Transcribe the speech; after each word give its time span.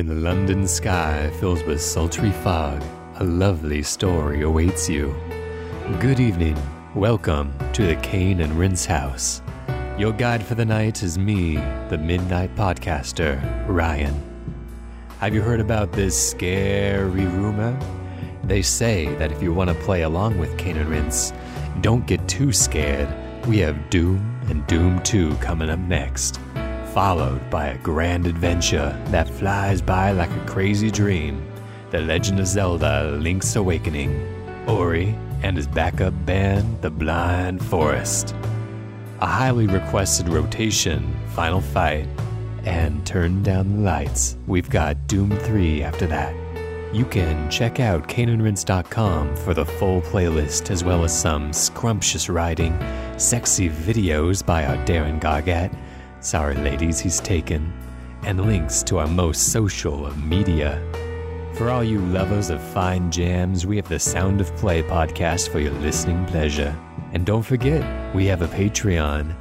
When 0.00 0.06
the 0.06 0.14
London 0.14 0.66
sky 0.66 1.30
fills 1.40 1.62
with 1.64 1.78
sultry 1.78 2.30
fog, 2.30 2.82
a 3.16 3.24
lovely 3.24 3.82
story 3.82 4.40
awaits 4.40 4.88
you. 4.88 5.14
Good 5.98 6.18
evening. 6.18 6.56
Welcome 6.94 7.52
to 7.74 7.86
the 7.86 7.96
Cane 7.96 8.40
and 8.40 8.54
Rinse 8.54 8.86
House. 8.86 9.42
Your 9.98 10.14
guide 10.14 10.42
for 10.42 10.54
the 10.54 10.64
night 10.64 11.02
is 11.02 11.18
me, 11.18 11.56
the 11.90 11.98
Midnight 11.98 12.56
Podcaster, 12.56 13.38
Ryan. 13.68 14.18
Have 15.18 15.34
you 15.34 15.42
heard 15.42 15.60
about 15.60 15.92
this 15.92 16.30
scary 16.30 17.26
rumor? 17.26 17.78
They 18.42 18.62
say 18.62 19.14
that 19.16 19.30
if 19.30 19.42
you 19.42 19.52
want 19.52 19.68
to 19.68 19.84
play 19.84 20.00
along 20.00 20.38
with 20.38 20.56
Cane 20.56 20.78
and 20.78 20.88
Rinse, 20.88 21.34
don't 21.82 22.06
get 22.06 22.26
too 22.26 22.54
scared. 22.54 23.06
We 23.46 23.58
have 23.58 23.90
Doom 23.90 24.40
and 24.48 24.66
Doom 24.66 25.02
2 25.02 25.34
coming 25.42 25.68
up 25.68 25.78
next, 25.78 26.40
followed 26.92 27.48
by 27.50 27.66
a 27.68 27.78
grand 27.78 28.26
adventure 28.26 29.00
that 29.06 29.28
flies 29.28 29.80
by 29.80 30.10
like 30.10 30.30
a 30.30 30.46
crazy 30.46 30.90
dream 30.90 31.40
The 31.90 32.00
Legend 32.00 32.40
of 32.40 32.46
Zelda 32.46 33.16
Link's 33.20 33.54
Awakening, 33.54 34.12
Ori, 34.66 35.14
and 35.42 35.56
his 35.56 35.66
backup 35.66 36.14
band, 36.26 36.82
The 36.82 36.90
Blind 36.90 37.64
Forest. 37.64 38.34
A 39.20 39.26
highly 39.26 39.66
requested 39.66 40.28
rotation, 40.28 41.16
Final 41.34 41.60
Fight, 41.60 42.08
and 42.64 43.06
Turn 43.06 43.42
Down 43.42 43.76
the 43.76 43.82
Lights. 43.82 44.36
We've 44.46 44.68
got 44.68 45.06
Doom 45.06 45.30
3 45.30 45.82
after 45.82 46.06
that. 46.08 46.34
You 46.92 47.04
can 47.04 47.48
check 47.50 47.78
out 47.78 48.08
CaneandRinse.com 48.08 49.36
for 49.36 49.54
the 49.54 49.64
full 49.64 50.00
playlist 50.02 50.70
as 50.70 50.82
well 50.82 51.04
as 51.04 51.16
some 51.16 51.52
scrumptious 51.52 52.28
writing, 52.28 52.76
sexy 53.16 53.68
videos 53.68 54.44
by 54.44 54.64
our 54.64 54.76
Darren 54.84 55.20
Gargett, 55.20 55.70
sorry 56.20 56.54
ladies 56.54 57.00
he's 57.00 57.20
taken, 57.20 57.72
and 58.22 58.44
links 58.46 58.82
to 58.84 58.98
our 58.98 59.06
most 59.06 59.52
social 59.52 60.06
of 60.06 60.22
media. 60.22 60.80
For 61.54 61.70
all 61.70 61.82
you 61.82 61.98
lovers 61.98 62.50
of 62.50 62.62
fine 62.62 63.10
jams, 63.10 63.66
we 63.66 63.76
have 63.76 63.88
the 63.88 63.98
Sound 63.98 64.40
of 64.40 64.54
Play 64.56 64.82
podcast 64.82 65.50
for 65.50 65.60
your 65.60 65.72
listening 65.72 66.24
pleasure. 66.26 66.76
And 67.12 67.26
don't 67.26 67.42
forget, 67.42 68.14
we 68.14 68.26
have 68.26 68.42
a 68.42 68.48
Patreon. 68.48 69.34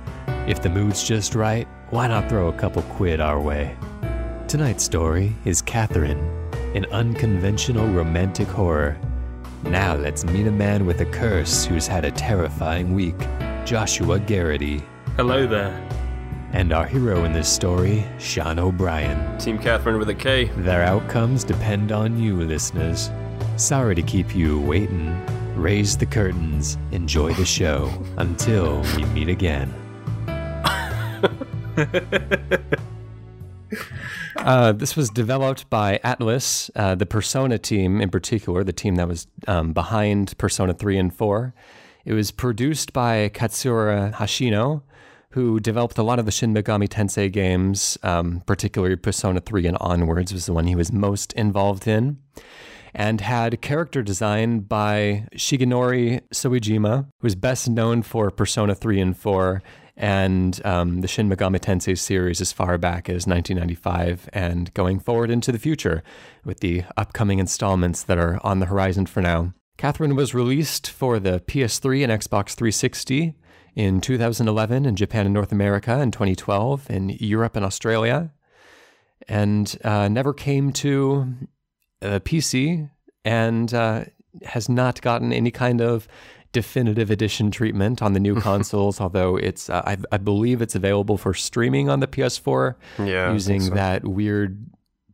If 0.47 0.61
the 0.61 0.69
mood's 0.69 1.03
just 1.03 1.35
right, 1.35 1.67
why 1.89 2.07
not 2.07 2.29
throw 2.29 2.47
a 2.47 2.53
couple 2.53 2.81
quid 2.83 3.19
our 3.19 3.39
way? 3.39 3.75
Tonight's 4.47 4.83
story 4.83 5.35
is 5.45 5.61
Catherine, 5.61 6.19
an 6.73 6.85
unconventional 6.91 7.87
romantic 7.87 8.47
horror. 8.47 8.97
Now 9.63 9.95
let's 9.95 10.25
meet 10.25 10.47
a 10.47 10.51
man 10.51 10.85
with 10.85 11.01
a 11.01 11.05
curse 11.05 11.65
who's 11.65 11.87
had 11.87 12.05
a 12.05 12.11
terrifying 12.11 12.93
week, 12.95 13.19
Joshua 13.65 14.19
Garrity. 14.19 14.81
Hello 15.17 15.45
there. 15.45 15.87
And 16.51 16.73
our 16.73 16.85
hero 16.85 17.25
in 17.25 17.31
this 17.31 17.47
story, 17.47 18.03
Sean 18.17 18.57
O'Brien. 18.57 19.37
Team 19.37 19.59
Catherine 19.59 19.99
with 19.99 20.09
a 20.09 20.15
K. 20.15 20.45
Their 20.57 20.81
outcomes 20.81 21.43
depend 21.43 21.91
on 21.91 22.17
you, 22.19 22.35
listeners. 22.37 23.11
Sorry 23.55 23.93
to 23.93 24.01
keep 24.01 24.35
you 24.35 24.59
waiting. 24.61 25.15
Raise 25.55 25.95
the 25.95 26.07
curtains, 26.07 26.77
enjoy 26.91 27.33
the 27.33 27.45
show, 27.45 27.91
until 28.17 28.81
we 28.95 29.05
meet 29.05 29.29
again. 29.29 29.73
Uh, 34.37 34.71
this 34.71 34.95
was 34.95 35.09
developed 35.09 35.69
by 35.69 35.99
Atlus, 36.03 36.69
uh, 36.75 36.95
the 36.95 37.05
Persona 37.05 37.57
team 37.57 37.99
in 37.99 38.09
particular, 38.09 38.63
the 38.63 38.73
team 38.73 38.95
that 38.95 39.07
was 39.07 39.27
um, 39.47 39.73
behind 39.73 40.37
Persona 40.37 40.73
3 40.73 40.97
and 40.97 41.13
4. 41.13 41.53
It 42.05 42.13
was 42.13 42.31
produced 42.31 42.93
by 42.93 43.29
Katsura 43.29 44.13
Hashino, 44.13 44.83
who 45.33 45.59
developed 45.59 45.97
a 45.97 46.03
lot 46.03 46.19
of 46.19 46.25
the 46.25 46.31
Shin 46.31 46.53
Megami 46.53 46.87
Tensei 46.87 47.31
games, 47.31 47.97
um, 48.01 48.41
particularly 48.47 48.95
Persona 48.95 49.39
3 49.39 49.67
and 49.67 49.77
onwards 49.79 50.33
was 50.33 50.47
the 50.47 50.53
one 50.53 50.65
he 50.65 50.75
was 50.75 50.91
most 50.91 51.33
involved 51.33 51.87
in, 51.87 52.17
and 52.95 53.21
had 53.21 53.61
character 53.61 54.01
design 54.01 54.61
by 54.61 55.27
Shigenori 55.35 56.21
Soejima, 56.33 57.07
who 57.19 57.27
is 57.27 57.35
best 57.35 57.69
known 57.69 58.01
for 58.01 58.31
Persona 58.31 58.73
3 58.73 58.99
and 58.99 59.17
4 59.17 59.61
and 59.95 60.65
um, 60.65 61.01
the 61.01 61.07
Shin 61.07 61.29
Megami 61.29 61.59
Tensei 61.59 61.97
series 61.97 62.39
as 62.39 62.53
far 62.53 62.77
back 62.77 63.09
as 63.09 63.27
1995 63.27 64.29
and 64.31 64.73
going 64.73 64.97
forward 64.97 65.29
into 65.29 65.51
the 65.51 65.59
future 65.59 66.01
with 66.45 66.61
the 66.61 66.83
upcoming 66.95 67.37
installments 67.37 68.01
that 68.03 68.17
are 68.17 68.39
on 68.41 68.59
the 68.59 68.67
horizon 68.67 69.05
for 69.05 69.21
now. 69.21 69.53
Catherine 69.77 70.15
was 70.15 70.33
released 70.33 70.89
for 70.89 71.19
the 71.19 71.41
PS3 71.41 72.03
and 72.03 72.11
Xbox 72.13 72.53
360 72.55 73.35
in 73.79 74.01
2011 74.01 74.85
in 74.85 74.95
Japan 74.97 75.25
and 75.25 75.33
North 75.33 75.53
America, 75.53 76.01
in 76.01 76.11
2012 76.11 76.89
in 76.89 77.09
Europe 77.11 77.55
and 77.55 77.63
Australia, 77.63 78.29
and 79.29 79.77
uh, 79.85 80.09
never 80.09 80.33
came 80.33 80.73
to 80.73 81.33
a 82.01 82.19
PC 82.19 82.89
and 83.23 83.73
uh, 83.73 84.03
has 84.43 84.67
not 84.67 85.01
gotten 85.01 85.31
any 85.31 85.49
kind 85.49 85.79
of 85.79 86.09
definitive 86.51 87.09
edition 87.09 87.51
treatment 87.51 88.01
on 88.01 88.11
the 88.11 88.19
new 88.19 88.35
consoles, 88.41 88.99
although 88.99 89.37
it's 89.37 89.69
uh, 89.69 89.81
I, 89.85 89.95
I, 90.11 90.17
believe 90.17 90.61
it's 90.61 90.75
available 90.75 91.17
for 91.17 91.33
streaming 91.33 91.89
on 91.89 92.01
the 92.01 92.07
PS4 92.07 92.75
yeah, 93.05 93.31
using 93.31 93.61
so. 93.61 93.75
that 93.75 94.05
weird 94.05 94.61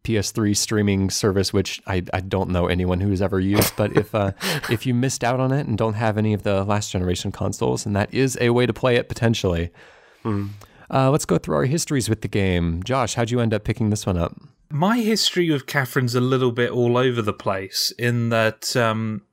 PS3 0.06 0.56
streaming 0.56 1.10
service, 1.10 1.52
which 1.52 1.82
I, 1.88 2.04
I 2.14 2.22
don't 2.22 2.50
know 2.50 2.68
anyone 2.68 3.02
who's 3.02 3.22
ever 3.22 3.40
used. 3.40 3.76
But 3.76 3.98
if 3.98 4.16
uh, 4.16 4.32
if 4.70 4.86
you 4.86 4.94
missed 4.94 5.24
out 5.24 5.40
on 5.40 5.52
it 5.52 5.68
and 5.68 5.78
don't 5.78 5.96
have 5.96 6.18
any 6.18 6.34
of 6.34 6.44
the 6.44 6.64
last 6.64 6.92
generation 6.92 7.32
consoles, 7.32 7.86
and 7.86 7.96
that 7.96 8.14
is 8.14 8.38
a 8.40 8.52
way 8.52 8.66
to 8.66 8.74
play 8.74 8.96
it 8.96 9.10
potentially. 9.10 9.72
Mm. 10.24 10.50
Uh, 10.90 11.10
let's 11.10 11.26
go 11.26 11.38
through 11.38 11.56
our 11.56 11.66
histories 11.66 12.10
with 12.10 12.22
the 12.22 12.28
game. 12.28 12.84
Josh, 12.84 13.16
how'd 13.16 13.32
you 13.32 13.40
end 13.40 13.54
up 13.54 13.64
picking 13.64 13.90
this 13.90 14.06
one 14.06 14.18
up? 14.18 14.36
My 14.70 15.00
history 15.00 15.50
with 15.50 15.66
Catherine's 15.66 16.16
a 16.16 16.22
little 16.22 16.52
bit 16.52 16.72
all 16.72 16.98
over 16.98 17.22
the 17.22 17.34
place 17.34 17.94
in 17.98 18.30
that 18.30 18.76
um, 18.76 19.24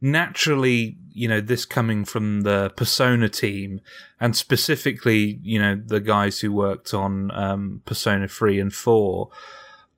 naturally, 0.00 0.98
you 1.12 1.26
know, 1.26 1.40
this 1.40 1.64
coming 1.64 2.04
from 2.04 2.42
the 2.42 2.70
Persona 2.76 3.28
team 3.28 3.80
and 4.20 4.36
specifically, 4.36 5.40
you 5.42 5.58
know, 5.58 5.80
the 5.82 6.00
guys 6.00 6.40
who 6.40 6.52
worked 6.52 6.92
on 6.92 7.30
um, 7.32 7.82
Persona 7.86 8.28
3 8.28 8.60
and 8.60 8.72
4, 8.72 9.30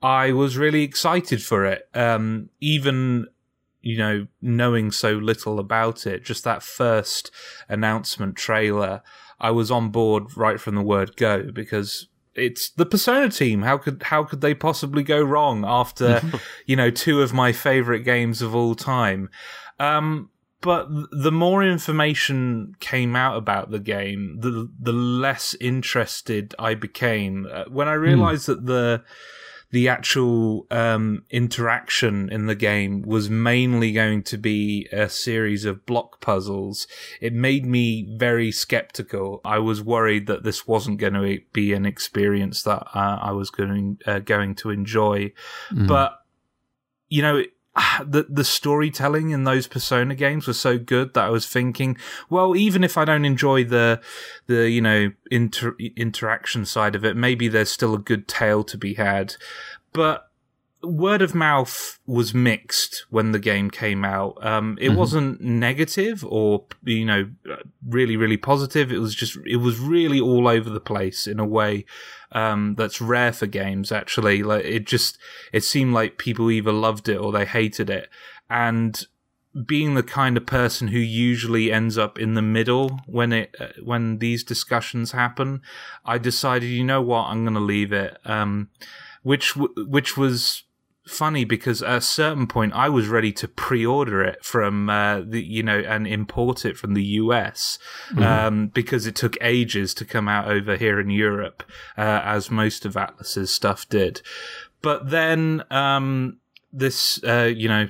I 0.02 0.32
was 0.32 0.56
really 0.56 0.82
excited 0.82 1.43
for 1.43 1.64
it. 1.64 1.88
Um, 1.94 2.50
even, 2.60 3.26
you 3.81 3.98
know, 3.98 4.26
knowing 4.43 4.90
so 4.90 5.12
little 5.12 5.58
about 5.58 6.06
it, 6.06 6.25
just 6.25 6.44
that 6.44 6.62
first 6.62 7.31
announcement 7.69 8.37
trailer, 8.37 9.02
I 9.40 9.50
was 9.50 9.70
on 9.70 9.90
board 9.90 10.37
right 10.37 10.60
from 10.60 10.75
the 10.75 10.82
word 10.82 11.16
go 11.16 11.50
because 11.52 12.08
it's 12.34 12.69
the 12.70 12.87
Persona 12.87 13.31
team. 13.31 13.62
How 13.62 13.78
could 13.78 14.02
how 14.04 14.25
could 14.25 14.40
they 14.40 14.54
possibly 14.54 15.02
go 15.02 15.22
wrong 15.22 15.64
after 15.66 16.22
you 16.66 16.76
know 16.76 16.90
two 16.90 17.22
of 17.22 17.32
my 17.32 17.52
favorite 17.52 18.00
games 18.00 18.43
of 18.43 18.54
all 18.54 18.75
time? 18.75 19.31
Um, 19.78 20.31
but 20.60 20.88
the 21.12 21.32
more 21.32 21.62
information 21.62 22.75
came 22.81 23.14
out 23.14 23.37
about 23.37 23.70
the 23.70 23.78
game, 23.78 24.38
the 24.40 24.70
the 24.78 24.93
less 24.93 25.54
interested 25.60 26.54
I 26.58 26.75
became. 26.75 27.46
Uh, 27.50 27.64
when 27.69 27.88
I 27.88 27.94
realized 27.94 28.44
mm. 28.44 28.46
that 28.46 28.66
the 28.66 29.02
the 29.71 29.89
actual 29.89 30.67
um, 30.71 31.25
interaction 31.31 32.31
in 32.31 32.47
the 32.47 32.55
game 32.55 33.03
was 33.03 33.29
mainly 33.29 33.93
going 33.93 34.23
to 34.23 34.39
be 34.39 34.89
a 34.93 35.09
series 35.09 35.65
of 35.65 35.85
block 35.87 36.21
puzzles, 36.21 36.87
it 37.21 37.33
made 37.33 37.67
me 37.67 38.07
very 38.17 38.53
skeptical. 38.53 39.41
I 39.45 39.59
was 39.59 39.83
worried 39.83 40.29
that 40.29 40.45
this 40.45 40.67
wasn't 40.67 40.99
going 40.99 41.15
to 41.15 41.41
be 41.53 41.73
an 41.73 41.85
experience 41.85 42.63
that 42.63 42.87
uh, 42.95 43.19
I 43.21 43.33
was 43.33 43.51
going 43.51 43.99
uh, 44.07 44.21
going 44.21 44.55
to 44.57 44.71
enjoy, 44.71 45.33
mm. 45.71 45.89
but 45.89 46.21
you 47.09 47.23
know 47.23 47.43
the 48.05 48.26
the 48.28 48.44
storytelling 48.44 49.31
in 49.31 49.44
those 49.44 49.67
Persona 49.67 50.14
games 50.14 50.46
was 50.46 50.58
so 50.58 50.78
good 50.78 51.14
that 51.14 51.25
I 51.25 51.31
was 51.31 51.46
thinking, 51.46 51.96
well, 52.31 52.56
even 52.56 52.84
if 52.84 52.96
I 52.96 53.05
don't 53.05 53.25
enjoy 53.25 53.64
the 53.64 54.00
the 54.46 54.70
you 54.70 54.81
know 54.81 55.12
inter- 55.31 55.76
interaction 55.96 56.64
side 56.64 56.94
of 56.94 57.05
it, 57.05 57.17
maybe 57.17 57.49
there's 57.49 57.70
still 57.70 57.94
a 57.94 57.99
good 57.99 58.28
tale 58.28 58.64
to 58.64 58.78
be 58.78 58.94
had. 58.94 59.34
But 59.93 60.25
word 60.82 61.23
of 61.23 61.34
mouth 61.34 61.99
was 62.06 62.34
mixed 62.34 63.06
when 63.11 63.32
the 63.32 63.38
game 63.38 63.70
came 63.70 64.05
out. 64.05 64.38
Um, 64.44 64.78
it 64.81 64.88
mm-hmm. 64.88 64.99
wasn't 64.99 65.40
negative 65.40 66.25
or 66.25 66.64
you 66.84 67.05
know 67.05 67.31
really 67.87 68.17
really 68.17 68.37
positive. 68.37 68.93
It 68.93 68.99
was 68.99 69.14
just 69.14 69.38
it 69.46 69.56
was 69.56 69.78
really 69.78 70.20
all 70.20 70.49
over 70.49 70.70
the 70.70 70.81
place 70.81 71.26
in 71.26 71.40
a 71.40 71.46
way 71.46 71.84
um, 72.32 72.75
that's 72.76 73.00
rare 73.00 73.32
for 73.32 73.46
games. 73.46 73.90
Actually, 73.90 74.43
like 74.43 74.64
it 74.64 74.87
just 74.87 75.19
it 75.52 75.64
seemed 75.64 75.94
like 75.94 76.19
people 76.19 76.50
either 76.50 76.73
loved 76.73 77.08
it 77.08 77.17
or 77.17 77.32
they 77.32 77.46
hated 77.46 77.90
it, 77.90 78.08
and 78.49 79.06
being 79.64 79.94
the 79.94 80.02
kind 80.02 80.37
of 80.37 80.44
person 80.44 80.88
who 80.88 80.99
usually 80.99 81.72
ends 81.72 81.96
up 81.96 82.19
in 82.19 82.34
the 82.34 82.43
middle 82.43 83.00
when 83.06 83.32
it 83.32 83.55
uh, 83.58 83.69
when 83.82 84.19
these 84.19 84.44
discussions 84.44 85.12
happen, 85.12 85.62
I 86.05 86.19
decided, 86.19 86.67
you 86.67 86.84
know 86.84 87.00
what, 87.00 87.25
I'm 87.25 87.44
going 87.44 87.55
to 87.55 87.61
leave 87.61 87.93
it. 87.93 88.19
Um, 88.25 88.69
which 89.22 89.55
w- 89.55 89.88
which 89.88 90.17
was 90.17 90.62
funny 91.06 91.44
because 91.44 91.82
at 91.82 91.99
a 91.99 92.00
certain 92.00 92.47
point 92.47 92.73
I 92.73 92.88
was 92.88 93.08
ready 93.08 93.32
to 93.32 93.47
pre-order 93.47 94.23
it 94.23 94.44
from 94.44 94.91
uh, 94.91 95.20
the 95.20 95.43
you 95.43 95.62
know 95.62 95.79
and 95.79 96.06
import 96.06 96.64
it 96.64 96.76
from 96.76 96.94
the 96.94 97.05
US 97.05 97.79
mm-hmm. 98.11 98.23
um, 98.23 98.67
because 98.69 99.06
it 99.06 99.14
took 99.14 99.37
ages 99.41 99.94
to 99.94 100.05
come 100.05 100.29
out 100.29 100.49
over 100.49 100.76
here 100.76 100.99
in 100.99 101.11
Europe 101.11 101.62
uh, 101.97 102.20
as 102.25 102.50
most 102.50 102.85
of 102.85 102.94
Atlus's 102.94 103.55
stuff 103.55 103.88
did. 103.88 104.20
but 104.82 105.11
then 105.11 105.62
um, 105.70 106.38
this, 106.76 107.23
uh, 107.25 107.50
you 107.55 107.69
know, 107.69 107.88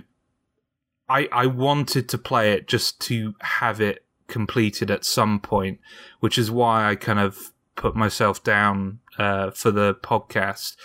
I 1.09 1.29
I 1.33 1.47
wanted 1.47 2.09
to 2.11 2.19
play 2.19 2.53
it 2.53 2.69
just 2.69 3.01
to 3.03 3.35
have 3.41 3.81
it 3.81 4.05
completed 4.29 4.91
at 4.91 5.05
some 5.05 5.41
point, 5.41 5.81
which 6.21 6.39
is 6.39 6.51
why 6.51 6.89
I 6.89 6.95
kind 6.95 7.19
of 7.19 7.53
put 7.75 7.95
myself 7.95 8.43
down 8.43 9.01
uh, 9.19 9.51
for 9.51 9.71
the 9.71 9.95
podcast. 9.95 10.77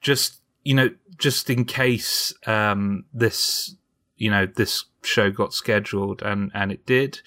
Just 0.00 0.40
you 0.68 0.74
know, 0.74 0.90
just 1.16 1.48
in 1.48 1.64
case 1.64 2.34
um, 2.46 3.06
this 3.14 3.74
you 4.18 4.30
know 4.30 4.44
this 4.44 4.84
show 5.02 5.30
got 5.30 5.54
scheduled 5.54 6.20
and 6.20 6.50
and 6.52 6.70
it 6.70 6.84
did. 6.84 7.22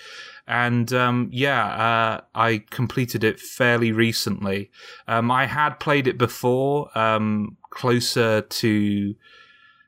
And 0.47 0.93
um, 0.93 1.29
yeah 1.31 1.65
uh, 1.65 2.21
i 2.35 2.63
completed 2.69 3.23
it 3.23 3.39
fairly 3.39 3.91
recently. 3.91 4.69
Um, 5.07 5.31
i 5.31 5.47
had 5.47 5.79
played 5.79 6.07
it 6.07 6.19
before 6.19 6.95
um, 6.95 7.57
closer 7.71 8.41
to 8.41 9.15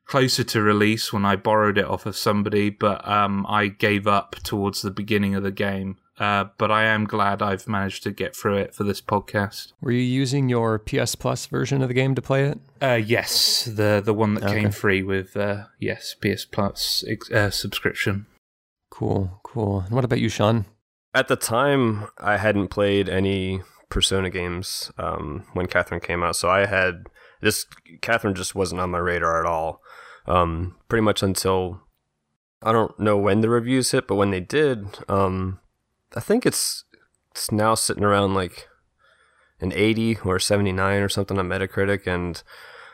closer 0.07 0.43
to 0.43 0.61
release 0.61 1.13
when 1.13 1.23
i 1.23 1.35
borrowed 1.35 1.77
it 1.77 1.85
off 1.85 2.05
of 2.05 2.15
somebody 2.15 2.69
but 2.69 3.07
um, 3.07 3.45
i 3.47 3.67
gave 3.67 4.05
up 4.05 4.35
towards 4.43 4.81
the 4.81 4.91
beginning 4.91 5.33
of 5.33 5.43
the 5.43 5.51
game 5.51 5.97
uh, 6.19 6.45
but 6.57 6.71
I 6.71 6.83
am 6.83 7.05
glad 7.05 7.41
I've 7.41 7.67
managed 7.67 8.03
to 8.03 8.11
get 8.11 8.35
through 8.35 8.57
it 8.57 8.75
for 8.75 8.83
this 8.83 9.01
podcast. 9.01 9.73
Were 9.81 9.91
you 9.91 10.01
using 10.01 10.47
your 10.47 10.77
PS 10.77 11.15
Plus 11.15 11.45
version 11.47 11.81
of 11.81 11.87
the 11.87 11.93
game 11.93 12.13
to 12.15 12.21
play 12.21 12.45
it? 12.45 12.59
Uh, 12.81 13.01
yes, 13.03 13.65
the 13.65 14.01
the 14.03 14.13
one 14.13 14.35
that 14.35 14.43
okay. 14.43 14.61
came 14.61 14.71
free 14.71 15.01
with 15.01 15.35
uh, 15.35 15.65
yes 15.79 16.15
PS 16.15 16.45
Plus 16.45 17.03
uh, 17.33 17.49
subscription. 17.49 18.27
Cool, 18.91 19.39
cool. 19.43 19.79
And 19.81 19.91
what 19.91 20.05
about 20.05 20.19
you, 20.19 20.29
Sean? 20.29 20.65
At 21.15 21.27
the 21.27 21.35
time, 21.35 22.07
I 22.19 22.37
hadn't 22.37 22.67
played 22.67 23.09
any 23.09 23.61
Persona 23.89 24.29
games 24.29 24.91
um, 24.97 25.45
when 25.53 25.67
Catherine 25.67 26.01
came 26.01 26.23
out, 26.23 26.35
so 26.35 26.49
I 26.49 26.65
had 26.65 27.07
this. 27.41 27.65
Catherine 28.01 28.35
just 28.35 28.53
wasn't 28.53 28.81
on 28.81 28.91
my 28.91 28.99
radar 28.99 29.39
at 29.39 29.47
all. 29.47 29.81
Um, 30.25 30.75
pretty 30.89 31.01
much 31.01 31.23
until 31.23 31.81
I 32.61 32.71
don't 32.71 32.97
know 32.99 33.17
when 33.17 33.41
the 33.41 33.49
reviews 33.49 33.91
hit, 33.91 34.07
but 34.07 34.15
when 34.15 34.31
they 34.31 34.39
did, 34.39 34.87
um, 35.09 35.59
I 36.15 36.19
think 36.19 36.45
it's 36.45 36.83
it's 37.31 37.51
now 37.51 37.75
sitting 37.75 38.03
around 38.03 38.35
like 38.35 38.67
an 39.59 39.71
80 39.73 40.19
or 40.25 40.39
79 40.39 41.01
or 41.01 41.09
something 41.09 41.39
on 41.39 41.47
Metacritic, 41.47 42.05
and 42.05 42.41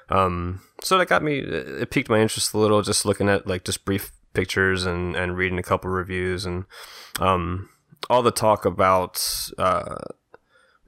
um, 0.09 0.61
so 0.81 0.97
that 0.97 1.09
got 1.09 1.23
me. 1.23 1.39
It 1.39 1.91
piqued 1.91 2.09
my 2.09 2.19
interest 2.19 2.53
a 2.53 2.57
little, 2.57 2.81
just 2.81 3.05
looking 3.05 3.29
at 3.29 3.47
like 3.47 3.65
just 3.65 3.85
brief 3.85 4.11
pictures 4.33 4.85
and 4.85 5.15
and 5.15 5.35
reading 5.35 5.59
a 5.59 5.63
couple 5.63 5.89
reviews 5.89 6.45
and 6.45 6.65
um, 7.19 7.69
all 8.09 8.21
the 8.21 8.31
talk 8.31 8.65
about 8.65 9.21
uh, 9.57 9.95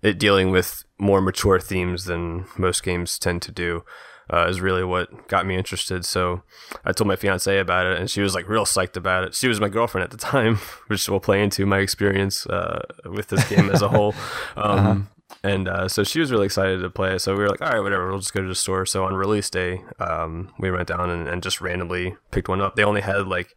it 0.01 0.19
dealing 0.19 0.51
with 0.51 0.83
more 0.97 1.21
mature 1.21 1.59
themes 1.59 2.05
than 2.05 2.45
most 2.57 2.83
games 2.83 3.17
tend 3.17 3.41
to 3.41 3.51
do 3.51 3.83
uh, 4.31 4.47
is 4.47 4.61
really 4.61 4.83
what 4.83 5.27
got 5.27 5.45
me 5.45 5.55
interested. 5.57 6.05
So 6.05 6.43
I 6.85 6.91
told 6.91 7.07
my 7.07 7.15
fiance 7.15 7.57
about 7.57 7.85
it, 7.85 7.99
and 7.99 8.09
she 8.09 8.21
was 8.21 8.33
like 8.33 8.47
real 8.47 8.65
psyched 8.65 8.95
about 8.95 9.23
it. 9.25 9.35
She 9.35 9.47
was 9.47 9.59
my 9.59 9.69
girlfriend 9.69 10.03
at 10.03 10.11
the 10.11 10.17
time, 10.17 10.55
which 10.87 11.07
will 11.09 11.19
play 11.19 11.43
into 11.43 11.65
my 11.65 11.79
experience 11.79 12.45
uh, 12.47 12.81
with 13.05 13.27
this 13.27 13.47
game 13.49 13.69
as 13.69 13.81
a 13.81 13.89
whole. 13.89 14.15
Um, 14.57 14.79
uh-huh. 14.79 14.95
And 15.43 15.67
uh, 15.67 15.87
so 15.87 16.03
she 16.03 16.19
was 16.19 16.31
really 16.31 16.45
excited 16.45 16.81
to 16.81 16.89
play 16.89 17.15
it. 17.15 17.19
So 17.19 17.33
we 17.33 17.41
were 17.41 17.49
like, 17.49 17.61
all 17.61 17.69
right, 17.69 17.79
whatever, 17.79 18.09
we'll 18.09 18.19
just 18.19 18.33
go 18.33 18.41
to 18.41 18.47
the 18.47 18.55
store. 18.55 18.85
So 18.85 19.05
on 19.05 19.13
release 19.13 19.49
day, 19.49 19.81
um, 19.99 20.51
we 20.59 20.71
went 20.71 20.87
down 20.87 21.09
and, 21.09 21.27
and 21.27 21.41
just 21.41 21.61
randomly 21.61 22.15
picked 22.31 22.49
one 22.49 22.61
up. 22.61 22.75
They 22.75 22.83
only 22.83 23.01
had 23.01 23.27
like 23.27 23.55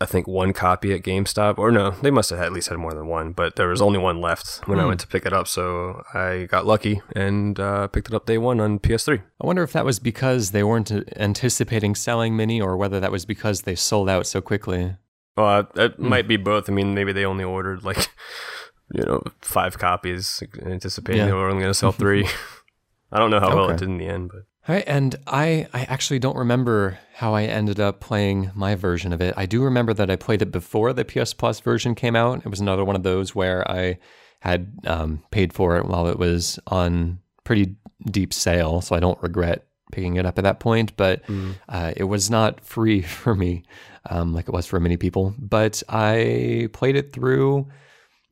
I 0.00 0.06
think 0.06 0.26
one 0.26 0.52
copy 0.52 0.92
at 0.92 1.02
GameStop, 1.02 1.56
or 1.56 1.70
no, 1.70 1.92
they 1.92 2.10
must 2.10 2.30
have 2.30 2.40
at 2.40 2.52
least 2.52 2.68
had 2.68 2.78
more 2.78 2.92
than 2.92 3.06
one, 3.06 3.32
but 3.32 3.54
there 3.54 3.68
was 3.68 3.80
only 3.80 3.98
one 3.98 4.20
left 4.20 4.66
when 4.66 4.78
mm. 4.78 4.80
I 4.80 4.84
hmm. 4.84 4.88
went 4.88 5.00
to 5.00 5.06
pick 5.06 5.24
it 5.24 5.32
up. 5.32 5.46
So 5.46 6.02
I 6.12 6.46
got 6.50 6.66
lucky 6.66 7.00
and 7.14 7.58
uh, 7.60 7.86
picked 7.86 8.08
it 8.08 8.14
up 8.14 8.26
day 8.26 8.38
one 8.38 8.58
on 8.58 8.80
PS3. 8.80 9.22
I 9.40 9.46
wonder 9.46 9.62
if 9.62 9.72
that 9.72 9.84
was 9.84 10.00
because 10.00 10.50
they 10.50 10.64
weren't 10.64 10.90
anticipating 11.16 11.94
selling 11.94 12.36
many, 12.36 12.60
or 12.60 12.76
whether 12.76 12.98
that 12.98 13.12
was 13.12 13.24
because 13.24 13.62
they 13.62 13.76
sold 13.76 14.08
out 14.08 14.26
so 14.26 14.40
quickly. 14.40 14.96
Well, 15.36 15.46
uh, 15.46 15.82
it 15.82 16.00
mm. 16.00 16.08
might 16.08 16.26
be 16.26 16.38
both. 16.38 16.68
I 16.68 16.72
mean, 16.72 16.94
maybe 16.94 17.12
they 17.12 17.24
only 17.24 17.44
ordered 17.44 17.84
like 17.84 18.08
you 18.92 19.04
know 19.04 19.22
five 19.42 19.78
copies, 19.78 20.42
anticipating 20.60 21.20
yeah. 21.20 21.26
they 21.26 21.32
were 21.32 21.48
only 21.48 21.62
going 21.62 21.70
to 21.70 21.78
sell 21.78 21.92
three. 21.92 22.28
I 23.12 23.18
don't 23.18 23.30
know 23.30 23.38
how 23.38 23.46
okay. 23.48 23.54
well 23.54 23.70
it 23.70 23.78
did 23.78 23.88
in 23.88 23.98
the 23.98 24.08
end, 24.08 24.30
but 24.32 24.42
all 24.66 24.74
right, 24.74 24.84
and 24.86 25.14
I, 25.26 25.66
I 25.72 25.82
actually 25.82 26.18
don't 26.18 26.36
remember 26.36 26.98
how 27.14 27.34
I 27.34 27.44
ended 27.44 27.80
up 27.80 28.00
playing 28.00 28.50
my 28.54 28.74
version 28.74 29.12
of 29.12 29.20
it. 29.20 29.34
I 29.36 29.46
do 29.46 29.62
remember 29.62 29.92
that 29.94 30.10
I 30.10 30.16
played 30.16 30.42
it 30.42 30.50
before 30.50 30.92
the 30.92 31.04
PS 31.04 31.34
Plus 31.34 31.60
version 31.60 31.94
came 31.94 32.16
out. 32.16 32.38
It 32.38 32.48
was 32.48 32.60
another 32.60 32.84
one 32.84 32.96
of 32.96 33.02
those 33.02 33.34
where 33.34 33.68
I 33.70 33.98
had 34.40 34.72
um, 34.86 35.22
paid 35.30 35.52
for 35.52 35.76
it 35.76 35.86
while 35.86 36.06
it 36.06 36.18
was 36.18 36.58
on 36.66 37.18
pretty 37.44 37.76
deep 38.10 38.32
sale, 38.32 38.80
so 38.80 38.96
I 38.96 39.00
don't 39.00 39.22
regret 39.22 39.66
picking 39.92 40.16
it 40.16 40.26
up 40.26 40.38
at 40.38 40.44
that 40.44 40.60
point. 40.60 40.96
But 40.96 41.26
mm. 41.26 41.54
uh, 41.68 41.92
it 41.96 42.04
was 42.04 42.30
not 42.30 42.60
free 42.64 43.02
for 43.02 43.34
me 43.34 43.64
um, 44.10 44.34
like 44.34 44.48
it 44.48 44.54
was 44.54 44.66
for 44.66 44.80
many 44.80 44.96
people. 44.96 45.34
But 45.38 45.82
I 45.88 46.68
played 46.72 46.96
it 46.96 47.12
through, 47.12 47.68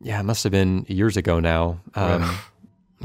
yeah, 0.01 0.21
it 0.21 0.25
must 0.25 0.43
have 0.45 0.53
been 0.53 0.85
years 0.89 1.17
ago 1.17 1.41
now. 1.41 1.81
Um, 1.95 2.39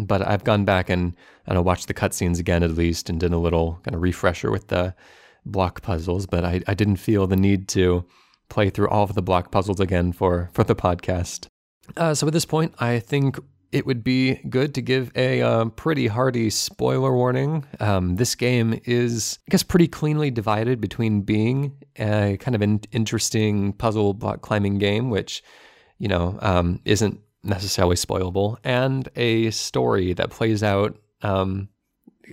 but 0.06 0.25
I've 0.27 0.44
gone 0.44 0.66
back 0.66 0.89
and 0.89 1.16
and 1.46 1.63
watched 1.63 1.88
the 1.88 1.94
cutscenes 1.94 2.39
again 2.39 2.63
at 2.63 2.72
least 2.72 3.10
and 3.10 3.20
did 3.20 3.34
a 3.34 3.38
little 3.38 3.80
kind 3.84 3.96
of 3.96 4.01
refresher 4.01 4.51
with 4.51 4.68
the 4.68 4.94
block 5.46 5.82
puzzles. 5.82 6.25
But 6.25 6.44
I, 6.44 6.62
I 6.68 6.74
didn't 6.74 6.98
feel 6.98 7.27
the 7.27 7.36
need 7.36 7.68
to 7.70 8.06
play 8.50 8.70
through 8.70 8.89
all 8.89 9.04
of 9.04 9.16
the 9.16 9.22
block 9.22 9.51
puzzles 9.51 9.80
again 9.80 10.12
for 10.12 10.50
for 10.54 10.63
the 10.63 10.75
podcast. 10.75 11.48
Uh, 11.96 12.13
so 12.13 12.27
at 12.27 12.34
this 12.34 12.46
point, 12.46 12.74
I 12.80 13.00
think 13.00 13.39
it 13.72 13.86
would 13.86 14.04
be 14.04 14.36
good 14.50 14.74
to 14.75 14.82
give 14.82 15.12
a 15.16 15.42
uh, 15.42 15.66
pretty 15.66 16.08
hearty 16.08 16.50
spoiler 16.50 17.13
warning. 17.13 17.66
Um, 17.80 18.16
this 18.16 18.36
game 18.36 18.80
is, 18.86 19.39
I 19.48 19.51
guess, 19.51 19.63
pretty 19.63 19.88
cleanly 19.88 20.32
divided 20.32 20.80
between 20.80 21.22
being 21.22 21.74
a 21.98 22.38
kind 22.39 22.56
of 22.56 22.62
an 22.62 22.82
interesting 22.92 23.74
puzzle 23.74 24.13
block 24.13 24.42
climbing 24.42 24.77
game, 24.77 25.10
which, 25.10 25.44
you 26.00 26.08
know, 26.08 26.38
um, 26.42 26.80
isn't 26.86 27.20
necessarily 27.48 27.96
spoilable, 27.96 28.58
and 28.63 29.08
a 29.16 29.51
story 29.51 30.13
that 30.13 30.30
plays 30.30 30.63
out 30.63 30.98
um, 31.22 31.70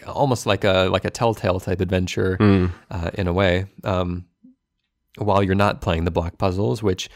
almost 0.07 0.47
like 0.47 0.65
a 0.65 0.89
like 0.91 1.05
a 1.05 1.11
telltale 1.11 1.61
type 1.61 1.81
adventure 1.81 2.37
mm. 2.39 2.73
uh, 2.91 3.11
in 3.15 3.27
a 3.27 3.33
way. 3.33 3.67
Um, 3.83 4.27
while 5.17 5.43
you're 5.43 5.55
not 5.55 5.81
playing 5.81 6.05
the 6.05 6.11
block 6.11 6.39
puzzles, 6.39 6.83
which 6.83 7.09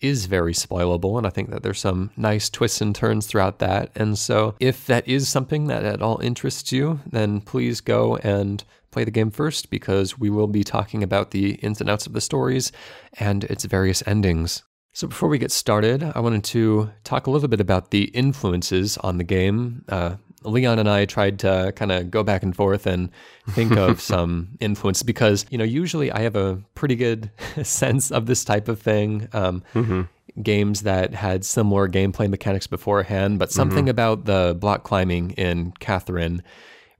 is 0.00 0.26
very 0.26 0.52
spoilable, 0.52 1.16
and 1.16 1.26
I 1.26 1.30
think 1.30 1.50
that 1.50 1.62
there's 1.62 1.80
some 1.80 2.10
nice 2.16 2.50
twists 2.50 2.82
and 2.82 2.94
turns 2.94 3.26
throughout 3.26 3.60
that. 3.60 3.90
And 3.94 4.18
so, 4.18 4.54
if 4.60 4.86
that 4.86 5.08
is 5.08 5.28
something 5.28 5.68
that 5.68 5.84
at 5.84 6.02
all 6.02 6.20
interests 6.20 6.70
you, 6.70 7.00
then 7.06 7.40
please 7.40 7.80
go 7.80 8.16
and 8.16 8.62
play 8.90 9.04
the 9.04 9.10
game 9.10 9.30
first 9.30 9.70
because 9.70 10.18
we 10.18 10.30
will 10.30 10.46
be 10.46 10.64
talking 10.64 11.02
about 11.02 11.30
the 11.30 11.54
ins 11.56 11.80
and 11.80 11.88
outs 11.88 12.06
of 12.06 12.12
the 12.12 12.20
stories 12.20 12.72
and 13.18 13.44
its 13.44 13.64
various 13.64 14.02
endings. 14.06 14.62
So, 14.96 15.06
before 15.06 15.28
we 15.28 15.36
get 15.36 15.52
started, 15.52 16.02
I 16.02 16.20
wanted 16.20 16.42
to 16.44 16.90
talk 17.04 17.26
a 17.26 17.30
little 17.30 17.48
bit 17.48 17.60
about 17.60 17.90
the 17.90 18.04
influences 18.04 18.96
on 18.96 19.18
the 19.18 19.24
game. 19.24 19.84
Uh, 19.90 20.16
Leon 20.42 20.78
and 20.78 20.88
I 20.88 21.04
tried 21.04 21.38
to 21.40 21.74
kind 21.76 21.92
of 21.92 22.10
go 22.10 22.22
back 22.22 22.42
and 22.42 22.56
forth 22.56 22.86
and 22.86 23.10
think 23.50 23.76
of 23.76 24.00
some 24.00 24.56
influence 24.58 25.02
because, 25.02 25.44
you 25.50 25.58
know, 25.58 25.64
usually 25.64 26.10
I 26.10 26.20
have 26.20 26.34
a 26.34 26.62
pretty 26.74 26.96
good 26.96 27.30
sense 27.62 28.10
of 28.10 28.24
this 28.24 28.42
type 28.42 28.68
of 28.68 28.80
thing. 28.80 29.28
Um, 29.34 29.62
mm-hmm. 29.74 30.02
Games 30.42 30.80
that 30.84 31.12
had 31.12 31.44
similar 31.44 31.90
gameplay 31.90 32.30
mechanics 32.30 32.66
beforehand, 32.66 33.38
but 33.38 33.52
something 33.52 33.80
mm-hmm. 33.80 33.90
about 33.90 34.24
the 34.24 34.56
block 34.58 34.82
climbing 34.82 35.32
in 35.32 35.72
Catherine 35.72 36.42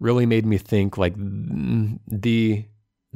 really 0.01 0.27
made 0.27 0.45
me 0.45 0.59
think 0.59 0.99
like 0.99 1.15
the 1.17 2.67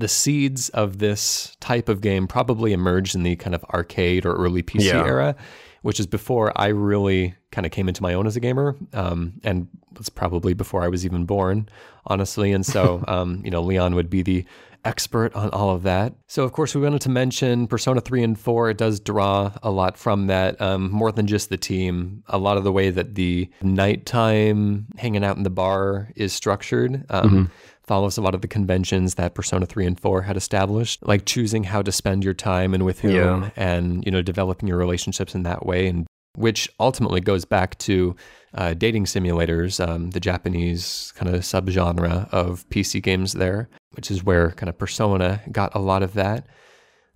the 0.01 0.09
seeds 0.09 0.69
of 0.71 0.99
this 0.99 1.57
type 1.61 1.89
of 1.89 2.01
game 2.01 2.27
probably 2.27 2.73
emerged 2.73 3.15
in 3.15 3.23
the 3.23 3.37
kind 3.37 3.55
of 3.55 3.65
arcade 3.65 4.27
or 4.27 4.35
early 4.35 4.63
PC 4.63 4.85
yeah. 4.85 5.05
era, 5.05 5.37
which 5.83 6.01
is 6.01 6.07
before 6.07 6.53
I 6.57 6.69
really 6.69 7.35
kind 7.53 7.67
of 7.67 7.73
came 7.73 7.89
into 7.89 8.03
my 8.03 8.15
own 8.15 8.27
as 8.27 8.37
a 8.37 8.41
gamer. 8.41 8.77
Um, 8.93 9.35
and 9.45 9.69
it's 9.99 10.09
probably 10.09 10.55
before 10.55 10.83
I 10.83 10.89
was 10.89 11.05
even 11.05 11.25
born, 11.25 11.69
honestly. 12.07 12.53
And 12.53 12.65
so, 12.65 13.05
um, 13.09 13.43
you 13.45 13.51
know, 13.51 13.63
Leon 13.63 13.95
would 13.95 14.11
be 14.11 14.23
the 14.23 14.45
expert 14.83 15.35
on 15.35 15.51
all 15.51 15.71
of 15.71 15.83
that. 15.83 16.15
So, 16.27 16.43
of 16.43 16.53
course, 16.53 16.75
we 16.75 16.81
wanted 16.81 17.03
to 17.03 17.11
mention 17.11 17.67
Persona 17.67 18.01
3 18.01 18.23
and 18.23 18.41
4. 18.41 18.71
It 18.71 18.79
does 18.79 18.99
draw 18.99 19.53
a 19.63 19.71
lot 19.71 19.99
from 19.99 20.29
that, 20.29 20.59
um, 20.61 20.91
more 20.91 21.13
than 21.13 21.27
just 21.27 21.51
the 21.51 21.59
team. 21.59 22.25
A 22.29 22.39
lot 22.39 22.57
of 22.57 22.65
the 22.65 22.73
way 22.73 22.89
that 22.89 23.15
the 23.15 23.51
nighttime 23.61 24.87
hanging 24.97 25.23
out 25.23 25.37
in 25.37 25.43
the 25.43 25.51
bar 25.51 26.11
is 26.17 26.33
structured. 26.33 27.05
Um, 27.11 27.31
mm-hmm 27.31 27.45
follows 27.91 28.17
a 28.17 28.23
lot 28.23 28.37
of 28.37 28.41
the 28.41 28.47
conventions 28.47 29.17
that 29.17 29.35
Persona 29.35 29.67
3 29.67 29.85
and 29.85 29.99
4 29.99 30.23
had 30.23 30.37
established, 30.37 31.05
like 31.05 31.25
choosing 31.25 31.65
how 31.65 31.83
to 31.83 31.91
spend 31.91 32.23
your 32.23 32.35
time 32.35 32.73
and 32.73 32.85
with 32.85 33.01
whom 33.01 33.43
yeah. 33.43 33.51
and, 33.57 34.05
you 34.05 34.13
know, 34.13 34.23
developing 34.23 34.69
your 34.69 34.79
relationships 34.79 35.35
in 35.35 35.43
that 35.43 35.67
way 35.67 35.89
and 35.89 36.07
which 36.37 36.69
ultimately 36.79 37.21
goes 37.21 37.45
back 37.45 37.77
to 37.79 38.15
uh, 38.55 38.75
dating 38.75 39.07
simulators, 39.07 39.85
um, 39.85 40.11
the 40.11 40.21
Japanese 40.21 41.13
kind 41.17 41.35
of 41.35 41.41
subgenre 41.41 42.33
of 42.33 42.65
PC 42.71 43.03
games 43.03 43.33
there, 43.33 43.69
which 43.97 44.09
is 44.09 44.23
where 44.23 44.53
kind 44.53 44.69
of 44.69 44.79
Persona 44.79 45.43
got 45.51 45.75
a 45.75 45.81
lot 45.81 46.05
of 46.05 46.15
that. 46.15 46.47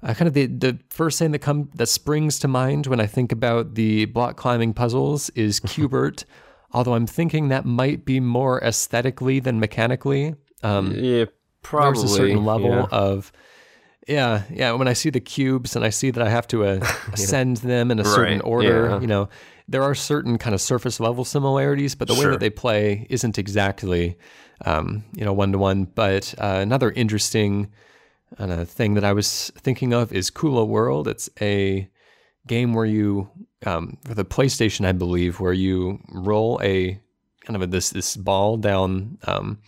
Uh, 0.03 0.13
kind 0.13 0.27
of 0.27 0.35
the, 0.35 0.47
the 0.47 0.77
first 0.91 1.21
thing 1.21 1.31
that 1.31 1.39
come 1.39 1.71
that 1.77 1.87
springs 1.87 2.41
to 2.41 2.49
mind 2.49 2.89
when 2.89 2.99
I 2.99 3.07
think 3.07 3.31
about 3.31 3.77
the 3.77 4.07
block 4.07 4.37
climbing 4.37 4.75
puzzles 4.75 5.31
is 5.31 5.61
Q*bert, 5.67 6.25
although 6.73 6.95
I'm 6.95 7.07
thinking 7.07 7.47
that 7.49 7.65
might 7.65 8.05
be 8.05 8.19
more 8.19 8.61
aesthetically 8.61 9.39
than 9.39 9.61
mechanically. 9.61 10.35
Um, 10.65 10.93
yeah, 10.97 11.27
probably. 11.63 12.01
There's 12.01 12.13
a 12.13 12.17
certain 12.17 12.45
level 12.45 12.71
yeah. 12.71 12.87
of 12.91 13.33
yeah, 14.07 14.43
yeah. 14.51 14.73
When 14.73 14.89
I 14.89 14.93
see 14.93 15.11
the 15.11 15.21
cubes 15.21 15.77
and 15.77 15.85
I 15.85 15.91
see 15.91 16.11
that 16.11 16.23
I 16.23 16.29
have 16.29 16.47
to 16.49 16.65
uh, 16.65 16.87
ascend 17.13 17.59
them 17.59 17.91
in 17.91 17.99
a 17.99 18.05
certain 18.05 18.41
order, 18.43 18.89
yeah. 18.91 19.01
you 19.01 19.07
know, 19.07 19.29
there 19.69 19.83
are 19.83 19.95
certain 19.95 20.37
kind 20.37 20.55
of 20.55 20.61
surface 20.61 21.01
level 21.01 21.25
similarities, 21.25 21.95
but 21.95 22.09
the 22.09 22.15
way 22.15 22.27
that 22.27 22.41
they 22.41 22.51
play 22.51 23.07
isn't 23.09 23.39
exactly, 23.39 24.19
um, 24.65 25.05
you 25.15 25.25
know, 25.25 25.33
one 25.33 25.53
to 25.53 25.59
one. 25.59 25.85
But 25.85 26.35
uh, 26.39 26.59
another 26.61 26.91
interesting 26.91 27.71
uh, 28.39 28.65
thing 28.65 28.95
that 28.95 29.05
I 29.05 29.13
was 29.13 29.51
thinking 29.57 29.95
of 29.95 30.13
is 30.13 30.31
Kula 30.31 30.67
World. 30.67 31.09
It's 31.09 31.31
a 31.41 31.89
game 32.47 32.75
where 32.75 32.85
you, 32.85 33.31
um, 33.65 33.97
for 34.05 34.15
the 34.15 34.25
PlayStation, 34.25 34.85
I 34.85 34.93
believe, 34.93 35.41
where 35.41 35.55
you 35.55 36.01
roll 36.11 36.61
a 36.63 37.01
kind 37.45 37.57
of 37.57 37.63
a, 37.63 37.67
this 37.67 37.91
this 37.91 38.17
ball 38.17 38.59
down 38.59 39.19
um, 39.27 39.61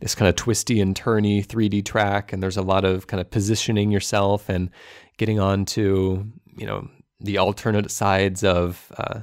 this 0.00 0.14
kind 0.14 0.28
of 0.28 0.36
twisty 0.36 0.80
and 0.80 0.94
turny 0.94 1.44
3D 1.44 1.84
track, 1.84 2.32
and 2.32 2.42
there's 2.42 2.56
a 2.56 2.62
lot 2.62 2.84
of 2.84 3.06
kind 3.06 3.20
of 3.20 3.30
positioning 3.30 3.90
yourself 3.90 4.48
and 4.48 4.70
getting 5.16 5.40
onto 5.40 6.24
you 6.56 6.66
know 6.66 6.88
the 7.20 7.38
alternate 7.38 7.90
sides 7.90 8.44
of 8.44 8.92
uh, 8.96 9.20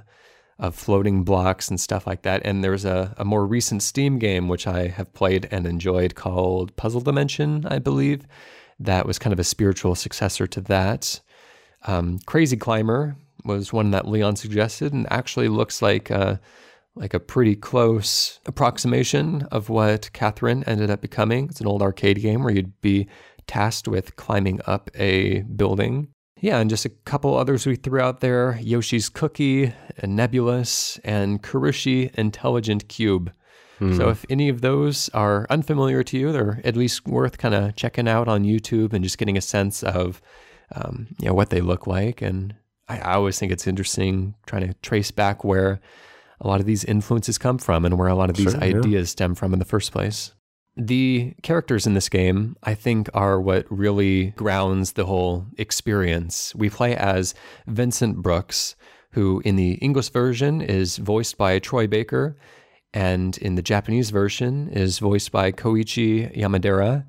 of 0.60 0.76
floating 0.76 1.24
blocks 1.24 1.70
and 1.70 1.80
stuff 1.80 2.08
like 2.08 2.22
that. 2.22 2.42
And 2.46 2.64
there's 2.64 2.86
a, 2.86 3.14
a 3.18 3.26
more 3.26 3.46
recent 3.46 3.84
Steam 3.84 4.20
game 4.20 4.48
which 4.48 4.68
I 4.68 4.88
have 4.88 5.14
played 5.14 5.48
and 5.52 5.66
enjoyed 5.66 6.16
called 6.16 6.76
Puzzle 6.76 7.02
Dimension, 7.02 7.66
I 7.68 7.80
believe. 7.80 8.26
That 8.80 9.06
was 9.06 9.20
kind 9.20 9.34
of 9.34 9.40
a 9.40 9.44
spiritual 9.44 9.96
successor 9.96 10.48
to 10.48 10.62
that. 10.62 11.20
Um, 11.84 12.20
Crazy 12.26 12.58
Climber 12.58 13.16
was 13.44 13.72
one 13.72 13.92
that 13.92 14.08
Leon 14.08 14.38
suggested, 14.38 14.92
and 14.92 15.08
actually 15.12 15.48
looks 15.50 15.82
like 15.82 16.10
a, 16.10 16.40
like 16.96 17.14
a 17.14 17.20
pretty 17.20 17.56
close 17.56 18.40
approximation 18.46 19.44
of 19.52 19.70
what 19.70 20.12
Catherine 20.14 20.64
ended 20.66 20.90
up 20.90 21.02
becoming. 21.02 21.46
It's 21.50 21.62
an 21.62 21.68
old 21.68 21.82
arcade 21.82 22.22
game 22.22 22.44
where 22.44 22.54
you'd 22.54 22.80
be 22.82 23.08
tasked 23.48 23.88
with 23.88 24.16
climbing 24.16 24.62
up 24.66 24.90
a 24.96 25.42
building. 25.42 26.10
Yeah, 26.42 26.60
and 26.60 26.70
just 26.70 26.86
a 26.86 26.90
couple 26.90 27.36
others 27.36 27.66
we 27.66 27.76
threw 27.76 28.00
out 28.00 28.20
there 28.20 28.60
Yoshi's 28.62 29.10
Cookie, 29.10 29.74
and 29.98 30.16
Nebulus, 30.16 31.00
and 31.04 31.42
Kurushi 31.42 32.14
Intelligent 32.16 32.88
Qube. 32.88 33.32
So 33.98 34.10
if 34.10 34.26
any 34.30 34.48
of 34.48 34.62
those 34.62 35.10
are 35.10 35.46
unfamiliar 35.50 36.02
to 36.04 36.18
you, 36.18 36.32
they're 36.32 36.62
at 36.64 36.78
least 36.78 37.06
worth 37.06 37.38
kind 37.38 37.54
of 37.54 37.76
checking 37.76 38.08
out 38.08 38.30
on 38.30 38.46
YouTube 38.46 38.94
and 38.94 39.04
just 39.04 39.18
getting 39.18 39.38
a 39.38 39.42
sense 39.42 39.84
of 39.84 40.22
um, 40.74 41.08
you 41.20 41.28
know 41.28 41.34
what 41.34 41.50
they 41.50 41.60
look 41.60 41.86
like. 41.86 42.22
And 42.22 42.56
I, 42.88 43.00
I 43.00 43.14
always 43.16 43.38
think 43.38 43.52
it's 43.52 43.68
interesting 43.68 44.36
trying 44.46 44.68
to 44.68 44.74
trace 44.76 45.12
back 45.12 45.44
where 45.44 45.82
a 46.40 46.48
lot 46.48 46.60
of 46.60 46.66
these 46.66 46.84
influences 46.84 47.38
come 47.38 47.58
from 47.58 47.86
and 47.86 47.98
where 47.98 48.08
a 48.08 48.16
lot 48.16 48.30
of 48.30 48.36
these 48.36 48.52
Sure, 48.52 48.64
yeah. 48.64 48.78
ideas 48.78 49.12
stem 49.12 49.36
from 49.36 49.54
in 49.54 49.60
the 49.60 49.66
first 49.66 49.92
place. 49.92 50.34
The 50.78 51.34
characters 51.42 51.88
in 51.88 51.94
this 51.94 52.10
game, 52.10 52.58
I 52.62 52.74
think, 52.74 53.10
are 53.14 53.40
what 53.40 53.66
really 53.70 54.32
grounds 54.32 54.94
the 54.94 55.06
whole 55.06 55.48
experience. 55.58 56.54
We 56.54 56.70
play 56.70 56.96
as 56.98 57.34
Vincent 57.66 58.18
Brooks, 58.18 58.76
who 59.12 59.42
in 59.46 59.56
the 59.56 59.76
English 59.76 60.10
version 60.10 60.60
is 60.60 60.98
voiced 60.98 61.38
by 61.38 61.60
Troy 61.60 61.88
Baker, 61.88 62.38
and 62.94 63.38
in 63.38 63.56
the 63.56 63.62
Japanese 63.62 64.10
version 64.10 64.68
is 64.70 65.00
voiced 65.00 65.32
by 65.32 65.54
Koichi 65.54 66.36
Yamadera. 66.38 67.06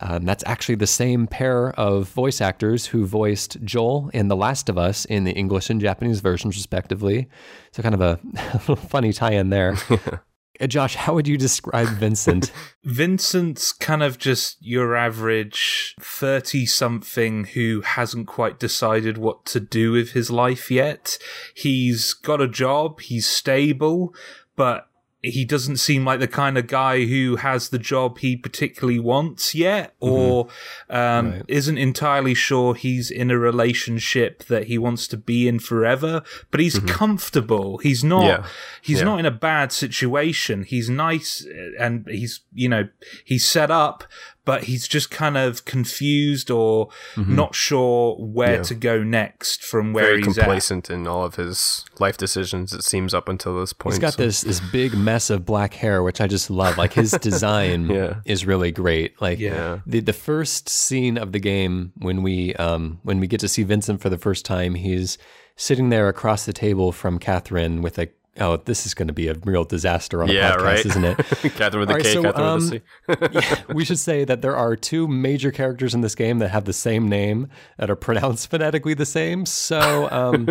Um, 0.00 0.24
that's 0.24 0.44
actually 0.46 0.74
the 0.74 0.86
same 0.86 1.26
pair 1.26 1.70
of 1.78 2.08
voice 2.08 2.40
actors 2.40 2.86
who 2.86 3.06
voiced 3.06 3.62
Joel 3.62 4.10
in 4.12 4.28
The 4.28 4.36
Last 4.36 4.68
of 4.68 4.76
Us 4.76 5.04
in 5.04 5.24
the 5.24 5.32
English 5.32 5.70
and 5.70 5.80
Japanese 5.80 6.20
versions, 6.20 6.56
respectively. 6.56 7.28
So, 7.72 7.82
kind 7.82 7.94
of 7.94 8.00
a 8.00 8.20
little 8.68 8.76
funny 8.88 9.12
tie 9.12 9.32
in 9.32 9.50
there. 9.50 9.76
Uh, 10.60 10.66
Josh, 10.66 10.94
how 10.94 11.14
would 11.14 11.26
you 11.26 11.36
describe 11.36 11.88
Vincent? 11.88 12.52
Vincent's 12.84 13.72
kind 13.72 14.02
of 14.02 14.18
just 14.18 14.56
your 14.60 14.94
average 14.94 15.96
30 16.00 16.66
something 16.66 17.44
who 17.44 17.80
hasn't 17.80 18.28
quite 18.28 18.60
decided 18.60 19.18
what 19.18 19.44
to 19.46 19.58
do 19.58 19.90
with 19.90 20.12
his 20.12 20.30
life 20.30 20.70
yet. 20.70 21.18
He's 21.56 22.12
got 22.12 22.40
a 22.40 22.48
job, 22.48 23.00
he's 23.00 23.26
stable, 23.26 24.14
but 24.54 24.88
he 25.24 25.44
doesn't 25.44 25.78
seem 25.78 26.04
like 26.04 26.20
the 26.20 26.28
kind 26.28 26.58
of 26.58 26.66
guy 26.66 27.04
who 27.06 27.36
has 27.36 27.70
the 27.70 27.78
job 27.78 28.18
he 28.18 28.36
particularly 28.36 28.98
wants 28.98 29.54
yet, 29.54 29.94
or 30.00 30.48
um, 30.90 31.30
Right. 31.32 31.42
isn't 31.48 31.78
entirely 31.78 32.34
sure 32.34 32.74
he's 32.74 33.10
in 33.10 33.30
a 33.30 33.38
relationship 33.38 34.44
that 34.44 34.64
he 34.64 34.76
wants 34.78 35.08
to 35.08 35.16
be 35.16 35.48
in 35.48 35.58
forever. 35.58 36.22
But 36.50 36.60
he's 36.60 36.78
comfortable. 36.80 37.78
He's 37.78 38.04
not. 38.04 38.24
Yeah. 38.24 38.46
He's 38.82 38.98
Yeah. 38.98 39.04
not 39.04 39.18
in 39.20 39.26
a 39.26 39.30
bad 39.30 39.72
situation. 39.72 40.64
He's 40.64 40.88
nice 40.90 41.46
and 41.78 42.06
he's 42.08 42.40
you 42.52 42.68
know 42.68 42.88
he's 43.24 43.46
set 43.48 43.70
up, 43.70 44.04
but 44.44 44.64
he's 44.64 44.86
just 44.86 45.10
kind 45.10 45.36
of 45.36 45.64
confused 45.64 46.50
or 46.50 46.88
not 47.16 47.54
sure 47.54 48.16
where 48.16 48.56
Yeah. 48.56 48.62
to 48.64 48.74
go 48.74 49.02
next 49.02 49.62
from 49.62 49.92
where 49.92 50.04
Very 50.04 50.22
he's 50.22 50.34
complacent 50.36 50.90
in 50.90 51.06
all 51.06 51.24
of 51.24 51.36
his 51.36 51.84
life 51.98 52.16
decisions. 52.16 52.72
It 52.72 52.84
seems 52.84 53.14
up 53.14 53.28
until 53.28 53.58
this 53.58 53.72
point. 53.72 53.94
He's 53.94 54.00
got 54.00 54.14
so- 54.14 54.22
this 54.24 54.42
this 54.42 54.60
big 54.60 54.94
mess 54.96 55.30
of 55.30 55.46
black 55.46 55.74
hair, 55.74 56.02
which 56.02 56.20
I 56.20 56.26
just 56.26 56.50
love. 56.50 56.76
Like 56.76 56.92
his 56.92 57.10
design 57.20 57.88
Yeah. 57.88 58.16
is 58.24 58.44
really 58.46 58.70
great. 58.70 59.20
Like 59.20 59.38
Yeah. 59.38 59.78
the 59.86 60.00
the 60.00 60.12
first 60.12 60.68
scene 60.68 61.16
of 61.16 61.32
the 61.32 61.40
game 61.40 61.92
when 61.96 62.22
we 62.22 62.54
um 62.56 62.98
when 63.02 63.20
we 63.20 63.26
get 63.26 63.40
to 63.40 63.48
see 63.48 63.62
Vincent 63.62 64.00
for 64.00 64.08
the 64.10 64.18
first 64.18 64.44
time, 64.44 64.74
he's 64.74 65.16
sitting 65.56 65.88
there 65.88 66.08
across 66.08 66.44
the 66.44 66.52
table 66.52 66.92
from 66.92 67.18
Catherine 67.18 67.80
with 67.80 67.98
a 67.98 68.08
oh 68.40 68.56
this 68.56 68.86
is 68.86 68.94
going 68.94 69.08
to 69.08 69.14
be 69.14 69.28
a 69.28 69.34
real 69.44 69.64
disaster 69.64 70.22
on 70.22 70.30
a 70.30 70.32
Yeah, 70.32 70.56
podcast, 70.56 70.62
right. 70.62 70.86
isn't 70.86 71.04
it? 71.04 71.16
Catherine 71.54 71.80
with 71.80 71.88
the 71.88 71.94
All 71.94 71.98
right, 71.98 72.04
K, 72.04 72.12
so, 72.14 72.22
Catherine 72.22 72.46
um, 72.46 72.54
with 72.70 72.70
the 72.70 73.30
C. 73.30 73.38
Yeah, 73.68 73.74
we 73.74 73.84
should 73.84 73.98
say 73.98 74.24
that 74.24 74.42
there 74.42 74.56
are 74.56 74.76
two 74.76 75.06
major 75.08 75.50
characters 75.50 75.94
in 75.94 76.00
this 76.00 76.14
game 76.14 76.38
that 76.40 76.50
have 76.50 76.64
the 76.64 76.72
same 76.72 77.08
name 77.08 77.48
that 77.78 77.90
are 77.90 77.96
pronounced 77.96 78.50
phonetically 78.50 78.94
the 78.94 79.06
same. 79.06 79.46
So, 79.46 80.08
um, 80.10 80.48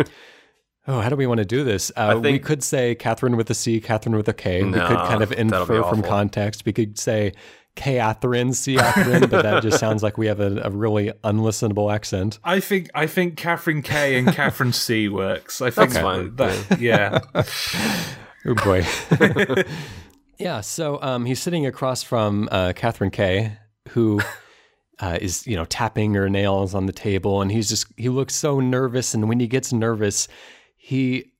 oh, 0.86 1.00
how 1.00 1.08
do 1.08 1.16
we 1.16 1.26
want 1.26 1.38
to 1.38 1.44
do 1.44 1.64
this? 1.64 1.90
Uh, 1.96 2.20
we 2.22 2.38
could 2.38 2.62
say 2.62 2.94
Catherine 2.94 3.36
with 3.36 3.50
a 3.50 3.54
C, 3.54 3.80
Catherine 3.80 4.16
with 4.16 4.28
a 4.28 4.34
K. 4.34 4.62
we 4.62 4.72
could 4.72 4.80
kind 4.80 5.22
of 5.22 5.32
infer 5.32 5.82
from 5.82 6.02
context. 6.02 6.64
We 6.64 6.72
could 6.72 6.98
say 6.98 7.32
Catherine, 7.76 8.52
C. 8.52 8.76
Catherine, 8.76 9.28
but 9.28 9.42
that 9.42 9.62
just 9.62 9.78
sounds 9.80 10.02
like 10.02 10.16
we 10.16 10.26
have 10.26 10.40
a, 10.40 10.60
a 10.62 10.70
really 10.70 11.12
unlistenable 11.24 11.92
accent. 11.92 12.38
I 12.44 12.60
think 12.60 12.88
I 12.94 13.06
think 13.06 13.36
Catherine 13.36 13.82
K 13.82 14.16
and 14.16 14.28
Catherine 14.32 14.72
C 14.72 15.08
works. 15.08 15.60
I 15.60 15.70
think 15.70 15.90
That's 15.90 16.02
fine. 16.02 16.36
that- 16.36 16.80
yeah. 16.80 17.18
Oh 18.46 18.54
boy. 18.56 18.84
yeah. 20.38 20.60
So 20.60 21.00
um, 21.02 21.24
he's 21.24 21.40
sitting 21.40 21.64
across 21.64 22.02
from 22.02 22.46
uh, 22.52 22.74
Catherine 22.76 23.10
K, 23.10 23.56
who 23.90 24.20
uh, 25.00 25.18
is 25.20 25.46
you 25.46 25.56
know 25.56 25.64
tapping 25.64 26.12
her 26.14 26.28
nails 26.28 26.74
on 26.74 26.84
the 26.86 26.92
table, 26.92 27.40
and 27.40 27.50
he's 27.50 27.70
just 27.70 27.86
he 27.96 28.10
looks 28.10 28.34
so 28.34 28.60
nervous. 28.60 29.14
And 29.14 29.28
when 29.30 29.40
he 29.40 29.46
gets 29.46 29.72
nervous, 29.72 30.28
he 30.76 31.32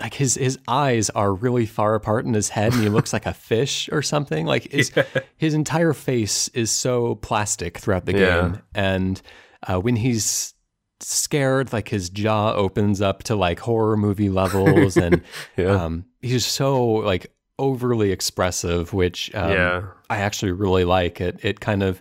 like 0.00 0.14
his 0.14 0.34
his 0.36 0.58
eyes 0.66 1.10
are 1.10 1.32
really 1.34 1.66
far 1.66 1.94
apart 1.94 2.24
in 2.24 2.32
his 2.34 2.48
head, 2.48 2.72
and 2.72 2.82
he 2.82 2.88
looks 2.88 3.12
like 3.12 3.26
a 3.26 3.34
fish 3.34 3.88
or 3.92 4.00
something. 4.02 4.46
Like 4.46 4.70
his 4.72 4.90
his 5.36 5.54
entire 5.54 5.92
face 5.92 6.48
is 6.48 6.70
so 6.70 7.16
plastic 7.16 7.78
throughout 7.78 8.06
the 8.06 8.12
Yeah. 8.12 8.40
game, 8.40 8.62
and 8.74 9.20
uh, 9.68 9.78
when 9.80 9.96
he's 9.96 10.54
scared 11.00 11.72
like 11.72 11.88
his 11.88 12.08
jaw 12.10 12.52
opens 12.52 13.00
up 13.02 13.24
to 13.24 13.34
like 13.34 13.58
horror 13.58 13.96
movie 13.96 14.28
levels 14.30 14.96
and 14.96 15.20
Yeah. 15.56 15.82
um, 15.84 16.04
he's 16.20 16.46
so 16.46 16.80
like 16.84 17.34
overly 17.58 18.12
expressive, 18.12 18.92
which 18.92 19.34
um, 19.34 19.50
Yeah. 19.52 19.82
I 20.08 20.18
actually 20.18 20.52
really 20.52 20.84
like. 20.84 21.20
It 21.20 21.40
it 21.44 21.60
kind 21.60 21.82
of 21.82 22.00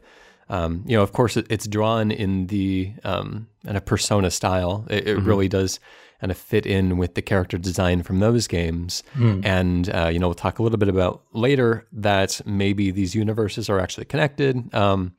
um, 0.50 0.84
you 0.86 0.98
know, 0.98 1.04
of 1.04 1.14
course, 1.14 1.38
it, 1.38 1.48
it's 1.50 1.66
drawn 1.66 2.12
in 2.12 2.48
the 2.48 2.94
um, 3.06 3.48
in 3.66 3.76
a 3.76 3.82
persona 3.82 4.30
style. 4.32 4.86
It, 4.90 5.06
Mm-hmm. 5.06 5.20
it 5.20 5.24
really 5.26 5.48
does 5.48 5.80
kind 6.22 6.32
of 6.32 6.38
fit 6.38 6.66
in 6.68 6.98
with 6.98 7.16
the 7.16 7.22
character 7.22 7.58
design 7.58 8.04
from 8.04 8.20
those 8.20 8.48
games. 8.48 9.02
And 9.44 9.90
uh, 9.90 10.08
you 10.08 10.20
know, 10.20 10.28
we'll 10.28 10.36
talk 10.36 10.60
a 10.60 10.64
little 10.64 10.78
bit 10.78 10.88
about 10.88 11.24
later 11.34 11.88
that 11.92 12.40
maybe 12.46 12.92
these 12.92 13.16
universes 13.16 13.70
are 13.70 13.80
actually 13.80 14.06
connected. 14.06 14.74
Um, 14.74 15.16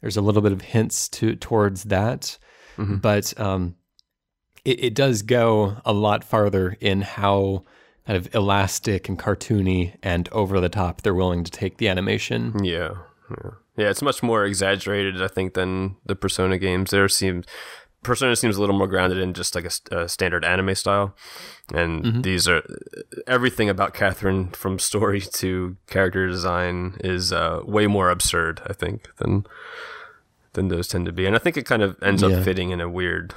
there's 0.00 0.16
a 0.16 0.22
little 0.22 0.42
bit 0.42 0.52
of 0.52 0.62
hints 0.62 1.08
to 1.10 1.36
towards 1.36 1.84
that, 1.84 2.38
but 2.78 3.38
um, 3.38 3.76
it, 4.64 4.84
it 4.84 4.94
does 4.94 5.22
go 5.22 5.76
a 5.84 5.92
lot 5.92 6.24
farther 6.24 6.76
in 6.80 7.02
how 7.02 7.64
kind 8.06 8.16
of 8.16 8.34
elastic 8.34 9.08
and 9.08 9.18
cartoony 9.18 9.94
and 10.02 10.28
over 10.30 10.60
the 10.60 10.68
top 10.68 11.02
they're 11.02 11.14
willing 11.14 11.44
to 11.44 11.50
take 11.50 11.78
the 11.78 11.88
animation. 11.88 12.64
Yeah, 12.64 12.94
yeah, 13.30 13.50
yeah. 13.76 13.90
It's 13.90 14.02
much 14.02 14.22
more 14.22 14.44
exaggerated, 14.44 15.20
I 15.22 15.28
think, 15.28 15.54
than 15.54 15.96
the 16.06 16.14
Persona 16.14 16.56
games. 16.58 16.90
There 16.90 17.08
seems 17.08 17.44
Persona 18.06 18.34
seems 18.36 18.56
a 18.56 18.60
little 18.60 18.76
more 18.76 18.86
grounded 18.86 19.18
in 19.18 19.34
just 19.34 19.54
like 19.54 19.64
a, 19.66 19.96
a 19.96 20.08
standard 20.08 20.44
anime 20.44 20.74
style, 20.74 21.14
and 21.74 22.24
these 22.24 22.48
are 22.48 22.62
everything 23.26 23.68
about 23.68 23.92
Catherine 23.94 24.48
from 24.52 24.78
story 24.78 25.20
to 25.20 25.76
character 25.88 26.26
design 26.26 26.96
is 27.04 27.32
uh, 27.32 27.60
way 27.64 27.86
more 27.86 28.08
absurd, 28.10 28.62
I 28.66 28.72
think, 28.72 29.08
than 29.16 29.46
than 30.54 30.68
those 30.68 30.88
tend 30.88 31.04
to 31.06 31.12
be. 31.12 31.26
And 31.26 31.36
I 31.36 31.38
think 31.38 31.56
it 31.58 31.66
kind 31.66 31.82
of 31.82 31.96
ends 32.02 32.22
Yeah. 32.22 32.28
up 32.38 32.44
fitting 32.44 32.70
in 32.70 32.80
a 32.80 32.88
weird, 32.88 33.34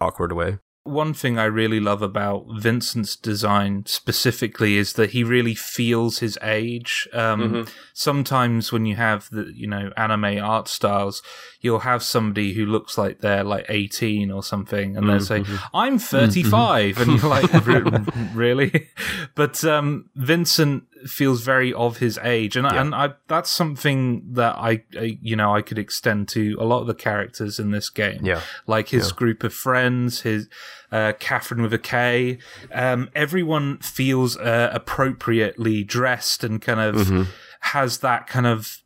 awkward 0.00 0.32
way. 0.32 0.58
One 0.84 1.14
thing 1.14 1.38
I 1.38 1.44
really 1.44 1.80
love 1.80 2.02
about 2.02 2.46
Vincent's 2.58 3.16
design 3.16 3.84
specifically 3.86 4.76
is 4.76 4.92
that 4.94 5.10
he 5.10 5.24
really 5.24 5.54
feels 5.54 6.18
his 6.18 6.38
age. 6.42 7.08
Um, 7.12 7.40
mm-hmm. 7.40 7.70
Sometimes 7.94 8.70
when 8.70 8.84
you 8.84 8.96
have 8.96 9.28
the, 9.30 9.50
you 9.54 9.66
know, 9.66 9.90
anime 9.96 10.38
art 10.42 10.68
styles, 10.68 11.22
you'll 11.60 11.80
have 11.80 12.02
somebody 12.02 12.52
who 12.52 12.66
looks 12.66 12.98
like 12.98 13.20
they're 13.20 13.44
like 13.44 13.64
18 13.70 14.30
or 14.30 14.42
something 14.42 14.96
and 14.96 15.08
they'll 15.08 15.20
say, 15.20 15.40
mm-hmm. 15.40 15.56
I'm 15.74 15.98
35. 15.98 16.96
Mm-hmm. 16.96 17.10
And 17.10 17.20
you're 17.20 17.30
like, 17.30 18.34
really? 18.34 18.88
But, 19.34 19.64
um, 19.64 20.10
Vincent 20.14 20.84
feels 21.06 21.42
very 21.42 21.72
of 21.72 21.98
his 21.98 22.18
age, 22.22 22.56
and 22.56 22.66
yeah. 22.66 22.80
and 22.80 22.94
I 22.94 23.14
that's 23.28 23.50
something 23.50 24.24
that 24.32 24.56
I, 24.56 24.82
I, 24.98 25.18
you 25.20 25.36
know 25.36 25.54
I 25.54 25.62
could 25.62 25.78
extend 25.78 26.28
to 26.28 26.56
a 26.58 26.64
lot 26.64 26.80
of 26.80 26.86
the 26.86 26.94
characters 26.94 27.58
in 27.58 27.70
this 27.70 27.90
game. 27.90 28.24
Yeah, 28.24 28.40
like 28.66 28.88
his 28.88 29.08
yeah. 29.08 29.16
group 29.16 29.44
of 29.44 29.52
friends, 29.52 30.22
his 30.22 30.48
uh, 30.92 31.12
Catherine 31.18 31.62
with 31.62 31.72
a 31.72 31.78
K. 31.78 32.38
Um, 32.72 33.10
everyone 33.14 33.78
feels 33.78 34.36
uh, 34.36 34.70
appropriately 34.72 35.84
dressed 35.84 36.44
and 36.44 36.60
kind 36.60 36.80
of 36.80 36.94
mm-hmm. 36.94 37.22
has 37.60 37.98
that 37.98 38.26
kind 38.26 38.46
of 38.46 38.80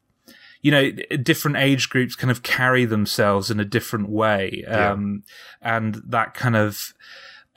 you 0.61 0.71
know, 0.73 0.91
different 1.23 1.57
age 1.57 1.89
groups 1.89 2.17
kind 2.17 2.31
of 2.31 2.43
carry 2.43 2.85
themselves 2.85 3.51
in 3.51 3.61
a 3.61 3.65
different 3.65 4.09
way. 4.09 4.65
Um, 4.67 5.23
yeah. 5.63 5.77
and 5.77 6.03
that 6.07 6.35
kind 6.35 6.57
of, 6.57 6.93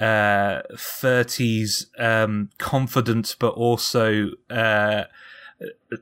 uh, 0.01 0.63
30s 0.73 1.85
um, 1.99 2.49
confidence, 2.57 3.35
but 3.39 3.53
also 3.53 4.29
uh, 4.49 5.03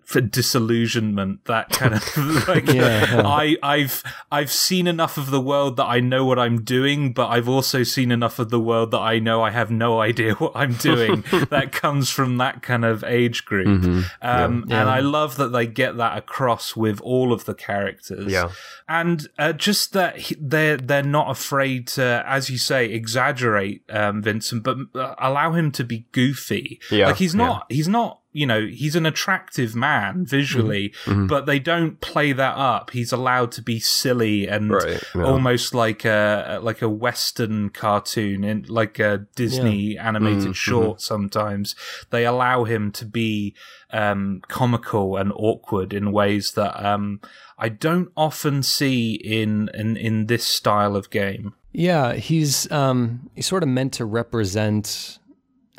for 0.06 0.22
disillusionment 0.22 1.44
that 1.46 1.70
kind 1.70 1.96
of 1.96 2.18
like 2.48 2.68
yeah, 2.68 3.16
yeah. 3.16 3.28
i 3.28 3.58
i've 3.64 4.04
i've 4.32 4.52
seen 4.52 4.86
enough 4.86 5.18
of 5.18 5.32
the 5.32 5.42
world 5.42 5.78
that 5.78 5.86
i 5.86 6.00
know 6.00 6.24
what 6.24 6.38
i'm 6.38 6.64
doing 6.64 7.12
but 7.12 7.28
i've 7.28 7.50
also 7.50 7.82
seen 7.82 8.12
enough 8.12 8.38
of 8.38 8.50
the 8.50 8.60
world 8.60 8.92
that 8.92 9.00
i 9.00 9.18
know 9.18 9.42
i 9.42 9.50
have 9.50 9.72
no 9.72 10.00
idea 10.00 10.34
what 10.36 10.52
i'm 10.56 10.74
doing. 10.74 11.24
That 11.50 11.72
comes 11.72 12.10
from 12.10 12.38
that 12.38 12.62
kind 12.62 12.86
of 12.86 13.04
age 13.04 13.46
group. 13.46 13.68
Mm-hmm. 13.68 14.02
um, 14.22 14.66
yeah. 14.68 14.82
and 14.82 14.90
i 14.90 15.00
love 15.00 15.38
that 15.38 15.50
they 15.50 15.66
get 15.66 15.98
that 15.98 16.18
across 16.18 16.76
with 16.76 17.02
all 17.02 17.34
of 17.34 17.46
the 17.46 17.56
characters. 17.56 18.32
Yeah. 18.32 18.52
And 18.88 19.28
uh, 19.38 19.54
just 19.54 19.94
that 19.94 20.34
they're 20.40 20.78
they're 20.78 21.02
not 21.04 21.30
afraid 21.30 21.88
to 21.90 22.24
as 22.26 22.50
you 22.50 22.58
say 22.58 22.86
exaggerate 22.86 23.84
um, 23.90 24.22
vincent 24.22 24.64
but 24.64 24.78
uh, 24.96 25.16
allow 25.18 25.54
him 25.54 25.72
to 25.74 25.84
be 25.84 26.06
goofy. 26.12 26.80
Yeah. 26.92 27.08
Like 27.08 27.18
he's 27.18 27.36
not 27.36 27.66
he's 27.70 27.88
not 27.88 28.19
you 28.32 28.46
know, 28.46 28.68
he's 28.68 28.96
an 28.96 29.06
attractive 29.06 29.76
man 29.76 30.26
visually, 30.26 30.90
mm-hmm. 30.90 31.12
mm-hmm. 31.12 31.28
but 31.28 31.48
they 31.48 31.58
don't 31.58 32.00
play 32.00 32.32
that 32.32 32.56
up. 32.56 32.92
He's 32.92 33.12
allowed 33.12 33.52
to 33.54 33.62
be 33.62 33.80
silly 33.80 34.48
and 34.48 34.70
right, 34.72 35.02
yeah. 35.16 35.24
almost 35.24 35.74
like 35.74 36.06
a 36.06 36.60
like 36.62 36.82
a 36.82 36.90
western 36.90 37.70
cartoon 37.70 38.44
in 38.44 38.66
like 38.68 39.00
a 39.00 39.26
Disney 39.36 39.94
yeah. 39.94 40.08
animated 40.08 40.40
mm-hmm. 40.40 40.52
short. 40.52 41.02
Sometimes 41.02 41.76
they 42.12 42.26
allow 42.26 42.66
him 42.66 42.92
to 42.94 43.06
be 43.06 43.56
um, 43.92 44.42
comical 44.48 45.18
and 45.18 45.32
awkward 45.36 45.92
in 45.92 46.12
ways 46.12 46.52
that 46.52 46.84
um, 46.86 47.22
I 47.58 47.70
don't 47.70 48.12
often 48.16 48.62
see 48.62 49.14
in 49.16 49.70
in 49.74 49.98
in 49.98 50.28
this 50.28 50.46
style 50.46 50.96
of 50.96 51.10
game. 51.10 51.56
Yeah, 51.72 52.14
he's 52.14 52.72
um, 52.72 53.30
he's 53.36 53.48
sort 53.48 53.64
of 53.64 53.70
meant 53.70 53.94
to 53.94 54.06
represent 54.06 55.19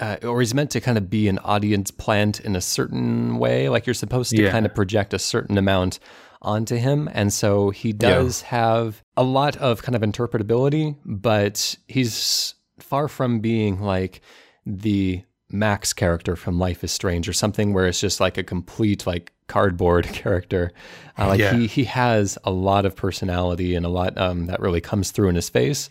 uh, 0.01 0.17
or 0.23 0.41
he's 0.41 0.55
meant 0.55 0.71
to 0.71 0.81
kind 0.81 0.99
of 0.99 1.11
be 1.11 1.29
an 1.29 1.39
audience 1.41 1.91
plant 1.91 2.41
in 2.41 2.57
a 2.57 2.61
certain 2.61 3.39
way. 3.39 3.69
Like 3.69 3.87
you're 3.87 3.95
supposed 3.95 4.31
to 4.31 4.43
yeah. 4.43 4.51
kind 4.51 4.67
of 4.67 4.75
project 4.75 5.15
a 5.15 5.19
certain 5.19 5.59
amount 5.59 5.99
onto 6.43 6.77
him. 6.77 7.09
And 7.13 7.33
so 7.33 7.71
he 7.71 7.93
does 7.93 8.43
yeah. 8.43 8.49
have 8.49 9.03
a 9.17 9.23
lot 9.23 9.57
of 9.59 9.83
kind 9.83 9.95
of 9.95 10.03
interpretability, 10.03 10.97
but 11.05 11.77
he's 11.87 12.55
far 12.79 13.09
from 13.09 13.41
being 13.41 13.81
like 13.81 14.23
the 14.65 15.23
Max 15.51 15.93
character 15.93 16.37
from 16.37 16.59
Life 16.59 16.83
is 16.85 16.93
Strange 16.93 17.29
or 17.29 17.33
something 17.33 17.75
where 17.75 17.87
it's 17.87 18.01
just 18.01 18.21
like 18.21 18.39
a 18.39 18.45
complete 18.45 19.07
like 19.07 19.33
cardboard 19.49 20.07
character. 20.13 20.73
Uh, 21.19 21.29
like 21.29 21.41
yeah. 21.41 21.55
he 21.55 21.67
he 21.67 21.85
has 21.85 22.39
a 22.45 22.51
lot 22.51 22.87
of 22.87 22.97
personality 22.97 23.75
and 23.75 23.85
a 23.85 23.89
lot 23.89 24.17
um, 24.17 24.47
that 24.47 24.61
really 24.61 24.81
comes 24.81 25.11
through 25.11 25.29
in 25.29 25.35
his 25.35 25.49
face. 25.49 25.91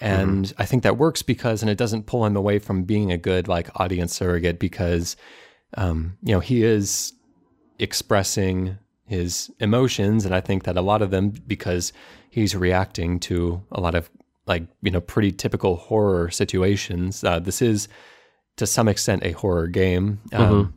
And 0.00 0.46
mm-hmm. 0.46 0.62
I 0.62 0.64
think 0.64 0.82
that 0.84 0.96
works 0.96 1.22
because, 1.22 1.62
and 1.62 1.70
it 1.70 1.78
doesn't 1.78 2.06
pull 2.06 2.24
him 2.24 2.36
away 2.36 2.58
from 2.58 2.84
being 2.84 3.10
a 3.10 3.18
good 3.18 3.48
like 3.48 3.68
audience 3.80 4.14
surrogate 4.14 4.58
because, 4.58 5.16
um, 5.76 6.16
you 6.22 6.32
know, 6.32 6.40
he 6.40 6.62
is 6.62 7.12
expressing 7.78 8.78
his 9.06 9.50
emotions. 9.58 10.24
And 10.24 10.34
I 10.34 10.40
think 10.40 10.64
that 10.64 10.76
a 10.76 10.82
lot 10.82 11.02
of 11.02 11.10
them, 11.10 11.30
because 11.30 11.92
he's 12.30 12.54
reacting 12.54 13.18
to 13.20 13.62
a 13.72 13.80
lot 13.80 13.94
of 13.94 14.08
like, 14.46 14.64
you 14.82 14.90
know, 14.90 15.00
pretty 15.00 15.32
typical 15.32 15.76
horror 15.76 16.30
situations. 16.30 17.24
Uh, 17.24 17.38
this 17.38 17.60
is 17.60 17.88
to 18.56 18.66
some 18.66 18.88
extent 18.88 19.24
a 19.24 19.32
horror 19.32 19.66
game. 19.66 20.20
Um, 20.32 20.50
mm-hmm. 20.50 20.70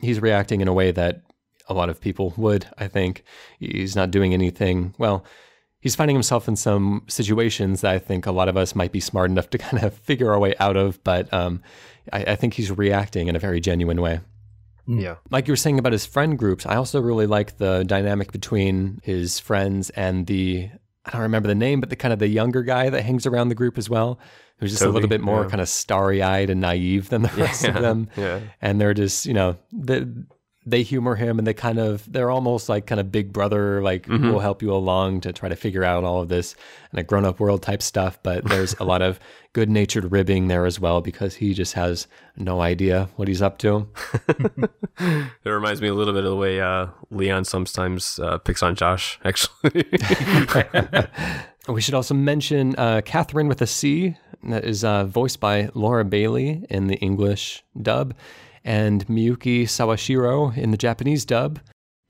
He's 0.00 0.20
reacting 0.20 0.60
in 0.60 0.68
a 0.68 0.72
way 0.72 0.92
that 0.92 1.22
a 1.68 1.74
lot 1.74 1.88
of 1.88 2.00
people 2.00 2.34
would, 2.36 2.66
I 2.78 2.88
think. 2.88 3.24
He's 3.58 3.94
not 3.94 4.10
doing 4.10 4.34
anything, 4.34 4.94
well, 4.98 5.24
he's 5.82 5.96
finding 5.96 6.16
himself 6.16 6.48
in 6.48 6.56
some 6.56 7.02
situations 7.08 7.82
that 7.82 7.92
I 7.92 7.98
think 7.98 8.24
a 8.24 8.32
lot 8.32 8.48
of 8.48 8.56
us 8.56 8.74
might 8.74 8.92
be 8.92 9.00
smart 9.00 9.30
enough 9.30 9.50
to 9.50 9.58
kind 9.66 9.82
of 9.82 9.92
figure 9.92 10.32
our 10.32 10.38
way 10.38 10.54
out 10.58 10.78
of. 10.78 11.02
But 11.04 11.30
um, 11.34 11.62
I, 12.10 12.24
I, 12.24 12.36
think 12.36 12.54
he's 12.54 12.70
reacting 12.70 13.28
in 13.28 13.36
a 13.36 13.38
very 13.38 13.60
genuine 13.60 14.00
way. 14.00 14.20
Yeah. 14.86 15.16
Like 15.30 15.46
you 15.46 15.52
were 15.52 15.56
saying 15.56 15.78
about 15.78 15.92
his 15.92 16.06
friend 16.06 16.38
groups, 16.38 16.64
I 16.64 16.76
also 16.76 17.00
really 17.00 17.26
like 17.26 17.58
the 17.58 17.84
dynamic 17.84 18.32
between 18.32 19.00
his 19.02 19.38
friends 19.38 19.90
and 19.90 20.26
the, 20.26 20.70
I 21.04 21.10
don't 21.10 21.22
remember 21.22 21.48
the 21.48 21.54
name, 21.54 21.80
but 21.80 21.90
the 21.90 21.96
kind 21.96 22.12
of 22.12 22.18
the 22.18 22.28
younger 22.28 22.62
guy 22.62 22.88
that 22.88 23.02
hangs 23.02 23.26
around 23.26 23.48
the 23.48 23.54
group 23.54 23.76
as 23.76 23.90
well, 23.90 24.18
who's 24.58 24.70
just 24.70 24.82
Toby, 24.82 24.90
a 24.90 24.94
little 24.94 25.08
bit 25.08 25.20
more 25.20 25.42
yeah. 25.42 25.50
kind 25.50 25.60
of 25.60 25.68
starry 25.68 26.22
eyed 26.22 26.48
and 26.48 26.60
naive 26.60 27.08
than 27.10 27.22
the 27.22 27.28
rest 27.36 27.64
yeah. 27.64 27.76
of 27.76 27.82
them. 27.82 28.08
Yeah. 28.16 28.40
And 28.60 28.80
they're 28.80 28.94
just, 28.94 29.26
you 29.26 29.34
know, 29.34 29.56
the, 29.72 30.26
they 30.64 30.82
humor 30.82 31.16
him 31.16 31.38
and 31.38 31.46
they 31.46 31.54
kind 31.54 31.78
of 31.78 32.10
they're 32.12 32.30
almost 32.30 32.68
like 32.68 32.86
kind 32.86 33.00
of 33.00 33.10
big 33.10 33.32
brother 33.32 33.82
like 33.82 34.06
mm-hmm. 34.06 34.30
will 34.30 34.40
help 34.40 34.62
you 34.62 34.72
along 34.72 35.20
to 35.20 35.32
try 35.32 35.48
to 35.48 35.56
figure 35.56 35.82
out 35.82 36.04
all 36.04 36.22
of 36.22 36.28
this 36.28 36.54
and 36.90 37.00
a 37.00 37.02
grown 37.02 37.24
up 37.24 37.40
world 37.40 37.62
type 37.62 37.82
stuff 37.82 38.18
but 38.22 38.44
there's 38.44 38.74
a 38.78 38.84
lot 38.84 39.02
of 39.02 39.18
good 39.52 39.68
natured 39.68 40.10
ribbing 40.12 40.48
there 40.48 40.64
as 40.64 40.78
well 40.78 41.00
because 41.00 41.34
he 41.34 41.52
just 41.52 41.74
has 41.74 42.06
no 42.36 42.60
idea 42.60 43.08
what 43.16 43.28
he's 43.28 43.42
up 43.42 43.58
to. 43.58 43.88
It 45.44 45.50
reminds 45.50 45.82
me 45.82 45.88
a 45.88 45.94
little 45.94 46.14
bit 46.14 46.24
of 46.24 46.30
the 46.30 46.36
way 46.36 46.60
uh, 46.60 46.86
leon 47.10 47.44
sometimes 47.44 48.18
uh, 48.18 48.38
picks 48.38 48.62
on 48.62 48.76
josh 48.76 49.18
actually. 49.24 49.84
We 51.68 51.80
should 51.80 51.94
also 51.94 52.14
mention 52.14 52.76
uh, 52.76 53.02
catherine 53.04 53.48
with 53.48 53.60
a 53.62 53.66
c 53.66 54.16
that 54.44 54.64
is 54.64 54.84
uh, 54.84 55.04
voiced 55.04 55.40
by 55.40 55.70
laura 55.74 56.04
bailey 56.04 56.64
in 56.68 56.86
the 56.86 56.96
english 56.96 57.64
dub 57.80 58.14
and 58.64 59.06
Miyuki 59.06 59.64
Sawashiro 59.64 60.56
in 60.56 60.70
the 60.70 60.76
Japanese 60.76 61.24
dub. 61.24 61.60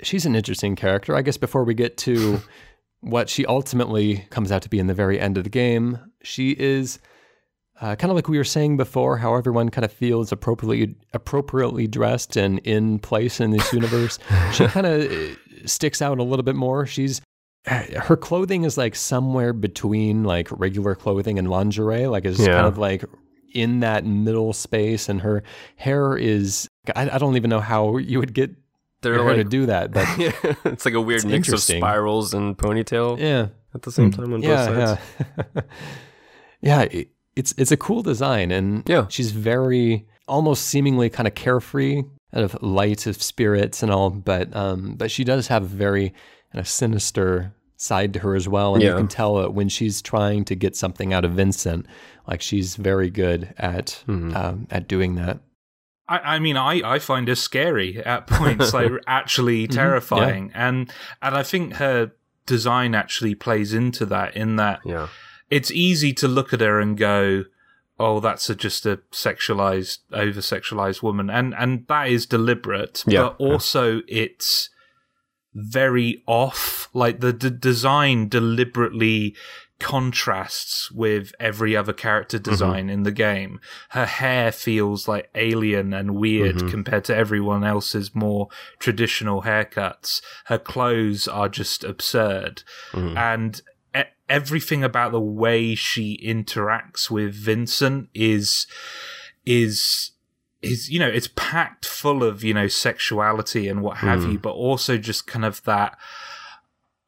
She's 0.02 0.26
an 0.26 0.34
interesting 0.34 0.76
character. 0.76 1.14
I 1.14 1.22
guess 1.22 1.36
before 1.36 1.64
we 1.64 1.74
get 1.74 1.96
to 1.98 2.40
what 3.00 3.28
she 3.28 3.46
ultimately 3.46 4.26
comes 4.30 4.52
out 4.52 4.62
to 4.62 4.68
be 4.68 4.78
in 4.78 4.86
the 4.86 4.94
very 4.94 5.18
end 5.18 5.38
of 5.38 5.44
the 5.44 5.50
game, 5.50 5.98
she 6.22 6.52
is 6.52 6.98
uh, 7.80 7.96
kind 7.96 8.10
of 8.10 8.14
like 8.14 8.28
we 8.28 8.38
were 8.38 8.44
saying 8.44 8.76
before, 8.76 9.18
how 9.18 9.34
everyone 9.34 9.68
kind 9.68 9.84
of 9.84 9.92
feels 9.92 10.30
appropriately 10.30 10.94
appropriately 11.12 11.88
dressed 11.88 12.36
and 12.36 12.60
in 12.60 13.00
place 13.00 13.40
in 13.40 13.50
this 13.50 13.72
universe. 13.72 14.20
she 14.52 14.66
kind 14.66 14.86
of 14.86 15.10
uh, 15.10 15.34
sticks 15.66 16.00
out 16.00 16.18
a 16.18 16.22
little 16.22 16.44
bit 16.44 16.54
more. 16.54 16.86
She's 16.86 17.20
uh, 17.66 17.82
her 18.00 18.16
clothing 18.16 18.62
is 18.64 18.78
like 18.78 18.94
somewhere 18.94 19.52
between 19.52 20.22
like 20.22 20.48
regular 20.50 20.94
clothing 20.94 21.38
and 21.38 21.48
lingerie. 21.48 22.06
Like 22.06 22.24
it's 22.24 22.38
yeah. 22.38 22.54
kind 22.54 22.66
of 22.66 22.78
like 22.78 23.04
in 23.54 23.80
that 23.80 24.04
middle 24.04 24.52
space, 24.52 25.08
and 25.08 25.20
her 25.22 25.42
hair 25.76 26.16
is 26.16 26.68
I, 26.94 27.10
I 27.10 27.18
don't 27.18 27.36
even 27.36 27.50
know 27.50 27.60
how 27.60 27.96
you 27.96 28.18
would 28.18 28.34
get 28.34 28.50
They're 29.02 29.14
her 29.14 29.24
like, 29.24 29.36
to 29.36 29.44
do 29.44 29.66
that, 29.66 29.92
but 29.92 30.06
yeah, 30.18 30.32
it's 30.64 30.84
like 30.84 30.94
a 30.94 31.00
weird 31.00 31.24
mix 31.24 31.50
of 31.50 31.60
spirals 31.60 32.34
and 32.34 32.56
ponytail. 32.56 33.18
Yeah, 33.18 33.48
at 33.74 33.82
the 33.82 33.92
same 33.92 34.12
hmm. 34.12 34.22
time 34.22 34.34
on 34.34 34.42
yeah, 34.42 34.66
both 34.66 34.76
sides. 34.76 35.00
Yeah, 35.54 35.62
yeah. 36.60 36.80
It, 36.82 37.08
it's 37.34 37.54
it's 37.56 37.72
a 37.72 37.76
cool 37.76 38.02
design, 38.02 38.50
and 38.50 38.86
yeah, 38.88 39.06
she's 39.08 39.32
very 39.32 40.06
almost 40.28 40.64
seemingly 40.64 41.08
kind 41.08 41.26
of 41.26 41.34
carefree, 41.34 42.02
kind 42.32 42.44
of 42.44 42.60
light 42.62 43.06
of 43.06 43.22
spirits 43.22 43.82
and 43.82 43.90
all, 43.90 44.10
but 44.10 44.54
um, 44.54 44.94
but 44.96 45.10
she 45.10 45.24
does 45.24 45.48
have 45.48 45.62
a 45.62 45.66
very 45.66 46.10
kind 46.52 46.60
of 46.60 46.68
sinister 46.68 47.54
side 47.82 48.12
to 48.14 48.20
her 48.20 48.36
as 48.36 48.48
well, 48.48 48.74
and 48.74 48.82
yeah. 48.82 48.90
you 48.90 48.96
can 48.96 49.08
tell 49.08 49.36
that 49.36 49.52
when 49.52 49.68
she's 49.68 50.00
trying 50.00 50.44
to 50.44 50.54
get 50.54 50.76
something 50.76 51.12
out 51.12 51.24
of 51.24 51.32
Vincent, 51.32 51.86
like 52.28 52.40
she's 52.40 52.76
very 52.76 53.10
good 53.10 53.52
at 53.58 54.02
mm-hmm. 54.06 54.36
um, 54.36 54.66
at 54.70 54.86
doing 54.86 55.16
that. 55.16 55.40
I, 56.08 56.18
I, 56.18 56.38
mean, 56.38 56.56
I, 56.56 56.80
I 56.84 56.98
find 56.98 57.28
her 57.28 57.34
scary 57.34 57.98
at 58.04 58.26
points, 58.26 58.72
like 58.72 58.92
actually 59.06 59.66
terrifying, 59.66 60.48
mm-hmm. 60.48 60.58
yeah. 60.58 60.68
and 60.68 60.92
and 61.20 61.36
I 61.36 61.42
think 61.42 61.74
her 61.74 62.12
design 62.46 62.94
actually 62.94 63.34
plays 63.34 63.74
into 63.74 64.06
that. 64.06 64.36
In 64.36 64.56
that, 64.56 64.80
yeah. 64.84 65.08
it's 65.50 65.70
easy 65.70 66.12
to 66.14 66.28
look 66.28 66.52
at 66.52 66.60
her 66.60 66.78
and 66.78 66.96
go, 66.96 67.44
"Oh, 67.98 68.20
that's 68.20 68.48
a, 68.48 68.54
just 68.54 68.86
a 68.86 69.00
sexualized, 69.10 69.98
over 70.12 70.40
sexualized 70.40 71.02
woman," 71.02 71.28
and 71.30 71.52
and 71.58 71.86
that 71.88 72.08
is 72.08 72.26
deliberate, 72.26 73.02
yeah. 73.06 73.22
but 73.22 73.36
also 73.38 73.96
yeah. 73.96 74.02
it's 74.24 74.70
very 75.54 76.22
off. 76.26 76.88
Like 76.92 77.20
the 77.20 77.32
d- 77.32 77.50
design 77.50 78.28
deliberately 78.28 79.34
contrasts 79.82 80.92
with 80.92 81.32
every 81.40 81.76
other 81.76 81.92
character 81.92 82.38
design 82.38 82.84
mm-hmm. 82.84 82.90
in 82.90 83.02
the 83.02 83.10
game. 83.10 83.58
Her 83.90 84.06
hair 84.06 84.52
feels 84.52 85.08
like 85.08 85.28
alien 85.34 85.92
and 85.92 86.14
weird 86.14 86.56
mm-hmm. 86.56 86.68
compared 86.68 87.04
to 87.06 87.16
everyone 87.16 87.64
else's 87.64 88.14
more 88.14 88.46
traditional 88.78 89.42
haircuts. 89.42 90.22
Her 90.44 90.58
clothes 90.58 91.26
are 91.26 91.48
just 91.48 91.82
absurd. 91.82 92.62
Mm-hmm. 92.92 93.18
And 93.18 93.60
e- 93.96 94.02
everything 94.28 94.84
about 94.84 95.10
the 95.10 95.20
way 95.20 95.74
she 95.74 96.16
interacts 96.24 97.10
with 97.10 97.34
Vincent 97.34 98.08
is, 98.14 98.68
is, 99.44 100.11
is, 100.62 100.90
you 100.90 100.98
know, 100.98 101.08
it's 101.08 101.28
packed 101.36 101.84
full 101.84 102.22
of, 102.22 102.42
you 102.44 102.54
know, 102.54 102.68
sexuality 102.68 103.68
and 103.68 103.82
what 103.82 103.98
have 103.98 104.20
mm. 104.20 104.32
you, 104.32 104.38
but 104.38 104.52
also 104.52 104.96
just 104.98 105.26
kind 105.26 105.44
of 105.44 105.62
that, 105.64 105.98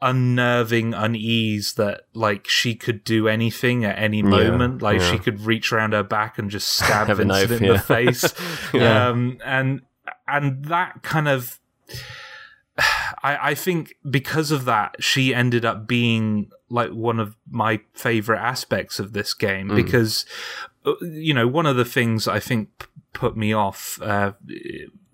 unnerving 0.02 0.92
unease 0.92 1.74
that 1.74 2.02
like 2.12 2.46
she 2.46 2.74
could 2.74 3.02
do 3.04 3.26
anything 3.26 3.86
at 3.86 3.98
any 3.98 4.22
moment 4.22 4.82
yeah, 4.82 4.84
like 4.84 5.00
yeah. 5.00 5.10
she 5.10 5.18
could 5.18 5.40
reach 5.40 5.72
around 5.72 5.94
her 5.94 6.02
back 6.02 6.36
and 6.36 6.50
just 6.50 6.68
stab 6.76 7.06
Vincent 7.06 7.28
knife, 7.28 7.50
in 7.50 7.64
yeah. 7.64 7.72
the 7.72 7.78
face 7.78 8.74
um 8.74 9.38
and 9.42 9.80
and 10.28 10.66
that 10.66 11.02
kind 11.02 11.26
of 11.26 11.58
I, 13.22 13.50
I 13.50 13.54
think 13.54 13.94
because 14.08 14.50
of 14.50 14.66
that, 14.66 14.96
she 14.98 15.34
ended 15.34 15.64
up 15.64 15.86
being 15.86 16.50
like 16.68 16.90
one 16.90 17.18
of 17.18 17.36
my 17.48 17.80
favorite 17.94 18.40
aspects 18.40 18.98
of 18.98 19.12
this 19.12 19.32
game 19.32 19.68
mm. 19.68 19.76
because, 19.76 20.26
uh, 20.84 20.92
you 21.00 21.32
know, 21.32 21.48
one 21.48 21.64
of 21.64 21.76
the 21.76 21.84
things 21.84 22.28
I 22.28 22.40
think 22.40 22.88
put 23.14 23.36
me 23.36 23.54
off 23.54 23.98
uh, 24.02 24.32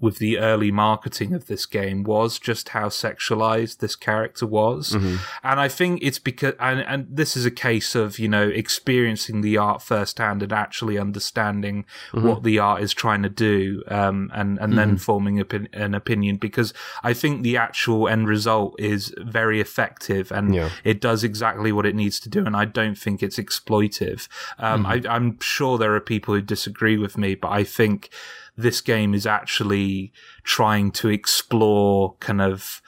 with 0.00 0.18
the 0.18 0.38
early 0.38 0.70
marketing 0.70 1.34
of 1.34 1.46
this 1.46 1.66
game 1.66 2.02
was 2.02 2.38
just 2.38 2.70
how 2.70 2.88
sexualized 2.88 3.78
this 3.78 3.94
character 3.94 4.46
was. 4.46 4.92
Mm-hmm. 4.92 5.16
And 5.42 5.60
I 5.60 5.68
think 5.68 6.00
it's 6.02 6.18
because, 6.18 6.54
and, 6.58 6.80
and 6.80 7.06
this 7.10 7.36
is 7.36 7.44
a 7.44 7.50
case 7.50 7.94
of, 7.94 8.18
you 8.18 8.28
know, 8.28 8.48
experiencing 8.48 9.42
the 9.42 9.58
art 9.58 9.82
firsthand 9.82 10.42
and 10.42 10.52
actually 10.52 10.98
understanding 10.98 11.84
mm-hmm. 12.12 12.26
what 12.26 12.42
the 12.42 12.58
art 12.58 12.82
is 12.82 12.94
trying 12.94 13.22
to 13.22 13.28
do, 13.28 13.82
um, 13.88 14.30
and, 14.32 14.58
and 14.58 14.72
mm-hmm. 14.72 14.76
then 14.76 14.96
forming 14.96 15.44
an 15.72 15.94
opinion 15.94 16.36
because 16.36 16.72
I 17.02 17.12
think 17.12 17.42
the 17.42 17.56
actual 17.56 18.08
end 18.08 18.26
result 18.26 18.80
is 18.80 19.14
very 19.18 19.60
effective 19.60 20.32
and 20.32 20.54
yeah. 20.54 20.70
it 20.82 21.00
does 21.00 21.22
exactly 21.22 21.72
what 21.72 21.84
it 21.86 21.94
needs 21.94 22.20
to 22.20 22.28
do. 22.28 22.46
And 22.46 22.56
I 22.56 22.64
don't 22.64 22.96
think 22.96 23.22
it's 23.22 23.38
exploitive. 23.38 24.28
Um, 24.58 24.84
mm-hmm. 24.84 25.06
I, 25.08 25.14
I'm 25.14 25.38
sure 25.40 25.76
there 25.76 25.94
are 25.94 26.00
people 26.00 26.34
who 26.34 26.40
disagree 26.40 26.96
with 26.96 27.18
me, 27.18 27.34
but 27.34 27.50
I 27.50 27.64
think 27.64 28.08
this 28.56 28.80
game 28.80 29.14
is 29.14 29.26
actually 29.26 30.12
trying 30.42 30.90
to 30.92 31.08
explore 31.08 32.16
kind 32.20 32.40
of 32.40 32.82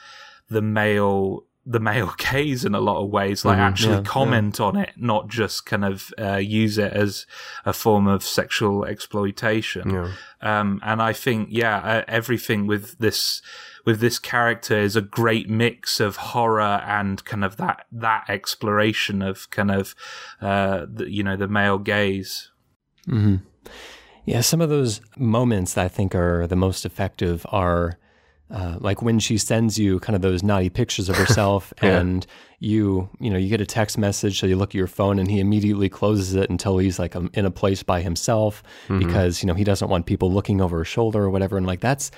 the 0.49 0.61
male 0.61 1.45
the 1.65 1.79
male 1.79 2.13
gaze 2.17 2.65
in 2.65 2.75
a 2.75 2.79
lot 2.79 3.01
of 3.01 3.09
ways, 3.09 3.45
like 3.45 3.57
mm, 3.57 3.61
actually 3.61 3.95
yeah, 3.95 4.01
comment 4.01 4.59
yeah. 4.59 4.65
on 4.65 4.77
it, 4.77 4.91
not 4.97 5.27
just 5.27 5.65
kind 5.65 5.85
of 5.85 6.13
uh, 6.19 6.35
use 6.35 6.77
it 6.77 6.93
as 6.93 7.25
a 7.65 7.73
form 7.73 8.07
of 8.07 8.23
sexual 8.23 8.85
exploitation. 8.85 9.89
Yeah. 9.89 10.11
Um, 10.41 10.81
and 10.83 11.01
I 11.01 11.13
think, 11.13 11.49
yeah, 11.51 11.77
uh, 11.77 12.03
everything 12.07 12.67
with 12.67 12.97
this 12.97 13.41
with 13.85 13.99
this 13.99 14.17
character 14.17 14.77
is 14.77 14.95
a 14.95 15.01
great 15.01 15.49
mix 15.49 15.99
of 15.99 16.15
horror 16.15 16.81
and 16.85 17.23
kind 17.25 17.43
of 17.43 17.57
that 17.57 17.85
that 17.91 18.25
exploration 18.29 19.21
of 19.21 19.49
kind 19.49 19.71
of 19.71 19.95
uh, 20.41 20.85
the, 20.91 21.09
you 21.09 21.23
know 21.23 21.37
the 21.37 21.47
male 21.47 21.77
gaze. 21.77 22.51
Mm-hmm. 23.07 23.45
Yeah, 24.25 24.41
some 24.41 24.61
of 24.61 24.69
those 24.69 25.01
moments 25.17 25.73
that 25.73 25.85
I 25.85 25.87
think 25.89 26.15
are 26.15 26.47
the 26.47 26.55
most 26.55 26.85
effective 26.85 27.45
are 27.49 27.97
uh, 28.51 28.77
like 28.79 29.01
when 29.01 29.19
she 29.19 29.37
sends 29.37 29.79
you 29.79 29.99
kind 29.99 30.15
of 30.15 30.21
those 30.21 30.43
naughty 30.43 30.69
pictures 30.69 31.09
of 31.09 31.15
herself 31.23 31.73
yeah. 31.81 31.99
and 31.99 32.25
you 32.59 33.09
you 33.19 33.29
know 33.29 33.37
you 33.37 33.49
get 33.49 33.59
a 33.59 33.65
text 33.65 33.97
message 33.97 34.39
so 34.39 34.45
you 34.45 34.55
look 34.55 34.71
at 34.71 34.75
your 34.75 34.87
phone 34.87 35.17
and 35.17 35.29
he 35.29 35.39
immediately 35.39 35.89
closes 35.89 36.35
it 36.35 36.49
until 36.49 36.77
he's 36.77 36.99
like 36.99 37.15
um, 37.15 37.29
in 37.33 37.45
a 37.45 37.51
place 37.51 37.83
by 37.83 38.01
himself 38.01 38.61
mm-hmm. 38.87 38.99
because 38.99 39.41
you 39.41 39.47
know 39.47 39.53
he 39.53 39.63
doesn't 39.63 39.89
want 39.89 40.05
people 40.05 40.31
looking 40.31 40.61
over 40.61 40.79
his 40.79 40.87
shoulder 40.87 41.23
or 41.23 41.29
whatever 41.29 41.57
and 41.57 41.65
like 41.65 41.79
that's 41.79 42.11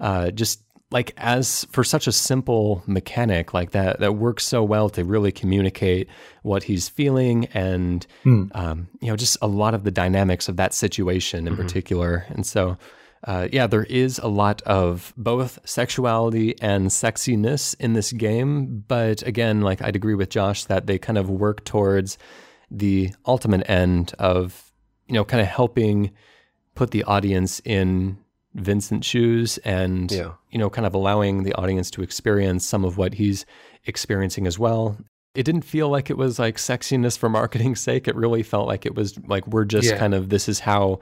uh, 0.00 0.30
just 0.30 0.62
like 0.92 1.12
as 1.16 1.64
for 1.70 1.82
such 1.82 2.06
a 2.06 2.12
simple 2.12 2.82
mechanic 2.86 3.54
like 3.54 3.70
that 3.70 3.98
that 4.00 4.14
works 4.14 4.44
so 4.44 4.62
well 4.62 4.88
to 4.90 5.04
really 5.04 5.32
communicate 5.32 6.08
what 6.42 6.62
he's 6.62 6.88
feeling 6.88 7.46
and 7.54 8.06
mm. 8.24 8.50
um, 8.54 8.88
you 9.00 9.08
know 9.08 9.16
just 9.16 9.36
a 9.42 9.46
lot 9.46 9.74
of 9.74 9.84
the 9.84 9.90
dynamics 9.90 10.48
of 10.48 10.56
that 10.56 10.74
situation 10.74 11.46
in 11.46 11.54
mm-hmm. 11.54 11.62
particular 11.62 12.26
and 12.28 12.46
so 12.46 12.76
uh, 13.24 13.48
yeah 13.52 13.66
there 13.66 13.84
is 13.84 14.18
a 14.18 14.28
lot 14.28 14.60
of 14.62 15.14
both 15.16 15.58
sexuality 15.64 16.54
and 16.60 16.88
sexiness 16.88 17.74
in 17.80 17.94
this 17.94 18.12
game 18.12 18.84
but 18.86 19.22
again 19.22 19.60
like 19.62 19.80
i'd 19.82 19.96
agree 19.96 20.14
with 20.14 20.28
josh 20.28 20.64
that 20.64 20.86
they 20.86 20.98
kind 20.98 21.18
of 21.18 21.30
work 21.30 21.64
towards 21.64 22.18
the 22.70 23.10
ultimate 23.26 23.68
end 23.68 24.12
of 24.18 24.72
you 25.06 25.14
know 25.14 25.24
kind 25.24 25.40
of 25.40 25.46
helping 25.46 26.10
put 26.74 26.90
the 26.90 27.04
audience 27.04 27.60
in 27.64 28.18
Vincent's 28.54 29.06
shoes 29.06 29.58
and 29.58 30.10
yeah. 30.10 30.32
you 30.50 30.58
know 30.58 30.68
kind 30.70 30.86
of 30.86 30.94
allowing 30.94 31.42
the 31.42 31.54
audience 31.54 31.90
to 31.92 32.02
experience 32.02 32.66
some 32.66 32.84
of 32.84 32.98
what 32.98 33.14
he's 33.14 33.46
experiencing 33.86 34.46
as 34.46 34.58
well. 34.58 34.96
It 35.34 35.44
didn't 35.44 35.62
feel 35.62 35.88
like 35.88 36.10
it 36.10 36.18
was 36.18 36.38
like 36.38 36.56
sexiness 36.56 37.16
for 37.16 37.28
marketing's 37.28 37.80
sake. 37.80 38.06
It 38.06 38.14
really 38.14 38.42
felt 38.42 38.66
like 38.66 38.84
it 38.84 38.94
was 38.94 39.18
like 39.26 39.46
we're 39.46 39.64
just 39.64 39.88
yeah. 39.88 39.98
kind 39.98 40.14
of 40.14 40.28
this 40.28 40.48
is 40.48 40.60
how 40.60 41.00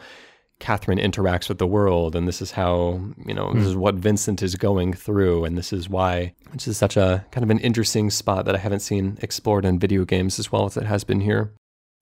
Catherine 0.61 0.99
interacts 0.99 1.49
with 1.49 1.59
the 1.59 1.67
world 1.67 2.15
and 2.15 2.29
this 2.29 2.41
is 2.41 2.53
how, 2.53 3.01
you 3.27 3.35
know, 3.35 3.47
mm. 3.47 3.55
this 3.55 3.67
is 3.67 3.75
hmm. 3.75 3.81
what 3.81 3.95
Vincent 3.95 4.43
is 4.43 4.55
going 4.57 4.93
through 4.93 5.45
and 5.47 5.57
this 5.57 5.73
is 5.73 5.89
why 5.89 6.35
which 6.53 6.69
is 6.69 6.77
such 6.77 6.97
a 6.97 7.25
kind 7.33 7.43
of 7.43 7.51
an 7.51 7.59
interesting 7.61 8.11
spot 8.11 8.45
that 8.45 8.55
I 8.55 8.59
haven't 8.59 8.81
seen 8.81 9.19
explored 9.23 9.65
in 9.65 9.79
video 9.79 10.05
games 10.05 10.39
as 10.39 10.53
well 10.53 10.67
as 10.67 10.77
it 10.77 10.85
has 10.85 11.03
been 11.03 11.21
here. 11.21 11.53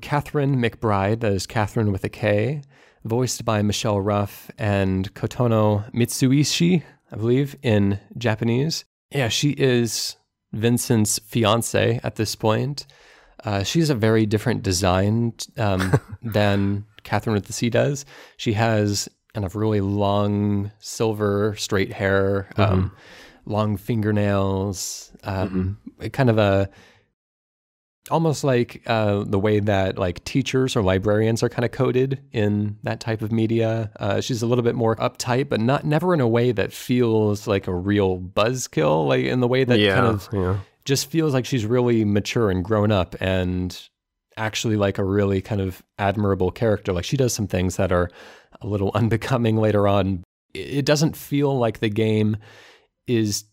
Catherine 0.02 0.56
McBride, 0.56 1.20
that 1.20 1.32
is 1.32 1.46
Catherine 1.46 1.90
with 1.90 2.04
a 2.04 2.08
K, 2.08 2.62
voiced 3.08 3.44
by 3.44 3.62
Michelle 3.62 4.00
Ruff 4.00 4.50
and 4.58 5.12
Kotono 5.14 5.90
Mitsuishi, 5.92 6.82
I 7.10 7.16
believe, 7.16 7.56
in 7.62 7.98
Japanese. 8.16 8.84
Yeah, 9.10 9.28
she 9.28 9.50
is 9.50 10.16
Vincent's 10.52 11.18
fiance 11.20 12.00
at 12.04 12.16
this 12.16 12.34
point. 12.34 12.86
Uh, 13.44 13.62
she's 13.62 13.88
a 13.88 13.94
very 13.94 14.26
different 14.26 14.62
design 14.62 15.32
um, 15.56 15.98
than 16.22 16.84
Catherine 17.04 17.34
with 17.34 17.46
the 17.46 17.52
C 17.52 17.70
does. 17.70 18.04
She 18.36 18.52
has 18.52 19.08
kind 19.34 19.46
of 19.46 19.56
really 19.56 19.80
long 19.80 20.70
silver 20.80 21.54
straight 21.56 21.92
hair, 21.92 22.50
um, 22.56 22.90
mm-hmm. 22.90 23.50
long 23.50 23.76
fingernails, 23.76 25.12
um, 25.24 25.78
mm-hmm. 26.00 26.08
kind 26.08 26.30
of 26.30 26.38
a 26.38 26.68
almost 28.10 28.44
like 28.44 28.82
uh, 28.86 29.24
the 29.24 29.38
way 29.38 29.60
that 29.60 29.98
like 29.98 30.24
teachers 30.24 30.76
or 30.76 30.82
librarians 30.82 31.42
are 31.42 31.48
kind 31.48 31.64
of 31.64 31.70
coded 31.70 32.22
in 32.32 32.78
that 32.82 33.00
type 33.00 33.22
of 33.22 33.32
media. 33.32 33.90
Uh, 33.98 34.20
she's 34.20 34.42
a 34.42 34.46
little 34.46 34.64
bit 34.64 34.74
more 34.74 34.96
uptight, 34.96 35.48
but 35.48 35.60
not 35.60 35.84
never 35.84 36.14
in 36.14 36.20
a 36.20 36.28
way 36.28 36.52
that 36.52 36.72
feels 36.72 37.46
like 37.46 37.66
a 37.66 37.74
real 37.74 38.18
buzzkill. 38.18 39.06
Like 39.06 39.24
in 39.24 39.40
the 39.40 39.48
way 39.48 39.64
that 39.64 39.78
yeah, 39.78 39.94
kind 39.94 40.06
of 40.06 40.28
yeah. 40.32 40.58
just 40.84 41.10
feels 41.10 41.34
like 41.34 41.44
she's 41.44 41.66
really 41.66 42.04
mature 42.04 42.50
and 42.50 42.64
grown 42.64 42.90
up 42.90 43.14
and 43.20 43.78
actually 44.36 44.76
like 44.76 44.98
a 44.98 45.04
really 45.04 45.40
kind 45.40 45.60
of 45.60 45.82
admirable 45.98 46.50
character. 46.50 46.92
Like 46.92 47.04
she 47.04 47.16
does 47.16 47.34
some 47.34 47.46
things 47.46 47.76
that 47.76 47.92
are 47.92 48.10
a 48.60 48.66
little 48.66 48.90
unbecoming 48.94 49.56
later 49.56 49.86
on. 49.86 50.24
It 50.54 50.86
doesn't 50.86 51.16
feel 51.16 51.58
like 51.58 51.80
the 51.80 51.90
game 51.90 52.36
is 53.06 53.44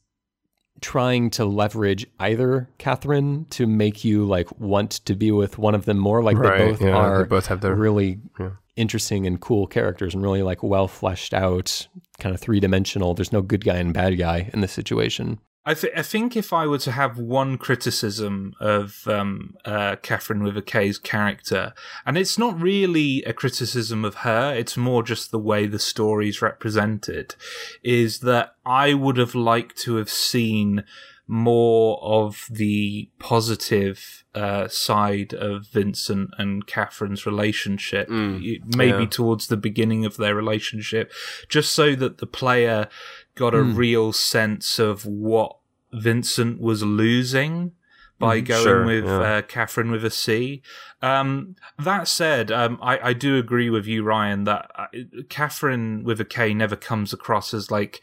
trying 0.85 1.31
to 1.31 1.43
leverage 1.45 2.05
either 2.19 2.69
Catherine 2.77 3.47
to 3.49 3.65
make 3.65 4.05
you 4.05 4.23
like 4.23 4.47
want 4.59 4.91
to 4.91 5.15
be 5.15 5.31
with 5.31 5.57
one 5.57 5.73
of 5.73 5.85
them 5.85 5.97
more. 5.97 6.21
Like 6.21 6.37
right, 6.37 6.59
they 6.59 6.69
both 6.69 6.81
yeah, 6.81 6.95
are 6.95 7.23
they 7.23 7.27
both 7.27 7.47
have 7.47 7.61
their 7.61 7.73
really 7.73 8.19
yeah. 8.39 8.51
interesting 8.75 9.25
and 9.25 9.41
cool 9.41 9.65
characters 9.65 10.13
and 10.13 10.21
really 10.21 10.43
like 10.43 10.61
well 10.61 10.87
fleshed 10.87 11.33
out, 11.33 11.87
kind 12.19 12.35
of 12.35 12.39
three 12.39 12.59
dimensional. 12.59 13.15
There's 13.15 13.33
no 13.33 13.41
good 13.41 13.65
guy 13.65 13.77
and 13.77 13.95
bad 13.95 14.19
guy 14.19 14.51
in 14.53 14.61
this 14.61 14.73
situation. 14.73 15.39
I, 15.65 15.73
th- 15.73 15.93
I 15.97 16.03
think 16.03 16.37
if 16.37 16.53
I 16.53 16.67
were 16.67 16.77
to 16.79 16.91
have 16.91 17.17
one 17.17 17.57
criticism 17.57 18.53
of 18.59 19.07
um, 19.07 19.55
uh, 19.65 19.95
Catherine 20.01 20.43
with 20.43 20.55
a 20.57 20.61
K's 20.61 20.99
character, 20.99 21.73
and 22.05 22.17
it's 22.17 22.37
not 22.37 22.59
really 22.61 23.23
a 23.23 23.33
criticism 23.33 24.05
of 24.05 24.15
her, 24.15 24.53
it's 24.53 24.77
more 24.77 25.01
just 25.01 25.31
the 25.31 25.39
way 25.39 25.65
the 25.65 25.79
story's 25.79 26.41
represented, 26.41 27.35
is 27.83 28.19
that 28.19 28.55
I 28.65 28.93
would 28.93 29.17
have 29.17 29.33
liked 29.33 29.77
to 29.79 29.95
have 29.95 30.09
seen 30.09 30.83
more 31.27 31.99
of 32.03 32.45
the 32.51 33.09
positive 33.17 34.23
uh, 34.35 34.67
side 34.67 35.33
of 35.33 35.67
Vincent 35.67 36.29
and 36.37 36.67
Catherine's 36.67 37.25
relationship, 37.25 38.07
mm, 38.09 38.75
maybe 38.75 39.03
yeah. 39.03 39.09
towards 39.09 39.47
the 39.47 39.57
beginning 39.57 40.05
of 40.05 40.17
their 40.17 40.35
relationship, 40.35 41.11
just 41.49 41.71
so 41.71 41.95
that 41.95 42.19
the 42.19 42.27
player 42.27 42.87
got 43.35 43.53
a 43.53 43.59
mm. 43.59 43.75
real 43.75 44.13
sense 44.13 44.79
of 44.79 45.05
what 45.05 45.57
Vincent 45.93 46.59
was 46.59 46.83
losing 46.83 47.73
by 48.17 48.41
mm, 48.41 48.45
going 48.45 48.63
sure, 48.63 48.85
with 48.85 49.05
yeah. 49.05 49.19
uh, 49.19 49.41
Catherine 49.41 49.91
with 49.91 50.05
a 50.05 50.09
C. 50.09 50.61
Um, 51.01 51.55
that 51.77 52.07
said, 52.07 52.51
um, 52.51 52.79
I, 52.81 53.09
I, 53.09 53.13
do 53.13 53.37
agree 53.37 53.69
with 53.69 53.85
you, 53.85 54.03
Ryan, 54.03 54.45
that 54.45 54.71
uh, 54.75 54.87
Catherine 55.29 56.03
with 56.03 56.19
a 56.21 56.25
K 56.25 56.53
never 56.53 56.75
comes 56.75 57.13
across 57.13 57.53
as 57.53 57.69
like 57.69 58.01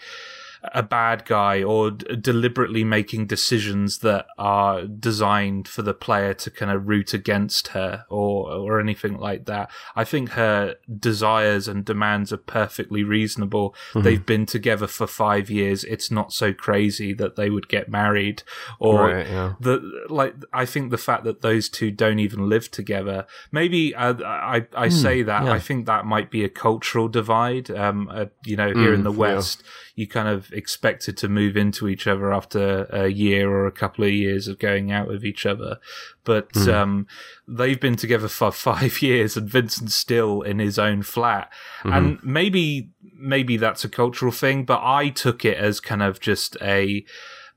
a 0.75 0.83
bad 0.83 1.25
guy 1.25 1.63
or 1.63 1.91
d- 1.91 2.17
deliberately 2.17 2.85
making 2.85 3.27
decisions 3.27 3.99
that 3.99 4.27
are 4.39 4.85
designed 4.85 5.67
for 5.67 5.83
the 5.83 5.95
player 5.95 6.35
to 6.35 6.51
kind 6.51 6.71
of 6.71 6.89
root 6.89 7.13
against 7.13 7.69
her 7.69 8.05
or 8.09 8.51
or 8.53 8.81
anything 8.81 9.17
like 9.19 9.47
that. 9.47 9.71
I 9.97 10.05
think 10.05 10.31
her 10.31 10.77
desires 10.99 11.69
and 11.69 11.85
demands 11.85 12.33
are 12.33 12.39
perfectly 12.39 13.03
reasonable. 13.05 13.75
Mm-hmm. 13.91 14.03
They've 14.03 14.27
been 14.27 14.47
together 14.47 14.87
for 14.87 15.07
five 15.07 15.51
years. 15.51 15.85
It's 15.85 16.11
not 16.11 16.33
so 16.33 16.53
crazy 16.53 17.13
that 17.15 17.37
they 17.37 17.51
would 17.51 17.69
get 17.69 17.89
married 17.89 18.43
or 18.79 19.09
Right, 19.09 19.27
yeah. 19.27 19.55
the 19.61 20.07
like. 20.09 20.35
I 20.53 20.65
think 20.67 20.91
the 20.91 20.99
fact 20.99 21.25
that 21.25 21.43
those 21.43 21.69
two 21.69 21.91
don't 21.91 22.19
even 22.19 22.49
live 22.49 22.71
together. 22.71 23.27
Maybe 23.51 23.95
uh, 23.95 24.15
I 24.25 24.67
I 24.75 24.89
say 24.89 25.23
that 25.23 25.45
yeah. 25.45 25.53
I 25.53 25.59
think 25.59 25.87
that 25.87 26.07
might 26.07 26.31
be 26.31 26.45
a 26.45 26.49
cultural 26.49 27.09
divide. 27.09 27.71
Um, 27.71 28.09
uh, 28.11 28.27
you 28.45 28.57
know, 28.57 28.73
here 28.73 28.95
in 28.95 29.03
the 29.03 29.13
yeah. 29.13 29.73
You 29.95 30.07
kind 30.07 30.29
of 30.29 30.53
expected 30.53 31.17
to 31.19 31.29
move 31.29 31.57
into 31.57 31.89
each 31.89 32.07
other 32.07 32.33
after 32.33 32.85
a 32.85 33.09
year 33.09 33.51
or 33.51 33.67
a 33.67 33.73
couple 33.73 34.05
of 34.05 34.11
years 34.11 34.49
of 34.49 34.59
going 34.59 34.91
out 34.91 35.09
with 35.09 35.25
each 35.25 35.45
other. 35.45 35.79
But 36.25 36.57
um, 36.69 37.07
they've 37.47 37.81
been 37.81 37.97
together 37.97 38.29
for 38.29 38.53
five 38.71 39.03
years, 39.03 39.37
and 39.37 39.49
Vincent's 39.49 39.95
still 39.95 40.43
in 40.43 40.59
his 40.59 40.79
own 40.79 41.03
flat. 41.03 41.53
And 41.85 42.19
maybe 42.23 42.91
maybe 43.15 43.57
that's 43.57 43.85
a 43.85 43.89
cultural 43.89 44.33
thing, 44.33 44.65
but 44.65 44.81
I 44.83 45.09
took 45.11 45.45
it 45.45 45.57
as 45.57 45.81
kind 45.81 46.03
of 46.03 46.21
just 46.21 46.57
a. 46.61 47.05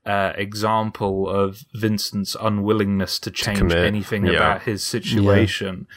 Uh, 0.06 0.32
example 0.36 1.28
of 1.28 1.64
Vincent's 1.74 2.36
unwillingness 2.40 3.18
to 3.18 3.28
change 3.28 3.58
commit. 3.58 3.78
anything 3.78 4.24
Yeah. 4.24 4.34
about 4.34 4.62
his 4.62 4.84
situation. 4.84 5.88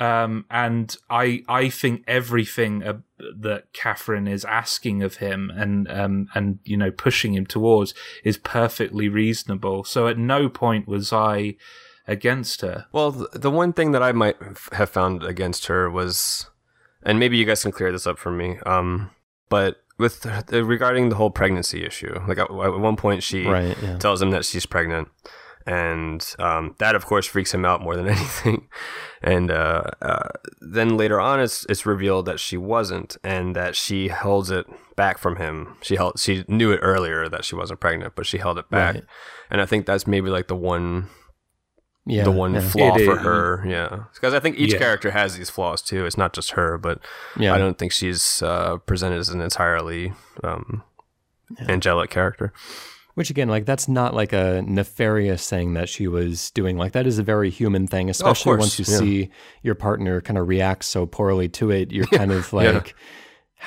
Um, 0.00 0.46
and 0.50 0.96
I, 1.08 1.44
I 1.48 1.68
think 1.68 2.02
everything 2.08 2.82
uh, 2.82 2.94
that 3.40 3.72
Catherine 3.72 4.26
is 4.26 4.44
asking 4.44 5.04
of 5.04 5.18
him 5.18 5.52
and, 5.54 5.88
um, 5.88 6.26
and, 6.34 6.58
you 6.64 6.76
know, 6.76 6.90
pushing 6.90 7.34
him 7.34 7.46
towards 7.46 7.94
is 8.24 8.36
perfectly 8.36 9.08
reasonable. 9.08 9.84
So 9.84 10.08
at 10.08 10.18
no 10.18 10.48
point 10.48 10.88
was 10.88 11.12
I 11.12 11.54
against 12.08 12.62
her. 12.62 12.86
Well, 12.90 13.12
the 13.32 13.50
one 13.50 13.72
thing 13.72 13.92
that 13.92 14.02
I 14.02 14.10
might 14.10 14.38
have 14.72 14.90
found 14.90 15.22
against 15.22 15.66
her 15.66 15.88
was, 15.88 16.50
and 17.04 17.20
maybe 17.20 17.36
you 17.36 17.44
guys 17.44 17.62
can 17.62 17.70
clear 17.70 17.92
this 17.92 18.08
up 18.08 18.18
for 18.18 18.32
me. 18.32 18.58
Um, 18.66 19.10
but 19.48 19.84
with 20.02 20.20
the, 20.48 20.62
regarding 20.64 21.08
the 21.08 21.16
whole 21.16 21.30
pregnancy 21.30 21.84
issue, 21.86 22.14
like 22.28 22.38
at, 22.38 22.50
at 22.50 22.78
one 22.78 22.96
point 22.96 23.22
she 23.22 23.46
Right, 23.46 23.76
yeah. 23.82 23.96
tells 23.98 24.20
him 24.20 24.30
that 24.32 24.44
she's 24.44 24.66
pregnant, 24.66 25.08
and 25.66 26.20
um, 26.38 26.74
that 26.78 26.94
of 26.94 27.06
course 27.06 27.26
freaks 27.26 27.54
him 27.54 27.64
out 27.64 27.80
more 27.80 27.96
than 27.96 28.08
anything. 28.16 28.68
And 29.22 29.50
uh, 29.50 29.84
uh, 30.02 30.28
then 30.60 30.96
later 30.96 31.18
on, 31.20 31.40
it's 31.40 31.64
it's 31.68 31.86
revealed 31.86 32.26
that 32.26 32.40
she 32.40 32.56
wasn't, 32.56 33.16
and 33.24 33.56
that 33.56 33.76
she 33.76 34.08
holds 34.08 34.50
it 34.50 34.66
back 34.96 35.16
from 35.18 35.36
him. 35.36 35.76
She 35.82 35.96
held 35.96 36.18
she 36.18 36.44
knew 36.48 36.72
it 36.72 36.80
earlier 36.82 37.28
that 37.28 37.44
she 37.44 37.54
wasn't 37.54 37.80
pregnant, 37.80 38.14
but 38.16 38.26
she 38.26 38.38
held 38.38 38.58
it 38.58 38.68
back. 38.68 38.94
Right. 38.94 39.04
And 39.50 39.60
I 39.60 39.66
think 39.66 39.86
that's 39.86 40.06
maybe 40.06 40.28
like 40.30 40.48
the 40.48 40.56
one 40.56 41.08
Yeah, 42.04 42.24
the 42.24 42.32
one 42.32 42.54
yeah. 42.54 42.60
flaw 42.60 42.96
It 42.96 43.04
for 43.04 43.12
is- 43.16 43.22
her. 43.22 43.64
Yeah, 43.66 44.04
because 44.14 44.34
I 44.34 44.40
think 44.40 44.58
each 44.58 44.72
Yeah. 44.72 44.78
character 44.78 45.12
has 45.12 45.36
these 45.36 45.50
flaws 45.50 45.82
too. 45.82 46.04
It's 46.04 46.18
not 46.18 46.32
just 46.32 46.52
her, 46.52 46.76
but 46.78 46.98
Yeah. 47.38 47.54
I 47.54 47.58
don't 47.58 47.78
think 47.78 47.92
she's 47.92 48.42
uh, 48.42 48.78
presented 48.78 49.18
as 49.18 49.28
an 49.28 49.40
entirely 49.40 50.12
um, 50.42 50.82
angelic 51.68 52.10
character. 52.10 52.52
Which 53.14 53.28
again, 53.28 53.48
like 53.48 53.66
that's 53.66 53.88
not 53.88 54.14
like 54.14 54.32
a 54.32 54.62
nefarious 54.66 55.48
thing 55.48 55.74
that 55.74 55.88
she 55.90 56.08
was 56.08 56.50
doing. 56.52 56.78
Like 56.78 56.92
that 56.92 57.06
is 57.06 57.18
a 57.18 57.22
very 57.22 57.50
human 57.50 57.86
thing, 57.86 58.08
especially 58.08 58.56
course, 58.56 58.60
once 58.60 58.78
you 58.78 58.86
yeah. 58.88 58.98
see 58.98 59.30
your 59.62 59.74
partner 59.74 60.20
kind 60.22 60.38
of 60.38 60.48
react 60.48 60.84
so 60.84 61.04
poorly 61.04 61.48
to 61.50 61.70
it. 61.70 61.92
You're 61.92 62.06
kind 62.06 62.32
of 62.32 62.50
like, 62.54 62.94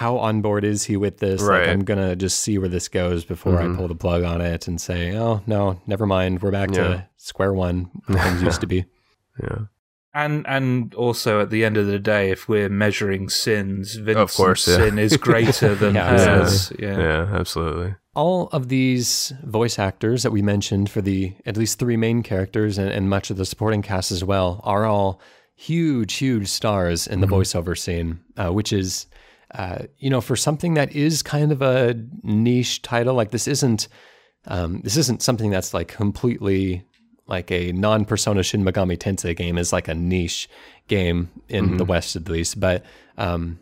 how 0.01 0.17
on 0.17 0.41
board 0.41 0.63
is 0.65 0.83
he 0.83 0.97
with 0.97 1.19
this? 1.19 1.41
Right. 1.41 1.61
Mm-hmm. 1.63 1.71
I'm 1.71 1.83
gonna 1.85 2.15
just 2.17 2.41
see 2.41 2.57
where 2.57 2.67
this 2.67 2.87
goes 2.89 3.23
before 3.23 3.61
I 3.61 3.73
pull 3.75 3.87
the 3.87 3.95
plug 3.95 4.23
on 4.23 4.41
it 4.41 4.67
and 4.67 4.79
say, 4.81 5.15
oh 5.15 5.41
no, 5.47 5.79
never 5.87 6.05
mind. 6.05 6.41
We're 6.41 6.51
back 6.51 6.69
Yeah. 6.71 6.83
to 6.87 7.09
square 7.15 7.53
one. 7.53 7.89
how 8.07 8.15
Things 8.23 8.41
used 8.43 8.61
to 8.61 8.67
be. 8.67 8.85
Yeah, 9.43 9.59
And 10.13 10.45
and 10.47 10.93
also 10.95 11.41
at 11.41 11.49
the 11.49 11.65
end 11.65 11.75
of 11.77 11.87
the 11.87 11.99
day, 11.99 12.31
if 12.31 12.47
we're 12.49 12.69
measuring 12.69 13.27
sins, 13.29 13.95
Vincent's 13.95 14.35
course, 14.37 14.65
yeah. 14.67 14.77
sin 14.77 14.97
is 14.99 15.17
greater 15.17 15.75
than 15.81 15.95
Yeah, 15.95 16.17
hers. 16.17 16.71
yeah, 16.79 16.97
Yeah. 16.99 17.27
absolutely. 17.41 17.95
all 18.15 18.47
of 18.53 18.67
these 18.69 19.33
voice 19.43 19.77
actors 19.79 20.23
that 20.23 20.31
we 20.31 20.41
mentioned 20.41 20.89
for 20.89 21.01
the 21.01 21.33
at 21.45 21.57
least 21.57 21.79
three 21.79 21.97
main 21.97 22.23
characters 22.23 22.77
and, 22.77 22.89
and 22.89 23.09
much 23.09 23.29
of 23.29 23.35
the 23.37 23.45
supporting 23.45 23.81
cast 23.81 24.09
as 24.11 24.23
well 24.23 24.61
are 24.63 24.85
all 24.85 25.19
huge, 25.55 26.13
huge 26.15 26.47
stars 26.47 27.07
in 27.07 27.19
the 27.21 27.27
voiceover 27.27 27.77
scene, 27.77 28.19
uh, 28.37 28.51
which 28.51 28.71
is, 28.73 29.07
uh, 29.57 29.83
you 29.97 30.09
know, 30.09 30.21
for 30.21 30.35
something 30.35 30.73
that 30.75 30.91
is 30.95 31.23
kind 31.23 31.51
of 31.51 31.61
a 31.61 31.95
niche 32.23 32.81
title. 32.81 33.15
Like 33.15 33.31
this 33.31 33.47
isn't, 33.47 33.87
um, 34.47 34.81
this 34.83 34.97
isn't 34.97 35.21
something 35.21 35.49
that's 35.49 35.73
like 35.73 35.87
completely 35.87 36.83
like 37.27 37.51
a 37.51 37.71
non-persona 37.71 38.43
Shin 38.43 38.63
Megami 38.63 38.97
Tensei 38.97 39.35
game 39.35 39.57
is 39.57 39.73
like 39.73 39.87
a 39.87 39.95
niche 39.95 40.47
game 40.87 41.29
in 41.49 41.77
the 41.77 41.85
West 41.85 42.15
at 42.15 42.29
least, 42.29 42.59
but. 42.59 42.83
Um, 43.17 43.59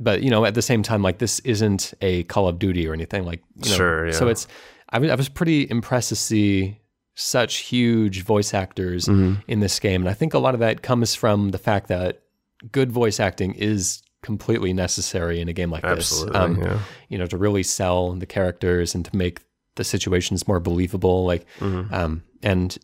but 0.00 0.22
you 0.22 0.30
know, 0.30 0.44
at 0.44 0.54
the 0.54 0.62
same 0.62 0.84
time, 0.84 1.02
like 1.02 1.18
this 1.18 1.40
isn't 1.40 1.92
a 2.00 2.22
Call 2.24 2.46
of 2.46 2.58
Duty 2.60 2.86
or 2.86 2.92
anything. 2.94 3.24
Like, 3.24 3.42
you 3.56 3.70
know, 3.70 3.76
Sure, 3.76 4.06
yeah. 4.06 4.12
So 4.12 4.28
it's, 4.28 4.46
I 4.90 4.98
was, 5.00 5.10
was 5.16 5.28
pretty 5.28 5.68
impressed 5.68 6.10
to 6.10 6.16
see 6.16 6.78
such 7.16 7.56
huge 7.56 8.22
voice 8.22 8.54
actors 8.54 9.06
Mm-hmm. 9.06 9.40
in 9.48 9.58
this 9.58 9.80
game, 9.80 10.02
and 10.02 10.08
I 10.08 10.14
think 10.14 10.34
a 10.34 10.38
lot 10.38 10.54
of 10.54 10.60
that 10.60 10.82
comes 10.82 11.16
from 11.16 11.48
the 11.50 11.58
fact 11.58 11.88
that 11.88 12.22
good 12.70 12.92
voice 12.92 13.18
acting 13.18 13.54
is 13.54 14.02
completely 14.22 14.72
necessary 14.72 15.40
in 15.40 15.48
a 15.48 15.52
game 15.52 15.70
like 15.70 15.84
Absolutely, 15.84 16.54
this. 16.56 16.64
yeah. 16.66 16.78
You 17.08 17.18
know, 17.18 17.26
to 17.26 17.36
really 17.36 17.62
sell 17.62 18.12
the 18.14 18.26
characters 18.26 18.94
and 18.94 19.04
to 19.04 19.16
make 19.16 19.40
the 19.76 19.84
situations 19.84 20.46
more 20.48 20.60
believable. 20.60 21.24
Like, 21.24 21.46
Mm-hmm. 21.60 21.94
um, 21.94 22.22
and 22.42 22.76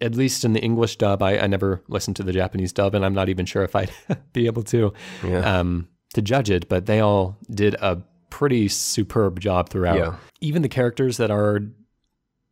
at 0.00 0.14
least 0.14 0.44
in 0.44 0.52
the 0.52 0.60
English 0.60 0.96
dub, 0.96 1.22
I, 1.22 1.38
I 1.38 1.46
never 1.46 1.82
listened 1.88 2.16
to 2.16 2.22
the 2.22 2.32
Japanese 2.32 2.72
dub, 2.72 2.94
and 2.94 3.04
I'm 3.04 3.14
not 3.14 3.28
even 3.28 3.46
sure 3.46 3.62
if 3.64 3.74
I'd 3.76 3.90
be 4.32 4.46
able 4.46 4.62
to 4.64 4.92
Yeah. 5.24 5.58
um, 5.60 5.88
to 6.14 6.22
judge 6.22 6.50
it. 6.50 6.68
But 6.68 6.86
they 6.86 7.00
all 7.00 7.36
did 7.50 7.74
a 7.74 8.02
pretty 8.30 8.68
superb 8.68 9.40
job 9.40 9.68
throughout. 9.70 9.98
Yeah. 9.98 10.16
Even 10.40 10.62
the 10.62 10.68
characters 10.68 11.16
that 11.16 11.30
are 11.30 11.60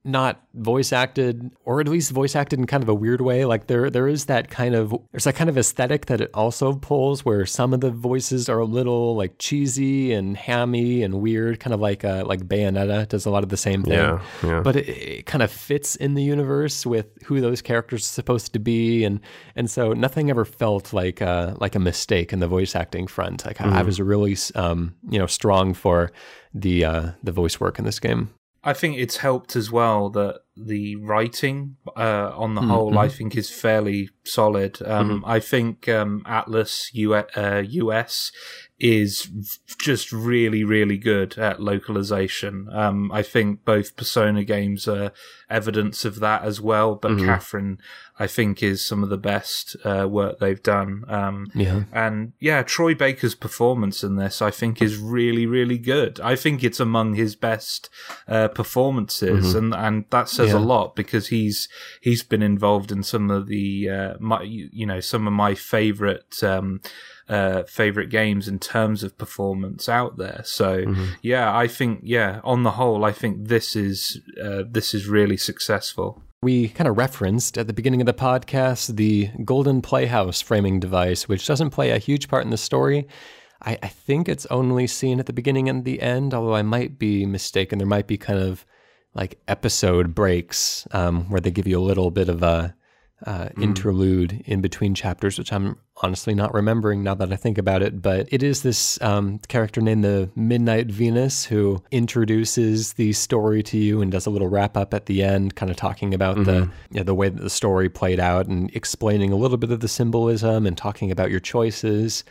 not 0.07 0.41
voice 0.55 0.93
acted, 0.93 1.51
or 1.65 1.81
at 1.81 1.89
least 1.89 2.13
voice 2.13 2.37
acted 2.37 2.59
in 2.59 2.67
kind 2.67 2.83
of 2.83 2.89
a 2.89 2.95
weird 2.95 3.21
way. 3.21 3.45
Like 3.45 3.67
there, 3.67 3.91
there 3.91 4.09
is 4.09 4.27
that 4.27 4.51
kind 4.51 4.75
of 4.75 4.95
there's 5.13 5.25
that 5.25 5.35
kind 5.35 5.51
of 5.51 5.59
aesthetic 5.59 6.07
that 6.07 6.21
it 6.21 6.31
also 6.33 6.75
pulls, 6.75 7.25
where 7.25 7.45
some 7.45 7.75
of 7.75 7.81
the 7.81 7.91
voices 7.91 8.49
are 8.49 8.59
a 8.59 8.65
little 8.65 9.17
like 9.17 9.35
cheesy 9.39 10.13
and 10.13 10.37
hammy 10.37 11.03
and 11.03 11.21
weird, 11.21 11.61
kind 11.61 11.75
of 11.75 11.81
like 11.81 12.05
uh, 12.05 12.25
like 12.27 12.47
Bayonetta 12.47 13.09
does 13.09 13.27
a 13.27 13.31
lot 13.31 13.43
of 13.43 13.49
the 13.49 13.57
same 13.57 13.83
thing 13.83 13.95
Yeah, 13.95 14.23
yeah. 14.43 14.61
but 14.61 14.77
it, 14.77 14.89
it 14.89 15.27
kind 15.27 15.43
of 15.43 15.51
fits 15.51 15.97
in 15.97 16.15
the 16.15 16.23
universe 16.23 16.87
with 16.87 17.07
who 17.25 17.41
those 17.41 17.61
characters 17.61 18.03
are 18.03 18.13
supposed 18.13 18.53
to 18.53 18.59
be, 18.59 19.05
and 19.05 19.21
and 19.57 19.71
so 19.71 19.93
nothing 19.93 20.31
ever 20.31 20.45
felt 20.45 20.93
like 20.93 21.21
uh, 21.21 21.55
like 21.59 21.75
a 21.75 21.81
mistake 21.81 22.33
in 22.33 22.39
the 22.39 22.49
voice 22.49 22.77
acting 22.77 23.07
front. 23.07 23.45
Like 23.45 23.61
I, 23.61 23.81
I 23.81 23.83
was 23.83 24.01
really 24.01 24.37
um, 24.55 24.95
you 25.11 25.19
know 25.19 25.27
strong 25.27 25.75
for 25.75 26.13
the 26.55 26.85
uh, 26.85 27.11
the 27.23 27.33
voice 27.33 27.61
work 27.61 27.79
in 27.79 27.85
this 27.85 27.99
game. 28.01 28.31
I 28.67 28.73
think 28.73 28.99
it's 28.99 29.19
helped 29.19 29.55
as 29.55 29.71
well 29.71 30.11
that 30.11 30.41
the 30.57 30.97
writing 30.97 31.77
uh, 31.97 32.33
on 32.35 32.55
the 32.57 32.63
whole, 32.73 32.99
I 32.99 33.09
think, 33.09 33.37
is 33.37 33.49
fairly 33.49 34.11
solid. 34.25 34.83
Um, 34.83 35.23
I 35.27 35.39
think 35.39 35.89
um, 35.89 36.23
Atlus 36.27 36.89
U- 36.93 37.15
uh, 37.15 37.63
US 37.85 38.33
is 38.79 39.29
just 39.79 40.13
really, 40.13 40.63
really 40.63 40.99
good 40.99 41.39
at 41.39 41.63
localization. 41.63 42.69
Um, 42.71 43.11
I 43.11 43.23
think 43.23 43.65
both 43.65 43.97
Persona 43.97 44.45
games 44.45 44.87
are 44.87 45.13
evidence 45.49 46.05
of 46.05 46.21
that 46.21 46.43
as 46.43 46.61
well. 46.61 46.95
But 46.95 47.19
Catherine, 47.19 47.79
I 48.19 48.27
think, 48.27 48.63
is 48.63 48.85
some 48.85 49.03
of 49.03 49.09
the 49.09 49.17
best 49.17 49.77
uh, 49.85 50.07
work 50.11 50.41
they've 50.41 50.63
done. 50.63 51.05
Um, 51.09 51.47
Yeah. 51.55 51.85
and 51.91 52.33
yeah, 52.39 52.63
Troy 52.63 52.95
Baker's 52.95 53.35
performance 53.35 54.05
in 54.05 54.17
this, 54.17 54.43
I 54.43 54.51
think, 54.51 54.83
is 54.83 54.99
really, 54.99 55.47
really 55.47 55.79
good. 55.79 56.21
I 56.21 56.37
think 56.37 56.63
it's 56.63 56.81
among 56.81 57.15
his 57.15 57.35
best 57.35 57.89
uh, 58.29 58.49
performances, 58.49 59.55
and 59.55 59.75
and 59.75 60.05
that 60.11 60.29
says 60.29 60.53
a 60.53 60.59
lot 60.59 60.95
because 60.97 61.29
he's 61.29 61.69
he's 62.03 62.23
been 62.23 62.43
involved 62.43 62.93
in 62.93 63.03
some 63.03 63.31
of 63.31 63.47
the 63.47 63.89
uh, 63.89 64.15
my 64.21 64.43
you 64.43 64.85
know 64.85 65.01
some 65.01 65.27
of 65.27 65.33
my 65.33 65.55
favorite. 65.55 66.43
Um, 66.43 66.81
uh, 67.29 67.65
favorite 67.65 68.09
games 68.09 68.47
in 68.49 68.59
terms 68.59 69.03
of 69.03 69.19
performance 69.19 69.89
out 69.89 70.17
there. 70.17 70.43
So 70.45 70.85
yeah, 71.23 71.57
I 71.57 71.67
think 71.67 72.01
yeah, 72.03 72.41
on 72.45 72.63
the 72.63 72.73
whole, 72.73 73.05
I 73.05 73.13
think 73.13 73.49
this 73.49 73.75
is 73.75 74.21
uh, 74.43 74.63
this 74.69 74.95
is 74.95 75.09
really 75.09 75.37
successful. 75.37 76.23
We 76.43 76.69
kind 76.69 76.87
of 76.87 76.97
referenced 76.97 77.59
at 77.59 77.67
the 77.67 77.73
beginning 77.73 78.01
of 78.01 78.07
the 78.07 78.15
podcast 78.15 78.97
the 78.97 79.31
Golden 79.45 79.83
Playhouse 79.83 80.41
framing 80.41 80.79
device, 80.79 81.29
which 81.29 81.47
doesn't 81.47 81.71
play 81.71 81.91
a 81.91 81.99
huge 81.99 82.29
part 82.29 82.45
in 82.45 82.51
the 82.51 82.57
story. 82.57 83.09
I, 83.63 83.79
I 83.83 83.89
think 83.89 84.29
it's 84.29 84.47
only 84.47 84.87
seen 84.87 85.19
at 85.19 85.27
the 85.27 85.33
beginning 85.33 85.69
and 85.69 85.85
the 85.85 86.01
end, 86.01 86.35
although 86.35 86.55
I 86.55 86.63
might 86.63 86.99
be 86.99 87.27
mistaken. 87.27 87.79
There 87.79 87.87
might 87.87 88.07
be 88.07 88.19
kind 88.19 88.39
of 88.39 88.65
like 89.15 89.41
episode 89.49 90.15
breaks 90.15 90.87
um, 90.93 91.31
where 91.31 91.41
they 91.41 91.51
give 91.51 91.67
you 91.67 91.79
a 91.79 91.83
little 91.83 92.11
bit 92.11 92.29
of 92.29 92.43
a 92.43 92.77
uh, 93.27 93.49
interlude 93.61 94.43
in 94.47 94.61
between 94.61 94.95
chapters, 94.95 95.37
which 95.37 95.53
I'm 95.53 95.77
honestly 96.03 96.33
not 96.35 96.55
remembering 96.55 97.03
now 97.03 97.15
that 97.15 97.33
I 97.33 97.37
think 97.37 97.59
about 97.59 97.83
it. 97.83 98.01
But 98.01 98.29
it 98.31 98.43
is 98.43 98.63
this 98.63 99.01
um, 99.03 99.41
character 99.49 99.81
named 99.81 100.05
the 100.05 100.31
Midnight 100.37 100.87
Venus 100.87 101.45
who 101.45 101.83
introduces 101.91 102.93
the 102.95 103.13
story 103.13 103.63
to 103.65 103.77
you 103.77 104.01
and 104.01 104.11
does 104.13 104.27
a 104.27 104.31
little 104.31 104.49
wrap 104.49 104.77
up 104.77 104.95
at 104.95 105.07
the 105.07 105.23
end, 105.23 105.57
kind 105.57 105.71
of 105.71 105.77
talking 105.77 106.15
about 106.15 106.45
the 106.45 106.71
you 106.91 106.99
know, 106.99 107.03
the 107.03 107.15
way 107.15 107.29
that 107.29 107.43
the 107.43 107.51
story 107.51 107.89
played 107.89 108.21
out 108.21 108.47
and 108.47 108.71
explaining 108.75 109.33
a 109.33 109.37
little 109.37 109.57
bit 109.57 109.71
of 109.71 109.81
the 109.81 109.89
symbolism 109.89 110.65
and 110.67 110.79
talking 110.79 111.11
about 111.11 111.31
your 111.31 111.41
choices, 111.41 112.23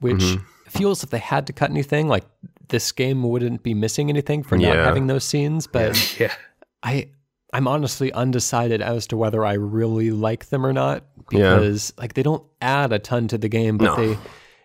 which 0.00 0.36
feels 0.66 1.04
if 1.04 1.10
they 1.10 1.18
had 1.18 1.46
to 1.46 1.52
cut 1.52 1.70
anything, 1.70 2.08
like 2.08 2.24
this 2.68 2.90
game 2.92 3.22
wouldn't 3.22 3.62
be 3.62 3.74
missing 3.74 4.08
anything 4.08 4.42
for 4.42 4.56
not 4.56 4.74
Yeah. 4.76 4.84
having 4.84 5.06
those 5.08 5.24
scenes. 5.24 5.66
But 5.66 6.18
Yeah. 6.18 6.32
I 6.82 7.08
I'm 7.52 7.66
honestly 7.66 8.12
undecided 8.12 8.82
as 8.82 9.06
to 9.08 9.16
whether 9.16 9.44
I 9.44 9.54
really 9.54 10.10
like 10.10 10.46
them 10.50 10.66
or 10.66 10.72
not 10.72 11.04
Yeah. 11.30 11.54
because 11.56 11.92
like 11.98 12.14
they 12.14 12.22
don't 12.22 12.44
add 12.60 12.92
a 12.92 12.98
ton 12.98 13.28
to 13.28 13.38
the 13.38 13.48
game, 13.48 13.78
but 13.78 13.84
No. 13.84 13.96
they 13.96 14.18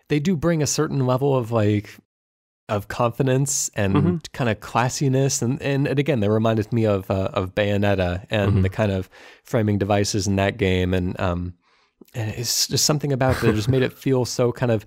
they 0.08 0.20
do 0.20 0.36
bring 0.36 0.62
a 0.62 0.66
certain 0.66 1.06
level 1.06 1.34
of 1.36 1.50
like 1.50 1.96
of 2.68 2.88
confidence 2.88 3.70
and 3.74 3.94
Mm-hmm. 3.94 4.16
kind 4.32 4.48
of 4.50 4.60
classiness 4.60 5.42
and, 5.42 5.60
and 5.62 5.86
and 5.86 5.98
again 5.98 6.20
they 6.20 6.28
reminded 6.28 6.72
me 6.72 6.86
of 6.86 7.10
uh, 7.10 7.30
of 7.34 7.54
Bayonetta 7.54 8.26
and 8.30 8.52
Mm-hmm. 8.52 8.62
the 8.62 8.68
kind 8.70 8.92
of 8.92 9.08
framing 9.44 9.78
devices 9.78 10.26
in 10.26 10.36
that 10.36 10.56
game 10.58 10.94
and 10.94 11.18
um 11.20 11.54
and 12.14 12.30
it's 12.32 12.66
just 12.68 12.84
something 12.84 13.12
about 13.12 13.36
it 13.36 13.40
that 13.46 13.54
just 13.54 13.68
made 13.68 13.82
it 13.82 13.92
feel 13.92 14.24
so 14.24 14.52
kind 14.52 14.72
of 14.72 14.84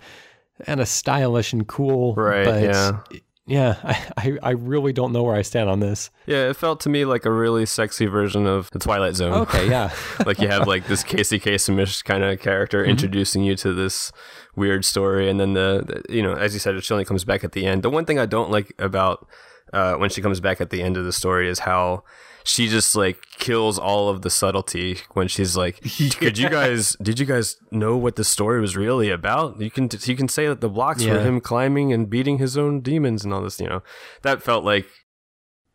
kind 0.66 0.80
of 0.82 0.88
stylish 0.88 1.54
and 1.54 1.68
cool 1.68 2.16
Right, 2.16 2.46
but 2.46 2.64
yeah. 2.64 3.00
Yeah 3.48 3.78
I, 4.18 4.38
I 4.44 4.52
really 4.52 4.94
don't 4.94 5.12
know 5.14 5.24
where 5.24 5.36
I 5.36 5.42
stand 5.42 5.70
on 5.70 5.80
this 5.80 6.12
Yeah, 6.28 6.50
it 6.50 6.56
felt 6.58 6.80
to 6.82 6.90
me 6.90 7.06
like 7.06 7.26
a 7.26 7.32
really 7.32 7.66
sexy 7.66 8.06
version 8.06 8.46
of 8.46 8.70
the 8.72 8.80
Twilight 8.80 9.16
Zone. 9.16 9.34
okay 9.34 9.70
yeah 9.70 9.92
like 10.26 10.40
you 10.40 10.48
have 10.50 10.68
like 10.68 10.86
this 10.88 11.04
Casey 11.04 11.40
Kasemish 11.40 12.04
kind 12.04 12.24
of 12.24 12.40
character 12.40 12.82
Mm-hmm. 12.82 12.92
introducing 12.92 13.44
you 13.44 13.56
to 13.56 13.74
this 13.74 14.12
weird 14.56 14.84
story, 14.86 15.30
and 15.30 15.40
then 15.40 15.54
the, 15.54 16.04
the 16.08 16.14
you 16.16 16.22
know 16.22 16.34
as 16.34 16.54
you 16.54 16.60
said, 16.60 16.84
she 16.84 16.94
only 16.94 17.06
comes 17.06 17.24
back 17.24 17.44
at 17.44 17.52
the 17.54 17.66
end. 17.66 17.82
The 17.84 17.90
one 17.90 18.06
thing 18.06 18.20
I 18.20 18.26
don't 18.26 18.50
like 18.52 18.74
about 18.80 19.28
uh, 19.74 19.94
when 19.96 20.10
she 20.10 20.22
comes 20.22 20.40
back 20.40 20.60
at 20.62 20.70
the 20.70 20.82
end 20.82 20.98
of 20.98 21.06
the 21.06 21.14
story 21.14 21.48
is 21.50 21.60
how 21.60 22.04
she 22.48 22.70
just 22.70 22.96
like 22.96 23.22
kills 23.40 23.78
all 23.78 24.08
of 24.08 24.22
the 24.22 24.30
subtlety 24.30 25.00
when 25.12 25.28
she's 25.28 25.58
like, 25.58 25.82
"Could 26.18 26.38
you 26.38 26.50
guys? 26.50 26.96
Did 27.02 27.20
you 27.20 27.26
guys 27.26 27.58
know 27.72 27.98
what 27.98 28.16
the 28.16 28.24
story 28.24 28.62
was 28.62 28.78
really 28.78 29.10
about? 29.10 29.60
You 29.60 29.70
can 29.70 29.90
you 30.04 30.16
can 30.16 30.30
say 30.30 30.48
that 30.48 30.62
the 30.62 30.70
blocks 30.70 31.06
were 31.06 31.20
him 31.20 31.42
climbing 31.42 31.92
and 31.92 32.10
beating 32.10 32.38
his 32.38 32.58
own 32.58 32.80
demons 32.80 33.26
and 33.26 33.34
all 33.34 33.42
this. 33.42 33.60
You 33.60 33.68
know, 33.68 33.84
that 34.24 34.42
felt 34.42 34.64
like." 34.64 34.88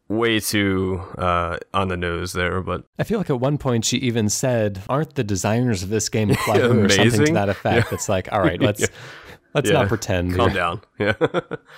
Way 0.09 0.41
too 0.41 1.01
uh, 1.17 1.57
on 1.73 1.89
the 1.89 1.97
nose 1.97 2.35
there, 2.35 2.61
but 2.61 2.85
I 2.99 3.05
feel 3.05 3.17
like 3.17 3.31
at 3.31 3.41
one 3.41 3.57
point 3.57 3.87
she 3.87 3.97
even 3.99 4.29
said, 4.29 4.83
"Aren't 4.87 5.15
the 5.15 5.25
designers 5.25 5.83
of 5.83 5.89
this 5.89 6.11
game 6.11 6.35
clever?" 6.35 6.85
or 6.85 6.89
something 6.91 7.27
to 7.27 7.33
that 7.33 7.49
effect. 7.49 7.95
It's 7.95 8.11
like, 8.11 8.31
all 8.31 8.41
right, 8.41 8.61
let's 8.69 8.87
let's 9.55 9.69
Yeah. 9.71 9.81
not 9.81 9.89
pretend. 9.89 10.35
calm 10.35 10.51
here. 10.51 10.57
down. 10.59 10.81
Yeah. 10.99 11.15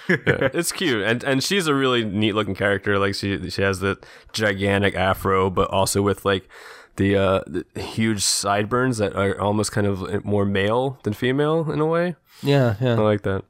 yeah, 0.08 0.48
it's 0.54 0.72
cute, 0.72 1.02
and 1.02 1.22
and 1.24 1.42
she's 1.42 1.66
a 1.66 1.74
really 1.74 2.04
neat 2.04 2.34
looking 2.34 2.54
character. 2.54 2.98
Like 2.98 3.14
she 3.14 3.50
she 3.50 3.62
has 3.62 3.80
the 3.80 3.98
gigantic 4.32 4.94
afro, 4.94 5.50
but 5.50 5.70
also 5.70 6.02
with 6.02 6.24
like 6.24 6.48
the 6.96 7.16
uh 7.16 7.40
the 7.46 7.64
huge 7.80 8.22
sideburns 8.22 8.98
that 8.98 9.14
are 9.16 9.38
almost 9.40 9.72
kind 9.72 9.87
of 9.87 10.24
more 10.24 10.44
male 10.44 10.98
than 11.04 11.12
female 11.12 11.70
in 11.72 11.80
a 11.80 11.87
way. 11.87 12.16
Yeah, 12.42 12.76
yeah. 12.80 12.92
I 12.94 12.98
like 13.00 13.22
that. 13.22 13.44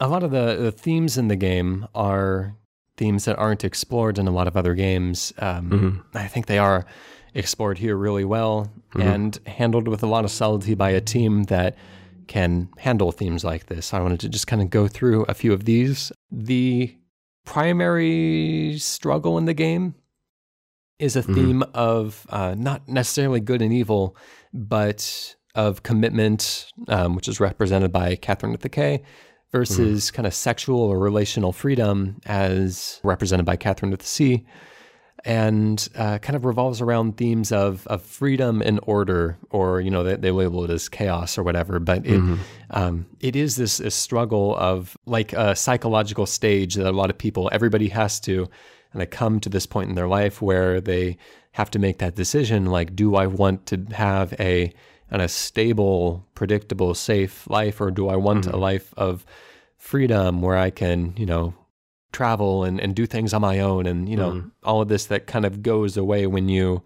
A 0.00 0.06
lot 0.08 0.22
of 0.22 0.30
the, 0.30 0.54
the 0.56 0.70
themes 0.70 1.18
in 1.18 1.26
the 1.28 1.34
game 1.36 1.88
are 1.94 2.54
themes 2.96 3.24
that 3.24 3.36
aren't 3.36 3.64
explored 3.64 4.18
in 4.18 4.28
a 4.28 4.30
lot 4.30 4.46
of 4.46 4.56
other 4.56 4.74
games. 4.74 5.32
Um, 5.38 5.70
Mm-hmm. 5.70 6.16
I 6.16 6.28
think 6.28 6.46
they 6.46 6.58
are 6.58 6.84
explored 7.34 7.78
here 7.78 7.96
really 7.96 8.24
well 8.24 8.70
and 8.94 9.38
handled 9.46 9.86
with 9.88 10.02
a 10.02 10.06
lot 10.06 10.24
of 10.24 10.30
subtlety 10.30 10.74
by 10.74 10.90
a 10.90 11.00
team 11.00 11.44
that 11.44 11.76
can 12.28 12.68
handle 12.78 13.10
themes 13.10 13.44
like 13.44 13.66
this. 13.66 13.92
I 13.92 14.00
wanted 14.00 14.20
to 14.20 14.28
just 14.28 14.46
kind 14.46 14.62
of 14.62 14.70
go 14.70 14.86
through 14.86 15.24
a 15.24 15.34
few 15.34 15.52
of 15.52 15.64
these. 15.64 16.12
The 16.30 16.94
primary 17.44 18.76
struggle 18.78 19.38
in 19.38 19.46
the 19.46 19.54
game 19.54 19.94
is 20.98 21.16
a 21.16 21.22
theme 21.22 21.62
of 21.74 22.26
uh, 22.28 22.54
not 22.58 22.88
necessarily 22.88 23.40
good 23.40 23.62
and 23.62 23.72
evil, 23.72 24.16
but 24.52 25.36
of 25.54 25.82
commitment, 25.82 26.70
um, 26.88 27.14
which 27.14 27.28
is 27.28 27.40
represented 27.40 27.92
by 27.92 28.16
Catherine 28.16 28.52
with 28.52 28.62
the 28.62 28.68
K, 28.68 29.02
versus 29.50 30.10
kind 30.10 30.26
of 30.26 30.34
sexual 30.34 30.80
or 30.80 30.98
relational 30.98 31.52
freedom, 31.52 32.20
as 32.26 33.00
represented 33.02 33.46
by 33.46 33.56
Catherine 33.56 33.90
with 33.90 34.00
the 34.00 34.06
C, 34.06 34.44
and 35.24 35.88
uh, 35.96 36.18
kind 36.18 36.36
of 36.36 36.44
revolves 36.44 36.80
around 36.80 37.16
themes 37.16 37.52
of 37.52 37.86
of 37.86 38.02
freedom 38.02 38.62
and 38.62 38.80
order, 38.84 39.36
or 39.50 39.80
you 39.80 39.90
know 39.90 40.04
they, 40.04 40.16
they 40.16 40.30
label 40.30 40.64
it 40.64 40.70
as 40.70 40.88
chaos 40.88 41.36
or 41.38 41.42
whatever. 41.42 41.78
But 41.78 42.06
it 42.06 42.38
um, 42.70 43.06
it 43.20 43.36
is 43.36 43.56
this, 43.56 43.78
this 43.78 43.94
struggle 43.94 44.56
of 44.56 44.96
like 45.06 45.32
a 45.32 45.56
psychological 45.56 46.26
stage 46.26 46.74
that 46.74 46.86
a 46.86 46.92
lot 46.92 47.10
of 47.10 47.18
people, 47.18 47.48
everybody 47.52 47.88
has 47.88 48.20
to 48.20 48.48
and 48.92 49.00
they 49.00 49.06
come 49.06 49.40
to 49.40 49.48
this 49.48 49.66
point 49.66 49.88
in 49.88 49.94
their 49.94 50.08
life 50.08 50.40
where 50.40 50.80
they 50.80 51.16
have 51.52 51.70
to 51.70 51.78
make 51.78 51.98
that 51.98 52.14
decision 52.14 52.66
like 52.66 52.94
do 52.94 53.16
i 53.16 53.26
want 53.26 53.66
to 53.66 53.84
have 53.92 54.32
a 54.38 54.72
and 55.10 55.22
a 55.22 55.28
stable 55.28 56.26
predictable 56.34 56.94
safe 56.94 57.48
life 57.48 57.80
or 57.80 57.90
do 57.90 58.08
i 58.08 58.16
want 58.16 58.46
a 58.46 58.56
life 58.56 58.94
of 58.96 59.24
freedom 59.76 60.40
where 60.42 60.56
i 60.56 60.70
can 60.70 61.14
you 61.16 61.26
know 61.26 61.54
travel 62.12 62.64
and, 62.64 62.80
and 62.80 62.94
do 62.94 63.06
things 63.06 63.34
on 63.34 63.42
my 63.42 63.60
own 63.60 63.86
and 63.86 64.08
you 64.08 64.16
know 64.16 64.42
all 64.64 64.80
of 64.80 64.88
this 64.88 65.06
that 65.06 65.26
kind 65.26 65.44
of 65.44 65.62
goes 65.62 65.96
away 65.96 66.26
when 66.26 66.48
you 66.48 66.82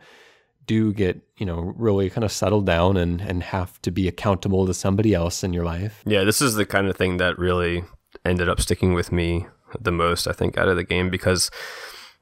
do 0.66 0.92
get 0.92 1.20
you 1.37 1.46
know 1.46 1.72
really 1.76 2.11
kind 2.11 2.24
of 2.24 2.32
settled 2.32 2.66
down 2.66 2.96
and 2.96 3.20
and 3.20 3.42
have 3.42 3.80
to 3.82 3.90
be 3.90 4.08
accountable 4.08 4.66
to 4.66 4.74
somebody 4.74 5.14
else 5.14 5.42
in 5.42 5.52
your 5.52 5.64
life. 5.64 6.02
Yeah, 6.06 6.24
this 6.24 6.40
is 6.40 6.54
the 6.54 6.66
kind 6.66 6.88
of 6.88 6.96
thing 6.96 7.16
that 7.18 7.38
really 7.38 7.85
ended 8.24 8.48
up 8.48 8.61
sticking 8.61 8.94
with 8.94 9.12
me 9.12 9.46
the 9.80 9.92
most, 9.92 10.26
I 10.26 10.32
think, 10.32 10.58
out 10.58 10.68
of 10.68 10.76
the 10.76 10.85
game 10.85 11.11
because, 11.11 11.50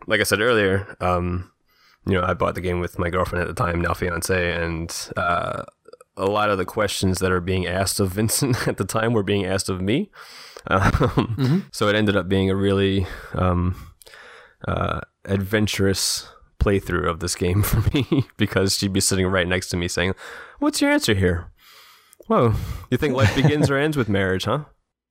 like 0.07 0.21
I 0.21 0.25
said 0.25 0.41
earlier, 0.41 0.97
um, 1.01 1.51
you 2.07 2.15
know, 2.15 2.23
I 2.23 2.35
bought 2.35 2.55
the 2.55 2.61
game 2.61 2.81
with 2.81 2.99
my 2.99 3.11
girlfriend 3.11 3.43
at 3.43 3.55
the 3.55 3.63
time, 3.63 3.81
now 3.81 3.93
fiance, 3.93 4.53
and 4.53 4.95
uh, 5.17 5.65
a 6.21 6.31
lot 6.31 6.51
of 6.51 6.59
the 6.59 6.65
questions 6.65 7.19
that 7.19 7.33
are 7.33 7.41
being 7.41 7.67
asked 7.67 8.01
of 8.01 8.11
Vincent 8.13 8.69
at 8.69 8.77
the 8.77 8.85
time 8.85 9.13
were 9.13 9.23
being 9.23 9.45
asked 9.47 9.69
of 9.69 9.81
me. 9.81 10.11
Um, 10.67 11.67
So 11.73 11.89
it 11.89 11.97
ended 11.97 12.17
up 12.17 12.29
being 12.29 12.51
a 12.51 12.55
really 12.57 13.07
um, 13.35 13.75
uh, 14.69 15.01
adventurous 15.25 16.29
playthrough 16.59 17.09
of 17.09 17.21
this 17.21 17.35
game 17.35 17.63
for 17.71 17.81
me 17.95 18.25
because 18.37 18.77
she'd 18.77 18.93
be 18.93 19.01
sitting 19.01 19.27
right 19.27 19.49
next 19.49 19.69
to 19.71 19.77
me 19.77 19.89
saying, 19.89 20.15
"What's 20.59 20.81
your 20.81 20.91
answer 20.91 21.15
here?" 21.15 21.51
Whoa, 22.27 22.55
you 22.91 22.99
think 22.99 23.15
life 23.17 23.35
begins 23.35 23.71
or 23.71 23.77
ends 23.77 23.97
with 23.97 24.09
marriage, 24.09 24.45
huh? 24.45 24.65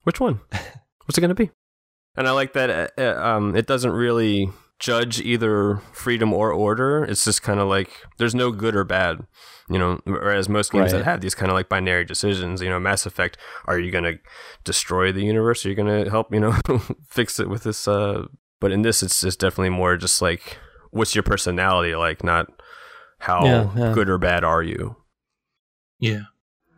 Which 0.03 0.19
one? 0.21 0.39
What's 1.05 1.17
it 1.17 1.21
going 1.21 1.29
to 1.29 1.35
be? 1.35 1.51
And 2.15 2.27
I 2.27 2.31
like 2.31 2.53
that 2.53 2.69
uh, 2.69 2.87
uh, 3.01 3.21
um, 3.21 3.55
it 3.55 3.65
doesn't 3.67 3.91
really 3.91 4.49
judge 4.77 5.19
either 5.19 5.81
freedom 5.91 6.31
or 6.31 6.51
order. 6.53 7.03
It's 7.03 7.25
just 7.25 7.41
kind 7.41 7.59
of 7.59 7.67
like 7.67 7.89
there's 8.17 8.35
no 8.35 8.51
good 8.51 8.75
or 8.75 8.83
bad, 8.85 9.25
you 9.69 9.77
know. 9.79 9.99
Whereas 10.05 10.49
most 10.49 10.71
games 10.71 10.91
Right. 10.93 10.99
that 10.99 11.05
have 11.05 11.21
these 11.21 11.35
kind 11.35 11.51
of 11.51 11.55
like 11.55 11.69
binary 11.69 12.05
decisions, 12.05 12.61
you 12.61 12.69
know, 12.69 12.79
Mass 12.79 13.05
Effect, 13.05 13.37
are 13.65 13.79
you 13.79 13.91
going 13.91 14.03
to 14.05 14.17
destroy 14.63 15.11
the 15.11 15.23
universe? 15.23 15.65
Are 15.65 15.69
you 15.69 15.75
going 15.75 16.03
to 16.03 16.09
help, 16.09 16.33
you 16.33 16.39
know, 16.39 16.51
fix 17.09 17.39
it 17.39 17.49
with 17.49 17.63
this? 17.63 17.87
Uh, 17.87 18.25
but 18.59 18.71
in 18.71 18.81
this, 18.81 19.01
it's 19.03 19.21
just 19.21 19.39
definitely 19.39 19.69
more 19.69 19.95
just 19.97 20.21
like 20.21 20.57
what's 20.91 21.13
your 21.15 21.23
personality 21.23 21.95
like, 21.95 22.23
not 22.23 22.47
how 23.19 23.45
Yeah, 23.45 23.69
yeah. 23.75 23.93
good 23.93 24.09
or 24.09 24.17
bad 24.17 24.43
are 24.43 24.63
you. 24.63 24.95
Yeah. 25.99 26.21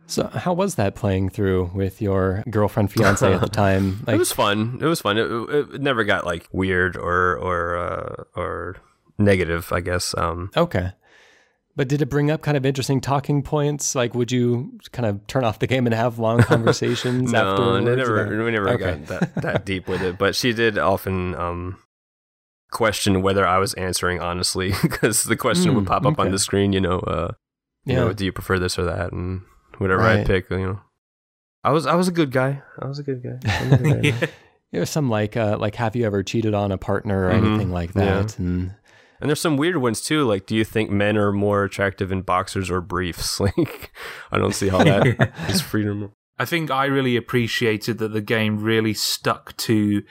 so 0.06 0.26
how 0.26 0.52
was 0.52 0.74
that 0.74 0.94
playing 0.94 1.30
through 1.30 1.70
with 1.74 2.02
your 2.02 2.42
girlfriend 2.50 2.92
fiance 2.92 3.32
at 3.32 3.40
the 3.40 3.48
time 3.64 4.04
it 4.08 4.18
was 4.18 4.32
fun. 4.32 4.78
It 4.82 4.86
was 4.86 5.00
fun. 5.00 5.16
It, 5.16 5.30
it, 5.30 5.74
it 5.76 5.80
never 5.80 6.04
got 6.04 6.26
like 6.26 6.48
weird 6.52 6.96
or 6.96 7.36
or 7.38 7.76
uh, 7.76 8.24
or 8.36 8.76
negative. 9.18 9.72
I 9.72 9.80
guess. 9.80 10.14
Um, 10.18 10.50
Okay. 10.56 10.92
But 11.74 11.88
did 11.88 12.02
it 12.02 12.06
bring 12.06 12.30
up 12.30 12.42
kind 12.42 12.56
of 12.56 12.66
interesting 12.66 13.00
talking 13.00 13.42
points? 13.42 13.94
Like, 13.94 14.14
would 14.14 14.30
you 14.30 14.78
kind 14.92 15.06
of 15.06 15.26
turn 15.26 15.42
off 15.44 15.58
the 15.58 15.66
game 15.66 15.86
and 15.86 15.94
have 15.94 16.18
long 16.18 16.42
conversations 16.42 17.32
no, 17.32 17.80
afterwards? 17.80 17.96
never. 17.96 18.44
We 18.44 18.50
never 18.50 18.68
Okay. 18.70 18.98
got 18.98 19.06
that 19.06 19.34
that 19.42 19.64
deep 19.64 19.88
with 19.88 20.02
it. 20.02 20.18
But 20.18 20.34
she 20.36 20.52
did 20.52 20.76
often 20.76 21.34
um, 21.34 21.78
question 22.70 23.22
whether 23.22 23.46
I 23.46 23.58
was 23.58 23.74
answering 23.74 24.20
honestly 24.20 24.72
because 24.82 25.24
the 25.24 25.36
question 25.36 25.74
would 25.74 25.84
Mm, 25.84 25.88
pop 25.88 26.06
up 26.06 26.18
on 26.18 26.30
the 26.30 26.38
screen. 26.38 26.72
You 26.72 26.80
know, 26.80 26.98
uh, 27.00 27.32
you 27.84 27.94
Yeah. 27.94 28.00
know, 28.00 28.12
do 28.12 28.24
you 28.24 28.32
prefer 28.32 28.58
this 28.58 28.78
or 28.78 28.84
that, 28.84 29.12
and 29.12 29.42
whatever 29.78 30.02
I 30.02 30.16
Right. 30.16 30.26
pick. 30.26 30.50
You 30.50 30.58
know, 30.58 30.80
I 31.64 31.70
was 31.70 31.86
I 31.86 31.94
was 31.94 32.08
a 32.08 32.12
good 32.12 32.32
guy. 32.32 32.62
I 32.78 32.86
was 32.86 32.98
a 32.98 33.02
good 33.02 33.22
guy. 33.22 33.38
I'm 33.60 33.72
a 33.72 33.76
good 33.78 34.02
guy. 34.02 34.08
yeah. 34.20 34.26
It 34.72 34.78
was 34.80 34.88
some 34.90 35.10
like, 35.10 35.36
uh, 35.36 35.58
like, 35.58 35.74
have 35.74 35.94
you 35.96 36.06
ever 36.06 36.22
cheated 36.22 36.54
on 36.54 36.72
a 36.72 36.78
partner 36.78 37.28
or 37.28 37.30
Mhm. 37.30 37.46
anything 37.46 37.70
like 37.70 37.94
Yeah. 37.94 38.22
that? 38.22 38.38
And 38.38 38.74
And 39.22 39.30
there's 39.30 39.40
some 39.40 39.56
weird 39.56 39.76
ones 39.76 40.00
too. 40.00 40.24
Like, 40.24 40.46
do 40.46 40.56
you 40.56 40.64
think 40.64 40.90
men 40.90 41.16
are 41.16 41.30
more 41.30 41.62
attractive 41.62 42.10
in 42.10 42.22
boxers 42.22 42.70
or 42.70 42.80
briefs? 42.80 43.40
Like, 43.56 43.92
I 44.32 44.38
don't 44.38 44.54
see 44.54 44.68
how 44.68 44.82
that 44.82 45.32
is 45.48 45.60
freedom. 45.60 46.12
I 46.38 46.44
think 46.44 46.70
I 46.70 46.86
really 46.86 47.16
appreciated 47.16 47.98
that 47.98 48.12
the 48.12 48.20
game 48.20 48.60
really 48.60 48.94
stuck 48.94 49.56
to 49.58 50.02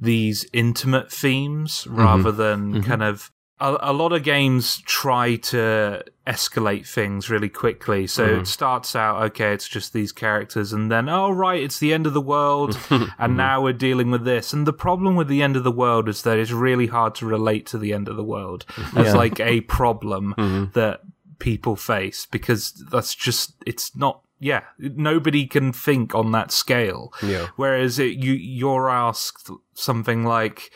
these 0.00 0.46
intimate 0.52 1.12
themes 1.12 1.84
mm-hmm. 1.84 1.96
rather 1.96 2.32
than 2.32 2.72
mm-hmm. 2.72 2.82
kind 2.82 3.02
of 3.02 3.30
a, 3.68 3.90
a 3.90 3.92
lot 3.92 4.12
of 4.12 4.22
games 4.22 4.78
try 4.86 5.36
to 5.36 6.02
escalate 6.26 6.86
things 6.86 7.28
really 7.30 7.48
quickly. 7.48 8.06
So 8.06 8.26
Mm-hmm. 8.26 8.40
it 8.42 8.46
starts 8.46 8.94
out 8.96 9.22
okay, 9.26 9.52
it's 9.52 9.68
just 9.68 9.92
these 9.92 10.12
characters, 10.12 10.72
and 10.72 10.90
then 10.90 11.08
oh 11.08 11.30
right, 11.30 11.62
it's 11.62 11.78
the 11.78 11.92
end 11.92 12.06
of 12.06 12.14
the 12.14 12.20
world, 12.34 12.72
Mm-hmm. 12.88 13.10
and 13.22 13.36
now 13.36 13.62
we're 13.62 13.72
dealing 13.88 14.10
with 14.10 14.24
this. 14.24 14.52
And 14.52 14.66
the 14.66 14.72
problem 14.86 15.16
with 15.16 15.28
the 15.28 15.42
end 15.42 15.56
of 15.56 15.64
the 15.64 15.72
world 15.84 16.08
is 16.08 16.22
that 16.22 16.38
it's 16.38 16.50
really 16.50 16.86
hard 16.88 17.14
to 17.16 17.26
relate 17.26 17.66
to 17.66 17.78
the 17.78 17.92
end 17.92 18.08
of 18.08 18.16
the 18.16 18.24
world 18.24 18.64
as 18.96 19.06
Yeah. 19.06 19.14
like 19.14 19.40
a 19.40 19.60
problem 19.62 20.34
Mm-hmm. 20.38 20.78
that 20.78 21.00
people 21.38 21.76
face 21.76 22.26
because 22.30 22.72
that's 22.90 23.14
just 23.14 23.54
it's 23.66 23.94
not. 23.96 24.20
Yeah, 24.40 24.62
nobody 24.78 25.46
can 25.46 25.72
think 25.72 26.14
on 26.14 26.32
that 26.32 26.50
scale. 26.52 27.12
Yeah. 27.22 27.46
Whereas 27.56 27.98
it, 27.98 28.16
you 28.18 28.32
you're 28.32 28.90
asked 28.90 29.48
something 29.74 30.24
like, 30.24 30.70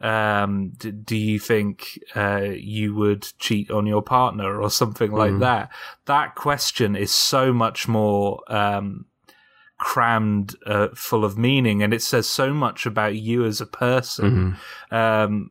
um, 0.00 0.70
d- 0.76 0.90
"Do 0.90 1.16
you 1.16 1.38
think 1.38 1.98
uh, 2.16 2.42
you 2.54 2.94
would 2.94 3.26
cheat 3.38 3.70
on 3.70 3.86
your 3.86 4.02
partner?" 4.02 4.60
or 4.60 4.70
something 4.70 5.12
like 5.12 5.38
that. 5.40 5.70
That 6.06 6.34
question 6.34 6.94
is 6.96 7.10
so 7.12 7.52
much 7.52 7.88
more 7.88 8.40
um, 8.52 9.06
crammed, 9.78 10.54
uh, 10.66 10.88
full 10.94 11.24
of 11.24 11.36
meaning, 11.36 11.82
and 11.82 11.92
it 11.92 12.02
says 12.02 12.28
so 12.28 12.52
much 12.54 12.86
about 12.86 13.16
you 13.16 13.44
as 13.44 13.60
a 13.60 13.66
person. 13.66 14.56
Um, 14.90 15.50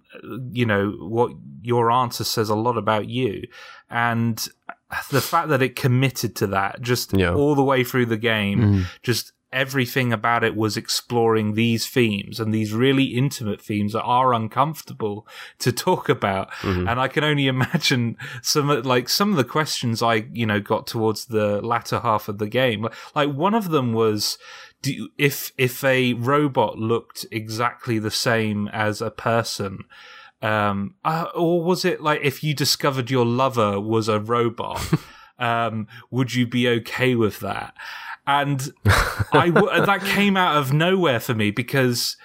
you 0.51 0.65
know 0.65 0.91
what 0.99 1.31
your 1.61 1.91
answer 1.91 2.23
says 2.23 2.49
a 2.49 2.55
lot 2.55 2.77
about 2.77 3.07
you, 3.09 3.43
and 3.89 4.47
the 5.11 5.21
fact 5.21 5.49
that 5.49 5.61
it 5.61 5.75
committed 5.75 6.35
to 6.37 6.47
that 6.47 6.81
just 6.81 7.13
Yeah. 7.13 7.33
all 7.33 7.55
the 7.55 7.63
way 7.63 7.83
through 7.83 8.05
the 8.07 8.17
game, 8.17 8.85
just 9.01 9.33
everything 9.53 10.11
about 10.11 10.43
it 10.43 10.55
was 10.55 10.75
exploring 10.75 11.53
these 11.53 11.87
themes 11.87 12.39
and 12.39 12.53
these 12.53 12.73
really 12.73 13.05
intimate 13.05 13.61
themes 13.61 13.93
that 13.93 14.03
are 14.03 14.33
uncomfortable 14.33 15.27
to 15.59 15.71
talk 15.71 16.09
about. 16.09 16.49
And 16.87 16.99
I 16.99 17.07
can 17.07 17.23
only 17.23 17.47
imagine 17.55 18.17
some 18.41 18.69
of, 18.69 18.85
like 18.85 19.07
some 19.07 19.31
of 19.31 19.37
the 19.37 19.43
questions 19.43 20.01
I, 20.01 20.25
you 20.33 20.45
know, 20.45 20.59
got 20.59 20.87
towards 20.87 21.25
the 21.25 21.61
latter 21.61 21.99
half 21.99 22.27
of 22.27 22.39
the 22.39 22.47
game. 22.47 22.87
Like 23.15 23.31
one 23.31 23.53
of 23.53 23.69
them 23.69 23.93
was, 23.93 24.37
do 24.81 24.93
you, 24.93 25.09
if, 25.17 25.51
if 25.57 25.83
a 25.83 26.13
robot 26.13 26.77
looked 26.77 27.25
exactly 27.31 27.99
the 27.99 28.11
same 28.11 28.67
as 28.69 29.01
a 29.01 29.11
person, 29.11 29.85
um, 30.41 30.95
uh, 31.05 31.27
or 31.33 31.63
was 31.63 31.85
it 31.85 32.01
like 32.01 32.19
if 32.21 32.43
you 32.43 32.53
discovered 32.53 33.09
your 33.09 33.25
lover 33.25 33.79
was 33.79 34.09
a 34.09 34.19
robot, 34.19 34.81
um, 35.39 35.87
would 36.11 36.33
you 36.35 36.45
be 36.45 36.67
okay 36.67 37.15
with 37.15 37.39
that? 37.39 37.73
And 38.25 38.71
I 39.33 39.49
w- 39.49 39.67
that 39.85 40.01
came 40.01 40.37
out 40.37 40.57
of 40.57 40.71
nowhere 40.73 41.19
for 41.19 41.33
me 41.33 41.51
because 41.51 42.15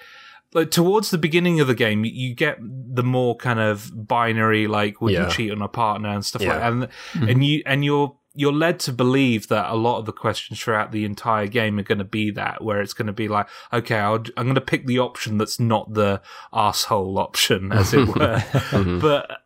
like 0.53 0.71
towards 0.71 1.11
the 1.11 1.17
beginning 1.17 1.59
of 1.59 1.67
the 1.67 1.75
game, 1.75 2.03
you 2.05 2.33
get 2.33 2.57
the 2.61 3.03
more 3.03 3.35
kind 3.35 3.59
of 3.59 3.91
binary, 4.07 4.67
like 4.67 5.01
would 5.01 5.13
Yeah. 5.13 5.25
you 5.25 5.31
cheat 5.31 5.51
on 5.51 5.61
a 5.61 5.67
partner 5.67 6.09
and 6.09 6.25
stuff 6.25 6.41
Yeah. 6.41 6.53
like 6.53 6.59
that, 6.79 6.89
and 7.21 7.29
and 7.29 7.45
you 7.45 7.61
and 7.65 7.83
you're 7.85 8.15
you're 8.35 8.53
led 8.53 8.79
to 8.79 8.93
believe 8.93 9.47
that 9.49 9.69
a 9.69 9.75
lot 9.75 9.97
of 9.99 10.05
the 10.05 10.13
questions 10.13 10.61
throughout 10.61 10.91
the 10.91 11.03
entire 11.03 11.47
game 11.47 11.77
are 11.77 11.83
going 11.83 11.97
to 11.97 12.03
be 12.05 12.31
that, 12.31 12.63
where 12.63 12.79
it's 12.79 12.93
going 12.93 13.07
to 13.07 13.11
be 13.11 13.27
like, 13.27 13.47
okay, 13.73 13.97
I'll, 13.97 14.23
I'm 14.37 14.45
going 14.45 14.55
to 14.55 14.61
pick 14.61 14.85
the 14.85 14.99
option 14.99 15.37
that's 15.37 15.59
not 15.59 15.93
the 15.93 16.21
asshole 16.53 17.17
option, 17.19 17.71
as 17.73 17.93
it 17.93 18.07
were. 18.07 18.37
Mm-hmm. 18.69 18.99
But 18.99 19.41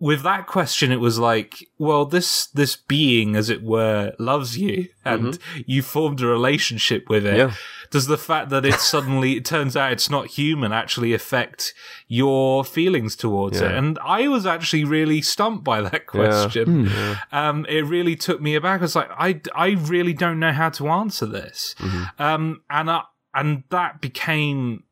with 0.00 0.22
that 0.22 0.46
question, 0.46 0.90
it 0.90 0.98
was 0.98 1.18
like, 1.18 1.68
well, 1.78 2.06
this 2.06 2.46
this 2.46 2.74
being, 2.74 3.36
as 3.36 3.50
it 3.50 3.62
were, 3.62 4.14
loves 4.18 4.56
you, 4.56 4.88
and 5.04 5.38
you 5.66 5.82
formed 5.82 6.22
a 6.22 6.26
relationship 6.26 7.08
with 7.10 7.26
it. 7.26 7.36
Yeah. 7.36 7.52
Does 7.90 8.06
the 8.06 8.16
fact 8.16 8.48
that 8.48 8.64
it 8.64 8.74
suddenly 8.80 9.36
it 9.36 9.44
turns 9.44 9.76
out 9.76 9.92
it's 9.92 10.08
not 10.08 10.28
human 10.28 10.72
actually 10.72 11.12
affect 11.12 11.74
your 12.08 12.64
feelings 12.64 13.14
towards 13.14 13.60
it? 13.60 13.72
And 13.72 13.98
I 14.02 14.26
was 14.28 14.46
actually 14.46 14.84
really 14.84 15.20
stumped 15.20 15.64
by 15.64 15.82
that 15.82 16.06
question. 16.06 16.88
Um, 17.30 17.66
it 17.68 17.82
really 17.82 18.16
took 18.16 18.40
me 18.40 18.54
aback. 18.54 18.80
I 18.80 18.84
was 18.84 18.96
like, 18.96 19.10
I 19.18 19.40
I 19.54 19.72
really 19.72 20.14
don't 20.14 20.40
know 20.40 20.52
how 20.52 20.70
to 20.70 20.88
answer 20.88 21.26
this. 21.26 21.74
Um, 22.18 22.62
and 22.70 22.90
I, 22.90 23.02
and 23.34 23.64
that 23.70 24.00
became 24.00 24.84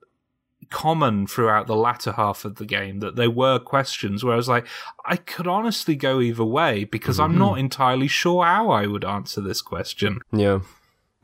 common 0.70 1.26
throughout 1.26 1.66
the 1.66 1.76
latter 1.76 2.12
half 2.12 2.44
of 2.44 2.56
the 2.56 2.64
game 2.64 3.00
that 3.00 3.16
there 3.16 3.30
were 3.30 3.58
questions 3.58 4.24
where 4.24 4.34
I 4.34 4.36
was 4.36 4.48
like, 4.48 4.66
I 5.04 5.16
could 5.16 5.46
honestly 5.46 5.96
go 5.96 6.20
either 6.20 6.44
way 6.44 6.84
because 6.84 7.18
I'm 7.18 7.38
not 7.38 7.58
entirely 7.58 8.08
sure 8.08 8.44
how 8.44 8.70
I 8.70 8.86
would 8.86 9.04
answer 9.04 9.40
this 9.40 9.62
question. 9.62 10.20
Yeah. 10.32 10.60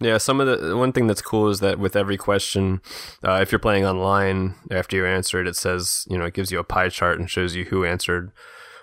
Yeah, 0.00 0.18
some 0.18 0.40
of 0.40 0.60
the 0.60 0.76
one 0.76 0.92
thing 0.92 1.06
that's 1.06 1.22
cool 1.22 1.48
is 1.48 1.60
that 1.60 1.78
with 1.78 1.94
every 1.94 2.16
question, 2.16 2.82
uh, 3.22 3.38
if 3.40 3.52
you're 3.52 3.60
playing 3.60 3.86
online, 3.86 4.56
after 4.70 4.96
you 4.96 5.06
answer 5.06 5.40
it, 5.40 5.46
it 5.46 5.54
says 5.54 6.04
you 6.10 6.18
know 6.18 6.24
it 6.24 6.34
gives 6.34 6.50
you 6.50 6.58
a 6.58 6.64
pie 6.64 6.88
chart 6.88 7.20
and 7.20 7.30
shows 7.30 7.54
you 7.54 7.66
who 7.66 7.84
answered 7.84 8.32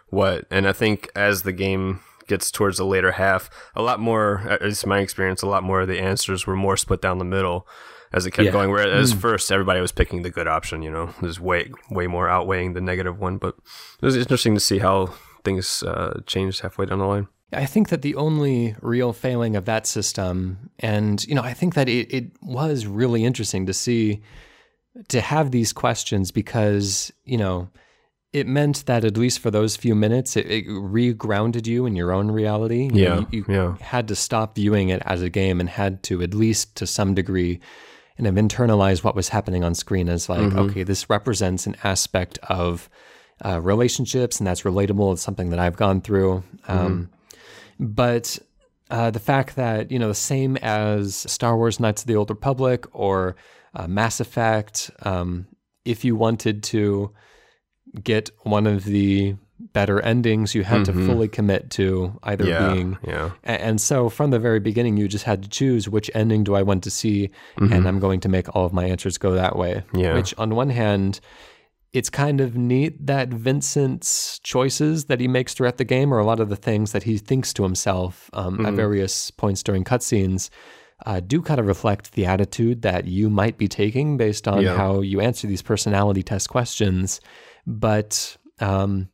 what. 0.07 0.45
And 0.49 0.65
I 0.65 0.71
think 0.71 1.09
as 1.13 1.43
the 1.43 1.51
game 1.51 1.99
gets 2.27 2.49
towards 2.49 2.77
the 2.77 2.85
later 2.85 3.11
half, 3.11 3.49
a 3.75 3.81
lot 3.81 3.99
more, 3.99 4.39
at 4.49 4.61
least 4.61 4.87
my 4.87 4.99
experience, 4.99 5.41
a 5.41 5.47
lot 5.47 5.63
more 5.63 5.81
of 5.81 5.89
the 5.89 5.99
answers 5.99 6.47
were 6.47 6.55
more 6.55 6.77
split 6.77 7.01
down 7.01 7.17
the 7.17 7.25
middle 7.25 7.67
as 8.13 8.25
it 8.25 8.31
kept 8.31 8.45
Yeah. 8.45 8.51
going. 8.51 8.69
Whereas 8.71 9.13
first 9.13 9.51
everybody 9.51 9.79
was 9.81 9.91
picking 9.91 10.21
the 10.23 10.29
good 10.29 10.47
option, 10.47 10.81
you 10.81 10.91
know, 10.91 11.13
there's 11.21 11.39
way 11.39 11.71
way 11.89 12.07
more 12.07 12.27
outweighing 12.29 12.73
the 12.73 12.81
negative 12.81 13.19
one. 13.19 13.37
But 13.37 13.55
it 14.01 14.05
was 14.05 14.15
interesting 14.17 14.53
to 14.55 14.59
see 14.59 14.79
how 14.79 15.13
things 15.43 15.83
uh, 15.83 16.21
changed 16.27 16.61
halfway 16.61 16.85
down 16.85 16.99
the 16.99 17.05
line. 17.05 17.27
I 17.53 17.65
think 17.65 17.89
that 17.89 18.01
the 18.01 18.15
only 18.15 18.75
real 18.81 19.11
failing 19.11 19.55
of 19.57 19.65
that 19.65 19.85
system, 19.85 20.69
and 20.79 21.21
you 21.27 21.35
know, 21.35 21.41
I 21.41 21.53
think 21.53 21.73
that 21.73 21.89
it, 21.89 22.13
it 22.13 22.31
was 22.41 22.85
really 22.85 23.25
interesting 23.25 23.65
to 23.65 23.73
see 23.73 24.21
to 25.09 25.19
have 25.21 25.51
these 25.51 25.73
questions 25.73 26.31
because 26.31 27.11
you 27.25 27.37
know 27.37 27.69
it 28.33 28.47
meant 28.47 28.85
that 28.85 29.03
at 29.03 29.17
least 29.17 29.39
for 29.39 29.51
those 29.51 29.75
few 29.75 29.93
minutes, 29.95 30.37
it, 30.37 30.45
it 30.49 30.65
re-grounded 30.69 31.67
you 31.67 31.85
in 31.85 31.97
your 31.97 32.13
own 32.13 32.31
reality. 32.31 32.83
You 32.83 32.89
know, 32.91 32.97
Yeah, 33.19 33.19
you, 33.19 33.27
you 33.31 33.45
yeah. 33.49 33.75
had 33.81 34.07
to 34.07 34.15
stop 34.15 34.55
viewing 34.55 34.87
it 34.87 35.01
as 35.05 35.21
a 35.21 35.29
game 35.29 35.59
and 35.59 35.67
had 35.69 36.01
to 36.03 36.21
at 36.21 36.33
least 36.33 36.75
to 36.77 36.87
some 36.87 37.13
degree 37.13 37.59
and 38.21 38.37
have 38.37 38.45
internalized 38.45 39.03
what 39.03 39.15
was 39.15 39.29
happening 39.29 39.63
on 39.63 39.73
screen 39.75 40.07
as 40.07 40.29
like, 40.29 40.39
Mm-hmm. 40.41 40.59
okay, 40.59 40.83
this 40.83 41.09
represents 41.09 41.65
an 41.67 41.75
aspect 41.83 42.37
of 42.43 42.89
uh, 43.43 43.59
relationships, 43.59 44.39
and 44.39 44.45
that's 44.45 44.61
relatable. 44.61 45.13
It's 45.13 45.21
something 45.21 45.49
that 45.49 45.59
I've 45.59 45.75
gone 45.75 46.01
through. 46.01 46.43
Um, 46.67 47.09
but 47.79 48.37
uh, 48.91 49.09
the 49.09 49.19
fact 49.19 49.55
that 49.55 49.91
you 49.91 49.97
know 49.97 50.07
the 50.09 50.13
same 50.15 50.57
as 50.57 51.15
Star 51.15 51.57
Wars: 51.57 51.79
Knights 51.79 52.03
of 52.03 52.07
the 52.07 52.15
Old 52.15 52.29
Republic 52.29 52.85
or 52.93 53.35
uh, 53.73 53.87
Mass 53.87 54.19
Effect, 54.19 54.91
um, 55.03 55.47
if 55.85 56.05
you 56.05 56.15
wanted 56.15 56.61
to 56.63 57.11
get 58.03 58.29
one 58.43 58.67
of 58.67 58.83
the 58.83 59.35
better 59.73 59.99
endings, 60.01 60.53
you 60.55 60.63
had 60.63 60.85
to 60.85 60.93
fully 60.93 61.27
commit 61.27 61.69
to 61.71 62.19
either 62.23 62.45
Yeah, 62.45 62.73
being 62.73 62.97
yeah. 63.07 63.31
And 63.43 63.79
so 63.79 64.09
from 64.09 64.31
the 64.31 64.39
very 64.39 64.59
beginning, 64.59 64.97
you 64.97 65.07
just 65.07 65.25
had 65.25 65.43
to 65.43 65.49
choose 65.49 65.87
which 65.89 66.09
ending 66.13 66.43
do 66.43 66.55
I 66.55 66.61
want 66.63 66.83
to 66.83 66.91
see, 66.91 67.29
and 67.57 67.87
I'm 67.87 67.99
going 67.99 68.19
to 68.21 68.29
make 68.29 68.53
all 68.55 68.65
of 68.65 68.73
my 68.73 68.85
answers 68.85 69.17
go 69.17 69.33
that 69.33 69.55
way. 69.55 69.83
Yeah. 69.93 70.13
Which, 70.15 70.33
on 70.37 70.55
one 70.55 70.69
hand, 70.69 71.19
it's 71.93 72.09
kind 72.09 72.39
of 72.41 72.55
neat 72.55 73.05
that 73.05 73.29
Vincent's 73.29 74.39
choices 74.39 75.05
that 75.05 75.19
he 75.19 75.27
makes 75.27 75.53
throughout 75.53 75.77
the 75.77 75.83
game 75.85 76.13
or 76.13 76.19
a 76.19 76.25
lot 76.25 76.39
of 76.39 76.49
the 76.49 76.55
things 76.55 76.91
that 76.93 77.03
he 77.03 77.17
thinks 77.17 77.53
to 77.53 77.63
himself 77.63 78.29
um, 78.33 78.65
at 78.65 78.73
various 78.73 79.29
points 79.31 79.61
during 79.63 79.83
cutscenes. 79.83 80.49
Uh, 81.05 81.19
do 81.19 81.41
kind 81.41 81.59
of 81.59 81.65
reflect 81.65 82.11
the 82.13 82.25
attitude 82.27 82.83
that 82.83 83.07
you 83.07 83.29
might 83.29 83.57
be 83.57 83.67
taking 83.67 84.17
based 84.17 84.47
on 84.47 84.61
Yeah. 84.61 84.77
how 84.77 85.01
you 85.01 85.19
answer 85.19 85.47
these 85.47 85.61
personality 85.63 86.21
test 86.23 86.47
questions. 86.49 87.19
But 87.67 88.37
um, 88.59 89.09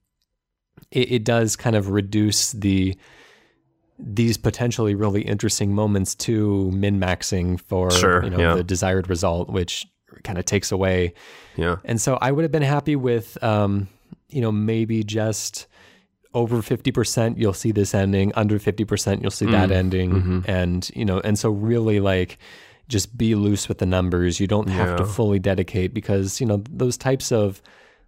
it, 0.92 1.12
it 1.12 1.24
does 1.24 1.56
kind 1.56 1.76
of 1.76 1.90
reduce 1.90 2.52
the 2.52 2.98
these 4.00 4.38
potentially 4.38 4.94
really 4.94 5.24
interesting 5.24 5.74
moments 5.74 6.14
to 6.14 6.70
min 6.72 7.00
maxing 7.00 7.60
for 7.60 7.90
Sure, 7.92 8.24
you 8.24 8.30
know 8.30 8.40
yeah. 8.40 8.56
the 8.56 8.64
desired 8.64 9.10
result, 9.10 9.50
which 9.50 9.88
kind 10.24 10.38
of 10.38 10.46
takes 10.46 10.72
away. 10.72 11.14
Yeah. 11.56 11.78
And 11.84 12.00
so 12.00 12.18
I 12.22 12.32
would 12.32 12.44
have 12.44 12.52
been 12.52 12.62
happy 12.62 12.96
with 12.96 13.42
um, 13.44 13.88
you 14.30 14.42
know 14.42 14.52
maybe 14.52 15.04
just 15.04 15.68
over 16.34 16.58
50% 16.58 17.38
you'll 17.38 17.54
see 17.54 17.72
this 17.72 17.96
ending 17.96 18.32
under 18.36 18.60
50% 18.60 19.22
you'll 19.22 19.32
see 19.32 19.46
Mm, 19.48 19.52
that 19.52 19.72
ending 19.72 20.12
mm-hmm. 20.12 20.40
and 20.46 20.90
you 20.94 21.06
know 21.06 21.20
and 21.22 21.40
so 21.40 21.50
really 21.50 22.00
like 22.00 22.38
just 22.88 23.18
be 23.18 23.34
loose 23.34 23.68
with 23.68 23.80
the 23.80 23.86
numbers 23.86 24.40
you 24.40 24.46
don't 24.46 24.70
have 24.70 24.98
to 24.98 25.06
fully 25.06 25.40
dedicate 25.40 25.94
because 25.94 26.40
you 26.40 26.46
know 26.46 26.62
those 26.70 26.98
types 26.98 27.32
of 27.32 27.62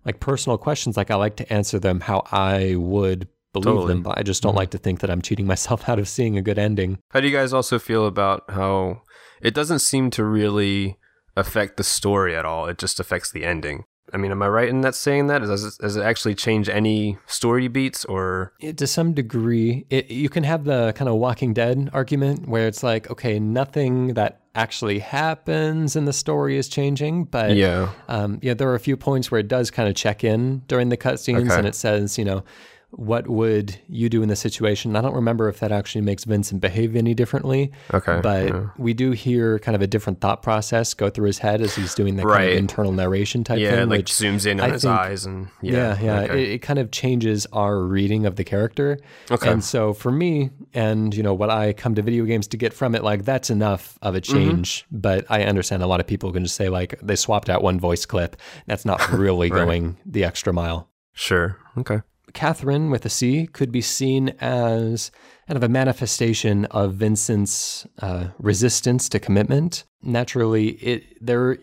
like 0.06 0.20
personal 0.20 0.58
questions 0.58 0.98
like 0.98 1.12
i 1.12 1.16
like 1.16 1.36
to 1.36 1.52
answer 1.54 1.80
them 1.80 2.00
how 2.02 2.24
i 2.32 2.76
would 2.76 3.28
believe 3.54 3.66
Totally. 3.66 3.78
Mm-hmm. 3.78 3.88
them 3.88 4.04
but 4.04 4.18
i 4.18 4.24
just 4.24 4.44
don't 4.44 4.56
like 4.56 4.72
to 4.72 4.78
think 4.78 5.00
that 5.00 5.10
i'm 5.10 5.22
cheating 5.22 5.48
myself 5.48 5.88
out 5.90 6.00
of 6.00 6.08
seeing 6.08 6.38
a 6.38 6.42
good 6.42 6.60
ending 6.60 7.00
How 7.12 7.20
do 7.20 7.28
you 7.28 7.36
guys 7.36 7.54
also 7.54 7.80
feel 7.80 8.06
about 8.06 8.44
how 8.50 9.02
it 9.42 9.54
doesn't 9.54 9.80
seem 9.80 10.10
to 10.12 10.24
really 10.24 10.98
affect 11.36 11.78
the 11.78 11.84
story 11.84 12.36
at 12.36 12.46
all? 12.46 12.68
It 12.68 12.78
just 12.78 13.00
affects 13.00 13.32
the 13.32 13.46
ending. 13.46 13.86
I 14.12 14.18
mean, 14.18 14.32
am 14.32 14.42
I 14.42 14.48
right 14.48 14.68
in 14.68 14.82
that 14.82 14.96
saying 14.96 15.28
that? 15.28 15.40
Does 15.44 15.64
it, 15.64 15.74
does 15.80 15.96
it 15.96 16.02
actually 16.02 16.34
change 16.34 16.68
any 16.68 17.18
story 17.28 17.68
beats 17.68 18.06
or? 18.06 18.54
It, 18.60 18.78
to 18.80 18.88
some 18.88 19.14
degree, 19.14 19.86
it, 19.90 20.10
you 20.10 20.30
can 20.30 20.44
have 20.44 20.64
the 20.64 20.94
kind 20.96 21.08
of 21.08 21.16
Walking 21.16 21.54
Dead 21.54 21.90
argument 21.94 22.48
where 22.48 22.68
it's 22.68 22.82
like, 22.82 23.10
okay, 23.12 23.40
nothing 23.40 24.16
that 24.16 24.39
actually 24.56 25.00
happens 25.00 25.96
and 25.96 26.08
the 26.08 26.14
story 26.14 26.58
is 26.58 26.68
changing, 26.68 27.26
but 27.26 27.56
Yeah. 27.56 27.90
um, 28.08 28.40
yeah, 28.42 28.54
there 28.54 28.70
are 28.70 28.76
a 28.76 28.80
few 28.80 28.98
points 28.98 29.30
where 29.32 29.40
it 29.40 29.48
does 29.48 29.70
kind 29.72 29.88
of 29.88 29.96
check 29.96 30.24
in 30.24 30.64
during 30.68 30.90
the 30.90 30.98
cutscenes, 30.98 31.46
Okay. 31.46 31.58
and 31.58 31.68
it 31.68 31.76
says, 31.76 32.18
you 32.18 32.26
know, 32.26 32.44
what 32.92 33.28
would 33.28 33.78
you 33.88 34.10
do 34.10 34.24
in 34.24 34.30
this 34.30 34.40
situation? 34.40 34.96
I 34.96 35.02
don't 35.02 35.14
remember 35.14 35.48
if 35.48 35.60
that 35.60 35.72
actually 35.72 36.02
makes 36.02 36.24
Vincent 36.24 36.60
behave 36.60 36.96
any 36.96 37.14
differently. 37.14 37.72
Okay, 37.94 38.20
But 38.24 38.48
yeah. 38.48 38.70
we 38.78 38.94
do 38.96 39.12
hear 39.12 39.60
kind 39.60 39.76
of 39.76 39.82
a 39.84 39.88
different 39.88 40.22
thought 40.22 40.42
process 40.42 40.94
go 40.96 41.10
through 41.10 41.28
his 41.28 41.38
head 41.38 41.62
as 41.62 41.76
he's 41.76 41.94
doing 41.94 42.16
that 42.16 42.26
kind 42.26 42.50
of 42.50 42.58
internal 42.58 42.92
narration 42.92 43.44
type 43.44 43.60
Yeah, 43.60 43.76
thing. 43.76 43.90
like 43.90 43.98
which 44.00 44.12
zooms 44.12 44.48
in 44.48 44.60
on 44.60 44.70
I 44.70 44.74
his 44.74 44.82
think- 44.82 44.94
eyes 45.00 45.26
and 45.26 45.50
yeah, 45.62 46.00
yeah, 46.00 46.02
yeah. 46.02 46.20
okay. 46.22 46.44
It, 46.44 46.50
it 46.54 46.60
kind 46.60 46.80
of 46.80 46.90
changes 46.92 47.46
our 47.54 47.80
reading 47.80 48.26
of 48.26 48.38
the 48.38 48.44
character. 48.44 48.98
Okay. 49.30 49.52
And 49.52 49.64
so 49.64 49.94
for 49.94 50.12
me, 50.12 50.50
and 50.74 51.14
you 51.16 51.22
know 51.24 51.34
what 51.36 51.50
I 51.52 51.74
come 51.74 51.94
to 51.96 52.02
video 52.02 52.26
games 52.26 52.48
to 52.48 52.58
get 52.58 52.74
from 52.74 52.96
it, 52.96 53.04
like 53.04 53.24
that's 53.24 53.50
enough 53.50 53.98
of 54.02 54.16
a 54.16 54.22
Mm-hmm. 54.22 54.34
change. 54.34 54.86
But 54.92 55.26
I 55.30 55.44
understand 55.44 55.82
a 55.84 55.88
lot 55.88 56.00
of 56.00 56.08
people 56.08 56.32
can 56.34 56.44
just 56.44 56.56
say 56.56 56.70
like 56.70 57.00
they 57.02 57.16
swapped 57.16 57.50
out 57.50 57.62
one 57.64 57.80
voice 57.80 58.06
clip. 58.06 58.36
That's 58.66 58.84
not 58.86 59.12
really 59.14 59.50
Right. 59.52 59.64
going 59.66 59.98
the 60.06 60.24
extra 60.24 60.52
mile. 60.54 60.90
sure. 61.14 61.58
Okay. 61.78 62.02
Catherine 62.34 62.90
with 62.90 63.06
a 63.06 63.10
C 63.10 63.48
could 63.48 63.72
be 63.72 63.82
seen 63.82 64.30
as 64.40 65.12
kind 65.48 65.58
of 65.58 65.64
a 65.64 65.70
manifestation 65.70 66.66
of 66.66 66.96
Vincent's 66.96 67.88
uh, 68.02 68.28
resistance 68.38 69.10
to 69.10 69.20
commitment. 69.20 69.84
Naturally, 70.02 70.70
it 70.70 71.18
there 71.26 71.58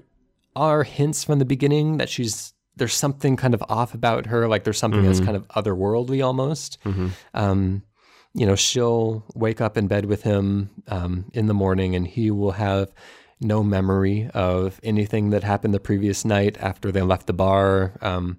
are 0.54 0.82
hints 0.82 1.24
from 1.24 1.38
the 1.38 1.44
beginning 1.44 1.98
that 1.98 2.08
she's 2.08 2.52
there's 2.76 2.94
something 2.94 3.36
kind 3.36 3.54
of 3.54 3.62
off 3.68 3.94
about 3.94 4.26
her, 4.26 4.46
like 4.48 4.64
there's 4.64 4.78
something 4.78 5.02
that's 5.02 5.20
kind 5.20 5.36
of 5.36 5.48
otherworldly 5.48 6.24
almost. 6.24 6.78
Um, 7.32 7.82
you 8.34 8.44
know, 8.44 8.54
she'll 8.54 9.24
wake 9.34 9.62
up 9.62 9.78
in 9.78 9.86
bed 9.86 10.04
with 10.04 10.22
him 10.22 10.70
um, 10.88 11.24
in 11.32 11.46
the 11.46 11.54
morning, 11.54 11.96
and 11.96 12.06
he 12.06 12.30
will 12.30 12.52
have 12.52 12.92
no 13.40 13.62
memory 13.62 14.28
of 14.34 14.78
anything 14.82 15.30
that 15.30 15.42
happened 15.42 15.72
the 15.72 15.80
previous 15.80 16.24
night 16.24 16.58
after 16.58 16.92
they 16.92 17.00
left 17.02 17.26
the 17.26 17.32
bar. 17.32 17.96
Um, 18.02 18.38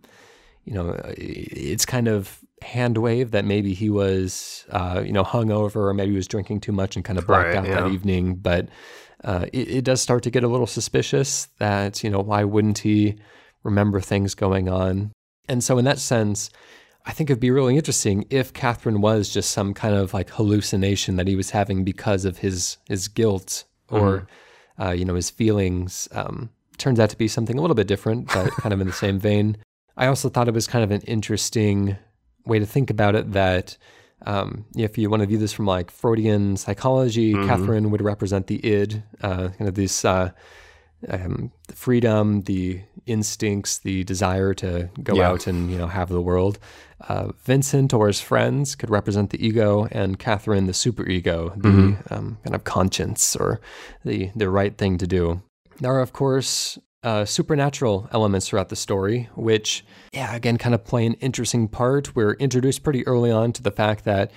you 0.68 0.74
know, 0.74 1.00
it's 1.18 1.86
kind 1.86 2.10
of 2.10 2.40
hand 2.62 2.98
wave 2.98 3.32
that 3.32 3.46
maybe 3.46 3.74
he 3.74 3.90
was, 3.90 4.66
uh, 4.70 5.02
you 5.06 5.14
know, 5.14 5.24
hungover 5.24 5.78
or 5.78 5.94
maybe 5.94 6.12
he 6.12 6.18
was 6.18 6.28
drinking 6.28 6.60
too 6.60 6.74
much 6.74 6.98
and 6.98 7.06
kind 7.06 7.18
of 7.18 7.26
blacked 7.26 7.56
Right, 7.56 7.56
out 7.56 7.64
that 7.68 7.88
evening. 7.88 8.36
But 8.36 8.68
uh, 9.24 9.46
it, 9.54 9.70
it 9.70 9.86
does 9.86 10.02
start 10.02 10.24
to 10.24 10.30
get 10.30 10.44
a 10.44 10.48
little 10.50 10.68
suspicious 10.68 11.48
that, 11.60 12.04
you 12.04 12.10
know, 12.10 12.20
why 12.20 12.44
wouldn't 12.44 12.80
he 12.80 13.16
remember 13.64 14.02
things 14.02 14.36
going 14.36 14.68
on? 14.68 15.14
And 15.48 15.64
so, 15.64 15.78
in 15.78 15.86
that 15.86 16.00
sense, 16.00 16.50
I 17.06 17.14
think 17.14 17.30
it'd 17.30 17.40
be 17.40 17.52
really 17.52 17.78
interesting 17.78 18.26
if 18.30 18.52
Catherine 18.52 19.00
was 19.00 19.30
just 19.30 19.52
some 19.52 19.74
kind 19.74 19.96
of 19.96 20.14
like 20.14 20.32
hallucination 20.32 21.16
that 21.16 21.30
he 21.30 21.38
was 21.38 21.52
having 21.52 21.86
because 21.86 22.26
of 22.26 22.40
his 22.40 22.76
his 22.90 23.08
guilt 23.08 23.64
or, 23.90 24.28
uh, 24.78 24.92
you 24.92 25.06
know, 25.06 25.16
his 25.16 25.30
feelings. 25.30 26.10
Um, 26.12 26.50
turns 26.78 27.00
out 27.00 27.10
to 27.12 27.18
be 27.18 27.30
something 27.30 27.58
a 27.58 27.62
little 27.62 27.76
bit 27.76 27.88
different, 27.88 28.28
but 28.34 28.52
kind 28.52 28.74
of 28.74 28.82
in 28.82 28.88
the 28.88 28.94
same 28.94 29.18
vein. 29.18 29.58
I 29.98 30.08
also 30.08 30.30
thought 30.30 30.48
it 30.48 30.54
was 30.54 30.68
kind 30.68 30.84
of 30.84 30.92
an 30.92 31.02
interesting 31.02 31.98
way 32.46 32.60
to 32.60 32.66
think 32.66 32.90
about 32.90 33.16
it 33.16 33.32
that 33.34 33.78
um, 34.26 34.66
if 34.76 34.98
you 34.98 35.10
want 35.10 35.22
to 35.22 35.28
view 35.28 35.38
this 35.38 35.54
from 35.54 35.66
like 35.66 35.92
Freudian 35.92 36.58
psychology, 36.58 37.34
Catherine 37.34 37.92
would 37.92 38.02
represent 38.02 38.48
the 38.48 38.64
id, 38.66 39.04
uh, 39.22 39.50
kind 39.50 39.68
of 39.68 39.76
this 39.76 40.06
uh, 40.06 40.32
um, 41.10 41.52
the 41.68 41.76
freedom, 41.76 42.42
the 42.44 42.82
instincts, 43.06 43.78
the 43.80 44.04
desire 44.04 44.54
to 44.56 44.90
go 45.04 45.16
Yeah. 45.16 45.30
out 45.30 45.46
and 45.48 45.70
you 45.72 45.78
know 45.78 45.88
have 45.88 46.10
the 46.10 46.22
world. 46.22 46.58
Uh, 47.08 47.32
Vincent 47.44 47.94
or 47.94 48.08
his 48.08 48.20
friends 48.20 48.76
could 48.76 48.90
represent 48.90 49.30
the 49.30 49.46
ego, 49.46 49.88
and 49.92 50.18
Catherine 50.18 50.66
the 50.66 50.74
superego, 50.74 51.54
the 51.62 51.98
um, 52.16 52.38
kind 52.44 52.56
of 52.56 52.64
conscience 52.64 53.36
or 53.36 53.60
the 54.04 54.32
the 54.36 54.50
right 54.50 54.76
thing 54.78 54.98
to 54.98 55.06
do. 55.08 55.42
There 55.80 55.94
are, 55.94 56.02
of 56.02 56.12
course, 56.12 56.80
uh, 57.04 57.26
supernatural 57.26 58.10
elements 58.12 58.48
throughout 58.48 58.70
the 58.70 58.76
story, 58.76 59.30
which, 59.36 59.86
yeah, 60.14 60.36
again, 60.36 60.58
kind 60.58 60.76
of 60.76 60.84
play 60.84 61.06
an 61.06 61.14
interesting 61.16 61.68
part. 61.68 62.16
We're 62.16 62.34
introduced 62.34 62.84
pretty 62.84 63.06
early 63.08 63.32
on 63.32 63.54
to 63.54 63.64
the 63.64 63.72
fact 63.72 64.04
that 64.06 64.32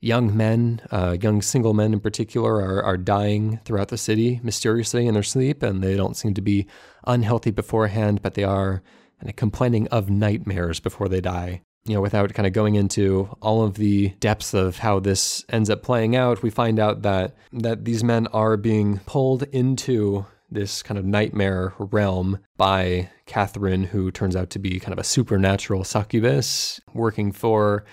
young 0.00 0.36
men, 0.36 0.80
uh, 0.90 1.16
young 1.20 1.42
single 1.42 1.74
men 1.74 1.92
in 1.92 2.00
particular, 2.00 2.54
are, 2.54 2.82
are 2.82 2.96
dying 2.96 3.60
throughout 3.64 3.88
the 3.88 3.98
city 3.98 4.40
mysteriously 4.42 5.06
in 5.06 5.14
their 5.14 5.22
sleep, 5.22 5.62
and 5.62 5.82
they 5.82 5.96
don't 5.96 6.16
seem 6.16 6.34
to 6.34 6.40
be 6.40 6.66
unhealthy 7.06 7.50
beforehand, 7.50 8.22
but 8.22 8.34
they 8.34 8.44
are 8.44 8.82
kind 9.20 9.30
of 9.30 9.36
complaining 9.36 9.88
of 9.88 10.08
nightmares 10.08 10.80
before 10.80 11.08
they 11.08 11.20
die. 11.20 11.62
You 11.84 11.94
know, 11.94 12.00
without 12.00 12.34
kind 12.34 12.46
of 12.46 12.52
going 12.52 12.74
into 12.74 13.34
all 13.40 13.64
of 13.64 13.74
the 13.74 14.10
depths 14.20 14.52
of 14.52 14.78
how 14.78 15.00
this 15.00 15.44
ends 15.48 15.70
up 15.70 15.82
playing 15.82 16.16
out, 16.16 16.42
we 16.42 16.50
find 16.50 16.78
out 16.78 17.02
that 17.02 17.34
that 17.52 17.84
these 17.84 18.04
men 18.04 18.26
are 18.28 18.56
being 18.56 18.98
pulled 19.06 19.44
into 19.44 20.26
this 20.50 20.82
kind 20.82 20.98
of 20.98 21.04
nightmare 21.04 21.74
realm 21.78 22.38
by 22.56 23.10
Catherine, 23.26 23.84
who 23.84 24.10
turns 24.10 24.34
out 24.34 24.50
to 24.50 24.58
be 24.58 24.80
kind 24.80 24.92
of 24.92 24.98
a 24.98 25.04
supernatural 25.04 25.84
succubus 25.84 26.80
working 26.94 27.32
for 27.32 27.84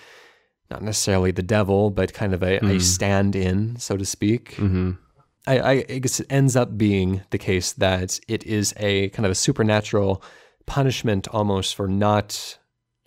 not 0.70 0.82
necessarily 0.82 1.30
the 1.30 1.42
devil, 1.42 1.90
but 1.90 2.12
kind 2.12 2.34
of 2.34 2.42
a, 2.42 2.58
a 2.64 2.80
stand 2.80 3.36
in, 3.36 3.76
so 3.76 3.96
to 3.96 4.04
speak. 4.04 4.54
Mm-hmm. 4.56 4.92
I, 5.46 5.84
I 5.88 5.98
guess 5.98 6.18
it 6.18 6.26
ends 6.28 6.56
up 6.56 6.76
being 6.76 7.22
the 7.30 7.38
case 7.38 7.72
that 7.74 8.18
it 8.26 8.44
is 8.44 8.74
a 8.78 9.10
kind 9.10 9.24
of 9.24 9.30
a 9.30 9.36
supernatural 9.36 10.22
punishment 10.66 11.28
almost 11.28 11.76
for 11.76 11.86
not 11.86 12.58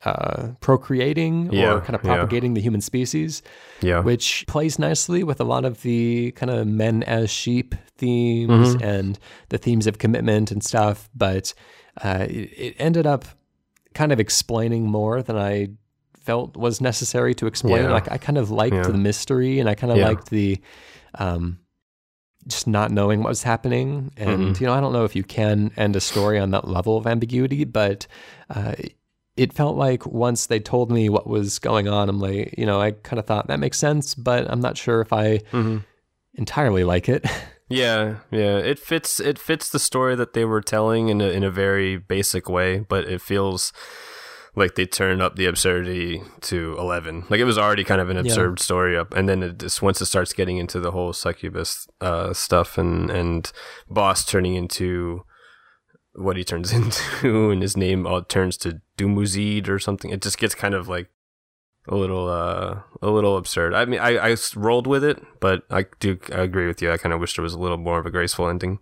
uh, 0.05 0.49
procreating 0.61 1.49
Yeah, 1.51 1.73
or 1.73 1.81
kind 1.81 1.95
of 1.95 2.03
yeah. 2.03 2.15
propagating 2.15 2.53
the 2.53 2.61
human 2.61 2.81
species 2.81 3.41
Yeah. 3.81 3.99
which 3.99 4.45
plays 4.47 4.79
nicely 4.79 5.23
with 5.23 5.41
a 5.41 5.43
lot 5.43 5.65
of 5.65 5.81
the 5.81 6.31
kind 6.31 6.49
of 6.49 6.67
men 6.67 7.03
as 7.03 7.29
sheep 7.29 7.75
themes 7.97 8.75
Mm-hmm. 8.75 8.83
and 8.83 9.19
the 9.49 9.57
themes 9.57 9.87
of 9.87 9.97
commitment 9.97 10.51
and 10.51 10.63
stuff. 10.63 11.09
But 11.13 11.53
uh, 12.01 12.27
it, 12.29 12.49
it 12.57 12.75
ended 12.79 13.05
up 13.05 13.25
kind 13.93 14.11
of 14.11 14.19
explaining 14.19 14.85
more 14.85 15.21
than 15.21 15.35
I 15.37 15.69
felt 16.17 16.55
was 16.55 16.79
necessary 16.79 17.33
to 17.35 17.47
explain. 17.47 17.83
Yeah. 17.83 17.91
Like 17.91 18.09
I 18.11 18.17
kind 18.17 18.37
of 18.37 18.51
liked 18.51 18.75
Yeah. 18.75 18.83
the 18.83 18.93
mystery 18.97 19.59
and 19.59 19.67
I 19.67 19.75
kind 19.75 19.91
of 19.91 19.97
Yeah. 19.97 20.07
liked 20.07 20.29
the 20.29 20.59
um, 21.15 21.59
just 22.47 22.67
not 22.67 22.89
knowing 22.91 23.19
what 23.19 23.29
was 23.29 23.43
happening. 23.43 24.11
And 24.15 24.55
Mhm. 24.55 24.61
you 24.61 24.67
know, 24.67 24.73
I 24.73 24.79
don't 24.79 24.93
know 24.93 25.03
if 25.03 25.15
you 25.15 25.23
can 25.23 25.71
end 25.75 25.95
a 25.95 25.99
story 25.99 26.39
on 26.39 26.51
that 26.51 26.67
level 26.67 26.95
of 26.97 27.05
ambiguity, 27.05 27.65
but 27.65 28.07
uh, 28.49 28.73
it 29.43 29.53
felt 29.53 29.75
like 29.77 30.05
once 30.05 30.47
they 30.47 30.59
told 30.59 30.91
me 30.91 31.09
what 31.09 31.25
was 31.27 31.59
going 31.59 31.87
on, 31.87 32.09
I'm 32.09 32.19
like, 32.19 32.53
you 32.57 32.65
know, 32.65 32.79
I 32.81 32.91
kind 32.91 33.19
of 33.19 33.25
thought 33.25 33.47
that 33.47 33.59
makes 33.59 33.79
sense, 33.79 34.13
but 34.15 34.49
I'm 34.51 34.59
not 34.61 34.77
sure 34.77 34.99
if 35.01 35.11
I 35.13 35.39
Mhm. 35.51 35.83
entirely 36.35 36.83
like 36.83 37.09
it. 37.09 37.25
Yeah, 37.71 38.15
yeah. 38.31 38.57
It 38.57 38.79
fits. 38.79 39.19
It 39.19 39.37
fits 39.37 39.69
the 39.69 39.77
story 39.77 40.15
that 40.15 40.33
they 40.33 40.43
were 40.43 40.59
telling 40.75 41.09
in 41.09 41.21
a 41.21 41.29
in 41.29 41.43
a 41.43 41.51
very 41.51 41.97
basic 41.97 42.49
way, 42.49 42.79
but 42.79 43.03
it 43.05 43.21
feels 43.21 43.71
like 44.55 44.73
they 44.73 44.87
turned 44.87 45.21
up 45.21 45.35
the 45.35 45.45
absurdity 45.45 46.23
to 46.49 46.75
eleven. 46.79 47.25
Like 47.29 47.39
it 47.39 47.45
was 47.45 47.59
already 47.59 47.83
kind 47.83 48.01
of 48.01 48.09
an 48.09 48.17
absurd 48.17 48.59
story 48.59 48.97
up, 48.97 49.13
and 49.13 49.29
then 49.29 49.43
it 49.43 49.59
just 49.59 49.83
once 49.83 50.01
it 50.01 50.07
starts 50.07 50.33
getting 50.33 50.57
into 50.57 50.79
the 50.79 50.89
whole 50.89 51.13
succubus 51.13 51.87
uh, 52.01 52.33
stuff 52.33 52.79
and 52.79 53.11
and 53.11 53.51
boss 53.87 54.25
turning 54.25 54.55
into 54.55 55.21
what 56.19 56.37
he 56.37 56.43
turns 56.43 56.71
into, 56.79 57.49
and 57.51 57.61
his 57.61 57.75
name 57.77 58.05
all 58.05 58.21
turns 58.21 58.57
to 58.57 58.81
Dumuzid 58.97 59.67
or 59.69 59.79
something. 59.79 60.11
It 60.11 60.21
just 60.21 60.37
gets 60.37 60.55
kind 60.55 60.73
of 60.73 60.87
like 60.87 61.09
a 61.87 61.95
little 61.95 62.27
uh 62.29 62.81
a 63.01 63.09
little 63.09 63.37
absurd. 63.37 63.73
I 63.73 63.85
mean, 63.85 63.99
I, 63.99 64.31
I 64.31 64.35
rolled 64.55 64.85
with 64.85 65.03
it, 65.03 65.23
but 65.39 65.63
I 65.71 65.85
do 65.99 66.19
I 66.33 66.41
agree 66.41 66.67
with 66.67 66.81
you. 66.81 66.91
I 66.91 66.97
kind 66.97 67.13
of 67.13 67.19
wish 67.19 67.35
there 67.35 67.43
was 67.43 67.53
a 67.53 67.59
little 67.59 67.77
more 67.77 67.99
of 67.99 68.05
a 68.05 68.11
graceful 68.11 68.47
ending. 68.49 68.79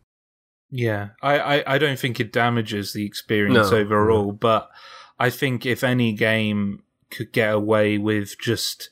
Yeah, 0.70 1.10
I, 1.22 1.40
I, 1.60 1.76
I 1.76 1.78
don't 1.78 1.98
think 1.98 2.20
it 2.20 2.34
damages 2.34 2.92
the 2.92 3.06
experience 3.06 3.72
No, 3.72 3.78
overall, 3.78 4.34
but 4.34 4.70
I 5.18 5.30
think 5.30 5.66
if 5.66 5.82
any 5.82 6.12
game 6.12 6.84
could 7.10 7.32
get 7.32 7.54
away 7.54 7.98
with 7.98 8.38
just 8.38 8.90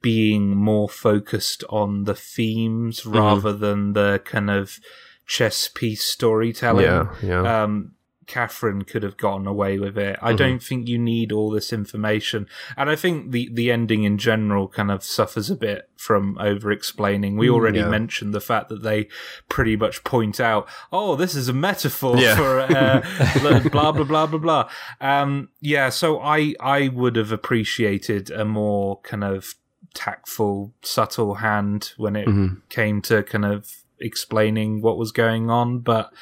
being 0.00 0.54
more 0.56 0.88
focused 0.88 1.64
on 1.68 2.04
the 2.04 2.14
themes 2.14 3.00
Mm-hmm. 3.00 3.18
rather 3.18 3.52
than 3.52 3.94
the 3.94 4.22
kind 4.24 4.50
of 4.50 4.78
chess 5.26 5.68
piece 5.68 6.02
storytelling, 6.04 6.84
Yeah, 6.84 7.08
yeah. 7.22 7.62
um, 7.64 7.92
Catherine 8.28 8.82
could 8.82 9.04
have 9.04 9.16
gotten 9.16 9.46
away 9.46 9.78
with 9.78 9.96
it. 9.96 10.18
I 10.20 10.32
Mhm. 10.32 10.36
don't 10.36 10.62
think 10.62 10.88
you 10.88 10.98
need 10.98 11.30
all 11.30 11.48
this 11.48 11.72
information, 11.72 12.48
and 12.76 12.90
I 12.90 12.96
think 12.96 13.30
the 13.30 13.48
the 13.52 13.70
ending 13.70 14.02
in 14.02 14.18
general 14.18 14.66
kind 14.66 14.90
of 14.90 15.04
suffers 15.04 15.48
a 15.48 15.54
bit 15.54 15.88
from 15.96 16.36
over 16.40 16.72
explaining. 16.72 17.36
We 17.36 17.46
Mm, 17.46 17.52
already 17.52 17.78
yeah. 17.78 17.88
mentioned 17.88 18.34
the 18.34 18.40
fact 18.40 18.68
that 18.70 18.82
they 18.82 19.06
pretty 19.48 19.76
much 19.76 20.02
point 20.02 20.40
out, 20.40 20.68
"Oh, 20.92 21.14
this 21.14 21.36
is 21.36 21.48
a 21.48 21.52
metaphor 21.52 22.16
Yeah. 22.18 22.34
for 22.34 22.60
uh, 22.60 23.00
blah 23.70 23.92
blah 23.92 24.04
blah 24.04 24.26
blah 24.26 24.38
blah." 24.40 24.68
Um, 25.00 25.50
yeah, 25.60 25.88
so 25.90 26.20
I 26.20 26.54
I 26.58 26.88
would 26.88 27.14
have 27.14 27.30
appreciated 27.30 28.30
a 28.32 28.44
more 28.44 28.98
kind 29.02 29.22
of 29.22 29.54
tactful, 29.94 30.74
subtle 30.82 31.36
hand 31.36 31.92
when 31.96 32.16
it 32.16 32.26
Mhm. 32.26 32.56
came 32.68 33.00
to 33.02 33.22
kind 33.22 33.44
of 33.44 33.70
explaining 34.00 34.82
what 34.82 34.98
was 34.98 35.12
going 35.12 35.50
on, 35.50 35.80
but 35.80 36.12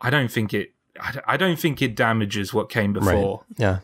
I 0.00 0.10
don't 0.10 0.30
think 0.30 0.54
it 0.54 0.74
I, 1.00 1.18
I 1.26 1.36
don't 1.36 1.58
think 1.58 1.82
it 1.82 1.96
damages 1.96 2.54
what 2.54 2.70
came 2.70 2.92
before. 2.92 3.44
Right. 3.50 3.58
Yeah. 3.58 3.78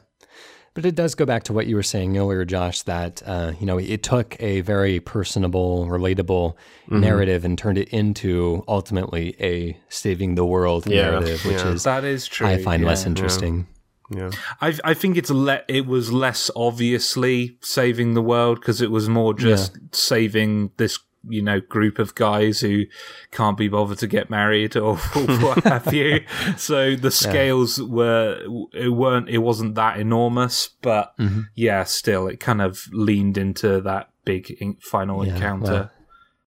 But 0.73 0.85
it 0.85 0.95
does 0.95 1.17
go 1.17 1.27
back 1.27 1.43
to 1.45 1.53
what 1.53 1.67
you 1.67 1.75
were 1.75 1.83
saying 1.83 2.17
earlier, 2.17 2.45
Josh, 2.45 2.83
that, 2.83 3.23
uh, 3.27 3.53
you 3.59 3.67
know, 3.67 3.79
it 3.79 4.05
took 4.05 4.41
a 4.41 4.61
very 4.61 5.01
personable, 5.01 5.87
relatable 5.87 6.55
mm-hmm. 6.55 7.01
narrative 7.01 7.45
and 7.45 7.59
turned 7.59 7.77
it 7.77 7.89
into 7.89 8.63
ultimately 8.69 9.35
a 9.41 9.77
saving 9.89 10.37
the 10.37 10.45
world 10.45 10.87
yeah. 10.87 11.11
narrative, 11.11 11.45
which 11.45 11.57
yeah. 11.57 11.73
is, 11.73 11.83
that 11.83 12.05
is 12.05 12.29
true. 12.29 12.47
I 12.47 12.63
find 12.63 12.83
yeah, 12.83 12.89
less 12.89 13.05
interesting. 13.05 13.67
Yeah. 14.13 14.31
I 14.61 14.75
I 14.83 14.95
think 14.95 15.17
it's 15.17 15.31
le- 15.31 15.63
it 15.69 15.87
was 15.87 16.13
less 16.13 16.51
obviously 16.57 17.59
saving 17.61 18.15
the 18.15 18.23
world 18.23 18.61
because 18.61 18.81
it 18.81 18.91
was 18.91 19.09
more 19.09 19.35
just 19.35 19.77
saving 19.93 20.73
this 20.79 20.99
you 21.29 21.43
know 21.43 21.61
group 21.61 21.99
of 21.99 22.15
guys 22.15 22.61
who 22.61 22.85
can't 23.31 23.59
be 23.59 23.69
bothered 23.69 23.99
to 23.99 24.07
get 24.07 24.31
married 24.31 24.77
or, 24.77 24.97
what 25.15 25.63
have 25.65 25.93
you 25.93 26.25
so 26.57 26.97
the 26.97 27.11
scales 27.11 27.79
yeah. 27.79 27.85
were 27.87 28.69
it 28.73 28.91
weren't 28.91 29.29
it 29.29 29.39
wasn't 29.39 29.75
that 29.75 29.99
enormous 29.99 30.71
but 30.81 31.17
mm-hmm. 31.19 31.43
yeah 31.55 31.85
still 31.85 32.27
it 32.27 32.41
kind 32.41 32.63
of 32.63 32.87
leaned 32.93 33.37
into 33.37 33.81
that 33.81 34.11
big 34.25 34.57
final 34.83 35.27
yeah, 35.27 35.35
encounter 35.35 35.73
well, 35.73 35.91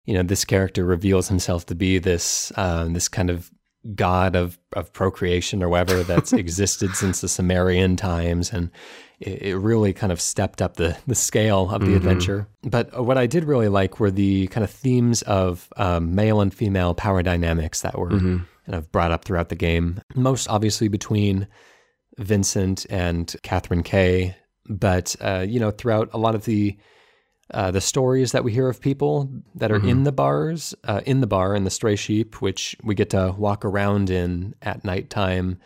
you 0.04 0.14
know 0.14 0.22
this 0.22 0.44
character 0.44 0.84
reveals 0.84 1.28
himself 1.28 1.66
to 1.66 1.74
be 1.74 1.98
this 1.98 2.52
uh, 2.56 2.84
this 2.86 3.08
kind 3.08 3.30
of 3.30 3.50
god 3.94 4.34
of 4.34 4.58
of 4.72 4.92
procreation 4.92 5.62
or 5.62 5.68
whatever 5.68 6.02
that's 6.02 6.32
existed 6.44 6.94
since 6.94 7.20
the 7.20 7.28
Sumerian 7.28 7.96
times 7.96 8.52
and 8.52 8.70
it, 9.20 9.42
it 9.42 9.56
really 9.56 9.92
kind 9.92 10.12
of 10.12 10.20
stepped 10.20 10.60
up 10.62 10.76
the, 10.76 10.96
the 11.06 11.14
scale 11.14 11.70
of 11.70 11.80
the 11.80 11.88
mm-hmm. 11.88 11.96
adventure. 11.96 12.48
But 12.62 13.04
what 13.04 13.18
I 13.18 13.26
did 13.26 13.44
really 13.44 13.68
like 13.68 14.00
were 14.00 14.10
the 14.10 14.46
kind 14.48 14.64
of 14.64 14.70
themes 14.70 15.22
of 15.22 15.68
um, 15.76 16.14
male 16.14 16.40
and 16.40 16.52
female 16.52 16.94
power 16.94 17.22
dynamics 17.22 17.82
that 17.82 17.98
were 17.98 18.10
mm-hmm. 18.10 18.38
kind 18.66 18.76
of 18.76 18.90
brought 18.92 19.12
up 19.12 19.24
throughout 19.24 19.48
the 19.48 19.56
game. 19.56 20.00
Most 20.14 20.48
obviously 20.48 20.88
between 20.88 21.46
Vincent 22.18 22.86
and 22.90 23.34
Catherine 23.42 23.82
K, 23.82 24.36
but 24.68 25.16
uh, 25.20 25.44
you 25.46 25.60
know 25.60 25.70
throughout 25.70 26.10
a 26.12 26.18
lot 26.18 26.34
of 26.34 26.44
the 26.44 26.76
uh, 27.52 27.70
the 27.70 27.80
stories 27.80 28.32
that 28.32 28.44
we 28.44 28.52
hear 28.52 28.68
of 28.68 28.80
people 28.80 29.30
that 29.54 29.70
are 29.70 29.78
mm-hmm. 29.78 29.88
in 29.88 30.04
the 30.04 30.12
bars, 30.12 30.74
uh, 30.84 31.00
in 31.04 31.20
the 31.20 31.26
bar 31.26 31.54
in 31.54 31.64
the 31.64 31.70
Stray 31.70 31.96
Sheep, 31.96 32.40
which 32.40 32.76
we 32.82 32.94
get 32.94 33.10
to 33.10 33.34
walk 33.36 33.64
around 33.64 34.10
in 34.10 34.54
at 34.62 34.84
nighttime 34.84 35.58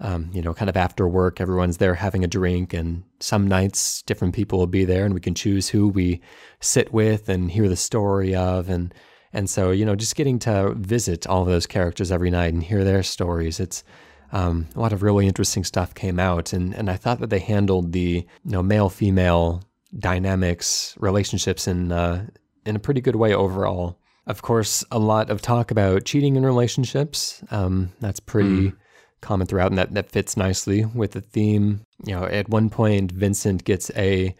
um, 0.00 0.30
you 0.32 0.42
know, 0.42 0.52
kind 0.52 0.68
of 0.68 0.76
after 0.76 1.08
work, 1.08 1.40
everyone's 1.40 1.78
there 1.78 1.94
having 1.94 2.22
a 2.22 2.28
drink, 2.28 2.74
and 2.74 3.02
some 3.18 3.48
nights 3.48 4.02
different 4.02 4.34
people 4.34 4.58
will 4.58 4.66
be 4.66 4.84
there, 4.84 5.04
and 5.04 5.14
we 5.14 5.20
can 5.20 5.34
choose 5.34 5.68
who 5.68 5.88
we 5.88 6.20
sit 6.60 6.92
with 6.92 7.28
and 7.28 7.50
hear 7.50 7.68
the 7.68 7.76
story 7.76 8.34
of, 8.34 8.68
and 8.68 8.92
and 9.32 9.48
so 9.48 9.70
you 9.70 9.84
know, 9.86 9.96
just 9.96 10.16
getting 10.16 10.38
to 10.40 10.74
visit 10.74 11.26
all 11.26 11.42
of 11.42 11.48
those 11.48 11.66
characters 11.66 12.12
every 12.12 12.30
night 12.30 12.52
and 12.52 12.62
hear 12.62 12.84
their 12.84 13.02
stories, 13.02 13.58
it's 13.58 13.84
um, 14.32 14.66
a 14.74 14.80
lot 14.80 14.92
of 14.92 15.02
really 15.02 15.26
interesting 15.26 15.64
stuff 15.64 15.94
came 15.94 16.20
out, 16.20 16.52
and 16.52 16.74
and 16.74 16.90
I 16.90 16.96
thought 16.96 17.20
that 17.20 17.30
they 17.30 17.38
handled 17.38 17.92
the 17.92 18.26
you 18.44 18.50
know 18.50 18.62
male 18.62 18.90
female 18.90 19.62
dynamics 19.96 20.94
relationships 20.98 21.66
in 21.66 21.92
uh, 21.92 22.26
in 22.64 22.76
a 22.76 22.80
pretty 22.80 23.00
good 23.00 23.16
way 23.16 23.34
overall. 23.34 23.98
Of 24.26 24.42
course, 24.42 24.84
a 24.90 24.98
lot 24.98 25.30
of 25.30 25.40
talk 25.40 25.70
about 25.70 26.04
cheating 26.04 26.36
in 26.36 26.44
relationships. 26.44 27.42
Um, 27.50 27.92
that's 28.00 28.20
pretty. 28.20 28.70
Mm 28.70 28.76
common 29.22 29.46
throughout, 29.46 29.70
and 29.70 29.78
that, 29.78 29.92
that 29.94 30.10
fits 30.10 30.36
nicely 30.36 30.84
with 30.84 31.12
the 31.12 31.20
theme. 31.20 31.84
You 32.04 32.14
know, 32.14 32.24
at 32.24 32.48
one 32.48 32.70
point, 32.70 33.10
Vincent 33.10 33.64
gets 33.64 33.90
a 33.96 34.36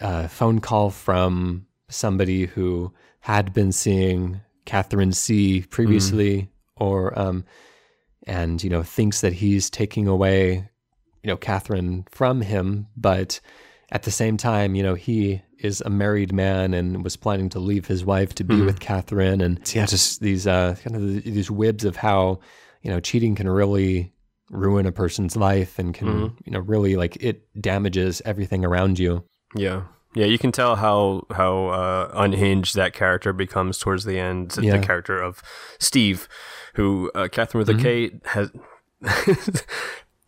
uh, 0.00 0.28
phone 0.28 0.60
call 0.60 0.90
from 0.90 1.66
somebody 1.88 2.46
who 2.46 2.92
had 3.20 3.52
been 3.52 3.72
seeing 3.72 4.40
Catherine 4.64 5.12
C 5.12 5.62
previously, 5.62 6.42
mm. 6.42 6.48
or 6.76 7.18
um, 7.18 7.44
and 8.26 8.62
you 8.62 8.70
know 8.70 8.82
thinks 8.82 9.20
that 9.20 9.32
he's 9.32 9.70
taking 9.70 10.06
away 10.06 10.68
you 11.22 11.28
know 11.28 11.36
Catherine 11.36 12.06
from 12.10 12.40
him, 12.40 12.88
but 12.96 13.40
at 13.92 14.02
the 14.02 14.10
same 14.10 14.36
time, 14.36 14.74
you 14.74 14.82
know 14.82 14.94
he 14.94 15.42
is 15.58 15.80
a 15.82 15.90
married 15.90 16.32
man 16.32 16.74
and 16.74 17.04
was 17.04 17.14
planning 17.16 17.48
to 17.50 17.60
leave 17.60 17.86
his 17.86 18.04
wife 18.04 18.34
to 18.34 18.42
be 18.42 18.56
mm. 18.56 18.66
with 18.66 18.80
Catherine, 18.80 19.40
and 19.40 19.60
yeah, 19.72 19.86
just 19.86 20.20
these 20.20 20.48
uh, 20.48 20.74
kind 20.82 20.96
of 20.96 21.22
these 21.22 21.48
wibs 21.48 21.84
of 21.84 21.94
how 21.94 22.40
you 22.82 22.90
know, 22.90 23.00
cheating 23.00 23.34
can 23.34 23.48
really 23.48 24.12
ruin 24.50 24.86
a 24.86 24.92
person's 24.92 25.36
life 25.36 25.78
and 25.78 25.94
can, 25.94 26.08
mm-hmm. 26.08 26.36
you 26.44 26.52
know, 26.52 26.58
really 26.60 26.96
like 26.96 27.16
it 27.20 27.48
damages 27.60 28.20
everything 28.24 28.64
around 28.64 28.98
you. 28.98 29.24
Yeah. 29.54 29.84
Yeah, 30.14 30.26
you 30.26 30.36
can 30.36 30.52
tell 30.52 30.76
how 30.76 31.26
how 31.30 31.68
uh, 31.68 32.10
unhinged 32.12 32.74
that 32.74 32.92
character 32.92 33.32
becomes 33.32 33.78
towards 33.78 34.04
the 34.04 34.18
end. 34.18 34.54
Yeah. 34.60 34.76
The 34.76 34.86
character 34.86 35.16
of 35.16 35.42
Steve, 35.78 36.28
who 36.74 37.10
uh, 37.14 37.28
Catherine 37.28 37.60
with 37.60 37.70
a 37.70 37.72
mm-hmm. 37.72 37.82
K 37.82 38.20
has 38.24 39.64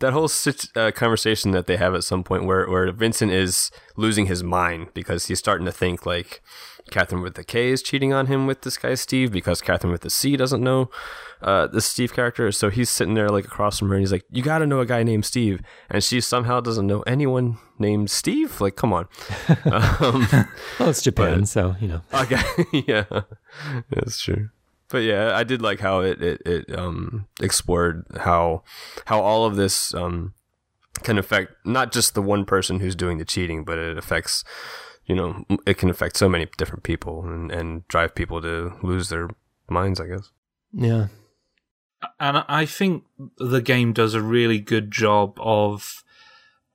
that 0.04 0.12
whole 0.12 0.28
uh, 0.76 0.90
conversation 0.92 1.52
that 1.52 1.66
they 1.66 1.76
have 1.78 1.94
at 1.94 2.04
some 2.04 2.22
point 2.22 2.44
where 2.44 2.68
where 2.68 2.92
Vincent 2.92 3.32
is 3.32 3.70
losing 3.96 4.26
his 4.26 4.42
mind 4.42 4.88
because 4.92 5.26
he's 5.26 5.38
starting 5.38 5.64
to 5.64 5.72
think 5.72 6.04
like 6.04 6.42
Catherine 6.90 7.22
with 7.22 7.34
the 7.34 7.44
K 7.44 7.70
is 7.70 7.82
cheating 7.82 8.12
on 8.12 8.26
him 8.26 8.46
with 8.46 8.62
this 8.62 8.76
guy 8.76 8.94
Steve 8.94 9.32
because 9.32 9.62
Catherine 9.62 9.92
with 9.92 10.02
the 10.02 10.10
C 10.10 10.36
doesn't 10.36 10.62
know 10.62 10.90
uh, 11.40 11.66
this 11.68 11.86
Steve 11.86 12.12
character. 12.12 12.52
So 12.52 12.68
he's 12.68 12.90
sitting 12.90 13.14
there 13.14 13.30
like 13.30 13.46
across 13.46 13.78
from 13.78 13.88
her 13.88 13.94
and 13.94 14.02
he's 14.02 14.12
like, 14.12 14.24
You 14.30 14.42
got 14.42 14.58
to 14.58 14.66
know 14.66 14.80
a 14.80 14.86
guy 14.86 15.02
named 15.02 15.24
Steve. 15.24 15.60
And 15.88 16.04
she 16.04 16.20
somehow 16.20 16.60
doesn't 16.60 16.86
know 16.86 17.00
anyone 17.02 17.58
named 17.78 18.10
Steve. 18.10 18.60
Like, 18.60 18.76
come 18.76 18.92
on. 18.92 19.08
um, 19.64 20.26
well, 20.78 20.90
it's 20.90 21.02
Japan, 21.02 21.40
but, 21.40 21.48
so, 21.48 21.76
you 21.80 21.88
know. 21.88 22.00
Okay. 22.14 22.42
yeah. 22.86 23.04
That's 23.90 24.20
true. 24.20 24.50
But 24.94 25.02
yeah, 25.02 25.34
I 25.34 25.42
did 25.42 25.60
like 25.60 25.80
how 25.80 26.02
it, 26.02 26.22
it, 26.22 26.42
it 26.46 26.78
um, 26.78 27.26
explored 27.42 28.06
how 28.16 28.62
how 29.06 29.18
all 29.18 29.44
of 29.44 29.56
this 29.56 29.92
um, 29.92 30.34
can 31.02 31.18
affect 31.18 31.52
not 31.64 31.90
just 31.90 32.14
the 32.14 32.22
one 32.22 32.44
person 32.44 32.78
who's 32.78 32.94
doing 32.94 33.18
the 33.18 33.24
cheating, 33.24 33.64
but 33.64 33.76
it 33.76 33.98
affects 33.98 34.44
you 35.04 35.16
know, 35.16 35.44
it 35.66 35.78
can 35.78 35.90
affect 35.90 36.16
so 36.16 36.28
many 36.28 36.46
different 36.56 36.84
people 36.84 37.24
and, 37.24 37.50
and 37.50 37.88
drive 37.88 38.14
people 38.14 38.40
to 38.40 38.74
lose 38.84 39.08
their 39.08 39.30
minds, 39.68 40.00
I 40.00 40.06
guess. 40.06 40.30
Yeah. 40.72 41.08
And 42.20 42.44
I 42.46 42.64
think 42.64 43.02
the 43.38 43.62
game 43.62 43.92
does 43.94 44.14
a 44.14 44.22
really 44.22 44.60
good 44.60 44.92
job 44.92 45.36
of 45.40 46.04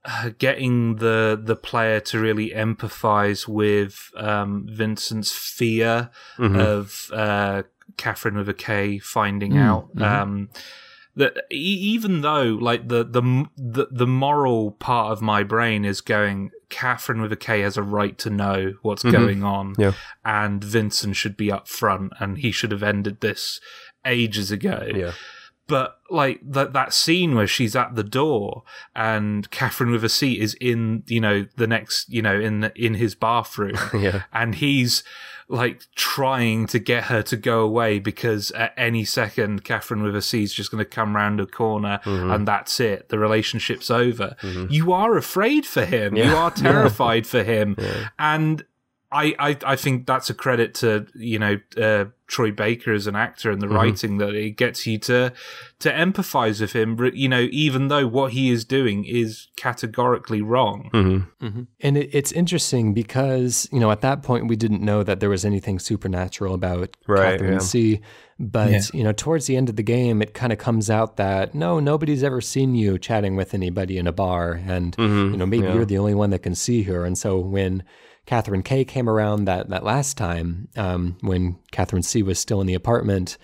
uh, 0.03 0.31
getting 0.37 0.97
the 0.97 1.39
the 1.41 1.55
player 1.55 2.01
to 2.01 2.19
really 2.19 2.49
empathize 2.49 3.47
with 3.47 4.11
um, 4.17 4.67
Vincent's 4.69 5.31
fear 5.31 6.09
mm-hmm. 6.37 6.59
of 6.59 7.09
uh, 7.13 7.63
Catherine 7.97 8.37
with 8.37 8.49
a 8.49 8.53
K 8.53 8.99
finding 8.99 9.51
mm-hmm. 9.51 10.01
out. 10.01 10.01
Um, 10.01 10.49
that 11.15 11.45
even 11.51 12.21
though 12.21 12.57
like 12.59 12.87
the, 12.87 13.03
the 13.03 13.45
the 13.57 13.87
the 13.91 14.07
moral 14.07 14.71
part 14.71 15.11
of 15.11 15.21
my 15.21 15.43
brain 15.43 15.83
is 15.83 16.01
going 16.01 16.51
Catherine 16.69 17.21
with 17.21 17.31
a 17.31 17.35
K 17.35 17.59
has 17.61 17.77
a 17.77 17.83
right 17.83 18.17
to 18.19 18.29
know 18.29 18.75
what's 18.81 19.03
mm-hmm. 19.03 19.17
going 19.17 19.43
on 19.43 19.75
yeah. 19.77 19.93
and 20.23 20.63
Vincent 20.63 21.15
should 21.15 21.35
be 21.35 21.51
up 21.51 21.67
front 21.67 22.13
and 22.19 22.37
he 22.37 22.51
should 22.51 22.71
have 22.71 22.83
ended 22.83 23.19
this 23.19 23.59
ages 24.05 24.49
ago 24.49 24.87
yeah 24.95 25.11
but 25.67 25.99
like 26.09 26.39
that 26.43 26.73
that 26.73 26.93
scene 26.93 27.35
where 27.35 27.47
she's 27.47 27.75
at 27.75 27.95
the 27.95 28.03
door 28.03 28.63
and 28.95 29.49
Catherine 29.51 29.91
with 29.91 30.03
a 30.03 30.09
C 30.09 30.39
is 30.39 30.55
in 30.61 31.03
you 31.07 31.19
know 31.19 31.47
the 31.57 31.67
next 31.67 32.09
you 32.09 32.21
know 32.21 32.39
in 32.39 32.71
in 32.75 32.93
his 32.95 33.13
bathroom 33.13 33.77
yeah 33.93 34.23
and 34.31 34.55
he's 34.55 35.03
like 35.49 35.81
trying 35.95 36.67
to 36.67 36.77
get 36.77 37.05
her 37.05 37.23
to 37.23 37.35
go 37.35 37.61
away 37.61 37.97
because 37.97 38.51
at 38.51 38.71
any 38.77 39.03
second 39.03 39.63
Catherine 39.63 40.03
with 40.03 40.15
a 40.15 40.21
C 40.21 40.43
is 40.43 40.53
just 40.53 40.69
going 40.69 40.83
to 40.83 40.89
come 40.89 41.15
round 41.15 41.39
a 41.39 41.47
corner 41.47 41.99
mm-hmm. 42.03 42.31
and 42.31 42.47
that's 42.47 42.79
it. 42.79 43.09
The 43.09 43.17
relationship's 43.17 43.89
over. 43.89 44.35
Mm-hmm. 44.41 44.71
You 44.71 44.93
are 44.93 45.17
afraid 45.17 45.65
for 45.65 45.85
him. 45.85 46.15
Yeah. 46.15 46.29
You 46.29 46.35
are 46.35 46.51
terrified 46.55 47.25
for 47.25 47.43
him. 47.43 47.75
Yeah. 47.79 48.09
And 48.19 48.63
I, 49.11 49.35
I, 49.39 49.57
I 49.65 49.75
think 49.75 50.05
that's 50.05 50.29
a 50.29 50.35
credit 50.35 50.75
to 50.75 51.07
you 51.15 51.39
know 51.39 51.59
uh, 51.77 52.05
Troy 52.29 52.51
Baker 52.51 52.93
as 52.93 53.07
an 53.07 53.15
actor 53.15 53.51
and 53.51 53.61
the 53.61 53.65
mm-hmm. 53.65 53.75
writing 53.75 54.17
that 54.19 54.35
it 54.35 54.51
gets 54.51 54.85
you 54.85 54.97
to 54.99 55.33
to 55.79 55.91
empathize 55.91 56.61
with 56.61 56.73
him. 56.73 56.97
You 57.13 57.27
know, 57.27 57.47
even 57.51 57.87
though 57.89 58.07
what 58.07 58.31
he 58.31 58.51
is 58.51 58.63
doing 58.63 59.03
is 59.03 59.47
categorically 59.57 60.41
wrong. 60.41 60.89
Mm-hmm. 60.93 61.45
Mm-hmm. 61.45 61.61
And 61.81 61.97
it, 61.97 62.09
it's 62.13 62.31
interesting 62.31 62.93
because 62.93 63.67
you 63.71 63.79
know 63.79 63.91
at 63.91 64.01
that 64.01 64.21
point 64.23 64.47
we 64.47 64.55
didn't 64.55 64.81
know 64.81 65.03
that 65.03 65.19
there 65.19 65.29
was 65.29 65.43
anything 65.43 65.79
supernatural 65.79 66.53
about 66.53 66.95
right, 67.07 67.31
Catherine 67.31 67.53
yeah. 67.53 67.59
C. 67.59 68.01
But 68.41 68.71
yeah. 68.71 68.81
you 68.93 69.03
know, 69.03 69.11
towards 69.11 69.47
the 69.47 69.57
end 69.57 69.67
of 69.67 69.75
the 69.75 69.83
game, 69.83 70.21
it 70.21 70.33
kind 70.33 70.53
of 70.53 70.59
comes 70.59 70.89
out 70.89 71.17
that 71.17 71.53
no, 71.53 71.81
nobody's 71.81 72.23
ever 72.23 72.39
seen 72.39 72.73
you 72.73 72.97
chatting 72.97 73.35
with 73.35 73.53
anybody 73.53 73.97
in 73.97 74.07
a 74.07 74.13
bar, 74.13 74.61
and 74.65 74.95
mm-hmm. 74.95 75.33
you 75.33 75.37
know 75.37 75.45
maybe 75.45 75.65
yeah. 75.65 75.73
you're 75.73 75.85
the 75.85 75.97
only 75.97 76.13
one 76.13 76.29
that 76.29 76.39
can 76.39 76.55
see 76.55 76.83
her. 76.83 77.03
And 77.03 77.17
so 77.17 77.37
when 77.37 77.83
Catherine 78.29 78.61
K 78.61 78.85
came 78.85 79.09
around 79.09 79.45
that 79.45 79.69
that 79.69 79.83
last 79.83 80.15
time 80.15 80.67
um, 80.77 81.17
when 81.21 81.57
Catherine 81.71 82.03
C 82.03 82.21
was 82.21 82.37
still 82.37 82.61
in 82.61 82.67
the 82.67 82.75
apartment. 82.75 83.39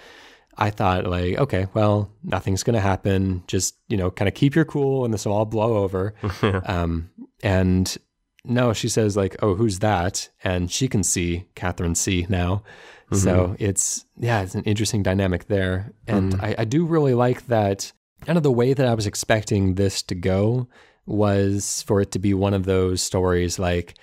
I 0.60 0.70
thought 0.70 1.08
like, 1.08 1.40
okay, 1.40 1.66
well, 1.74 2.12
nothing's 2.24 2.62
gonna 2.62 2.82
happen. 2.82 3.44
Just 3.48 3.78
you 3.88 3.98
know, 3.98 4.12
kind 4.12 4.28
of 4.28 4.36
keep 4.36 4.54
your 4.54 4.64
cool, 4.64 5.04
and 5.04 5.12
this 5.12 5.26
will 5.26 5.34
all 5.34 5.46
blow 5.46 5.78
over. 5.78 6.14
um, 6.68 7.10
and 7.42 7.98
no, 8.44 8.74
she 8.74 8.88
says 8.88 9.18
like, 9.18 9.36
oh, 9.42 9.56
who's 9.56 9.80
that? 9.80 10.30
And 10.44 10.72
she 10.72 10.88
can 10.88 11.02
see 11.02 11.48
Catherine 11.56 11.96
C 11.96 12.28
now. 12.30 12.62
Mm-hmm. 13.08 13.16
So 13.16 13.56
it's 13.58 14.06
yeah, 14.20 14.44
it's 14.44 14.54
an 14.54 14.66
interesting 14.66 15.02
dynamic 15.02 15.48
there, 15.48 15.94
and 16.06 16.34
mm-hmm. 16.34 16.46
I, 16.46 16.56
I 16.60 16.66
do 16.66 16.86
really 16.86 17.16
like 17.16 17.48
that 17.48 17.92
kind 18.22 18.38
of 18.38 18.44
the 18.44 18.52
way 18.52 18.76
that 18.76 18.86
I 18.86 18.94
was 18.94 19.08
expecting 19.08 19.74
this 19.74 20.04
to 20.04 20.14
go 20.14 20.68
was 21.08 21.82
for 21.88 22.02
it 22.02 22.12
to 22.12 22.20
be 22.20 22.36
one 22.36 22.54
of 22.54 22.66
those 22.66 23.02
stories 23.02 23.58
like, 23.58 23.96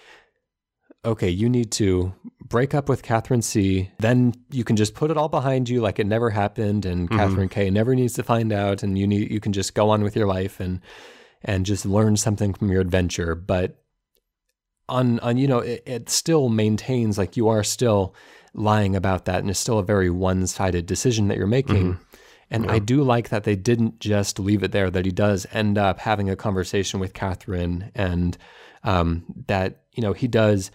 okay, 1.05 1.29
you 1.29 1.49
need 1.49 1.73
to 1.73 2.13
break 2.41 2.75
up 2.75 2.89
with 2.89 3.03
Catherine 3.03 3.43
C. 3.43 3.91
Then 3.99 4.35
you 4.51 4.65
can 4.65 4.77
just 4.77 4.95
put 4.95 5.11
it 5.11 5.17
all 5.17 5.29
behind 5.29 5.69
you 5.69 5.81
like 5.81 5.99
it 5.99 6.07
never 6.07 6.31
happened, 6.31 6.85
and 6.85 7.09
mm-hmm. 7.09 7.19
Catherine 7.19 7.49
K. 7.49 7.71
never 7.71 7.95
needs 7.95 8.15
to 8.15 8.23
find 8.23 8.53
out, 8.53 8.83
and 8.83 8.99
you 8.99 9.07
need 9.07 9.31
you 9.31 9.41
can 9.41 9.53
just 9.53 9.75
go 9.75 9.91
on 9.91 10.03
with 10.03 10.17
your 10.17 10.27
life 10.27 10.61
and 10.61 10.81
and 11.43 11.67
just 11.67 11.85
learn 11.85 12.17
something 12.17 12.55
from 12.55 12.71
your 12.71 12.81
adventure. 12.81 13.35
But 13.35 13.83
on 14.89 15.19
on 15.21 15.39
you 15.39 15.49
know 15.49 15.61
it, 15.61 15.83
it 15.87 16.11
still 16.11 16.49
maintains 16.49 17.19
like 17.19 17.37
you 17.37 17.49
are 17.49 17.65
still 17.65 18.15
lying 18.55 18.95
about 18.95 19.25
that, 19.25 19.41
and 19.41 19.51
it's 19.51 19.59
still 19.59 19.79
a 19.79 19.85
very 19.85 20.11
one 20.11 20.47
sided 20.47 20.87
decision 20.87 21.29
that 21.29 21.39
you're 21.39 21.47
making. 21.47 21.95
Mm-hmm. 21.95 22.03
And 22.51 22.67
yeah. 22.67 22.73
I 22.73 22.79
do 22.81 23.03
like 23.03 23.31
that 23.31 23.45
they 23.45 23.57
didn't 23.57 23.99
just 23.99 24.39
leave 24.39 24.63
it 24.63 24.73
there, 24.73 24.91
that 24.91 25.07
he 25.07 25.11
does 25.11 25.47
end 25.53 25.79
up 25.79 25.99
having 25.99 26.29
a 26.29 26.37
conversation 26.37 27.01
with 27.01 27.15
Catherine 27.15 27.91
and 27.95 28.37
um, 28.85 29.25
that, 29.47 29.85
you 29.95 30.03
know, 30.03 30.13
he 30.13 30.29
does 30.29 30.71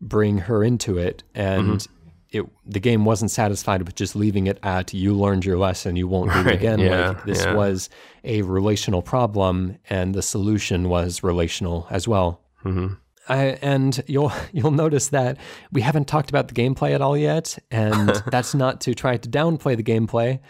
bring 0.00 0.38
her 0.38 0.62
into 0.62 0.98
it. 0.98 1.22
And 1.34 1.80
mm-hmm. 1.80 2.38
it 2.38 2.46
the 2.66 2.80
game 2.80 3.04
wasn't 3.04 3.30
satisfied 3.30 3.82
with 3.82 3.94
just 3.94 4.16
leaving 4.16 4.46
it 4.46 4.58
at 4.62 4.92
you 4.92 5.14
learned 5.14 5.44
your 5.44 5.58
lesson, 5.58 5.96
you 5.96 6.08
won't 6.08 6.32
do 6.32 6.38
right. 6.42 6.48
it 6.48 6.54
again. 6.54 6.78
Yeah. 6.78 7.08
Like 7.08 7.24
this 7.24 7.44
yeah. 7.44 7.54
was 7.54 7.90
a 8.24 8.42
relational 8.42 9.02
problem 9.02 9.78
and 9.88 10.14
the 10.14 10.22
solution 10.22 10.88
was 10.88 11.22
relational 11.22 11.86
as 11.90 12.06
well. 12.08 12.40
Mm-hmm. 12.64 12.94
I, 13.28 13.58
and 13.62 14.02
you'll 14.06 14.32
you'll 14.52 14.70
notice 14.70 15.08
that 15.08 15.38
we 15.72 15.80
haven't 15.80 16.06
talked 16.06 16.30
about 16.30 16.48
the 16.48 16.54
gameplay 16.54 16.94
at 16.94 17.00
all 17.00 17.16
yet, 17.16 17.58
and 17.70 18.08
that's 18.30 18.54
not 18.54 18.80
to 18.82 18.94
try 18.94 19.16
to 19.16 19.28
downplay 19.28 19.76
the 19.76 19.82
gameplay. 19.82 20.40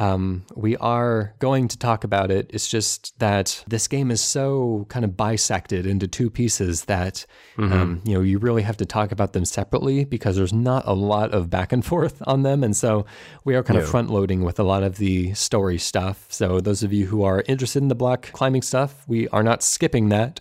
Um, 0.00 0.46
we 0.56 0.78
are 0.78 1.34
going 1.40 1.68
to 1.68 1.78
talk 1.78 2.04
about 2.04 2.30
it. 2.30 2.50
It's 2.54 2.66
just 2.66 3.18
that 3.18 3.62
this 3.68 3.86
game 3.86 4.10
is 4.10 4.22
so 4.22 4.86
kind 4.88 5.04
of 5.04 5.14
bisected 5.14 5.84
into 5.84 6.08
two 6.08 6.30
pieces 6.30 6.86
that 6.86 7.26
mm-hmm. 7.58 7.72
um, 7.72 8.02
you 8.06 8.14
know 8.14 8.22
you 8.22 8.38
really 8.38 8.62
have 8.62 8.78
to 8.78 8.86
talk 8.86 9.12
about 9.12 9.34
them 9.34 9.44
separately 9.44 10.06
because 10.06 10.36
there's 10.36 10.54
not 10.54 10.84
a 10.86 10.94
lot 10.94 11.32
of 11.32 11.50
back 11.50 11.70
and 11.70 11.84
forth 11.84 12.22
on 12.26 12.44
them, 12.44 12.64
and 12.64 12.74
so 12.74 13.04
we 13.44 13.54
are 13.54 13.62
kind 13.62 13.78
of 13.78 13.86
front 13.86 14.08
loading 14.08 14.42
with 14.42 14.58
a 14.58 14.62
lot 14.64 14.82
of 14.82 14.96
the 14.96 15.34
story 15.34 15.76
stuff. 15.76 16.24
So 16.30 16.60
those 16.60 16.82
of 16.82 16.94
you 16.94 17.04
who 17.04 17.22
are 17.22 17.44
interested 17.46 17.82
in 17.82 17.88
the 17.88 17.94
block 17.94 18.32
climbing 18.32 18.62
stuff, 18.62 19.06
we 19.06 19.28
are 19.28 19.42
not 19.42 19.62
skipping 19.62 20.08
that. 20.08 20.40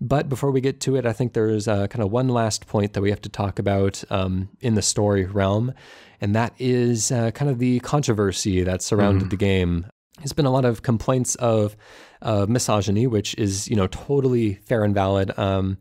But 0.00 0.28
before 0.28 0.52
we 0.52 0.60
get 0.60 0.80
to 0.82 0.94
it, 0.94 1.04
I 1.04 1.12
think 1.12 1.32
there 1.32 1.50
is 1.50 1.66
uh, 1.66 1.88
kind 1.88 2.04
of 2.04 2.12
one 2.12 2.28
last 2.28 2.68
point 2.68 2.92
that 2.92 3.02
we 3.02 3.10
have 3.10 3.20
to 3.22 3.28
talk 3.28 3.58
about 3.58 4.04
um, 4.08 4.50
in 4.60 4.76
the 4.76 4.82
story 4.82 5.24
realm 5.24 5.74
and 6.20 6.34
that 6.34 6.54
is 6.58 7.10
uh, 7.10 7.30
kind 7.30 7.50
of 7.50 7.58
the 7.58 7.80
controversy 7.80 8.62
that 8.62 8.82
surrounded 8.82 9.28
mm. 9.28 9.30
the 9.30 9.36
game. 9.36 9.86
There's 10.18 10.32
been 10.32 10.46
a 10.46 10.50
lot 10.50 10.64
of 10.64 10.82
complaints 10.82 11.34
of 11.36 11.76
uh, 12.22 12.46
misogyny, 12.48 13.06
which 13.06 13.34
is 13.36 13.68
you 13.68 13.76
know 13.76 13.86
totally 13.86 14.54
fair 14.54 14.84
and 14.84 14.94
valid. 14.94 15.36
Um, 15.38 15.78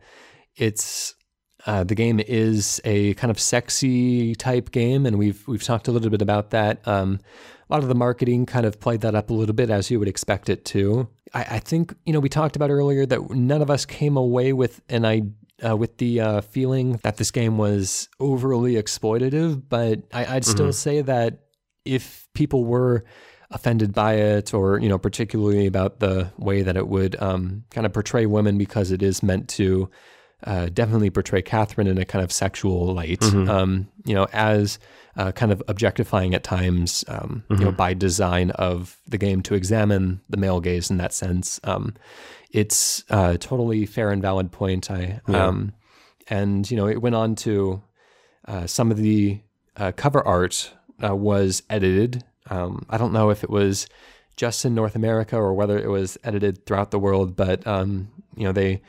it's 0.55 1.15
uh, 1.65 1.83
the 1.83 1.95
game 1.95 2.21
is 2.21 2.79
a 2.85 3.13
kind 3.15 3.31
of 3.31 3.39
sexy 3.39 4.33
type 4.35 4.71
game, 4.71 5.05
and 5.05 5.17
we've 5.17 5.45
we've 5.47 5.63
talked 5.63 5.87
a 5.87 5.91
little 5.91 6.09
bit 6.09 6.21
about 6.21 6.51
that. 6.51 6.87
Um, 6.87 7.19
a 7.69 7.73
lot 7.73 7.83
of 7.83 7.89
the 7.89 7.95
marketing 7.95 8.45
kind 8.45 8.65
of 8.65 8.79
played 8.79 9.01
that 9.01 9.13
up 9.13 9.29
a 9.29 9.33
little 9.33 9.53
bit, 9.53 9.69
as 9.69 9.91
you 9.91 9.99
would 9.99 10.07
expect 10.07 10.49
it 10.49 10.65
to. 10.65 11.09
I, 11.33 11.45
I 11.51 11.59
think 11.59 11.93
you 12.05 12.13
know 12.13 12.21
we 12.21 12.29
talked 12.29 12.55
about 12.55 12.69
earlier 12.69 13.05
that 13.05 13.29
none 13.31 13.61
of 13.61 13.69
us 13.69 13.85
came 13.85 14.15
away 14.15 14.53
with 14.53 14.81
an 14.89 15.03
idea 15.05 15.33
uh, 15.68 15.76
with 15.76 15.97
the 15.97 16.22
uh, 16.22 16.41
feeling 16.41 16.99
that 17.03 17.18
this 17.18 17.32
game 17.32 17.57
was 17.57 18.10
overly 18.20 18.74
exploitative, 18.74 19.62
but 19.68 20.03
I, 20.14 20.36
would 20.36 20.45
still 20.45 20.68
mm-hmm. 20.68 20.72
say 20.72 21.01
that 21.01 21.45
if 21.86 22.28
people 22.34 22.66
were 22.66 23.03
offended 23.51 23.93
by 23.93 24.14
it, 24.16 24.53
or 24.53 24.80
you 24.80 24.89
know, 24.89 24.97
particularly 24.97 25.66
about 25.66 25.99
the 25.99 26.32
way 26.38 26.62
that 26.62 26.78
it 26.78 26.88
would 26.88 27.22
um, 27.22 27.64
kind 27.72 27.86
of 27.86 27.93
portray 27.93 28.26
women, 28.26 28.57
because 28.57 28.91
it 28.91 29.01
is 29.01 29.24
meant 29.24 29.49
to 29.49 29.89
uh, 30.43 30.68
definitely 30.68 31.10
portray 31.10 31.41
Catherine 31.41 31.88
in 31.88 31.97
a 31.97 32.05
kind 32.05 32.24
of 32.24 32.32
sexual 32.32 32.93
light, 32.93 33.20
mm-hmm. 33.20 33.49
um, 33.49 33.88
you 34.05 34.14
know, 34.14 34.28
as 34.32 34.80
uh, 35.18 35.32
kind 35.32 35.51
of 35.51 35.62
objectifying 35.68 36.34
at 36.34 36.43
times, 36.43 37.03
um, 37.07 37.43
mm-hmm. 37.49 37.53
you 37.53 37.60
know, 37.60 37.68
mm-hmm. 37.68 37.76
by 37.76 37.93
design 37.93 38.51
of 38.51 38.97
the 39.07 39.18
game 39.18 39.41
to 39.41 39.55
examine 39.55 40.22
the 40.30 40.38
male 40.38 40.62
gaze 40.62 40.89
in 40.89 40.97
that 40.97 41.14
sense. 41.14 41.60
It's 42.52 43.04
a 43.10 43.38
totally 43.38 43.86
fair 43.86 44.10
and 44.12 44.22
valid 44.22 44.52
point. 44.52 44.89
I 44.89 45.22
yeah. 45.28 45.47
um, 45.47 45.74
and 46.28 46.70
you 46.70 46.78
know 46.78 46.88
it 46.88 47.02
went 47.02 47.16
on 47.16 47.36
to 47.36 47.84
uh, 48.47 48.68
some 48.68 48.91
of 48.91 48.97
the 48.97 49.41
uh, 49.78 49.91
cover 49.95 50.26
art 50.26 50.72
uh, 51.04 51.16
was 51.16 51.64
edited. 51.70 52.24
Um, 52.50 52.86
I 52.89 52.97
don't 52.97 53.14
know 53.14 53.30
if 53.30 53.43
it 53.43 53.50
was 53.50 53.88
just 54.36 54.66
in 54.66 54.74
North 54.74 54.95
America 54.95 55.36
or 55.36 55.54
whether 55.54 55.78
it 55.78 55.89
was 55.89 56.18
edited 56.24 56.66
throughout 56.66 56.91
the 56.91 57.00
world, 57.00 57.36
but 57.36 57.66
um, 57.68 58.10
you 58.36 58.43
know 58.43 58.52
they. 58.52 58.82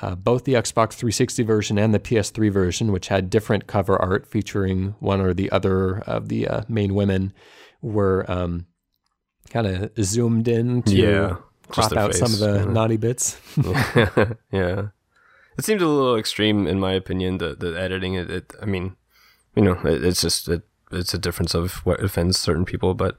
Uh, 0.00 0.14
both 0.14 0.44
the 0.44 0.54
Xbox 0.54 0.92
360 0.92 1.42
version 1.42 1.76
and 1.76 1.92
the 1.92 1.98
PS3 1.98 2.52
version, 2.52 2.92
which 2.92 3.08
had 3.08 3.28
different 3.28 3.66
cover 3.66 4.00
art 4.00 4.28
featuring 4.28 4.94
one 5.00 5.20
or 5.20 5.34
the 5.34 5.50
other 5.50 5.98
of 6.00 6.28
the 6.28 6.46
uh, 6.46 6.62
main 6.68 6.94
women, 6.94 7.32
were 7.82 8.24
um, 8.30 8.66
kind 9.50 9.66
of 9.66 9.90
zoomed 10.00 10.46
in 10.46 10.82
to 10.84 10.94
yeah 10.94 11.36
crop 11.68 11.92
out 11.92 12.12
face. 12.12 12.20
some 12.20 12.32
of 12.32 12.38
the 12.38 12.64
yeah. 12.66 12.72
naughty 12.72 12.96
bits. 12.96 13.38
yeah. 14.52 14.88
It 15.56 15.64
seemed 15.64 15.80
a 15.80 15.88
little 15.88 16.16
extreme 16.16 16.66
in 16.66 16.78
my 16.78 16.92
opinion. 16.92 17.38
The 17.38 17.54
the 17.54 17.78
editing. 17.78 18.14
It, 18.14 18.30
it 18.30 18.52
I 18.62 18.64
mean, 18.64 18.96
you 19.56 19.62
know, 19.62 19.78
it, 19.84 20.04
it's 20.04 20.20
just 20.20 20.48
it, 20.48 20.62
it's 20.92 21.14
a 21.14 21.18
difference 21.18 21.54
of 21.54 21.84
what 21.86 22.02
offends 22.02 22.38
certain 22.38 22.64
people. 22.64 22.94
But 22.94 23.16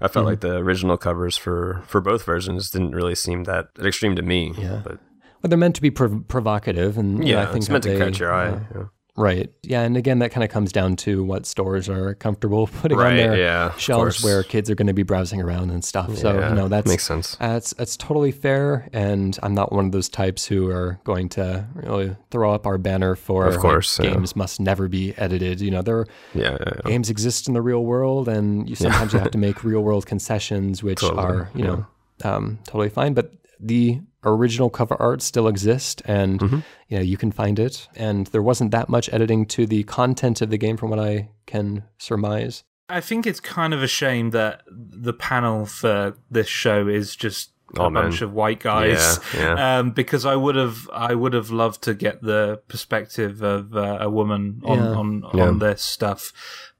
I 0.00 0.08
felt 0.08 0.24
mm-hmm. 0.24 0.30
like 0.30 0.40
the 0.40 0.56
original 0.56 0.96
covers 0.96 1.36
for 1.36 1.82
for 1.86 2.00
both 2.00 2.24
versions 2.24 2.70
didn't 2.70 2.92
really 2.92 3.14
seem 3.14 3.44
that 3.44 3.68
extreme 3.78 4.16
to 4.16 4.22
me. 4.22 4.54
Yeah. 4.56 4.80
But 4.82 4.98
well, 5.42 5.48
they're 5.48 5.58
meant 5.58 5.74
to 5.76 5.82
be 5.82 5.90
prov- 5.90 6.26
provocative, 6.28 6.96
and 6.96 7.26
yeah, 7.26 7.36
know, 7.36 7.42
I 7.42 7.46
think 7.46 7.58
it's 7.58 7.68
meant 7.68 7.84
they, 7.84 7.98
to 7.98 8.04
catch 8.04 8.18
your 8.18 8.32
eye. 8.32 8.48
Uh, 8.48 8.60
yeah. 8.74 8.84
Right. 9.14 9.52
Yeah. 9.62 9.82
And 9.82 9.96
again, 9.96 10.20
that 10.20 10.30
kind 10.30 10.42
of 10.42 10.48
comes 10.48 10.72
down 10.72 10.96
to 10.96 11.22
what 11.22 11.44
stores 11.44 11.88
are 11.88 12.14
comfortable 12.14 12.66
putting 12.80 12.96
right, 12.96 13.10
on 13.10 13.16
their 13.16 13.36
yeah, 13.36 13.76
shelves 13.76 14.24
where 14.24 14.42
kids 14.42 14.70
are 14.70 14.74
going 14.74 14.86
to 14.86 14.94
be 14.94 15.02
browsing 15.02 15.40
around 15.42 15.70
and 15.70 15.84
stuff. 15.84 16.08
Yeah, 16.10 16.16
so, 16.16 16.48
you 16.48 16.54
know, 16.54 16.68
that's 16.68 16.88
makes 16.88 17.04
sense. 17.04 17.36
That's, 17.36 17.74
that's 17.74 17.96
totally 17.98 18.32
fair. 18.32 18.88
And 18.92 19.38
I'm 19.42 19.54
not 19.54 19.70
one 19.70 19.84
of 19.84 19.92
those 19.92 20.08
types 20.08 20.46
who 20.46 20.70
are 20.70 20.98
going 21.04 21.28
to 21.30 21.66
really 21.74 22.16
throw 22.30 22.54
up 22.54 22.66
our 22.66 22.78
banner 22.78 23.14
for 23.14 23.46
of 23.46 23.58
course, 23.58 23.98
like, 23.98 24.12
games 24.12 24.34
must 24.34 24.60
never 24.60 24.88
be 24.88 25.14
edited. 25.18 25.60
You 25.60 25.72
know, 25.72 25.82
there 25.82 26.06
yeah, 26.34 26.56
games 26.86 27.10
exist 27.10 27.48
in 27.48 27.54
the 27.54 27.62
real 27.62 27.84
world 27.84 28.28
and 28.28 28.68
you 28.68 28.76
sometimes 28.76 29.12
you 29.12 29.18
have 29.18 29.30
to 29.32 29.38
make 29.46 29.62
real 29.62 29.82
world 29.82 30.06
concessions, 30.06 30.82
which 30.82 31.00
totally, 31.00 31.22
are, 31.22 31.50
you 31.54 31.64
know, 31.64 31.86
um, 32.24 32.58
totally 32.64 32.88
fine. 32.88 33.12
But 33.12 33.32
the 33.60 34.00
original 34.24 34.70
cover 34.70 34.96
art 35.00 35.22
still 35.22 35.48
exist 35.48 36.02
and 36.04 36.40
mm-hmm. 36.40 36.58
you 36.88 36.96
know 36.96 37.02
you 37.02 37.16
can 37.16 37.32
find 37.32 37.58
it 37.58 37.88
and 37.96 38.28
there 38.28 38.42
wasn't 38.42 38.70
that 38.70 38.88
much 38.88 39.12
editing 39.12 39.46
to 39.46 39.66
the 39.66 39.82
content 39.84 40.40
of 40.40 40.50
the 40.50 40.58
game 40.58 40.76
from 40.76 40.90
what 40.90 40.98
I 40.98 41.28
can 41.46 41.84
surmise. 41.98 42.64
I 42.88 43.00
think 43.00 43.26
it's 43.26 43.40
kind 43.40 43.72
of 43.72 43.82
a 43.82 43.86
shame 43.86 44.30
that 44.30 44.62
the 44.68 45.12
panel 45.12 45.66
for 45.66 46.14
this 46.30 46.48
show 46.48 46.88
is 46.88 47.16
just 47.16 47.52
oh, 47.78 47.86
a 47.86 47.90
man. 47.90 48.04
bunch 48.04 48.20
of 48.20 48.32
white 48.32 48.60
guys 48.60 49.18
yeah, 49.34 49.40
yeah. 49.40 49.78
Um, 49.78 49.90
because 49.90 50.26
I 50.26 50.36
would 50.36 50.56
have 50.56 50.88
I 50.92 51.14
would 51.14 51.32
have 51.32 51.50
loved 51.50 51.82
to 51.84 51.94
get 51.94 52.22
the 52.22 52.60
perspective 52.68 53.42
of 53.42 53.74
uh, 53.76 53.98
a 54.00 54.10
woman 54.10 54.60
on 54.64 54.78
yeah. 54.78 54.84
on, 54.84 55.40
on 55.40 55.58
this 55.58 55.82
stuff 55.82 56.32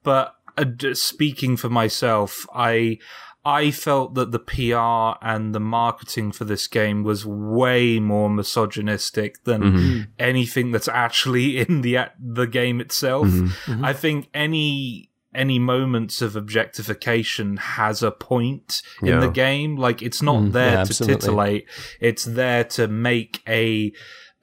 but 0.03 0.35
uh, 0.59 0.65
speaking 0.93 1.57
for 1.57 1.71
myself 1.71 2.47
I 2.55 2.99
I 3.45 3.73
felt 3.73 4.15
that 4.15 4.31
the 4.31 4.39
PR 4.39 5.19
and 5.27 5.55
the 5.55 5.61
marketing 5.61 6.31
for 6.31 6.45
this 6.45 6.69
game 6.69 7.03
was 7.03 7.27
way 7.27 7.99
more 7.99 8.31
misogynistic 8.31 9.43
than 9.45 9.63
mm-hmm. 9.63 10.01
anything 10.19 10.71
that's 10.71 10.89
actually 10.89 11.59
in 11.69 11.83
the 11.83 11.99
the 12.19 12.47
game 12.47 12.81
itself. 12.81 13.27
Mm-hmm. 13.27 13.73
Mm-hmm. 13.73 13.85
I 13.85 13.93
think 13.93 14.29
any 14.33 15.11
any 15.35 15.59
moments 15.59 16.21
of 16.23 16.37
objectification 16.37 17.57
has 17.57 18.03
a 18.03 18.11
point 18.11 18.83
in 19.03 19.21
the 19.21 19.31
game. 19.31 19.77
Like 19.77 20.03
it's 20.03 20.23
not 20.23 20.37
mm, 20.37 20.53
there 20.53 20.75
yeah, 20.75 20.85
to 20.85 20.95
titillate; 20.95 21.67
it's 22.01 22.25
there 22.25 22.65
to 22.65 22.87
make 22.87 23.43
a 23.49 23.93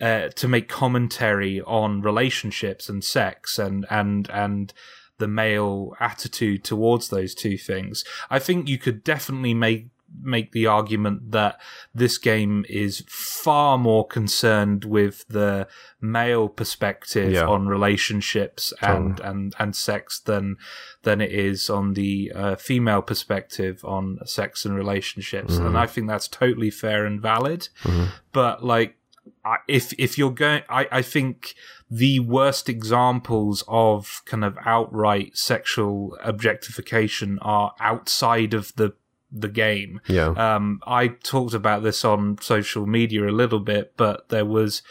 uh, 0.02 0.30
to 0.30 0.47
make 0.47 0.68
commentary 0.68 1.62
on 1.62 2.02
relationships 2.02 2.89
and 2.89 3.04
sex 3.04 3.60
and 3.60 3.86
and 3.89 4.30
and 4.30 4.74
the 5.20 5.28
male 5.28 5.94
attitude 6.00 6.64
towards 6.64 7.10
those 7.10 7.36
two 7.36 7.58
things. 7.58 8.04
I 8.30 8.40
think 8.40 8.68
you 8.68 8.78
could 8.78 9.04
definitely 9.04 9.54
make 9.54 9.88
make 10.22 10.52
the 10.52 10.66
argument 10.66 11.32
that 11.32 11.60
this 11.94 12.18
game 12.18 12.66
is 12.68 13.04
far 13.08 13.78
more 13.78 14.06
concerned 14.06 14.86
with 14.86 15.26
the 15.28 15.68
male 16.02 16.50
perspective 16.50 17.34
yeah. 17.34 17.46
on 17.46 17.68
relationships 17.68 18.74
and, 18.82 19.20
and, 19.20 19.54
and 19.60 19.76
sex 19.76 20.20
than 20.20 20.58
than 21.04 21.22
it 21.22 21.32
is 21.32 21.70
on 21.70 21.94
the 21.94 22.32
uh, 22.36 22.56
female 22.56 23.02
perspective 23.02 23.84
on 23.86 24.18
sex 24.26 24.66
and 24.66 24.76
relationships. 24.76 25.56
Mm-hmm. 25.56 25.68
And 25.68 25.78
I 25.78 25.86
think 25.86 26.08
that's 26.08 26.28
totally 26.28 26.72
fair 26.72 27.06
and 27.06 27.22
valid. 27.22 27.70
Mm-hmm. 27.84 28.06
But 28.32 28.64
like, 28.64 28.96
if 29.68 29.94
if 30.00 30.18
you're 30.18 30.32
going, 30.32 30.64
I 30.70 30.88
I 30.92 31.02
think 31.02 31.56
the 31.90 32.20
worst 32.20 32.70
examples 32.70 33.64
of 33.68 34.22
kind 34.26 34.46
of 34.46 34.58
outright 34.66 35.36
sexual 35.38 36.18
objectification 36.24 37.40
are 37.42 37.74
outside 37.80 38.54
of 38.54 38.74
the 38.76 38.94
the 39.32 39.50
game. 39.50 40.02
Yeah. 40.08 40.30
Um, 40.30 40.82
I 40.86 41.08
talked 41.08 41.54
about 41.54 41.84
this 41.84 42.04
on 42.04 42.38
social 42.42 42.86
media 42.86 43.28
a 43.28 43.32
little 43.32 43.60
bit, 43.60 43.94
but 43.96 44.30
there 44.30 44.46
was 44.46 44.82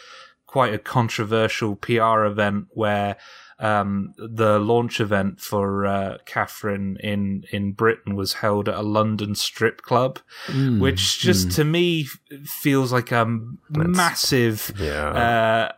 quite 0.45 0.73
a 0.73 0.79
controversial 0.79 1.75
PR 1.75 2.23
event 2.23 2.67
where 2.71 3.17
um, 3.59 4.13
the 4.17 4.57
launch 4.59 4.99
event 5.01 5.39
for 5.41 5.85
uh, 5.85 6.17
Catherine 6.25 6.97
in 7.03 7.43
in 7.51 7.73
Britain 7.73 8.15
was 8.15 8.33
held 8.33 8.69
at 8.69 8.75
a 8.75 8.81
London 8.81 9.35
strip 9.35 9.81
club, 9.81 10.19
Mm, 10.47 10.79
which 10.79 11.19
just 11.19 11.51
to 11.51 11.63
me 11.63 12.05
feels 12.45 12.91
like 12.93 13.11
a 13.11 13.25
massive 13.69 14.71
Yeah. 14.79 15.09
uh, 15.09 15.71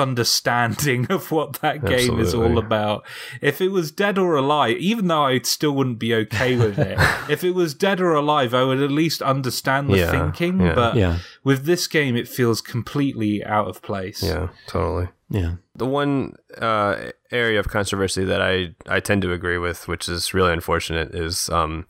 misunderstanding 0.00 1.06
of 1.10 1.30
what 1.30 1.54
that 1.60 1.84
game 1.84 2.18
is 2.20 2.34
all 2.34 2.58
about. 2.58 3.04
If 3.40 3.60
it 3.60 3.68
was 3.68 3.90
Dead 3.90 4.18
or 4.18 4.36
Alive, 4.36 4.76
even 4.78 5.08
though 5.08 5.24
I 5.24 5.40
still 5.40 5.72
wouldn't 5.72 5.98
be 5.98 6.14
okay 6.14 6.56
with 6.56 6.78
it, 6.78 6.98
if 7.28 7.42
it 7.44 7.52
was 7.54 7.74
Dead 7.74 8.00
or 8.00 8.12
Alive, 8.14 8.54
I 8.54 8.62
would 8.64 8.80
at 8.82 8.90
least 8.90 9.22
understand 9.22 9.90
the 9.90 9.98
Yeah, 9.98 10.10
thinking. 10.10 10.60
yeah. 10.60 10.74
But 10.74 10.96
Yeah. 10.96 11.18
with 11.44 11.64
this 11.64 11.86
game, 11.86 12.16
it 12.16 12.28
feels 12.28 12.60
completely 12.60 13.44
out 13.44 13.68
of 13.68 13.82
place. 13.82 14.22
yeah, 14.22 14.48
totally. 14.66 15.08
Yeah. 15.28 15.54
The 15.80 15.86
one 15.86 16.36
uh, 16.58 17.10
area 17.32 17.58
of 17.58 17.68
controversy 17.68 18.22
that 18.24 18.42
I, 18.42 18.74
I 18.86 19.00
tend 19.00 19.22
to 19.22 19.32
agree 19.32 19.56
with, 19.56 19.88
which 19.88 20.08
is 20.10 20.34
really 20.34 20.52
unfortunate, 20.52 21.14
is 21.14 21.48
um, 21.48 21.86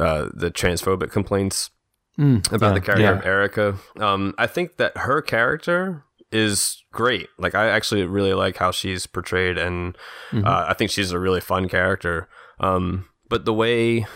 uh, 0.00 0.30
the 0.34 0.50
transphobic 0.50 1.10
complaints 1.12 1.70
Mm, 2.18 2.46
about 2.52 2.68
yeah, 2.68 2.74
the 2.74 2.80
character 2.80 3.02
yeah. 3.02 3.18
of 3.18 3.24
Erica. 3.26 3.74
Um, 3.98 4.34
I 4.38 4.46
think 4.46 4.76
that 4.76 4.96
her 4.98 5.20
character 5.20 6.04
is 6.30 6.82
great. 6.92 7.28
Like 7.38 7.54
I 7.56 7.68
actually 7.68 8.04
really 8.04 8.34
like 8.34 8.56
how 8.56 8.70
she's 8.70 9.06
portrayed, 9.06 9.58
and 9.58 9.96
Mm-hmm. 10.30 10.46
uh, 10.46 10.66
I 10.68 10.74
think 10.74 10.90
she's 10.92 11.10
a 11.12 11.18
really 11.18 11.40
fun 11.40 11.68
character. 11.68 12.28
Um, 12.60 13.08
but 13.28 13.44
the 13.44 13.52
way 13.52 14.06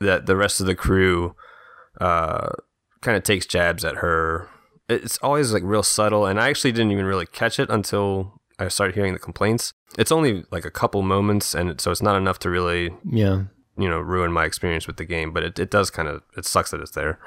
that 0.00 0.26
the 0.26 0.36
rest 0.36 0.60
of 0.60 0.66
the 0.66 0.76
crew 0.76 1.34
uh, 2.00 2.50
kind 3.00 3.16
of 3.16 3.22
takes 3.24 3.46
jabs 3.46 3.84
at 3.84 3.96
her, 3.96 4.48
it's 4.88 5.18
always 5.18 5.52
like 5.52 5.62
real 5.64 5.82
subtle. 5.82 6.26
And 6.26 6.40
I 6.40 6.48
actually 6.50 6.72
didn't 6.72 6.92
even 6.92 7.04
really 7.06 7.26
catch 7.26 7.58
it 7.58 7.70
until 7.70 8.40
I 8.58 8.68
started 8.68 8.94
hearing 8.94 9.12
the 9.12 9.18
complaints. 9.18 9.72
It's 9.98 10.12
only 10.12 10.44
like 10.50 10.64
a 10.64 10.70
couple 10.70 11.02
moments, 11.02 11.54
and 11.54 11.80
so 11.80 11.90
it's 11.90 12.02
not 12.02 12.16
enough 12.16 12.38
to 12.40 12.50
really 12.50 12.90
Yeah. 13.10 13.44
you 13.76 13.88
know 13.88 13.98
ruin 13.98 14.30
my 14.32 14.44
experience 14.44 14.86
with 14.86 14.96
the 14.98 15.04
game 15.04 15.32
but 15.32 15.42
it, 15.42 15.58
it 15.58 15.68
does 15.70 15.90
kind 15.90 16.06
of 16.08 16.22
it 16.36 16.44
sucks 16.44 16.70
that 16.70 16.80
it's 16.80 16.92
there 16.92 17.18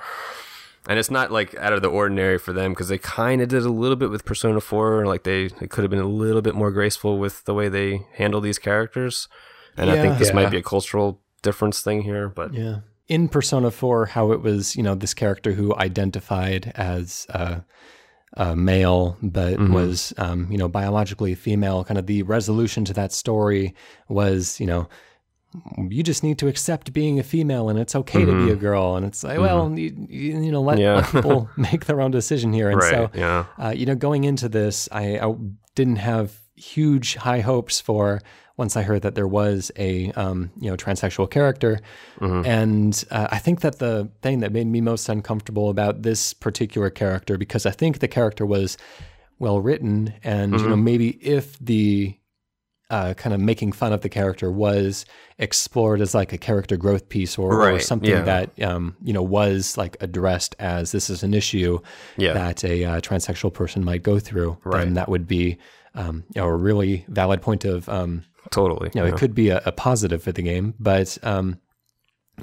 and 0.87 0.97
it's 0.97 1.11
not 1.11 1.29
like 1.29 1.53
out 1.57 1.73
of 1.73 1.81
the 1.81 1.89
ordinary 1.89 2.37
for 2.37 2.53
them 2.53 2.71
because 2.71 2.87
they 2.87 2.97
kind 2.97 3.41
of 3.41 3.49
did 3.49 3.63
a 3.63 3.69
little 3.69 3.97
bit 3.97 4.09
with 4.09 4.23
persona 4.23 4.61
4 4.61 5.05
like 5.05 5.23
they 5.23 5.45
it 5.63 5.69
could 5.69 5.83
have 5.83 5.89
been 5.91 5.99
a 5.99 6.07
little 6.07 6.41
bit 6.41 6.55
more 6.55 6.71
graceful 6.71 7.17
with 7.19 7.43
the 7.43 7.53
way 7.53 7.67
they 7.67 8.05
handle 8.13 8.39
these 8.39 8.59
characters 8.59 9.27
and 9.75 9.89
i 9.91 9.95
think 10.01 10.17
this 10.17 10.29
Yeah. 10.29 10.35
might 10.35 10.51
be 10.51 10.57
a 10.57 10.63
cultural 10.63 11.19
difference 11.41 11.81
thing 11.81 12.03
here 12.03 12.29
but 12.29 12.53
Yeah. 12.53 12.77
In 13.07 13.29
Persona 13.29 13.71
4, 13.71 14.07
how 14.07 14.31
it 14.33 14.41
was, 14.41 14.75
you 14.75 14.83
know, 14.83 14.93
this 14.95 15.13
character 15.13 15.53
who 15.53 15.73
identified 15.75 16.73
as 16.75 17.25
uh, 17.29 17.61
a 18.33 18.55
male, 18.55 19.17
but 19.21 19.57
was, 19.59 20.13
um, 20.17 20.51
you 20.51 20.57
know, 20.57 20.67
biologically 20.67 21.33
female, 21.33 21.83
kind 21.85 21.97
of 21.97 22.05
the 22.07 22.23
resolution 22.23 22.83
to 22.85 22.93
that 22.93 23.13
story 23.13 23.73
was, 24.09 24.59
you 24.59 24.67
know, 24.67 24.89
you 25.89 26.03
just 26.03 26.21
need 26.23 26.37
to 26.39 26.47
accept 26.49 26.91
being 26.91 27.17
a 27.17 27.23
female 27.23 27.69
and 27.69 27.79
it's 27.79 27.95
okay 27.95 28.25
to 28.25 28.45
be 28.45 28.51
a 28.51 28.55
girl. 28.55 28.97
And 28.97 29.05
it's 29.05 29.23
like, 29.23 29.39
well, 29.39 29.71
you, 29.79 29.95
you, 30.09 30.41
you 30.41 30.51
know, 30.51 30.61
let, 30.61 30.77
Yeah. 30.77 30.95
let 30.95 31.05
people 31.09 31.49
make 31.57 31.85
their 31.85 32.01
own 32.01 32.11
decision 32.11 32.51
here. 32.51 32.69
And 32.69 32.79
right 32.81 32.91
so, 32.91 33.11
yeah 33.13 33.45
uh, 33.57 33.69
you 33.69 33.85
know, 33.85 33.95
going 33.95 34.25
into 34.25 34.49
this, 34.49 34.89
I, 34.91 35.17
I 35.17 35.33
didn't 35.73 35.95
have 35.95 36.41
huge 36.55 37.15
high 37.15 37.39
hopes 37.39 37.79
for 37.79 38.21
once 38.57 38.75
I 38.75 38.81
heard 38.81 39.03
that 39.03 39.13
there 39.15 39.27
was 39.27 39.71
a 39.77 40.11
um, 40.13 40.51
you 40.59 40.69
know 40.69 40.75
transsexual 40.75 41.29
character, 41.29 41.79
and 42.19 43.03
uh, 43.11 43.27
I 43.31 43.37
think 43.37 43.61
that 43.61 43.79
the 43.79 44.09
thing 44.21 44.39
that 44.39 44.51
made 44.51 44.67
me 44.67 44.81
most 44.81 45.07
uncomfortable 45.09 45.69
about 45.69 46.01
this 46.01 46.33
particular 46.33 46.89
character, 46.89 47.37
because 47.37 47.65
I 47.65 47.71
think 47.71 47.99
the 47.99 48.07
character 48.07 48.45
was 48.45 48.77
well 49.39 49.61
written, 49.61 50.13
and 50.23 50.59
you 50.59 50.67
know 50.67 50.75
maybe 50.75 51.09
if 51.25 51.57
the 51.59 52.17
uh, 52.89 53.13
kind 53.15 53.33
of 53.33 53.41
making 53.41 53.73
fun 53.73 53.91
of 53.91 53.99
the 54.01 54.09
character 54.09 54.49
was 54.49 55.05
explored 55.37 55.99
as 55.99 56.15
like 56.15 56.31
a 56.31 56.37
character 56.37 56.77
growth 56.77 57.09
piece 57.09 57.37
or, 57.37 57.69
or 57.69 57.79
something 57.79 58.09
yeah. 58.09 58.21
that 58.21 58.63
um, 58.63 58.95
you 59.03 59.11
know 59.13 59.21
was 59.21 59.77
like 59.77 59.97
addressed 59.99 60.55
as 60.57 60.93
this 60.93 61.09
is 61.09 61.21
an 61.21 61.33
issue 61.33 61.79
Yeah. 62.15 62.31
that 62.33 62.63
a 62.63 62.85
uh, 62.85 63.01
transsexual 63.01 63.53
person 63.53 63.83
might 63.83 64.03
go 64.03 64.19
through, 64.19 64.57
Right. 64.63 64.85
then 64.85 64.93
that 64.93 65.09
would 65.09 65.27
be 65.27 65.57
um, 65.95 66.23
you 66.33 66.41
know, 66.41 66.47
a 66.47 66.55
really 66.55 67.05
valid 67.09 67.41
point 67.41 67.65
of 67.65 67.89
um, 67.89 68.23
totally 68.51 68.89
you 68.93 69.01
know, 69.01 69.07
yeah. 69.07 69.13
it 69.13 69.17
could 69.17 69.33
be 69.35 69.49
a, 69.49 69.61
a 69.65 69.71
positive 69.71 70.21
for 70.23 70.31
the 70.31 70.41
game, 70.41 70.73
but 70.79 71.17
um, 71.23 71.59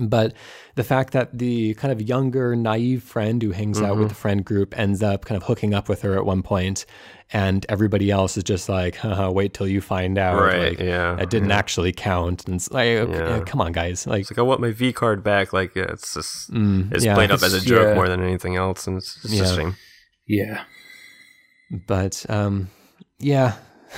but 0.00 0.32
the 0.74 0.82
fact 0.82 1.12
that 1.12 1.38
the 1.38 1.74
kind 1.74 1.92
of 1.92 2.02
younger, 2.02 2.56
naive 2.56 3.02
friend 3.04 3.40
who 3.40 3.52
hangs 3.52 3.80
out 3.80 3.92
Mm-hmm. 3.92 4.00
with 4.00 4.08
the 4.08 4.14
friend 4.16 4.44
group 4.44 4.76
ends 4.76 5.02
up 5.04 5.24
kind 5.24 5.36
of 5.40 5.44
hooking 5.44 5.72
up 5.72 5.88
with 5.88 6.02
her 6.02 6.16
at 6.18 6.24
one 6.26 6.42
point, 6.42 6.84
and 7.32 7.64
everybody 7.68 8.10
else 8.10 8.36
is 8.36 8.42
just 8.42 8.68
like, 8.68 8.96
Haha, 8.96 9.30
"Wait 9.30 9.54
till 9.54 9.68
you 9.68 9.80
find 9.80 10.18
out." 10.18 10.40
Right, 10.42 10.70
Like, 10.70 10.80
yeah, 10.80 11.16
It 11.20 11.30
didn't 11.30 11.52
actually 11.52 11.92
count, 11.92 12.44
and 12.46 12.56
it's 12.56 12.72
like, 12.72 12.88
okay, 12.88 13.12
Yeah. 13.38 13.40
come 13.46 13.60
on, 13.60 13.70
guys, 13.70 14.04
like. 14.04 14.22
it's 14.22 14.32
like 14.32 14.38
i 14.38 14.42
want 14.42 14.60
my 14.60 14.72
v 14.72 14.92
card 14.92 15.22
back 15.22 15.52
like 15.52 15.76
yeah, 15.76 15.84
it's 15.84 16.14
just 16.14 16.50
it's 16.52 17.04
yeah. 17.04 17.14
played 17.14 17.30
up 17.30 17.42
as 17.44 17.54
a 17.54 17.60
joke 17.60 17.88
Yeah. 17.90 17.94
more 17.94 18.08
than 18.08 18.20
anything 18.20 18.56
else 18.56 18.88
and 18.88 18.96
it's, 18.96 19.24
it's 19.24 19.32
Yeah. 19.34 19.44
a 19.44 19.54
shame 19.54 19.76
Yeah. 20.26 20.64
but 21.86 22.26
um, 22.28 22.68
yeah, 23.20 23.54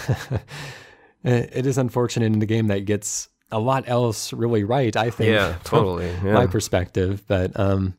it 1.27 1.51
it 1.53 1.67
is 1.67 1.77
unfortunate 1.79 2.27
in 2.33 2.39
the 2.39 2.47
game 2.47 2.69
that 2.69 2.85
gets 2.87 3.29
a 3.53 3.59
lot 3.61 3.85
else 3.87 4.33
really 4.33 4.65
right. 4.65 4.97
I 4.97 5.11
think. 5.11 5.31
yeah 5.31 5.57
totally 5.65 6.07
yeah 6.25 6.35
My 6.35 6.47
perspective, 6.47 7.25
but 7.29 7.59
um, 7.61 7.95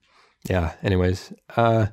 yeah. 0.50 0.74
Anyways, 0.84 1.32
uh, 1.56 1.88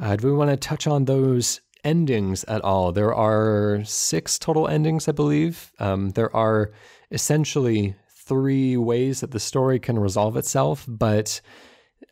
uh, 0.00 0.16
do 0.16 0.26
we 0.28 0.32
want 0.32 0.50
to 0.50 0.56
touch 0.56 0.86
on 0.86 1.04
those 1.04 1.60
endings 1.84 2.44
at 2.44 2.62
all? 2.62 2.92
There 2.92 3.14
are 3.14 3.82
six 3.84 4.38
total 4.38 4.68
endings, 4.68 5.08
I 5.08 5.12
believe. 5.12 5.72
Um, 5.78 6.10
there 6.10 6.34
are 6.34 6.70
essentially 7.10 7.94
three 8.26 8.76
ways 8.76 9.20
that 9.20 9.30
the 9.32 9.40
story 9.40 9.78
can 9.78 9.98
resolve 9.98 10.36
itself, 10.36 10.84
but 10.88 11.40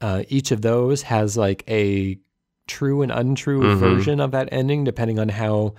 uh, 0.01 0.23
each 0.29 0.51
of 0.51 0.63
those 0.63 1.03
has 1.03 1.37
like 1.37 1.63
a 1.69 2.19
true 2.67 3.03
and 3.03 3.13
untrue 3.13 3.61
Mhm. 3.63 3.79
version 3.79 4.21
of 4.21 4.31
that 4.33 4.49
ending, 4.53 4.85
depending 4.85 5.19
on 5.19 5.29
how 5.29 5.75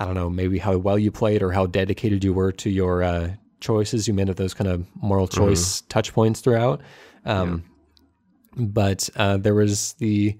I 0.00 0.04
don't 0.06 0.14
know, 0.14 0.30
maybe 0.30 0.58
how 0.58 0.76
well 0.78 0.98
you 0.98 1.10
played 1.12 1.42
or 1.42 1.52
how 1.52 1.66
dedicated 1.66 2.24
you 2.24 2.32
were 2.32 2.52
to 2.52 2.70
your 2.70 3.02
uh, 3.02 3.34
choices. 3.60 4.08
You 4.08 4.14
made 4.14 4.28
of 4.30 4.36
those 4.36 4.54
kind 4.54 4.68
of 4.70 4.86
moral 5.02 5.28
choice 5.28 5.82
touch 5.88 6.12
points 6.14 6.40
throughout. 6.40 6.80
Um, 7.26 7.64
But 8.56 9.08
uh, 9.14 9.36
there 9.36 9.54
was 9.54 9.92
the 9.98 10.36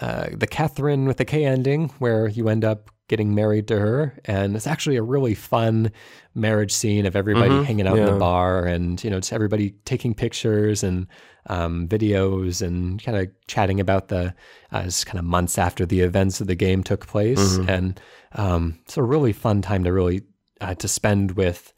uh, 0.00 0.28
the 0.32 0.46
Catherine 0.46 1.06
with 1.06 1.16
the 1.16 1.24
K 1.24 1.44
ending 1.44 1.88
where 1.98 2.28
you 2.28 2.48
end 2.48 2.64
up 2.64 2.90
getting 3.08 3.34
married 3.34 3.66
to 3.66 3.76
her, 3.78 4.16
and 4.24 4.54
it's 4.54 4.68
actually 4.68 4.96
a 4.96 5.02
really 5.02 5.34
fun 5.34 5.90
marriage 6.34 6.70
scene 6.72 7.06
of 7.06 7.16
everybody 7.16 7.54
Mhm, 7.54 7.64
hanging 7.64 7.88
out 7.88 7.98
in 7.98 8.04
the 8.04 8.18
bar 8.18 8.66
and 8.66 9.02
you 9.02 9.10
know 9.10 9.18
just 9.18 9.32
everybody 9.32 9.70
taking 9.84 10.14
pictures 10.14 10.84
and 10.84 11.08
um, 11.46 11.88
videos 11.88 12.62
and 12.62 13.02
kind 13.02 13.18
of 13.18 13.26
chatting 13.48 13.80
about 13.80 14.08
the 14.08 14.32
uh, 14.72 14.82
it's 14.84 15.02
kind 15.02 15.18
of 15.18 15.24
months 15.24 15.58
after 15.58 15.84
the 15.84 16.00
events 16.02 16.40
of 16.40 16.46
the 16.46 16.54
game 16.54 16.82
took 16.84 17.06
place, 17.08 17.58
Mm-hmm. 17.58 17.68
and 17.70 18.00
um, 18.32 18.78
it's 18.82 18.96
a 18.96 19.02
really 19.02 19.32
fun 19.32 19.62
time 19.62 19.84
to 19.84 19.92
really 19.92 20.22
uh, 20.60 20.74
to 20.74 20.88
spend 20.88 21.32
with 21.32 21.72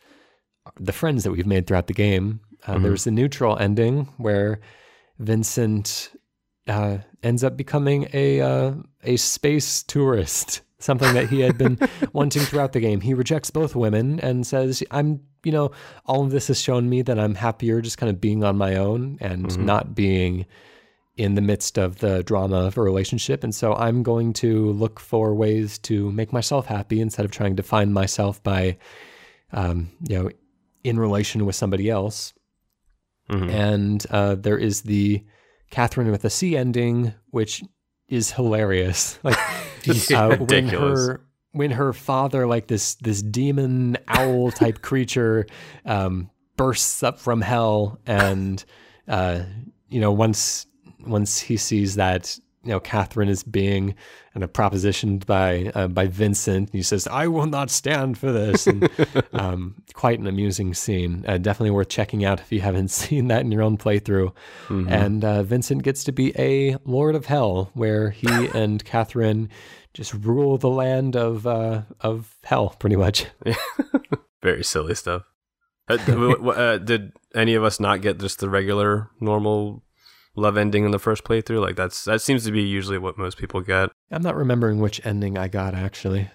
the 0.78 0.92
friends 0.92 1.24
that 1.24 1.30
we've 1.32 1.46
made 1.46 1.66
throughout 1.66 1.86
the 1.86 1.94
game. 1.94 2.40
Uh, 2.66 2.74
Mm-hmm. 2.74 2.82
There's 2.84 3.05
the 3.05 3.11
neutral 3.11 3.59
ending 3.59 4.09
where 4.18 4.61
Vincent 5.18 6.11
uh, 6.68 6.98
ends 7.22 7.42
up 7.42 7.57
becoming 7.57 8.09
a 8.12 8.40
uh, 8.40 8.74
a 9.03 9.16
space 9.16 9.82
tourist, 9.82 10.61
something 10.78 11.12
that 11.14 11.28
he 11.28 11.40
had 11.40 11.59
been 11.59 11.78
wanting 12.12 12.42
throughout 12.42 12.72
the 12.72 12.80
game. 12.80 13.00
He 13.00 13.14
rejects 13.14 13.50
both 13.50 13.74
women 13.74 14.20
and 14.20 14.46
says, 14.46 14.82
"I'm, 14.90 15.20
you 15.44 15.53
know, 15.53 15.72
all 16.07 16.24
of 16.24 16.30
this 16.30 16.48
has 16.48 16.61
shown 16.61 16.88
me 16.88 17.03
that 17.03 17.18
I'm 17.18 17.34
happier 17.34 17.80
just 17.80 17.98
kind 17.98 18.11
of 18.11 18.20
being 18.20 18.44
on 18.44 18.57
my 18.57 18.76
own 18.76 19.18
and 19.20 19.59
not 19.59 19.94
being 19.94 20.46
in 21.22 21.34
the 21.36 21.40
midst 21.40 21.78
of 21.78 21.98
the 21.98 22.22
drama 22.24 22.56
of 22.66 22.76
a 22.76 22.82
relationship. 22.82 23.44
And 23.44 23.54
so 23.54 23.74
I'm 23.74 24.02
going 24.02 24.32
to 24.34 24.70
look 24.72 24.98
for 24.98 25.34
ways 25.34 25.78
to 25.80 26.10
make 26.10 26.32
myself 26.32 26.66
happy 26.66 27.00
instead 27.00 27.24
of 27.24 27.30
trying 27.30 27.56
to 27.56 27.62
find 27.62 27.94
myself 27.94 28.42
by, 28.42 28.76
um, 29.52 29.90
you 30.08 30.18
know, 30.18 30.30
in 30.82 30.98
relation 30.98 31.46
with 31.46 31.54
somebody 31.54 31.88
else." 31.88 32.34
Mhm. 33.30 33.50
And 33.50 34.06
uh, 34.10 34.34
there 34.34 34.58
is 34.58 34.82
the 34.82 35.22
Catherine 35.70 36.10
with 36.10 36.24
a 36.24 36.30
C 36.30 36.56
ending, 36.56 37.14
which 37.30 37.62
is 38.08 38.32
hilarious. 38.32 39.18
Like 39.84 40.12
uh, 40.12 40.36
when 40.36 40.68
her 40.68 41.26
when 41.50 41.72
her 41.72 41.92
father, 41.92 42.46
like 42.46 42.68
this 42.68 42.94
this 42.96 43.20
demon 43.20 43.96
owl 44.06 44.52
type 44.52 44.80
creature, 44.90 45.46
um, 45.84 46.30
bursts 46.56 47.02
up 47.02 47.18
from 47.18 47.40
hell, 47.40 47.98
and 48.06 48.64
uh, 49.08 49.42
you 49.88 50.00
know 50.00 50.12
once 50.12 50.66
once 51.07 51.40
he 51.40 51.57
sees 51.57 51.96
that 51.96 52.38
you 52.64 52.70
know 52.70 52.80
Catherine 52.80 53.28
is 53.28 53.42
being 53.42 53.94
kind 54.32 54.44
of 54.44 54.53
propositioned 54.53 55.26
by 55.26 55.72
uh, 55.74 55.88
by 55.88 56.07
Vincent. 56.07 56.70
He 56.72 56.82
says, 56.82 57.07
"I 57.09 57.26
will 57.26 57.46
not 57.46 57.70
stand 57.70 58.18
for 58.18 58.32
this." 58.32 58.66
And, 58.66 58.88
um, 59.32 59.82
quite 59.94 60.18
an 60.18 60.26
amusing 60.26 60.74
scene. 60.74 61.24
Uh, 61.26 61.38
definitely 61.38 61.70
worth 61.70 61.88
checking 61.88 62.24
out 62.24 62.40
if 62.40 62.53
you 62.53 62.61
haven't 62.61 62.88
seen 62.90 63.28
that 63.28 63.40
in 63.40 63.53
your 63.53 63.62
own 63.62 63.76
playthrough. 63.76 64.32
Mm-hmm. 64.68 64.88
And 64.88 65.24
uh, 65.24 65.42
Vincent 65.42 65.82
gets 65.82 66.05
to 66.05 66.12
be 66.12 66.32
a 66.38 66.76
Lord 66.84 67.14
of 67.14 67.26
Hell, 67.26 67.70
where 67.74 68.11
he 68.11 68.28
and 68.55 68.84
Catherine 68.84 69.48
just 69.94 70.14
rule 70.14 70.57
the 70.59 70.70
land 70.70 71.16
of 71.16 71.46
uh, 71.46 71.82
of 72.00 72.36
hell, 72.44 72.70
pretty 72.78 72.96
much. 72.96 73.26
Very 74.42 74.64
silly 74.64 74.94
stuff. 74.94 75.22
Uh, 75.88 75.94
uh, 75.94 76.78
did 76.78 77.12
any 77.34 77.55
of 77.55 77.64
us 77.64 77.80
not 77.80 78.00
get 78.00 78.18
just 78.18 78.38
the 78.38 78.48
regular, 78.48 79.11
normal 79.20 79.82
love 80.34 80.56
ending 80.56 80.84
in 80.84 80.90
the 80.90 80.98
first 80.98 81.24
playthrough. 81.24 81.60
Like 81.60 81.76
that's 81.76 82.04
that 82.04 82.22
seems 82.22 82.44
to 82.44 82.52
be 82.52 82.62
usually 82.62 82.98
what 82.98 83.18
most 83.18 83.38
people 83.38 83.60
get. 83.60 83.90
I'm 84.10 84.22
not 84.22 84.36
remembering 84.36 84.80
which 84.80 85.04
ending 85.04 85.38
I 85.38 85.48
got 85.48 85.74
actually. 85.74 86.30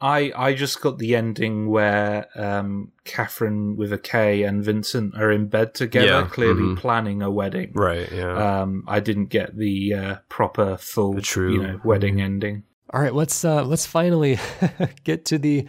I 0.00 0.32
I 0.34 0.54
just 0.54 0.80
got 0.80 0.98
the 0.98 1.14
ending 1.14 1.68
where 1.68 2.26
um, 2.34 2.90
Catherine 3.04 3.76
with 3.76 3.92
a 3.92 3.98
K 3.98 4.42
and 4.42 4.64
Vincent 4.64 5.16
are 5.16 5.30
in 5.30 5.46
bed 5.46 5.74
together, 5.74 6.06
yeah, 6.06 6.28
clearly 6.28 6.62
mm-hmm. 6.62 6.74
planning 6.74 7.22
a 7.22 7.30
wedding. 7.30 7.70
Right. 7.72 8.10
Yeah. 8.10 8.62
Um, 8.62 8.84
I 8.88 8.98
didn't 8.98 9.26
get 9.26 9.56
the 9.56 9.94
uh, 9.94 10.16
proper 10.28 10.76
full, 10.76 11.14
the 11.14 11.22
true 11.22 11.52
you 11.52 11.62
know, 11.62 11.80
wedding 11.84 12.14
mm-hmm. 12.14 12.24
ending. 12.24 12.62
All 12.92 13.00
right, 13.00 13.14
let's 13.14 13.44
uh, 13.44 13.64
let's 13.64 13.86
finally 13.86 14.38
get 15.04 15.24
to 15.26 15.38
the 15.38 15.68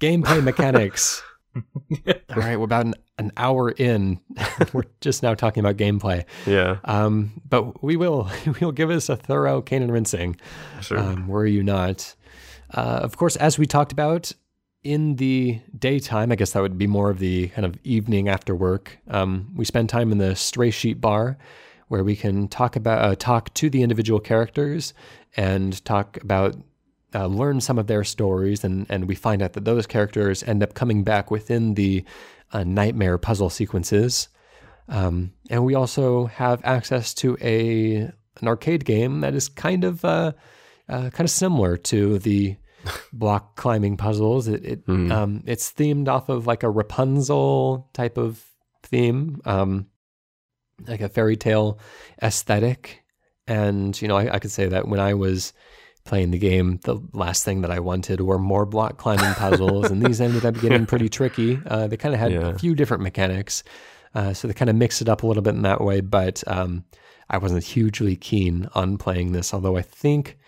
gameplay 0.00 0.42
mechanics. 0.42 1.22
All 1.56 2.36
right, 2.36 2.56
we're 2.56 2.64
about 2.64 2.86
an, 2.86 2.94
an 3.20 3.30
hour 3.36 3.70
in. 3.70 4.18
we're 4.72 4.84
just 5.00 5.22
now 5.22 5.34
talking 5.34 5.60
about 5.60 5.76
gameplay. 5.76 6.24
Yeah. 6.46 6.78
Um, 6.84 7.40
but 7.48 7.82
we 7.82 7.96
will 7.96 8.28
we 8.46 8.58
will 8.60 8.72
give 8.72 8.90
us 8.90 9.08
a 9.08 9.16
thorough 9.16 9.62
cane 9.62 9.82
and 9.82 9.92
rinsing. 9.92 10.36
Sure. 10.80 10.98
Um, 10.98 11.28
worry 11.28 11.52
you 11.52 11.62
not. 11.62 12.14
Uh, 12.74 13.00
of 13.02 13.16
course, 13.16 13.36
as 13.36 13.58
we 13.58 13.66
talked 13.66 13.92
about 13.92 14.32
in 14.82 15.16
the 15.16 15.60
daytime, 15.78 16.32
I 16.32 16.36
guess 16.36 16.52
that 16.52 16.62
would 16.62 16.78
be 16.78 16.86
more 16.86 17.10
of 17.10 17.18
the 17.18 17.48
kind 17.48 17.66
of 17.66 17.76
evening 17.84 18.28
after 18.28 18.54
work. 18.54 18.98
Um, 19.08 19.52
we 19.54 19.64
spend 19.64 19.88
time 19.88 20.10
in 20.10 20.18
the 20.18 20.34
stray 20.34 20.70
sheep 20.70 21.00
bar, 21.00 21.36
where 21.88 22.02
we 22.02 22.16
can 22.16 22.48
talk 22.48 22.76
about 22.76 23.04
uh, 23.04 23.14
talk 23.14 23.52
to 23.54 23.68
the 23.68 23.82
individual 23.82 24.20
characters 24.20 24.94
and 25.36 25.84
talk 25.84 26.16
about 26.22 26.56
uh, 27.14 27.26
learn 27.26 27.60
some 27.60 27.78
of 27.78 27.88
their 27.88 28.04
stories, 28.04 28.64
and 28.64 28.86
and 28.88 29.06
we 29.06 29.14
find 29.14 29.42
out 29.42 29.52
that 29.54 29.64
those 29.64 29.86
characters 29.86 30.42
end 30.44 30.62
up 30.62 30.74
coming 30.74 31.02
back 31.02 31.30
within 31.30 31.74
the 31.74 32.04
uh, 32.52 32.64
nightmare 32.64 33.18
puzzle 33.18 33.50
sequences. 33.50 34.28
Um, 34.88 35.32
and 35.48 35.64
we 35.64 35.74
also 35.74 36.26
have 36.26 36.60
access 36.64 37.14
to 37.14 37.36
a 37.40 38.10
an 38.40 38.48
arcade 38.48 38.84
game 38.84 39.20
that 39.20 39.34
is 39.34 39.48
kind 39.48 39.84
of 39.84 40.04
uh, 40.04 40.32
uh 40.88 41.10
kind 41.10 41.20
of 41.20 41.30
similar 41.30 41.76
to 41.76 42.18
the 42.18 42.56
block 43.12 43.56
climbing 43.56 43.96
puzzles. 43.96 44.48
It, 44.48 44.64
it 44.64 44.86
mm. 44.86 45.12
um, 45.12 45.42
it's 45.46 45.72
themed 45.72 46.08
off 46.08 46.28
of 46.28 46.46
like 46.46 46.62
a 46.62 46.70
Rapunzel 46.70 47.88
type 47.92 48.18
of 48.18 48.44
theme, 48.82 49.40
um, 49.44 49.86
like 50.86 51.00
a 51.00 51.08
fairy 51.08 51.36
tale 51.36 51.78
aesthetic. 52.22 53.04
And 53.46 54.00
you 54.00 54.08
know, 54.08 54.16
I, 54.16 54.34
I 54.34 54.38
could 54.38 54.50
say 54.52 54.66
that 54.66 54.88
when 54.88 55.00
I 55.00 55.14
was 55.14 55.52
playing 56.04 56.30
the 56.30 56.38
game, 56.38 56.80
the 56.84 56.96
last 57.12 57.44
thing 57.44 57.60
that 57.62 57.70
I 57.70 57.80
wanted 57.80 58.20
were 58.20 58.38
more 58.38 58.66
block 58.66 58.96
climbing 58.98 59.34
puzzles, 59.34 59.90
and 59.90 60.02
these 60.04 60.20
ended 60.20 60.44
up 60.44 60.60
getting 60.60 60.86
pretty 60.86 61.08
tricky. 61.18 61.60
Uh, 61.66 61.86
they 61.86 61.96
kind 61.96 62.14
of 62.14 62.20
had 62.20 62.32
yeah. 62.32 62.48
a 62.48 62.58
few 62.58 62.74
different 62.74 63.02
mechanics, 63.02 63.62
uh, 64.14 64.32
so 64.32 64.48
they 64.48 64.54
kind 64.54 64.70
of 64.70 64.76
mixed 64.76 65.02
it 65.02 65.08
up 65.08 65.22
a 65.22 65.26
little 65.26 65.42
bit 65.42 65.54
in 65.54 65.62
that 65.62 65.80
way. 65.80 66.00
But 66.00 66.42
um, 66.46 66.84
I 67.28 67.38
wasn't 67.38 67.64
hugely 67.64 68.16
keen 68.16 68.68
on 68.74 68.98
playing 68.98 69.32
this, 69.32 69.54
although 69.54 69.76
I 69.76 69.82
think 69.82 70.38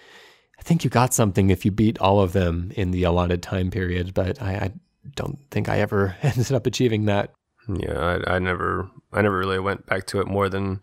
I 0.59 0.63
think 0.63 0.85
you 0.85 0.91
got 0.91 1.15
something 1.15 1.51
if 1.51 1.65
you 1.65 1.71
beat 1.71 1.99
all 1.99 2.21
of 2.21 2.33
them 2.33 2.73
in 2.77 2.91
the 2.91 3.05
allotted 3.05 3.43
time 3.43 3.71
period. 3.71 4.15
But 4.15 4.41
I, 4.41 4.53
I 4.55 4.73
don't 5.15 5.39
think 5.51 5.69
I 5.69 5.79
ever 5.79 6.17
ended 6.23 6.53
up 6.53 6.67
achieving 6.67 7.07
that. 7.07 7.33
Yeah, 7.69 8.21
I, 8.27 8.35
I 8.35 8.39
never 8.39 8.91
I 9.13 9.23
never 9.23 9.39
really 9.39 9.61
went 9.61 9.87
back 9.87 10.07
to 10.09 10.21
it 10.21 10.27
more 10.27 10.49
than 10.49 10.83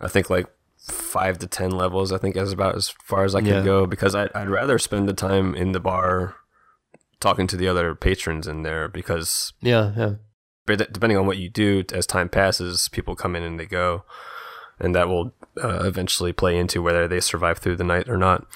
I 0.00 0.08
think 0.08 0.30
like 0.30 0.46
five 0.86 1.38
to 1.38 1.46
ten 1.46 1.70
levels. 1.70 2.12
I 2.12 2.18
think 2.18 2.36
is 2.36 2.52
about 2.52 2.76
as 2.76 2.88
far 2.88 3.24
as 3.24 3.34
I 3.34 3.40
can 3.40 3.48
yeah. 3.48 3.64
go 3.64 3.86
because 3.86 4.14
I, 4.14 4.28
I'd 4.34 4.48
rather 4.48 4.78
spend 4.78 5.08
the 5.08 5.14
time 5.14 5.54
in 5.54 5.72
the 5.72 5.80
bar 5.80 6.36
talking 7.20 7.46
to 7.48 7.56
the 7.56 7.68
other 7.68 7.94
patrons 7.94 8.46
in 8.46 8.62
there 8.62 8.88
because 8.88 9.52
yeah, 9.60 9.92
yeah. 9.96 10.14
Depending 10.66 11.16
on 11.16 11.26
what 11.26 11.38
you 11.38 11.48
do, 11.48 11.84
as 11.92 12.06
time 12.06 12.28
passes, 12.28 12.88
people 12.88 13.14
come 13.14 13.36
in 13.36 13.44
and 13.44 13.58
they 13.58 13.66
go, 13.66 14.04
and 14.80 14.96
that 14.96 15.08
will 15.08 15.32
uh, 15.62 15.84
eventually 15.84 16.32
play 16.32 16.58
into 16.58 16.82
whether 16.82 17.06
they 17.06 17.20
survive 17.20 17.58
through 17.58 17.76
the 17.76 17.84
night 17.84 18.08
or 18.08 18.16
not. 18.16 18.46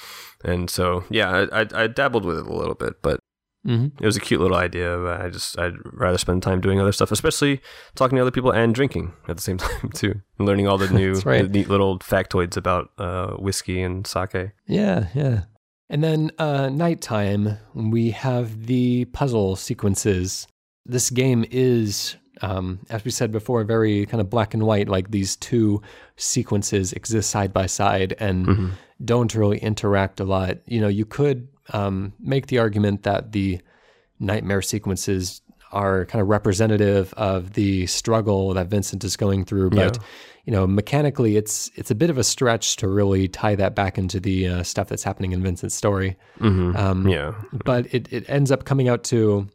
And 0.43 0.69
so, 0.69 1.05
yeah, 1.09 1.47
I, 1.53 1.61
I, 1.61 1.67
I 1.85 1.87
dabbled 1.87 2.25
with 2.25 2.39
it 2.39 2.47
a 2.47 2.53
little 2.53 2.75
bit, 2.75 3.01
but 3.01 3.21
Mm-hmm. 3.67 4.03
It 4.03 4.07
was 4.07 4.17
a 4.17 4.21
cute 4.21 4.41
little 4.41 4.57
idea. 4.57 4.99
But 4.99 5.21
I 5.21 5.29
just 5.29 5.59
I'd 5.59 5.75
rather 5.85 6.19
spend 6.19 6.43
time 6.43 6.61
doing 6.61 6.81
other 6.81 6.93
stuff, 6.93 7.13
especially 7.13 7.61
talking 7.95 8.17
to 8.17 8.23
other 8.23 8.31
people 8.31 8.51
and 8.51 8.75
drinking 8.75 9.13
at 9.29 9.37
the 9.37 9.43
same 9.43 9.59
time 9.59 9.91
too, 9.95 10.21
and 10.39 10.47
learning 10.47 10.67
all 10.67 10.79
the 10.79 10.89
new 10.93 11.15
right. 11.25 11.49
neat 11.51 11.69
little 11.69 11.99
factoids 11.99 12.57
about 12.57 12.91
uh, 12.99 13.33
whiskey 13.33 13.83
and 13.83 14.07
sake. 14.07 14.53
Yeah, 14.67 15.09
yeah. 15.15 15.43
And 15.91 16.05
then 16.05 16.31
uh, 16.39 16.69
nighttime, 16.69 17.59
we 17.75 18.13
have 18.13 18.67
the 18.67 19.07
puzzle 19.07 19.57
sequences. 19.57 20.47
This 20.87 21.11
game 21.11 21.45
is, 21.51 22.15
um, 22.43 22.79
as 22.91 23.05
we 23.05 23.11
said 23.11 23.33
before, 23.33 23.65
very 23.65 24.07
kind 24.07 24.21
of 24.21 24.31
black 24.31 24.55
and 24.55 24.63
white. 24.63 24.89
Like 24.89 25.11
these 25.11 25.35
two 25.35 25.83
sequences 26.17 26.93
exist 26.93 27.29
side 27.29 27.53
by 27.53 27.67
side 27.67 28.15
and 28.21 28.47
mm-hmm. 28.47 28.69
don't 29.05 29.35
really 29.35 29.59
interact 29.59 30.21
a 30.21 30.25
lot. 30.25 30.59
You 30.67 30.81
know, 30.81 30.89
you 30.89 31.05
could 31.05 31.49
um, 31.71 32.13
make 32.19 32.47
the 32.47 32.59
argument 32.59 33.03
that 33.05 33.33
the 33.33 33.61
nightmare 34.19 34.63
sequences 34.63 35.41
are 35.73 36.05
kind 36.07 36.21
of 36.21 36.29
representative 36.29 37.15
of 37.15 37.53
the 37.53 37.87
struggle 37.87 38.55
that 38.55 38.67
Vincent 38.67 39.05
is 39.05 39.17
going 39.17 39.45
through, 39.45 39.71
but 39.71 39.97
yeah. 39.97 40.03
you 40.45 40.53
know, 40.53 40.67
mechanically, 40.67 41.37
it's 41.37 41.71
it's 41.77 41.91
a 41.91 41.95
bit 41.95 42.11
of 42.11 42.19
a 42.19 42.25
stretch 42.25 42.77
to 42.77 42.89
really 42.89 43.29
tie 43.29 43.55
that 43.55 43.75
back 43.75 43.97
into 43.97 44.19
the 44.19 44.49
uh, 44.49 44.63
stuff 44.63 44.89
that's 44.89 45.05
happening 45.05 45.33
in 45.33 45.43
Vincent's 45.43 45.75
story. 45.75 46.17
Mm-hmm. 46.41 46.77
Um, 46.77 47.09
yeah, 47.09 47.35
but 47.65 47.93
it 47.95 48.13
it 48.13 48.29
ends 48.29 48.51
up 48.51 48.65
coming 48.65 48.89
out 48.89 49.05
to 49.05 49.49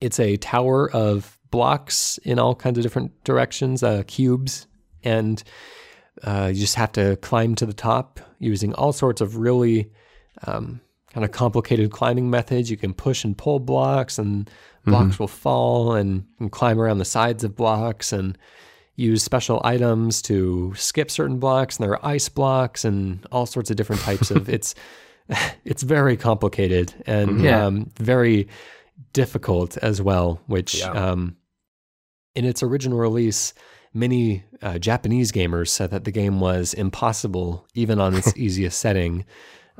it's 0.00 0.18
a 0.18 0.36
tower 0.38 0.90
of 0.90 1.38
blocks 1.50 2.18
in 2.24 2.38
all 2.38 2.54
kinds 2.54 2.78
of 2.78 2.82
different 2.82 3.12
directions, 3.24 3.82
uh, 3.82 4.02
cubes, 4.06 4.66
and 5.04 5.42
uh, 6.24 6.50
you 6.52 6.60
just 6.60 6.74
have 6.76 6.92
to 6.92 7.16
climb 7.16 7.54
to 7.56 7.66
the 7.66 7.72
top 7.72 8.18
using 8.38 8.72
all 8.74 8.92
sorts 8.92 9.20
of 9.20 9.36
really 9.36 9.92
um, 10.46 10.80
kind 11.12 11.24
of 11.24 11.32
complicated 11.32 11.90
climbing 11.90 12.30
methods. 12.30 12.70
You 12.70 12.76
can 12.76 12.94
push 12.94 13.24
and 13.24 13.36
pull 13.36 13.58
blocks, 13.58 14.18
and 14.18 14.50
blocks 14.84 15.14
mm-hmm. 15.14 15.22
will 15.22 15.28
fall, 15.28 15.94
and, 15.94 16.24
and 16.38 16.50
climb 16.50 16.80
around 16.80 16.98
the 16.98 17.04
sides 17.04 17.44
of 17.44 17.56
blocks, 17.56 18.12
and 18.12 18.36
use 18.96 19.22
special 19.22 19.60
items 19.64 20.22
to 20.22 20.72
skip 20.76 21.10
certain 21.10 21.38
blocks. 21.38 21.76
And 21.76 21.84
there 21.84 21.92
are 21.92 22.06
ice 22.06 22.28
blocks 22.28 22.84
and 22.84 23.26
all 23.32 23.46
sorts 23.46 23.70
of 23.70 23.76
different 23.76 24.02
types 24.02 24.30
of. 24.30 24.48
It's 24.52 24.74
it's 25.64 25.84
very 25.84 26.16
complicated 26.16 26.92
and 27.06 27.30
mm-hmm. 27.30 27.44
yeah. 27.44 27.64
um, 27.64 27.90
very 27.98 28.48
difficult 29.12 29.76
as 29.78 30.02
well. 30.02 30.40
Which 30.46 30.80
yeah. 30.80 30.90
um, 30.90 31.36
in 32.34 32.44
its 32.44 32.62
original 32.62 32.98
release. 32.98 33.54
Many 33.94 34.42
uh, 34.62 34.78
Japanese 34.78 35.32
gamers 35.32 35.68
said 35.68 35.90
that 35.90 36.04
the 36.04 36.10
game 36.10 36.40
was 36.40 36.72
impossible 36.72 37.66
even 37.74 38.00
on 38.00 38.14
its 38.14 38.34
easiest 38.38 38.78
setting. 38.78 39.26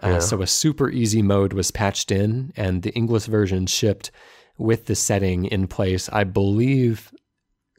Uh, 0.03 0.09
yeah. 0.09 0.19
So 0.21 0.43
a 0.43 0.47
super 0.47 0.91
easy 0.91 1.23
mode 1.23 1.53
was 1.53 1.71
patched 1.71 2.11
in, 2.11 2.53
and 2.57 2.83
the 2.83 2.93
English 2.95 3.27
version 3.27 3.67
shipped 3.67 4.11
with 4.59 4.87
the 4.87 4.95
setting 4.95 5.47
in 5.47 5.67
place. 5.67 6.09
I 6.13 6.25
believe 6.25 7.13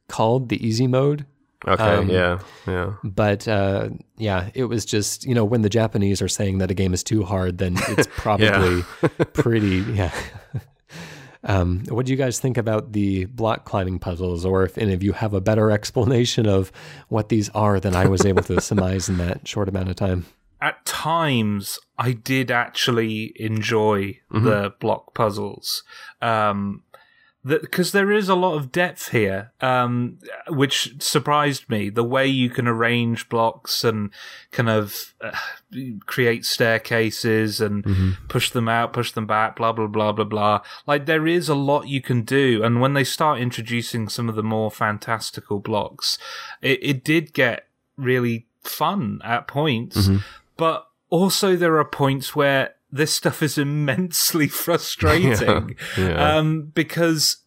called 0.07 0.49
the 0.49 0.65
easy 0.65 0.87
mode. 0.87 1.25
Okay. 1.67 1.83
Um, 1.83 2.09
yeah. 2.09 2.39
Yeah. 2.67 2.93
But 3.03 3.47
uh, 3.47 3.89
yeah, 4.17 4.49
it 4.53 4.65
was 4.65 4.85
just 4.85 5.25
you 5.25 5.33
know 5.33 5.45
when 5.45 5.61
the 5.61 5.69
Japanese 5.69 6.21
are 6.21 6.27
saying 6.27 6.57
that 6.57 6.71
a 6.71 6.73
game 6.73 6.93
is 6.93 7.03
too 7.03 7.23
hard, 7.23 7.57
then 7.57 7.77
it's 7.87 8.07
probably 8.11 8.83
pretty. 9.33 9.77
Yeah. 9.93 10.13
Um, 11.45 11.83
what 11.89 12.05
do 12.05 12.13
you 12.13 12.17
guys 12.17 12.39
think 12.39 12.57
about 12.57 12.93
the 12.93 13.25
block 13.25 13.65
climbing 13.65 13.99
puzzles, 13.99 14.45
or 14.45 14.63
if 14.63 14.77
any 14.77 14.93
of 14.93 15.03
you 15.03 15.11
have 15.11 15.33
a 15.33 15.41
better 15.41 15.71
explanation 15.71 16.47
of 16.47 16.71
what 17.09 17.27
these 17.27 17.49
are 17.49 17.81
than 17.81 17.97
I 17.97 18.05
was 18.05 18.25
able 18.25 18.43
to 18.43 18.61
surmise 18.61 19.09
in 19.09 19.17
that 19.17 19.45
short 19.45 19.67
amount 19.67 19.89
of 19.89 19.97
time? 19.97 20.25
At 20.63 20.85
times 20.85 21.77
I 21.99 22.13
did 22.13 22.49
actually 22.49 23.33
enjoy 23.35 24.21
mm-hmm. 24.31 24.45
the 24.45 24.73
block 24.79 25.13
puzzles. 25.13 25.83
Um, 26.21 26.83
because 27.45 27.91
there 27.91 28.09
is 28.13 28.29
a 28.29 28.35
lot 28.35 28.55
of 28.55 28.71
depth 28.71 29.09
here, 29.09 29.51
um, 29.59 30.19
which 30.47 31.03
surprised 31.03 31.69
me. 31.69 31.89
The 31.89 32.03
way 32.03 32.25
you 32.25 32.49
can 32.49 32.69
arrange 32.69 33.27
blocks 33.27 33.83
and 33.83 34.11
kind 34.51 34.69
of 34.69 35.13
uh, 35.19 35.37
create 36.05 36.45
staircases 36.45 37.59
and 37.59 37.83
mm-hmm. 37.83 38.11
push 38.29 38.49
them 38.49 38.69
out, 38.69 38.93
push 38.93 39.11
them 39.11 39.27
back, 39.27 39.57
blah, 39.57 39.73
blah, 39.73 39.87
blah, 39.87 40.13
blah, 40.13 40.23
blah. 40.23 40.61
Like 40.87 41.05
there 41.05 41.27
is 41.27 41.49
a 41.49 41.55
lot 41.55 41.89
you 41.89 42.01
can 42.01 42.21
do. 42.21 42.63
And 42.63 42.79
when 42.79 42.93
they 42.93 43.03
start 43.03 43.41
introducing 43.41 44.07
some 44.07 44.29
of 44.29 44.35
the 44.35 44.43
more 44.43 44.71
fantastical 44.71 45.59
blocks, 45.59 46.17
it, 46.61 46.79
it 46.81 47.03
did 47.03 47.33
get 47.33 47.67
really 47.97 48.47
fun 48.61 49.19
at 49.25 49.49
points. 49.49 50.07
Mm-hmm 50.07 50.19
but 50.57 50.87
also 51.09 51.55
there 51.55 51.77
are 51.77 51.85
points 51.85 52.35
where 52.35 52.75
this 52.91 53.13
stuff 53.13 53.41
is 53.41 53.57
immensely 53.57 54.47
frustrating. 54.65 55.75
Yeah, 55.97 56.07
yeah. 56.09 56.37
Um, 56.37 56.71
because 56.73 57.37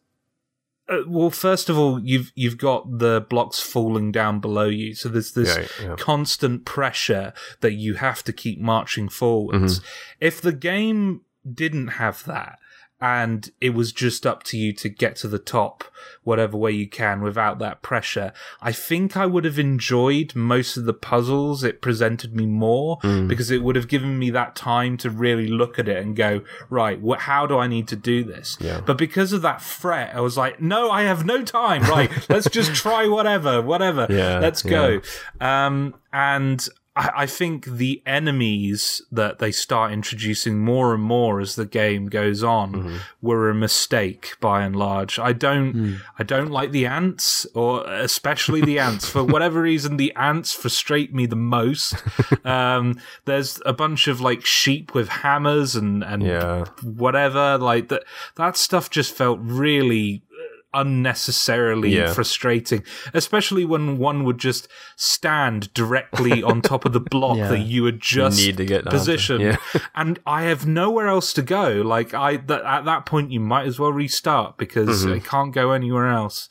uh, 0.88 0.98
well 1.06 1.30
first 1.30 1.68
of 1.68 1.76
all 1.76 1.98
you've 2.00 2.30
you've 2.36 2.58
got 2.58 2.98
the 2.98 3.26
blocks 3.28 3.60
falling 3.60 4.12
down 4.12 4.40
below 4.40 4.66
you. 4.66 4.94
So 4.94 5.08
there's 5.08 5.32
this 5.32 5.56
Yeah, 5.80 5.96
constant 5.96 6.64
pressure 6.64 7.32
that 7.60 7.72
you 7.72 7.94
have 7.94 8.22
to 8.24 8.32
keep 8.32 8.60
marching 8.60 9.08
forwards. 9.08 9.80
If 10.20 10.40
the 10.40 10.52
game 10.52 11.22
didn't 11.52 11.88
have 11.88 12.24
that 12.24 12.58
and 13.00 13.50
it 13.60 13.70
was 13.70 13.92
just 13.92 14.26
up 14.26 14.42
to 14.44 14.56
you 14.56 14.72
to 14.72 14.88
get 14.88 15.16
to 15.16 15.28
the 15.28 15.38
top 15.38 15.84
whatever 16.24 16.56
way 16.56 16.70
you 16.70 16.88
can 16.88 17.20
without 17.20 17.58
that 17.58 17.82
pressure. 17.82 18.32
I 18.60 18.72
think 18.72 19.16
i 19.16 19.26
would 19.26 19.44
have 19.44 19.58
enjoyed 19.58 20.34
most 20.34 20.76
of 20.76 20.84
the 20.84 20.94
puzzles 20.94 21.62
it 21.62 21.80
presented 21.82 22.34
me 22.34 22.46
more 22.46 22.98
because 23.02 23.50
it 23.50 23.62
would 23.62 23.76
have 23.76 23.88
given 23.88 24.18
me 24.18 24.30
that 24.30 24.56
time 24.56 24.96
to 24.98 25.10
really 25.10 25.46
look 25.46 25.78
at 25.78 25.88
it 25.88 26.02
and 26.02 26.16
go 26.16 26.42
right 26.70 26.98
wh- 27.06 27.18
how 27.20 27.46
do 27.46 27.58
i 27.58 27.66
need 27.66 27.86
to 27.88 27.96
do 27.96 28.24
this? 28.24 28.56
Yeah. 28.60 28.80
but 28.80 28.96
because 28.98 29.32
of 29.32 29.42
that 29.42 29.60
fret 29.60 30.14
i 30.14 30.20
was 30.20 30.36
like 30.36 30.60
no 30.60 30.90
i 30.90 31.02
have 31.02 31.24
no 31.24 31.42
time. 31.44 31.82
Right 31.82 32.10
let's 32.30 32.48
just 32.50 32.74
try 32.74 33.06
whatever 33.08 33.60
whatever. 33.62 34.06
Yeah, 34.08 34.38
let's 34.38 34.62
go. 34.62 35.00
Um 35.40 35.94
and 36.12 36.66
I, 36.96 37.10
I 37.22 37.26
think 37.26 37.66
the 37.66 38.02
enemies 38.06 39.02
that 39.12 39.38
they 39.38 39.52
start 39.52 39.92
introducing 39.92 40.58
more 40.58 40.94
and 40.94 41.02
more 41.02 41.40
as 41.40 41.54
the 41.54 41.66
game 41.66 42.06
goes 42.08 42.42
on 42.42 42.56
Mm-hmm. 42.72 42.96
were 43.22 43.48
a 43.50 43.54
mistake 43.54 44.36
by 44.40 44.62
and 44.64 44.74
large. 44.74 45.18
I 45.18 45.32
don't, 45.32 46.00
I 46.18 46.22
don't 46.24 46.50
like 46.50 46.72
the 46.72 46.86
ants, 46.86 47.46
or 47.54 47.86
especially 47.86 48.60
the 48.62 48.78
ants. 48.78 49.08
For 49.08 49.22
whatever 49.22 49.60
reason, 49.62 49.96
the 49.98 50.12
ants 50.16 50.52
frustrate 50.52 51.14
me 51.14 51.26
the 51.26 51.36
most. 51.36 51.94
um, 52.44 52.98
there's 53.26 53.60
a 53.66 53.72
bunch 53.72 54.08
of 54.08 54.20
like 54.20 54.44
sheep 54.44 54.94
with 54.94 55.08
hammers 55.08 55.76
and 55.76 56.02
and 56.02 56.22
Yeah. 56.22 56.64
whatever. 56.82 57.58
Like 57.58 57.88
that, 57.88 58.04
that 58.36 58.56
stuff 58.56 58.90
just 58.90 59.14
felt 59.14 59.38
really 59.42 60.22
unnecessarily 60.76 61.96
Yeah. 61.96 62.12
frustrating, 62.12 62.84
especially 63.14 63.64
when 63.64 63.98
one 63.98 64.24
would 64.24 64.38
just 64.38 64.68
stand 64.96 65.72
directly 65.74 66.42
on 66.50 66.62
top 66.62 66.84
of 66.84 66.92
the 66.92 67.00
block 67.00 67.38
Yeah. 67.38 67.48
that 67.48 67.60
you 67.60 67.84
had 67.84 68.00
just 68.00 68.38
Need 68.38 68.56
to 68.58 68.64
get 68.66 68.84
positioned. 68.84 69.42
Yeah. 69.42 69.56
and 69.94 70.18
I 70.26 70.42
have 70.42 70.66
nowhere 70.66 71.08
else 71.08 71.32
to 71.34 71.42
go. 71.42 71.82
Like 71.82 72.14
I, 72.14 72.36
that 72.36 72.62
at 72.64 72.84
that 72.84 73.06
point, 73.06 73.30
you 73.32 73.40
might 73.40 73.66
as 73.66 73.78
well 73.78 73.92
restart 73.92 74.56
because 74.58 75.04
Mm-hmm. 75.04 75.14
it 75.14 75.24
can't 75.24 75.52
go 75.52 75.72
anywhere 75.72 76.08
else. 76.08 76.48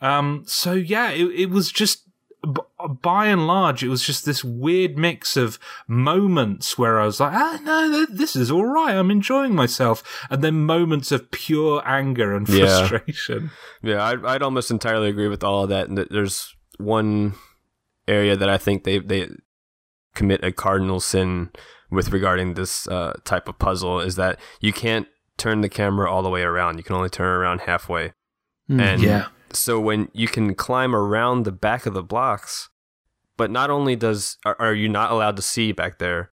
Um, 0.00 0.44
so 0.46 0.72
yeah, 0.72 1.10
it, 1.10 1.26
it 1.26 1.50
was 1.50 1.70
just. 1.72 2.04
B- 2.42 2.88
By 3.02 3.26
and 3.26 3.46
large, 3.46 3.82
it 3.82 3.88
was 3.88 4.02
just 4.02 4.24
this 4.24 4.44
weird 4.44 4.98
mix 4.98 5.36
of 5.36 5.58
moments 5.86 6.78
where 6.78 7.00
I 7.00 7.06
was 7.06 7.20
like, 7.20 7.32
ah, 7.32 7.58
no, 7.62 7.90
th- 7.90 8.18
this 8.18 8.36
is 8.36 8.50
all 8.50 8.64
right. 8.66 8.94
I'm 8.94 9.10
enjoying 9.10 9.54
myself. 9.54 10.26
And 10.30 10.42
then 10.42 10.66
moments 10.66 11.12
of 11.12 11.30
pure 11.30 11.82
anger 11.84 12.34
and 12.34 12.46
frustration. 12.46 13.50
Yeah, 13.82 14.04
I'd, 14.04 14.24
I'd 14.24 14.42
almost 14.42 14.70
entirely 14.70 15.08
agree 15.08 15.28
with 15.28 15.44
all 15.44 15.64
of 15.64 15.68
that. 15.70 15.88
And 15.88 15.98
that 15.98 16.10
there's 16.10 16.54
one 16.78 17.34
area 18.06 18.36
that 18.36 18.48
I 18.48 18.56
think 18.58 18.84
they 18.84 18.98
they 18.98 19.28
commit 20.14 20.42
a 20.42 20.50
cardinal 20.50 21.00
sin 21.00 21.50
with 21.90 22.10
regarding 22.10 22.54
this 22.54 22.88
uh, 22.88 23.14
type 23.24 23.48
of 23.48 23.58
puzzle 23.58 24.00
is 24.00 24.16
that 24.16 24.38
you 24.60 24.72
can't 24.72 25.06
turn 25.36 25.60
the 25.60 25.68
camera 25.68 26.10
all 26.10 26.22
the 26.22 26.30
way 26.30 26.42
around. 26.42 26.76
You 26.76 26.84
can 26.84 26.96
only 26.96 27.08
turn 27.08 27.26
around 27.26 27.62
halfway. 27.62 28.12
Hmm. 28.66 28.80
And 28.80 29.02
so 29.52 29.80
when 29.80 30.08
you 30.12 30.28
can 30.28 30.54
climb 30.54 30.94
around 30.94 31.44
the 31.44 31.52
back 31.52 31.86
of 31.86 31.94
the 31.94 32.02
blocks, 32.02 32.68
but 33.36 33.50
not 33.50 33.70
only 33.70 33.96
does 33.96 34.36
are, 34.44 34.56
are 34.58 34.74
you 34.74 34.88
not 34.88 35.10
allowed 35.10 35.36
to 35.36 35.42
see 35.42 35.72
back 35.72 35.98
there, 35.98 36.32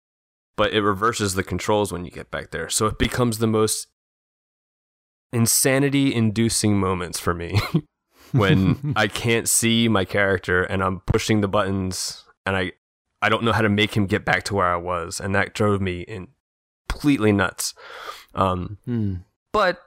but 0.55 0.73
it 0.73 0.81
reverses 0.81 1.35
the 1.35 1.43
controls 1.43 1.91
when 1.91 2.05
you 2.05 2.11
get 2.11 2.29
back 2.31 2.51
there. 2.51 2.69
So 2.69 2.87
it 2.87 2.99
becomes 2.99 3.37
the 3.39 3.47
most 3.47 3.87
insanity 5.31 6.13
inducing 6.13 6.79
moments 6.79 7.19
for 7.19 7.33
me 7.33 7.59
when 8.31 8.93
I 8.95 9.07
can't 9.07 9.47
see 9.47 9.87
my 9.87 10.05
character 10.05 10.63
and 10.63 10.83
I'm 10.83 11.01
pushing 11.01 11.41
the 11.41 11.47
buttons 11.47 12.23
and 12.45 12.55
I 12.55 12.71
I 13.21 13.29
don't 13.29 13.43
know 13.43 13.51
how 13.51 13.61
to 13.61 13.69
make 13.69 13.95
him 13.95 14.05
get 14.07 14.23
back 14.25 14.43
to 14.45 14.55
where 14.55 14.67
I 14.67 14.77
was 14.77 15.19
and 15.19 15.35
that 15.35 15.53
drove 15.53 15.81
me 15.81 16.01
in 16.01 16.29
completely 16.87 17.31
nuts. 17.31 17.73
Um 18.33 18.77
Hmm. 18.85 19.15
but 19.53 19.79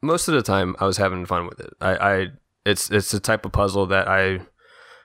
most 0.00 0.28
of 0.28 0.34
the 0.34 0.42
time 0.42 0.74
I 0.80 0.86
was 0.86 0.96
having 0.96 1.26
fun 1.26 1.46
with 1.46 1.60
it. 1.60 1.74
I, 1.80 1.96
I 1.96 2.26
it's 2.68 2.90
it's 2.90 3.12
a 3.14 3.20
type 3.20 3.44
of 3.46 3.52
puzzle 3.52 3.86
that 3.86 4.06
I 4.08 4.40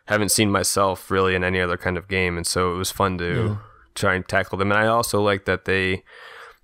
haven't 0.05 0.29
seen 0.31 0.51
myself 0.51 1.09
really 1.09 1.33
in 1.35 1.43
any 1.43 1.59
other 1.61 1.77
kind 1.77 1.97
of 1.97 2.07
game, 2.07 2.37
and 2.37 2.45
so 2.45 2.73
it 2.73 2.77
was 2.77 2.91
fun 2.91 3.17
to 3.19 3.31
Yeah. 3.49 3.55
try 3.95 4.15
and 4.15 4.27
tackle 4.27 4.57
them. 4.57 4.71
And 4.71 4.79
I 4.79 4.87
also 4.87 5.21
like 5.21 5.45
that 5.45 5.65
they, 5.65 6.03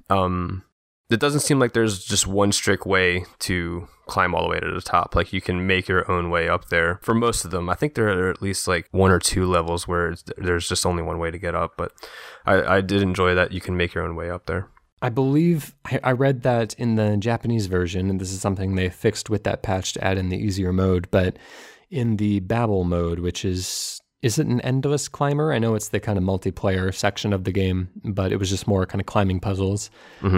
um, 0.10 0.64
it 1.10 1.20
doesn't 1.20 1.40
seem 1.42 1.58
like 1.60 1.74
there's 1.74 2.04
just 2.04 2.28
one 2.28 2.52
strict 2.52 2.86
way 2.86 3.26
to 3.40 3.88
climb 4.08 4.34
all 4.36 4.44
the 4.44 4.50
way 4.50 4.60
to 4.60 4.72
the 4.74 4.82
top. 4.82 5.16
Like 5.16 5.32
you 5.34 5.42
can 5.42 5.66
make 5.66 5.88
your 5.88 6.10
own 6.12 6.30
way 6.30 6.50
up 6.50 6.70
there. 6.70 7.00
For 7.02 7.14
most 7.14 7.46
of 7.46 7.52
them, 7.52 7.70
I 7.70 7.76
think 7.76 7.94
there 7.94 8.10
are 8.10 8.30
at 8.30 8.42
least 8.42 8.68
like 8.68 8.88
one 8.92 9.12
or 9.12 9.20
two 9.20 9.46
levels 9.46 9.88
where 9.88 10.10
it's, 10.10 10.24
there's 10.38 10.68
just 10.68 10.86
only 10.86 11.02
one 11.04 11.18
way 11.20 11.32
to 11.32 11.38
get 11.38 11.56
up. 11.56 11.74
But 11.78 11.94
I, 12.46 12.78
I 12.78 12.82
did 12.82 13.02
enjoy 13.02 13.36
that 13.36 13.52
you 13.52 13.62
can 13.62 13.78
make 13.78 13.94
your 13.94 14.04
own 14.04 14.16
way 14.16 14.30
up 14.30 14.46
there. 14.48 14.68
I 15.02 15.10
believe 15.10 15.76
I, 15.86 16.00
I 16.04 16.12
read 16.12 16.42
that 16.44 16.74
in 16.76 16.96
the 16.96 17.18
Japanese 17.18 17.68
version, 17.68 18.10
and 18.10 18.20
this 18.20 18.32
is 18.32 18.42
something 18.42 18.76
they 18.76 18.90
fixed 18.90 19.30
with 19.30 19.44
that 19.46 19.64
patch 19.64 19.94
to 19.94 20.04
add 20.04 20.18
in 20.18 20.30
the 20.30 20.38
easier 20.38 20.74
mode. 20.74 21.08
But 21.12 21.38
in 21.90 22.18
the 22.18 22.40
Babel 22.42 22.84
mode, 22.84 23.20
which 23.20 23.46
is 23.46 24.02
is 24.22 24.38
it 24.38 24.48
an 24.48 24.60
endless 24.62 25.08
climber? 25.08 25.54
I 25.54 25.60
know 25.60 25.76
it's 25.76 25.90
the 25.90 26.00
kind 26.02 26.18
of 26.18 26.26
multiplayer 26.26 26.94
section 26.94 27.32
of 27.32 27.46
the 27.46 27.54
game, 27.54 27.90
but 28.04 28.34
it 28.34 28.38
was 28.38 28.50
just 28.50 28.68
more 28.68 28.86
kind 28.86 29.00
of 29.00 29.06
climbing 29.06 29.40
puzzles 29.40 29.90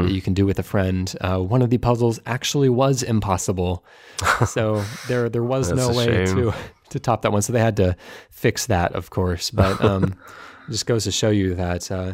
that 0.04 0.12
you 0.12 0.22
can 0.22 0.36
do 0.36 0.46
with 0.46 0.60
a 0.60 0.64
friend. 0.64 1.16
Uh, 1.20 1.40
one 1.40 1.64
of 1.64 1.72
the 1.72 1.80
puzzles 1.80 2.20
actually 2.28 2.70
was 2.70 3.02
impossible, 3.02 3.84
so 4.46 4.84
there 5.08 5.30
there 5.30 5.44
was 5.44 5.72
no 5.72 5.90
way 5.90 6.26
shame. 6.26 6.36
to 6.36 6.54
to 6.90 7.00
top 7.00 7.24
that 7.24 7.32
one. 7.32 7.42
So 7.42 7.54
they 7.54 7.60
had 7.60 7.78
to 7.78 7.96
fix 8.30 8.68
that, 8.68 8.94
of 8.94 9.10
course. 9.10 9.50
But 9.50 9.84
um, 9.84 10.04
it 10.68 10.72
just 10.72 10.86
goes 10.86 11.06
to 11.06 11.12
show 11.12 11.32
you 11.32 11.56
that. 11.56 11.92
Uh, 11.92 12.14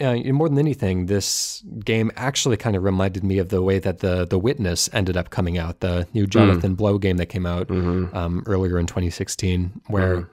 uh, 0.00 0.16
more 0.32 0.48
than 0.48 0.58
anything, 0.58 1.06
this 1.06 1.62
game 1.84 2.10
actually 2.16 2.56
kind 2.56 2.76
of 2.76 2.82
reminded 2.82 3.22
me 3.22 3.38
of 3.38 3.48
the 3.50 3.62
way 3.62 3.78
that 3.78 3.98
the 3.98 4.26
the 4.26 4.38
Witness 4.38 4.88
ended 4.92 5.16
up 5.16 5.30
coming 5.30 5.58
out, 5.58 5.80
the 5.80 6.06
new 6.14 6.26
Jonathan 6.26 6.74
Blow 6.74 6.98
game 6.98 7.16
that 7.18 7.26
came 7.26 7.46
out 7.46 7.70
um, 8.14 8.42
earlier 8.46 8.78
in 8.78 8.86
2016, 8.86 9.82
where 9.88 10.28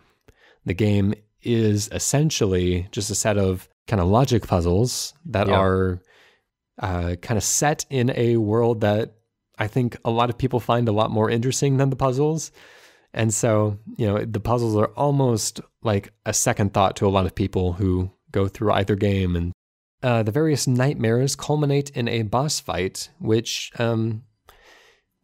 the 0.66 0.74
game 0.74 1.14
is 1.42 1.90
essentially 1.92 2.88
just 2.92 3.10
a 3.10 3.16
set 3.16 3.38
of 3.38 3.70
kind 3.88 4.02
of 4.02 4.08
logic 4.08 4.46
puzzles 4.48 5.14
that 5.26 5.50
are 5.50 6.02
uh, 6.80 7.16
kind 7.22 7.38
of 7.38 7.44
set 7.44 7.86
in 7.90 8.12
a 8.16 8.38
world 8.38 8.82
that 8.82 9.14
I 9.58 9.68
think 9.68 9.98
a 10.06 10.12
lot 10.12 10.30
of 10.30 10.38
people 10.38 10.60
find 10.60 10.88
a 10.88 10.92
lot 10.92 11.10
more 11.10 11.30
interesting 11.30 11.78
than 11.78 11.90
the 11.90 11.96
puzzles. 11.96 12.52
And 13.14 13.34
so, 13.34 13.80
you 13.98 14.06
know, 14.06 14.24
the 14.24 14.40
puzzles 14.40 14.76
are 14.76 14.92
almost 14.96 15.62
like 15.82 16.12
a 16.26 16.34
second 16.34 16.74
thought 16.74 16.96
to 16.98 17.08
a 17.08 17.10
lot 17.10 17.26
of 17.26 17.34
people 17.34 17.74
who 17.74 18.12
go 18.32 18.48
through 18.48 18.74
either 18.74 18.96
game. 18.96 19.36
And 19.36 19.54
uh, 20.04 20.24
the 20.24 20.32
various 20.32 20.68
nightmares 20.68 21.36
culminate 21.36 21.90
in 21.92 22.08
a 22.08 22.22
boss 22.24 22.60
fight, 22.60 23.10
which 23.20 23.72
um, 23.80 24.24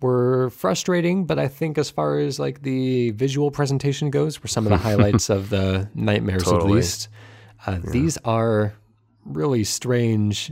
were 0.02 0.50
frustrating, 0.50 1.26
but 1.26 1.40
I 1.40 1.48
think 1.48 1.78
as 1.78 1.90
far 1.90 2.20
as 2.20 2.40
like 2.40 2.62
the 2.62 3.12
visual 3.12 3.52
presentation 3.52 4.10
goes, 4.10 4.41
were 4.41 4.48
some 4.48 4.66
of 4.66 4.72
the 4.72 4.78
highlights 4.90 5.30
of 5.30 5.50
the 5.50 5.90
nightmares 5.94 6.48
at 6.48 6.66
least. 6.66 7.10
Uh, 7.66 7.80
These 7.91 8.18
are 8.26 8.74
really 9.26 9.64
strange 9.64 10.52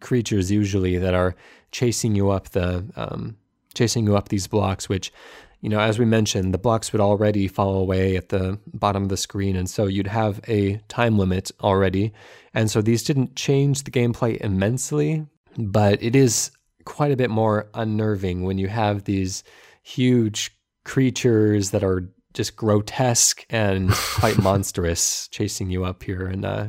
creatures 0.00 0.50
usually 0.50 0.96
that 0.98 1.14
are 1.14 1.34
chasing 1.72 2.14
you 2.14 2.30
up 2.30 2.50
the 2.50 2.84
um, 2.94 3.36
chasing 3.74 4.06
you 4.06 4.16
up 4.16 4.28
these 4.28 4.46
blocks, 4.46 4.88
which 4.88 5.12
you 5.60 5.68
know, 5.68 5.80
as 5.80 5.98
we 5.98 6.04
mentioned, 6.04 6.54
the 6.54 6.58
blocks 6.58 6.92
would 6.92 7.00
already 7.00 7.48
fall 7.48 7.78
away 7.80 8.16
at 8.16 8.28
the 8.28 8.60
bottom 8.72 9.02
of 9.02 9.08
the 9.08 9.16
screen, 9.16 9.56
and 9.56 9.68
so 9.68 9.86
you'd 9.86 10.06
have 10.06 10.40
a 10.46 10.76
time 10.88 11.18
limit 11.18 11.50
already. 11.60 12.12
And 12.54 12.70
so 12.70 12.80
these 12.80 13.02
didn't 13.02 13.36
change 13.36 13.84
the 13.84 13.90
gameplay 13.90 14.38
immensely, 14.38 15.26
but 15.56 16.02
it 16.02 16.16
is 16.16 16.50
quite 16.84 17.12
a 17.12 17.16
bit 17.16 17.30
more 17.30 17.68
unnerving 17.74 18.44
when 18.44 18.58
you 18.58 18.68
have 18.68 19.04
these 19.04 19.44
huge 19.82 20.50
creatures 20.84 21.70
that 21.70 21.84
are 21.84 22.08
just 22.34 22.56
grotesque 22.56 23.44
and 23.50 23.90
quite 23.92 24.38
monstrous 24.38 25.28
chasing 25.28 25.70
you 25.70 25.84
up 25.84 26.02
here. 26.02 26.26
And 26.26 26.44
uh, 26.44 26.66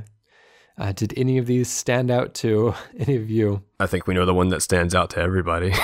uh, 0.77 0.91
did 0.91 1.13
any 1.17 1.37
of 1.37 1.45
these 1.45 1.69
stand 1.69 2.11
out 2.11 2.33
to 2.35 2.73
any 2.99 3.15
of 3.15 3.29
you? 3.29 3.63
I 3.79 3.87
think 3.87 4.07
we 4.07 4.13
know 4.13 4.25
the 4.25 4.33
one 4.33 4.49
that 4.49 4.61
stands 4.61 4.93
out 4.93 5.11
to 5.11 5.19
everybody. 5.19 5.73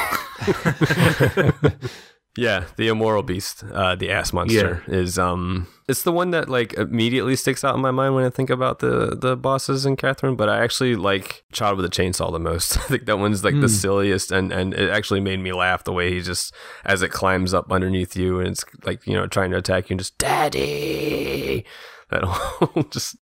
yeah, 2.37 2.65
the 2.75 2.89
immoral 2.89 3.23
beast, 3.23 3.63
uh, 3.71 3.95
the 3.95 4.11
ass 4.11 4.33
monster, 4.33 4.83
is 4.87 5.17
um, 5.17 5.67
it's 5.87 6.01
the 6.01 6.11
one 6.11 6.31
that 6.31 6.49
like 6.49 6.73
immediately 6.73 7.35
sticks 7.35 7.63
out 7.63 7.75
in 7.75 7.81
my 7.81 7.91
mind 7.91 8.13
when 8.13 8.25
I 8.25 8.29
think 8.29 8.49
about 8.49 8.79
the 8.79 9.15
the 9.15 9.37
bosses 9.37 9.85
in 9.85 9.95
Catherine. 9.95 10.35
But 10.35 10.49
I 10.49 10.61
actually 10.63 10.95
like 10.95 11.45
Child 11.53 11.77
with 11.77 11.85
a 11.85 11.89
Chainsaw 11.89 12.31
the 12.31 12.39
most. 12.39 12.77
I 12.77 12.81
think 12.81 13.05
that 13.05 13.19
one's 13.19 13.43
like 13.43 13.59
the 13.59 13.69
silliest, 13.69 14.31
and 14.31 14.51
and 14.51 14.73
it 14.73 14.89
actually 14.89 15.21
made 15.21 15.39
me 15.39 15.53
laugh 15.53 15.85
the 15.85 15.93
way 15.93 16.11
he 16.11 16.21
just 16.21 16.53
as 16.83 17.01
it 17.01 17.11
climbs 17.11 17.53
up 17.53 17.71
underneath 17.71 18.15
you 18.17 18.39
and 18.39 18.49
it's 18.49 18.65
like 18.83 19.05
you 19.07 19.13
know 19.13 19.27
trying 19.27 19.51
to 19.51 19.57
attack 19.57 19.89
you 19.89 19.93
and 19.93 19.99
just 19.99 20.17
daddy. 20.17 21.65
That 22.09 22.23
whole 22.23 22.83
just 22.91 23.15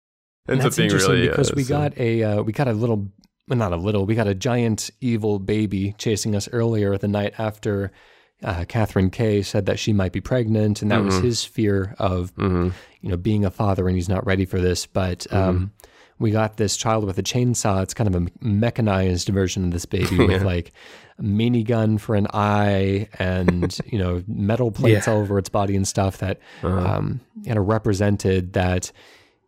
And 0.47 0.61
Ends 0.61 0.65
that's 0.65 0.75
up 0.75 0.77
being 0.77 0.87
interesting 0.87 1.13
really, 1.13 1.29
because 1.29 1.51
uh, 1.51 1.55
we 1.57 1.65
got 1.65 1.99
a 1.99 2.23
uh, 2.23 2.43
we 2.43 2.53
got 2.53 2.69
a 2.69 2.73
little 2.73 3.09
well, 3.49 3.59
not 3.59 3.73
a 3.73 3.77
little 3.77 4.07
we 4.07 4.15
got 4.15 4.29
a 4.29 4.35
giant 4.35 4.91
evil 5.01 5.41
baby 5.41 5.95
chasing 5.99 6.37
us 6.37 6.49
earlier 6.53 6.97
the 6.97 7.09
night 7.09 7.35
after 7.39 7.91
uh, 8.43 8.65
Catherine 8.69 9.11
K 9.11 9.43
said 9.43 9.67
that 9.67 9.79
she 9.79 9.93
might 9.93 10.13
be 10.13 10.21
pregnant 10.21 10.83
and 10.83 10.91
that 10.91 11.03
was 11.05 11.17
his 11.19 11.45
fear 11.45 11.95
of 11.99 12.33
you 12.39 12.73
know 13.03 13.17
being 13.17 13.45
a 13.45 13.51
father 13.51 13.87
and 13.87 13.97
he's 13.97 14.09
not 14.09 14.25
ready 14.27 14.45
for 14.45 14.61
this 14.61 14.87
but 14.87 15.27
um, 15.33 15.73
we 16.19 16.31
got 16.31 16.57
this 16.57 16.77
child 16.77 17.05
with 17.05 17.19
a 17.19 17.23
chainsaw 17.23 17.83
it's 17.83 17.95
kind 17.95 18.15
of 18.15 18.23
a 18.23 18.27
mechanized 18.41 19.29
version 19.29 19.65
of 19.67 19.71
this 19.73 19.85
baby 19.87 20.17
with 20.27 20.43
like 20.43 20.73
a 21.19 21.23
mini 21.23 21.63
gun 21.63 21.99
for 21.99 22.15
an 22.15 22.27
eye 22.33 23.09
and 23.19 23.79
you 23.87 23.99
know 23.99 24.23
metal 24.27 24.71
plates 24.71 25.07
Yeah. 25.07 25.13
all 25.15 25.21
over 25.21 25.39
its 25.39 25.49
body 25.49 25.77
and 25.77 25.87
stuff 25.87 26.19
that 26.19 26.39
um, 26.63 27.21
you 27.43 27.55
know 27.55 27.61
represented 27.61 28.55
that 28.55 28.91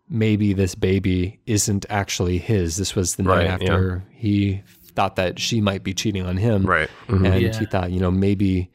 maybe 0.09 0.52
this 0.52 0.74
baby 0.74 1.40
isn't 1.47 1.86
actually 1.89 2.36
his. 2.36 2.77
This 2.77 2.94
was 2.94 3.16
the 3.16 3.23
night 3.23 3.35
Right, 3.35 3.44
yeah. 3.47 3.52
after 3.52 4.05
he 4.10 4.60
thought 4.94 5.16
that 5.16 5.39
she 5.39 5.62
might 5.62 5.82
be 5.82 5.94
cheating 5.94 6.27
on 6.27 6.36
him. 6.36 6.66
Right. 6.66 6.90
Mhm. 7.09 7.27
And 7.32 7.40
Yeah. 7.43 7.59
he 7.59 7.64
thought, 7.64 7.93
you 7.93 8.01
know, 8.01 8.10
maybe 8.10 8.70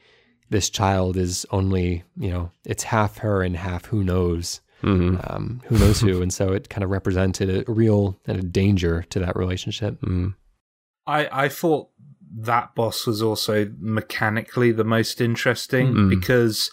this 0.49 0.69
child 0.69 1.17
is 1.17 1.45
only, 1.51 2.03
you 2.17 2.29
know, 2.29 2.51
it's 2.65 2.83
half 2.83 3.17
her 3.19 3.41
and 3.41 3.55
half 3.57 3.85
who 3.85 4.03
knows. 4.03 4.61
Mm-hmm. 4.83 5.17
Um, 5.23 5.61
who 5.65 5.77
knows 5.79 5.99
who? 6.01 6.21
And 6.21 6.31
so 6.31 6.53
it 6.53 6.69
kind 6.69 6.83
of 6.83 6.89
represented 6.91 7.67
a 7.67 7.71
real 7.71 8.19
and 8.27 8.37
a 8.39 8.43
danger 8.43 9.03
to 9.09 9.19
that 9.19 9.35
relationship. 9.35 9.95
Mm-hmm. 10.01 10.29
I 11.07 11.45
I 11.45 11.49
thought 11.49 11.89
that 12.39 12.75
boss 12.75 13.07
was 13.07 13.21
also 13.21 13.71
mechanically 13.79 14.71
the 14.71 14.83
most 14.83 15.19
interesting 15.21 15.93
Mm. 15.93 16.09
because 16.09 16.69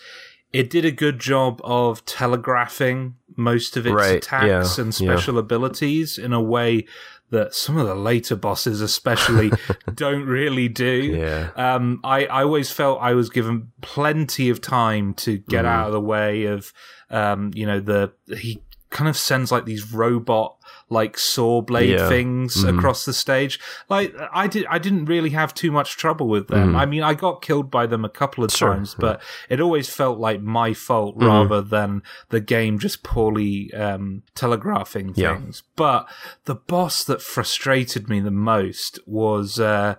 it 0.52 0.68
did 0.70 0.84
a 0.84 0.90
good 0.90 1.18
job 1.18 1.60
of 1.64 2.04
telegraphing 2.04 3.14
most 3.36 3.76
of 3.76 3.86
its 3.86 3.94
Right, 3.94 4.16
attacks 4.16 4.78
yeah, 4.78 4.84
and 4.84 5.00
yeah. 5.00 5.16
special 5.16 5.38
abilities 5.38 6.18
in 6.18 6.32
a 6.32 6.40
way 6.42 6.84
that 7.30 7.54
some 7.54 7.76
of 7.76 7.86
the 7.86 7.94
later 7.94 8.36
bosses 8.36 8.80
especially 8.80 9.50
don't 9.94 10.24
really 10.26 10.68
do. 10.68 11.16
Yeah. 11.18 11.50
Um, 11.56 12.00
I, 12.04 12.26
I 12.26 12.42
always 12.44 12.70
felt 12.70 13.00
I 13.00 13.14
was 13.14 13.28
given 13.30 13.72
plenty 13.80 14.50
of 14.50 14.60
time 14.60 15.14
to 15.14 15.38
get 15.38 15.64
Mm. 15.64 15.68
out 15.68 15.86
of 15.88 15.92
the 15.92 16.00
way 16.00 16.44
of, 16.44 16.72
um, 17.10 17.50
you 17.54 17.66
know, 17.66 17.80
the 17.80 18.12
he 18.36 18.62
kind 18.90 19.08
of 19.08 19.16
sends 19.16 19.50
like 19.50 19.64
these 19.64 19.92
robot 19.92 20.56
like 20.90 21.16
saw 21.18 21.60
blade 21.62 21.90
Yeah. 21.98 22.08
things 22.08 22.64
Mhm. 22.64 22.76
across 22.76 23.04
the 23.04 23.12
stage. 23.12 23.58
Like 23.88 24.14
I 24.32 24.46
did, 24.46 24.66
I 24.68 24.78
didn't 24.78 25.06
really 25.06 25.30
have 25.30 25.54
too 25.54 25.72
much 25.72 25.96
trouble 25.96 26.28
with 26.28 26.48
them. 26.48 26.72
Mhm. 26.72 26.76
I 26.76 26.86
mean, 26.86 27.02
I 27.02 27.14
got 27.14 27.42
killed 27.42 27.70
by 27.70 27.86
them 27.86 28.04
a 28.04 28.08
couple 28.08 28.44
of 28.44 28.52
Sure, 28.52 28.74
times, 28.74 28.94
but 28.98 29.20
it 29.48 29.60
always 29.60 29.88
felt 29.88 30.18
like 30.18 30.42
my 30.42 30.74
fault 30.74 31.18
Mhm. 31.18 31.26
rather 31.26 31.62
than 31.62 32.02
the 32.28 32.40
game 32.40 32.78
just 32.78 33.02
poorly 33.02 33.72
um, 33.74 34.22
telegraphing 34.34 35.12
Yeah. 35.16 35.36
things. 35.36 35.62
But 35.76 36.06
the 36.44 36.54
boss 36.54 37.02
that 37.04 37.22
frustrated 37.22 38.08
me 38.08 38.20
the 38.20 38.30
most 38.30 38.98
was. 39.06 39.58
Uh, 39.58 39.94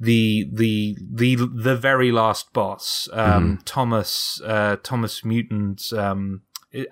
the 0.00 0.48
the 0.52 0.96
the 1.00 1.36
the 1.36 1.76
very 1.76 2.10
last 2.10 2.52
boss, 2.52 3.08
um, 3.12 3.18
Mm-hmm. 3.44 3.54
Thomas 3.64 4.40
uh, 4.44 4.76
Thomas 4.82 5.24
Mutant. 5.24 5.92
Um, 5.96 6.42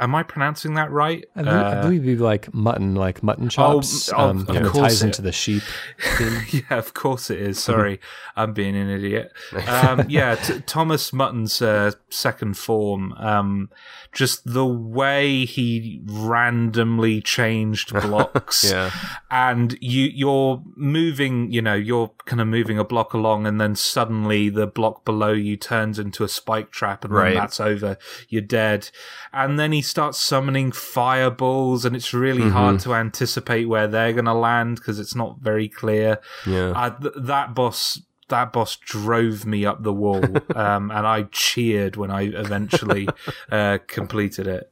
am 0.01 0.15
I 0.15 0.23
pronouncing 0.23 0.75
that 0.75 0.91
right? 0.91 1.25
I 1.37 1.43
believe, 1.43 1.55
I 1.61 1.73
Uh, 1.73 1.83
believe 1.83 2.03
it'd 2.05 2.19
be 2.19 2.23
like 2.23 2.53
mutton, 2.55 2.95
like 2.95 3.23
mutton 3.23 3.49
chops. 3.49 4.13
oh, 4.13 4.19
um, 4.31 4.41
of 4.41 4.47
kind 4.47 4.67
of 4.67 4.73
course 4.73 4.83
ties 4.93 5.03
it- 5.03 5.07
into 5.07 5.23
the 5.23 5.33
sheep. 5.33 5.63
yeah, 6.53 6.79
of 6.79 6.95
course 6.95 7.31
it 7.31 7.41
is. 7.41 7.59
Sorry, 7.63 8.01
I'm 8.37 8.53
being 8.53 8.77
an 8.77 8.89
idiot. 8.89 9.33
Um, 9.69 10.05
yeah, 10.09 10.35
t- 10.37 10.61
Thomas 10.67 11.13
Mutton's 11.13 11.61
uh, 11.63 11.93
second 12.11 12.57
form. 12.57 13.13
Um, 13.15 13.71
just 14.13 14.43
the 14.45 14.67
way 14.67 15.45
he 15.45 16.03
randomly 16.07 17.21
changed 17.21 17.93
blocks. 17.93 18.71
Yeah. 18.71 18.91
and 19.31 19.77
you 19.81 20.05
you're 20.15 20.63
moving 20.77 21.51
you 21.51 21.63
know 21.63 21.75
you're 21.75 22.11
kind 22.27 22.41
of 22.41 22.47
moving 22.47 22.79
a 22.79 22.85
block 22.85 23.15
along 23.15 23.47
and 23.47 23.61
then 23.61 23.75
suddenly 23.75 24.49
the 24.51 24.67
block 24.67 25.05
below 25.05 25.33
you 25.33 25.57
turns 25.57 25.99
into 25.99 26.23
a 26.25 26.29
spike 26.29 26.71
trap 26.71 27.05
and 27.05 27.13
Right. 27.15 27.31
then 27.31 27.35
that's 27.39 27.61
over 27.61 27.97
you're 28.29 28.43
dead 28.43 28.91
and 29.33 29.59
then 29.59 29.72
he 29.73 29.83
starts 29.83 30.19
summoning 30.19 30.73
fireballs 30.73 31.85
and 31.85 31.95
it's 31.97 32.13
really 32.15 32.49
hard 32.51 32.81
to 32.81 32.95
anticipate 32.95 33.67
where 33.69 33.87
they're 33.89 34.13
going 34.13 34.25
to 34.27 34.35
land 34.35 34.77
because 34.77 34.99
it's 34.99 35.15
not 35.15 35.39
very 35.41 35.69
clear 35.69 36.19
Yeah. 36.47 36.71
uh, 36.71 36.91
th- 36.99 37.15
that 37.17 37.55
boss 37.55 38.01
that 38.29 38.53
boss 38.53 38.77
drove 38.77 39.45
me 39.45 39.67
up 39.67 39.83
the 39.83 39.93
wall 39.93 40.25
um, 40.57 40.91
and 40.91 41.07
i 41.07 41.25
cheered 41.33 41.97
when 41.97 42.11
i 42.11 42.23
eventually 42.23 43.09
uh, 43.53 43.79
completed 43.87 44.47
it 44.47 44.69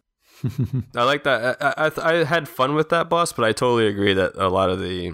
I 0.97 1.02
like 1.05 1.24
that. 1.24 1.59
I, 1.60 1.86
I 1.86 2.12
I 2.20 2.24
had 2.24 2.48
fun 2.48 2.74
with 2.74 2.89
that 2.89 3.10
boss, 3.10 3.31
but 3.31 3.44
I 3.44 3.52
totally 3.52 3.86
agree 3.86 4.14
that 4.14 4.32
a 4.36 4.48
lot 4.48 4.70
of 4.70 4.81
the 4.81 5.12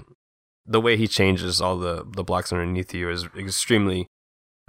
the 0.65 0.79
way 0.79 0.95
he 0.95 1.05
changes 1.05 1.59
all 1.59 1.77
the 1.77 2.05
the 2.15 2.23
blocks 2.23 2.53
underneath 2.53 2.93
you 2.93 3.09
is 3.09 3.27
extremely 3.37 4.07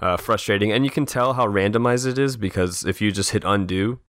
uh, 0.01 0.17
frustrating, 0.17 0.69
and 0.69 0.83
you 0.83 0.91
can 0.91 1.05
tell 1.05 1.31
how 1.35 1.47
randomized 1.47 2.05
it 2.05 2.17
is 2.19 2.35
because 2.35 2.83
if 2.83 2.99
you 2.99 3.09
just 3.13 3.31
hit 3.31 3.43
undo 3.45 4.01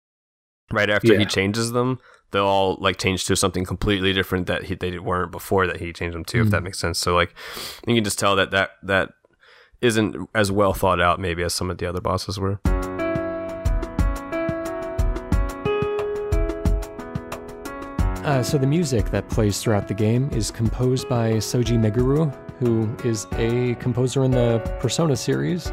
right 0.72 0.90
after 0.90 1.12
Yeah. 1.12 1.18
he 1.20 1.24
changes 1.26 1.72
them, 1.72 1.98
they'll 2.30 2.44
all 2.44 2.76
like 2.80 2.98
change 2.98 3.24
to 3.26 3.36
something 3.36 3.64
completely 3.64 4.12
different 4.12 4.46
that 4.46 4.64
he, 4.64 4.74
they 4.74 4.98
weren't 4.98 5.30
before 5.32 5.66
that 5.66 5.78
he 5.80 5.92
changed 5.92 6.14
them 6.14 6.24
to. 6.26 6.40
If 6.42 6.50
that 6.50 6.62
makes 6.62 6.78
sense. 6.78 6.98
So 6.98 7.14
like 7.14 7.34
you 7.86 7.94
can 7.94 8.04
just 8.04 8.18
tell 8.18 8.36
that 8.36 8.50
that 8.50 8.70
that 8.82 9.10
isn't 9.80 10.28
as 10.34 10.50
well 10.50 10.72
thought 10.74 11.00
out 11.00 11.20
maybe 11.20 11.42
as 11.42 11.54
some 11.54 11.70
of 11.70 11.78
the 11.78 11.86
other 11.86 12.00
bosses 12.00 12.38
were. 12.38 12.60
Uh, 18.24 18.42
so 18.42 18.58
the 18.58 18.66
music 18.66 19.10
that 19.10 19.26
plays 19.30 19.58
throughout 19.62 19.88
the 19.88 19.94
game 19.94 20.28
is 20.32 20.50
composed 20.50 21.08
by 21.08 21.38
Shoji 21.38 21.76
Meguro, 21.78 22.30
who 22.58 22.88
is 23.04 23.26
a 23.34 23.74
composer 23.76 24.24
in 24.24 24.30
the 24.32 24.58
Persona 24.80 25.16
series. 25.16 25.70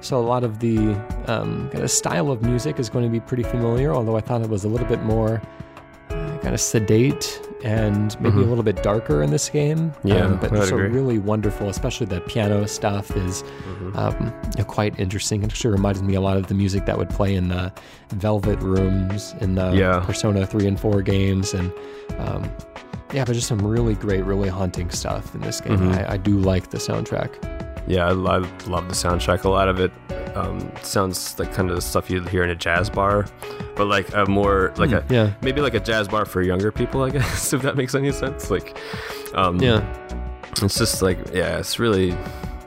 So 0.00 0.18
a 0.18 0.26
lot 0.26 0.44
of 0.44 0.58
the 0.60 0.78
um, 1.26 1.68
kind 1.70 1.82
of 1.84 1.90
style 1.90 2.30
of 2.30 2.42
music 2.42 2.78
is 2.78 2.88
going 2.90 3.04
to 3.04 3.10
be 3.10 3.20
pretty 3.20 3.42
familiar, 3.42 3.94
although 3.94 4.16
I 4.16 4.20
thought 4.20 4.42
it 4.42 4.48
was 4.50 4.64
a 4.64 4.68
little 4.68 4.86
bit 4.86 5.02
more 5.02 5.40
uh, 6.10 6.38
kind 6.42 6.54
of 6.54 6.60
sedate 6.60 7.40
and 7.64 8.20
maybe 8.20 8.36
a 8.36 8.40
little 8.44 8.62
bit 8.62 8.82
darker 8.82 9.22
in 9.22 9.30
this 9.30 9.48
game. 9.48 9.92
Yeah, 10.04 10.26
Um, 10.26 10.36
but 10.38 10.50
I 10.50 10.54
would 10.54 10.60
just 10.60 10.72
a 10.72 10.74
agree. 10.76 10.88
really 10.90 11.18
wonderful, 11.18 11.68
especially 11.68 12.06
the 12.06 12.20
piano 12.20 12.66
stuff 12.68 13.10
is 13.16 13.42
Mm-hmm. 13.42 13.96
um, 13.98 14.32
you 14.56 14.58
know, 14.58 14.64
quite 14.64 14.98
interesting. 15.00 15.42
It 15.42 15.46
actually 15.50 15.70
reminds 15.72 16.02
me 16.02 16.14
a 16.14 16.20
lot 16.20 16.36
of 16.36 16.46
the 16.48 16.54
music 16.54 16.86
that 16.86 16.96
would 16.98 17.08
play 17.10 17.34
in 17.34 17.48
the 17.48 17.72
Velvet 18.10 18.58
Rooms 18.60 19.34
in 19.40 19.54
the 19.54 19.72
Yeah. 19.72 20.00
Persona 20.00 20.46
3 20.46 20.66
and 20.66 20.78
4 20.78 21.02
games. 21.02 21.54
And 21.54 21.72
um, 22.18 22.48
yeah, 23.12 23.24
but 23.24 23.32
just 23.34 23.46
some 23.48 23.58
really 23.58 23.94
great, 23.94 24.24
really 24.24 24.48
haunting 24.48 24.90
stuff 24.90 25.34
in 25.34 25.40
this 25.40 25.60
game. 25.60 25.78
Mhm. 25.78 26.08
I, 26.08 26.14
I 26.14 26.16
do 26.16 26.38
like 26.38 26.70
the 26.70 26.78
soundtrack. 26.78 27.30
Yeah, 27.88 28.06
I 28.06 28.10
love, 28.12 28.50
love 28.68 28.88
the 28.88 28.94
soundtrack. 28.94 29.44
A 29.44 29.48
lot 29.48 29.68
of 29.68 29.78
it 29.78 29.92
um, 30.34 30.70
sounds 30.82 31.38
like 31.38 31.52
kind 31.54 31.70
of 31.70 31.76
the 31.76 31.82
stuff 31.82 32.10
you'd 32.10 32.28
hear 32.28 32.42
in 32.42 32.50
a 32.50 32.54
jazz 32.56 32.90
bar, 32.90 33.26
but 33.76 33.86
like 33.86 34.12
a 34.14 34.26
more 34.26 34.72
like 34.76 34.90
a 34.90 35.04
Yeah. 35.08 35.32
maybe 35.40 35.60
like 35.60 35.74
a 35.74 35.80
jazz 35.80 36.08
bar 36.08 36.24
for 36.24 36.42
younger 36.42 36.72
people, 36.72 37.02
I 37.02 37.10
guess, 37.16 37.52
if 37.52 37.62
that 37.62 37.76
makes 37.76 37.94
any 37.94 38.10
sense. 38.12 38.50
Like, 38.50 38.76
um, 39.34 39.60
Yeah. 39.60 39.84
it's 40.62 40.76
just 40.78 41.00
like 41.00 41.18
yeah, 41.32 41.58
it's 41.58 41.78
really 41.78 42.16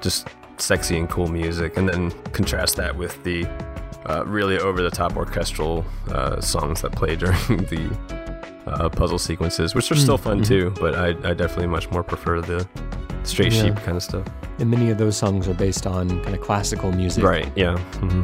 just 0.02 0.28
sexy 0.58 0.98
and 0.98 1.10
cool 1.10 1.28
music, 1.28 1.76
and 1.78 1.88
then 1.90 2.12
contrast 2.32 2.78
that 2.78 2.96
with 2.96 3.22
the 3.24 3.46
uh, 4.06 4.24
really 4.26 4.58
over 4.58 4.82
the 4.82 4.90
top 4.90 5.16
orchestral 5.18 5.86
uh, 6.12 6.40
songs 6.42 6.82
that 6.82 6.94
play 6.94 7.16
during 7.24 7.38
the 7.66 7.90
uh, 8.74 8.90
puzzle 8.90 9.20
sequences, 9.20 9.74
which 9.76 9.92
are 9.92 9.96
still 9.96 10.18
fun 10.18 10.44
too. 10.44 10.72
But 10.80 10.96
I, 10.96 11.08
I 11.30 11.34
definitely 11.34 11.68
much 11.68 11.90
more 11.92 12.04
prefer 12.04 12.42
the 12.42 12.68
Stray 13.24 13.48
Yeah. 13.50 13.64
sheep 13.64 13.76
kind 13.78 13.98
of 13.98 14.04
stuff. 14.04 14.28
And 14.60 14.70
many 14.72 14.90
of 14.90 14.98
those 14.98 15.16
songs 15.18 15.48
are 15.48 15.54
based 15.54 15.86
on 15.88 16.10
kind 16.24 16.36
of 16.36 16.42
classical 16.42 16.92
music. 16.92 17.24
Right. 17.24 17.52
Yeah. 17.56 17.78
hmm 18.00 18.24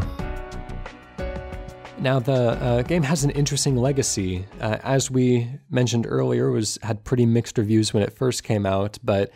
Now 1.99 2.19
the 2.19 2.34
uh, 2.61 2.81
game 2.84 3.03
has 3.03 3.23
an 3.23 3.30
interesting 3.31 3.76
legacy. 3.77 4.45
Uh, 4.59 4.77
as 4.84 5.09
we 5.09 5.47
mentioned 5.69 6.05
earlier, 6.07 6.47
it 6.47 6.51
was 6.51 6.77
had 6.84 7.03
pretty 7.03 7.26
mixed 7.26 7.57
reviews 7.57 7.93
when 7.93 8.03
it 8.03 8.13
first 8.13 8.43
came 8.43 8.65
out, 8.65 8.97
but 9.03 9.31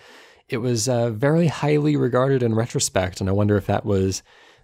it 0.49 0.57
was 0.57 0.89
uh, 0.89 1.09
very 1.11 1.47
highly 1.47 1.95
regarded 1.95 2.43
in 2.43 2.53
retrospect. 2.55 3.21
And 3.21 3.29
I 3.29 3.33
wonder 3.33 3.55
if 3.55 3.67
that 3.67 3.85
was 3.85 4.23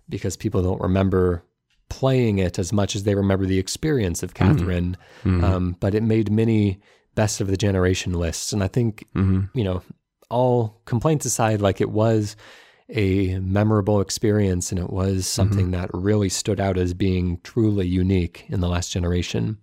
because 0.10 0.36
people 0.36 0.62
don't 0.62 0.82
remember 0.82 1.44
playing 1.90 2.40
it 2.40 2.58
as 2.60 2.74
much 2.74 2.96
as 2.96 3.04
they 3.04 3.16
remember 3.16 3.46
the 3.46 3.60
experience 3.60 4.24
of 4.24 4.34
mm-hmm. 4.34 4.58
Catherine. 4.58 4.98
Mm-hmm. 5.24 5.44
Um, 5.44 5.78
but 5.80 5.96
it 5.96 6.04
made 6.04 6.32
many 6.32 6.80
best 7.16 7.42
of 7.42 7.48
the 7.48 7.58
generation 7.58 8.14
lists, 8.14 8.52
and 8.52 8.64
I 8.64 8.68
think 8.68 9.06
mm-hmm. 9.16 9.58
you 9.58 9.64
know, 9.64 9.82
all 10.30 10.82
complaints 10.86 11.26
aside, 11.26 11.62
like 11.62 11.82
it 11.82 11.92
was 11.92 12.36
a 12.90 13.40
memorable 13.40 14.00
experience 14.00 14.72
and 14.72 14.80
it 14.80 14.92
was 14.92 15.26
something 15.26 15.72
that 15.72 15.90
really 15.94 16.30
stood 16.30 16.60
out 16.60 16.78
as 16.78 16.94
being 16.94 17.40
truly 17.44 17.88
unique 17.88 18.46
in 18.50 18.60
the 18.60 18.68
last 18.68 18.92
generation. 18.92 19.58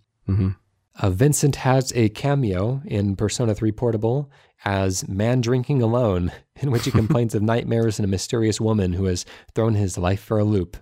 Uh, 1.00 1.10
Vincent 1.10 1.56
has 1.56 1.92
a 1.94 2.08
cameo 2.10 2.82
in 2.84 3.16
Persona 3.16 3.54
3 3.54 3.72
Portable 3.72 4.30
as 4.64 5.08
Man 5.08 5.40
Drinking 5.40 5.82
Alone, 5.82 6.32
in 6.56 6.70
which 6.70 6.84
he 6.84 6.90
complains 6.92 7.34
of 7.34 7.42
nightmares 7.42 7.98
and 7.98 8.04
a 8.04 8.08
mysterious 8.08 8.60
woman 8.60 8.92
who 8.92 9.04
has 9.04 9.24
thrown 9.54 9.74
his 9.74 9.96
life 9.96 10.20
for 10.20 10.38
a 10.38 10.44
loop. 10.44 10.76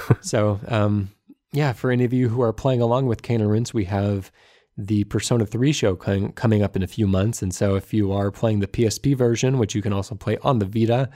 so, 0.20 0.60
um, 0.68 1.10
yeah, 1.52 1.72
for 1.72 1.90
any 1.90 2.04
of 2.04 2.12
you 2.12 2.28
who 2.28 2.42
are 2.42 2.52
playing 2.52 2.80
along 2.80 3.06
with 3.06 3.22
Cane 3.22 3.40
and 3.40 3.50
Rinse, 3.50 3.74
we 3.74 3.84
have 3.84 4.30
the 4.76 5.04
Persona 5.04 5.44
3 5.44 5.72
show 5.72 5.94
com- 5.96 6.32
coming 6.32 6.62
up 6.62 6.76
in 6.76 6.82
a 6.82 6.86
few 6.86 7.06
months. 7.06 7.42
And 7.42 7.54
so 7.54 7.74
if 7.74 7.92
you 7.92 8.12
are 8.12 8.30
playing 8.30 8.60
the 8.60 8.66
PSP 8.66 9.16
version, 9.16 9.58
which 9.58 9.74
you 9.74 9.82
can 9.82 9.92
also 9.92 10.14
play 10.14 10.38
on 10.38 10.58
the 10.58 10.66
Vita, 10.66 11.10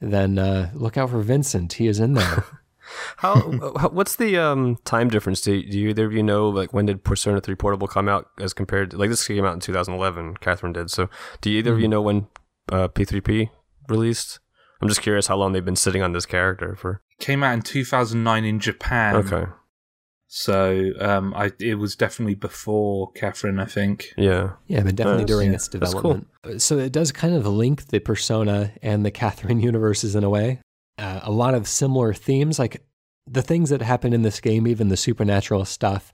then 0.00 0.38
uh, 0.38 0.70
look 0.74 0.96
out 0.96 1.10
for 1.10 1.20
Vincent. 1.20 1.74
He 1.74 1.86
is 1.86 2.00
in 2.00 2.14
there. 2.14 2.44
how, 3.18 3.34
how, 3.78 3.88
what's 3.90 4.16
the 4.16 4.38
um, 4.38 4.78
time 4.84 5.08
difference? 5.08 5.40
Do, 5.40 5.62
do 5.62 5.88
either 5.88 6.06
of 6.06 6.12
you 6.12 6.22
know 6.22 6.48
like 6.48 6.72
when 6.72 6.86
did 6.86 7.04
Persona 7.04 7.40
3 7.40 7.54
Portable 7.54 7.86
come 7.86 8.08
out 8.08 8.28
as 8.40 8.52
compared 8.52 8.90
to 8.90 8.96
like 8.96 9.10
this 9.10 9.26
came 9.26 9.44
out 9.44 9.54
in 9.54 9.60
2011? 9.60 10.38
Catherine 10.38 10.72
did. 10.72 10.90
So 10.90 11.08
do 11.40 11.50
either 11.50 11.70
mm-hmm. 11.70 11.76
of 11.76 11.80
you 11.82 11.88
know 11.88 12.02
when 12.02 12.26
uh, 12.70 12.88
P3P 12.88 13.50
released? 13.88 14.40
I'm 14.82 14.88
just 14.88 15.00
curious 15.00 15.28
how 15.28 15.36
long 15.36 15.52
they've 15.52 15.64
been 15.64 15.76
sitting 15.76 16.02
on 16.02 16.12
this 16.12 16.26
character 16.26 16.74
for. 16.74 17.00
Came 17.20 17.44
out 17.44 17.54
in 17.54 17.62
2009 17.62 18.44
in 18.44 18.58
Japan. 18.58 19.16
Okay. 19.16 19.44
So 20.34 20.92
um, 20.98 21.34
I 21.34 21.52
it 21.60 21.74
was 21.74 21.94
definitely 21.94 22.34
before 22.34 23.12
Catherine, 23.12 23.60
I 23.60 23.66
think. 23.66 24.14
Yeah, 24.16 24.52
yeah, 24.66 24.82
but 24.82 24.96
definitely 24.96 25.26
during 25.26 25.50
yeah, 25.50 25.56
its 25.56 25.68
development. 25.68 26.26
Cool. 26.42 26.58
So 26.58 26.78
it 26.78 26.90
does 26.90 27.12
kind 27.12 27.34
of 27.34 27.46
link 27.46 27.88
the 27.88 27.98
Persona 27.98 28.72
and 28.82 29.04
the 29.04 29.10
Catherine 29.22 29.60
universes 29.60 30.16
in 30.16 30.24
a 30.24 30.30
way. 30.30 30.60
Uh, 30.96 31.20
a 31.22 31.30
lot 31.30 31.52
of 31.52 31.68
similar 31.68 32.14
themes, 32.14 32.58
like 32.58 32.82
the 33.26 33.42
things 33.42 33.68
that 33.68 33.82
happen 33.82 34.14
in 34.14 34.22
this 34.22 34.40
game, 34.40 34.66
even 34.66 34.88
the 34.88 34.96
supernatural 34.96 35.66
stuff, 35.66 36.10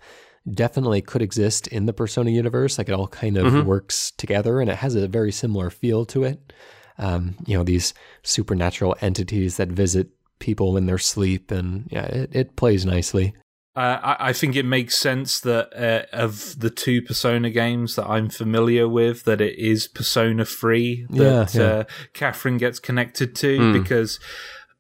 definitely 0.53 1.01
could 1.01 1.23
exist 1.23 1.69
in 1.69 1.87
the 1.87 1.93
Persona 1.93 2.31
universe. 2.31 2.77
Like 2.77 2.89
it 2.89 2.95
all 2.95 3.07
kind 3.07 3.37
of 3.37 3.53
mm-hmm. 3.53 3.69
works 3.69 4.11
together, 4.17 4.61
and 4.61 4.69
it 4.69 4.79
has 4.79 4.97
a 4.97 5.07
very 5.07 5.31
similar 5.31 5.71
feel 5.71 6.05
to 6.07 6.25
it. 6.25 6.53
Um, 6.99 7.37
you 7.47 7.57
know, 7.57 7.65
these 7.65 7.95
supernatural 8.23 8.97
entities 9.01 9.57
that 9.57 9.69
visit 9.69 10.09
people 10.39 10.77
in 10.77 10.87
their 10.87 10.99
sleep, 10.99 11.51
and 11.51 11.87
yeah, 11.91 12.07
it, 12.07 12.31
it 12.35 12.57
plays 12.57 12.85
nicely. 12.85 13.35
Uh, 13.77 14.01
I, 14.03 14.31
I, 14.31 14.33
think 14.33 14.57
it 14.57 14.65
makes 14.65 14.97
sense 14.97 15.39
that 15.41 15.73
uh, 15.73 16.05
of 16.13 16.59
the 16.59 16.69
two 16.69 17.01
Persona 17.01 17.49
games 17.49 17.95
that 17.95 18.09
I'm 18.09 18.29
familiar 18.29 18.89
with, 18.89 19.23
that 19.23 19.41
it 19.41 19.57
is 19.57 19.87
Persona 19.87 20.45
free 20.45 21.07
that 21.11 21.55
yeah, 21.55 21.61
yeah. 21.61 21.69
Uh, 21.69 21.85
Catherine 22.13 22.57
gets 22.57 22.81
connected 22.81 23.37
to 23.37 23.59
mm. 23.59 23.73
because 23.73 24.19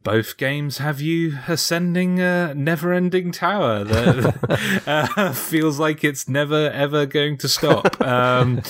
both 0.08 0.38
games 0.38 0.78
have 0.78 1.02
you 1.02 1.38
ascending 1.48 2.18
a 2.18 2.54
never-ending 2.54 3.30
tower 3.30 3.84
that 3.84 4.82
uh, 5.16 5.32
feels 5.34 5.78
like 5.78 6.02
it's 6.02 6.26
never 6.26 6.70
ever 6.70 7.04
going 7.04 7.36
to 7.36 7.46
stop. 7.46 8.00
Um, 8.00 8.62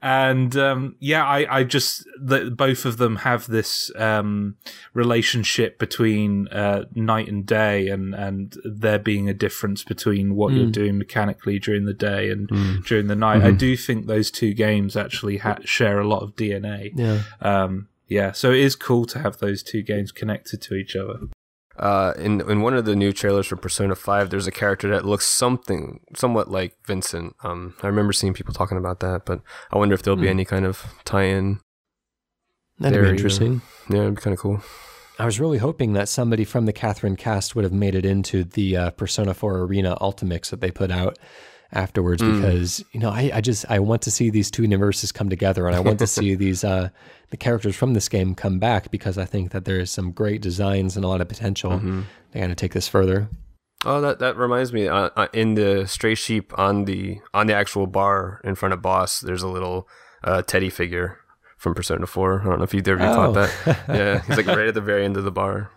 and 0.00 0.56
um, 0.56 0.96
yeah, 0.98 1.22
I, 1.22 1.58
I 1.58 1.64
just 1.64 2.06
that 2.18 2.56
both 2.56 2.86
of 2.86 2.96
them 2.96 3.16
have 3.16 3.46
this 3.46 3.90
um, 3.96 4.56
relationship 4.94 5.78
between 5.78 6.48
uh, 6.48 6.86
night 6.94 7.28
and 7.28 7.44
day, 7.44 7.88
and 7.88 8.14
and 8.14 8.56
there 8.64 8.98
being 8.98 9.28
a 9.28 9.34
difference 9.34 9.84
between 9.84 10.34
what 10.34 10.54
mm. 10.54 10.56
you're 10.56 10.70
doing 10.70 10.96
mechanically 10.96 11.58
during 11.58 11.84
the 11.84 11.92
day 11.92 12.30
and 12.30 12.48
mm. 12.48 12.86
during 12.86 13.08
the 13.08 13.16
night. 13.16 13.40
Mm-hmm. 13.40 13.48
I 13.48 13.50
do 13.50 13.76
think 13.76 14.06
those 14.06 14.30
two 14.30 14.54
games 14.54 14.96
actually 14.96 15.36
ha- 15.36 15.58
share 15.62 16.00
a 16.00 16.08
lot 16.08 16.22
of 16.22 16.36
DNA. 16.36 16.92
Yeah. 16.94 17.20
Um, 17.42 17.88
yeah, 18.08 18.32
so 18.32 18.52
it 18.52 18.60
is 18.60 18.76
cool 18.76 19.04
to 19.06 19.18
have 19.18 19.38
those 19.38 19.62
two 19.62 19.82
games 19.82 20.12
connected 20.12 20.62
to 20.62 20.74
each 20.74 20.94
other. 20.94 21.20
Uh, 21.78 22.14
in 22.16 22.40
in 22.48 22.62
one 22.62 22.74
of 22.74 22.86
the 22.86 22.96
new 22.96 23.12
trailers 23.12 23.46
for 23.46 23.56
Persona 23.56 23.94
Five, 23.94 24.30
there's 24.30 24.46
a 24.46 24.52
character 24.52 24.88
that 24.88 25.04
looks 25.04 25.26
something 25.26 26.00
somewhat 26.14 26.50
like 26.50 26.74
Vincent. 26.86 27.36
Um, 27.42 27.74
I 27.82 27.86
remember 27.86 28.12
seeing 28.12 28.32
people 28.32 28.54
talking 28.54 28.78
about 28.78 29.00
that, 29.00 29.26
but 29.26 29.40
I 29.70 29.78
wonder 29.78 29.94
if 29.94 30.02
there'll 30.02 30.16
be 30.16 30.26
hmm. 30.26 30.30
any 30.30 30.44
kind 30.44 30.64
of 30.64 30.94
tie-in. 31.04 31.60
That'd 32.78 33.02
be 33.02 33.08
interesting. 33.08 33.62
Yeah, 33.90 34.02
it'd 34.02 34.16
be 34.16 34.20
kind 34.20 34.34
of 34.34 34.40
cool. 34.40 34.62
I 35.18 35.24
was 35.24 35.40
really 35.40 35.58
hoping 35.58 35.94
that 35.94 36.08
somebody 36.08 36.44
from 36.44 36.66
the 36.66 36.74
Catherine 36.74 37.16
cast 37.16 37.54
would 37.54 37.64
have 37.64 37.72
made 37.72 37.94
it 37.94 38.04
into 38.04 38.44
the 38.44 38.76
uh, 38.76 38.90
Persona 38.90 39.32
4 39.32 39.60
Arena 39.60 39.96
Ultimax 40.00 40.50
that 40.50 40.60
they 40.60 40.70
put 40.70 40.90
out 40.90 41.18
afterwards 41.72 42.22
mm. 42.22 42.40
because 42.40 42.84
you 42.92 43.00
know 43.00 43.10
I, 43.10 43.30
I 43.34 43.40
just 43.40 43.64
I 43.68 43.78
want 43.78 44.02
to 44.02 44.10
see 44.10 44.30
these 44.30 44.50
two 44.50 44.62
universes 44.62 45.12
come 45.12 45.28
together 45.28 45.66
and 45.66 45.74
I 45.74 45.80
want 45.80 45.98
to 45.98 46.06
see 46.06 46.34
these 46.36 46.64
uh, 46.64 46.90
the 47.30 47.36
characters 47.36 47.76
from 47.76 47.94
this 47.94 48.08
game 48.08 48.34
come 48.34 48.58
back 48.58 48.90
because 48.90 49.18
I 49.18 49.24
think 49.24 49.50
that 49.52 49.64
there 49.64 49.80
is 49.80 49.90
some 49.90 50.12
great 50.12 50.40
designs 50.40 50.96
and 50.96 51.04
a 51.04 51.08
lot 51.08 51.20
of 51.20 51.28
potential. 51.28 51.72
Mm-hmm. 51.72 52.02
They're 52.32 52.40
going 52.40 52.50
to 52.50 52.54
take 52.54 52.72
this 52.72 52.88
further. 52.88 53.28
Oh, 53.84 54.00
that 54.00 54.18
that 54.20 54.36
reminds 54.36 54.72
me. 54.72 54.88
Uh, 54.88 55.10
uh, 55.16 55.28
in 55.32 55.54
the 55.54 55.86
Stray 55.86 56.14
Sheep 56.14 56.56
on 56.58 56.84
the 56.84 57.20
on 57.34 57.46
the 57.46 57.54
actual 57.54 57.86
bar 57.86 58.40
in 58.42 58.54
front 58.54 58.72
of 58.72 58.82
Boss, 58.82 59.20
there's 59.20 59.42
a 59.42 59.48
little 59.48 59.88
uh, 60.24 60.42
teddy 60.42 60.70
figure 60.70 61.18
from 61.56 61.74
Persona 61.74 62.06
Four. 62.06 62.40
I 62.40 62.44
don't 62.44 62.58
know 62.58 62.64
if 62.64 62.74
of 62.74 62.86
you 62.86 62.94
oh. 62.94 62.96
caught 62.96 63.34
that. 63.34 63.84
yeah, 63.88 64.22
he's 64.22 64.36
like 64.36 64.46
right 64.46 64.66
at 64.66 64.74
the 64.74 64.80
very 64.80 65.04
end 65.04 65.16
of 65.16 65.24
the 65.24 65.30
bar. 65.30 65.70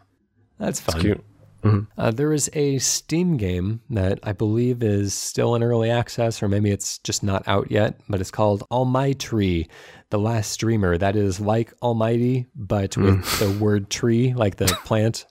That's 0.58 0.80
fun. 0.80 0.96
It's 0.96 1.04
cute. 1.04 1.26
Mm-hmm. 1.64 2.00
Uh, 2.00 2.12
there 2.12 2.34
is 2.34 2.50
a 2.54 2.78
Steam 2.80 3.38
game 3.38 3.82
that 3.90 4.20
I 4.24 4.32
believe 4.32 4.82
is 4.82 5.14
still 5.14 5.56
in 5.56 5.64
early 5.64 5.90
access, 5.90 6.42
or 6.42 6.48
maybe 6.48 6.72
it's 6.72 7.00
just 7.00 7.24
not 7.24 7.48
out 7.48 7.70
yet, 7.72 8.00
but 8.08 8.22
it's 8.22 8.32
called 8.32 8.64
Almightree, 8.72 9.68
The 10.10 10.20
Last 10.20 10.58
Dreamer. 10.60 10.98
That 10.98 11.16
is 11.16 11.40
like 11.40 11.74
Almighty, 11.82 12.48
but 12.56 12.96
with 12.98 13.24
mm. 13.24 13.40
the 13.40 13.64
word 13.64 13.90
tree, 13.90 14.34
like 14.34 14.56
the 14.56 14.66
plant, 14.86 15.26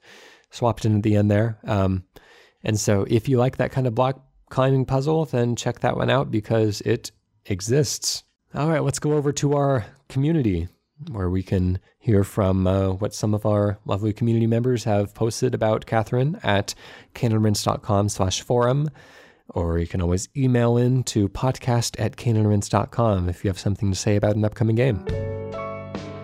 swapped 0.50 0.84
in 0.84 0.96
at 0.96 1.02
the 1.02 1.16
end 1.16 1.30
there. 1.30 1.58
Um, 1.64 2.04
and 2.62 2.78
so 2.78 3.06
if 3.08 3.28
you 3.28 3.38
like 3.38 3.56
that 3.56 3.72
kind 3.72 3.86
of 3.86 3.94
block 3.94 4.22
climbing 4.50 4.84
puzzle, 4.84 5.24
then 5.24 5.56
check 5.56 5.80
that 5.80 5.96
one 5.96 6.10
out 6.10 6.30
because 6.30 6.80
it 6.82 7.10
exists. 7.46 8.24
All 8.54 8.68
right, 8.68 8.82
let's 8.82 8.98
go 8.98 9.12
over 9.12 9.32
to 9.32 9.54
our 9.54 9.86
community 10.08 10.68
where 11.10 11.30
we 11.30 11.42
can 11.42 11.78
hear 11.98 12.24
from 12.24 12.66
uh, 12.66 12.90
what 12.90 13.14
some 13.14 13.34
of 13.34 13.46
our 13.46 13.78
lovely 13.84 14.12
community 14.12 14.46
members 14.46 14.84
have 14.84 15.14
posted 15.14 15.54
about 15.54 15.86
Catherine 15.86 16.38
at 16.42 16.74
CaneandRinse.com 17.14 18.08
slash 18.08 18.42
forum. 18.42 18.88
Or 19.50 19.78
you 19.78 19.86
can 19.86 20.02
always 20.02 20.28
email 20.36 20.76
in 20.76 21.04
to 21.04 21.28
podcast 21.28 21.98
at 21.98 22.16
CaneandRinse.com 22.16 23.28
if 23.28 23.44
you 23.44 23.48
have 23.48 23.58
something 23.58 23.90
to 23.90 23.96
say 23.96 24.16
about 24.16 24.36
an 24.36 24.44
upcoming 24.44 24.76
game. 24.76 25.04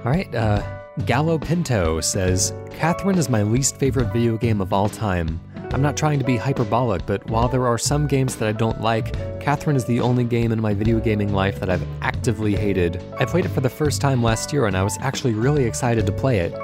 All 0.04 0.10
right, 0.10 0.32
uh, 0.34 0.62
Gallo 1.06 1.38
Pinto 1.38 2.00
says, 2.00 2.52
Catherine 2.70 3.16
is 3.16 3.30
my 3.30 3.42
least 3.42 3.78
favorite 3.78 4.12
video 4.12 4.36
game 4.36 4.60
of 4.60 4.72
all 4.72 4.88
time. 4.88 5.40
I'm 5.74 5.82
not 5.82 5.96
trying 5.96 6.20
to 6.20 6.24
be 6.24 6.36
hyperbolic, 6.36 7.04
but 7.04 7.28
while 7.28 7.48
there 7.48 7.66
are 7.66 7.78
some 7.78 8.06
games 8.06 8.36
that 8.36 8.48
I 8.48 8.52
don't 8.52 8.80
like, 8.80 9.12
Catherine 9.40 9.74
is 9.74 9.84
the 9.84 9.98
only 9.98 10.22
game 10.22 10.52
in 10.52 10.60
my 10.60 10.72
video 10.72 11.00
gaming 11.00 11.32
life 11.34 11.58
that 11.58 11.68
I've 11.68 11.84
actively 12.00 12.54
hated. 12.54 13.02
I 13.18 13.24
played 13.24 13.44
it 13.44 13.48
for 13.48 13.60
the 13.60 13.68
first 13.68 14.00
time 14.00 14.22
last 14.22 14.52
year 14.52 14.66
and 14.66 14.76
I 14.76 14.84
was 14.84 14.96
actually 15.00 15.34
really 15.34 15.64
excited 15.64 16.06
to 16.06 16.12
play 16.12 16.38
it. 16.38 16.54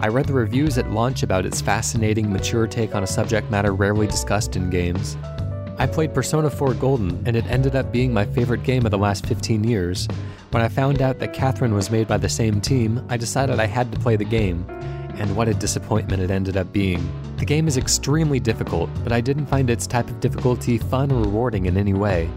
I 0.00 0.06
read 0.06 0.26
the 0.26 0.34
reviews 0.34 0.78
at 0.78 0.88
launch 0.92 1.24
about 1.24 1.46
its 1.46 1.60
fascinating, 1.60 2.32
mature 2.32 2.68
take 2.68 2.94
on 2.94 3.02
a 3.02 3.08
subject 3.08 3.50
matter 3.50 3.74
rarely 3.74 4.06
discussed 4.06 4.54
in 4.54 4.70
games. 4.70 5.16
I 5.76 5.88
played 5.88 6.14
Persona 6.14 6.48
4 6.48 6.74
Golden, 6.74 7.20
and 7.26 7.34
it 7.34 7.46
ended 7.46 7.74
up 7.74 7.90
being 7.90 8.14
my 8.14 8.24
favorite 8.24 8.62
game 8.62 8.84
of 8.84 8.92
the 8.92 8.98
last 8.98 9.26
15 9.26 9.64
years. 9.64 10.06
When 10.52 10.62
I 10.62 10.68
found 10.68 11.02
out 11.02 11.18
that 11.18 11.32
Catherine 11.32 11.74
was 11.74 11.90
made 11.90 12.06
by 12.06 12.18
the 12.18 12.28
same 12.28 12.60
team, 12.60 13.04
I 13.08 13.16
decided 13.16 13.58
I 13.58 13.66
had 13.66 13.90
to 13.90 13.98
play 13.98 14.14
the 14.14 14.24
game 14.24 14.64
and 15.16 15.34
what 15.36 15.48
a 15.48 15.54
disappointment 15.54 16.22
it 16.22 16.30
ended 16.30 16.56
up 16.56 16.72
being. 16.72 17.10
The 17.36 17.44
game 17.44 17.68
is 17.68 17.76
extremely 17.76 18.40
difficult, 18.40 18.90
but 19.02 19.12
I 19.12 19.20
didn't 19.20 19.46
find 19.46 19.70
its 19.70 19.86
type 19.86 20.08
of 20.08 20.20
difficulty 20.20 20.78
fun 20.78 21.10
or 21.10 21.22
rewarding 21.22 21.66
in 21.66 21.76
any 21.76 21.94
way. 21.94 22.30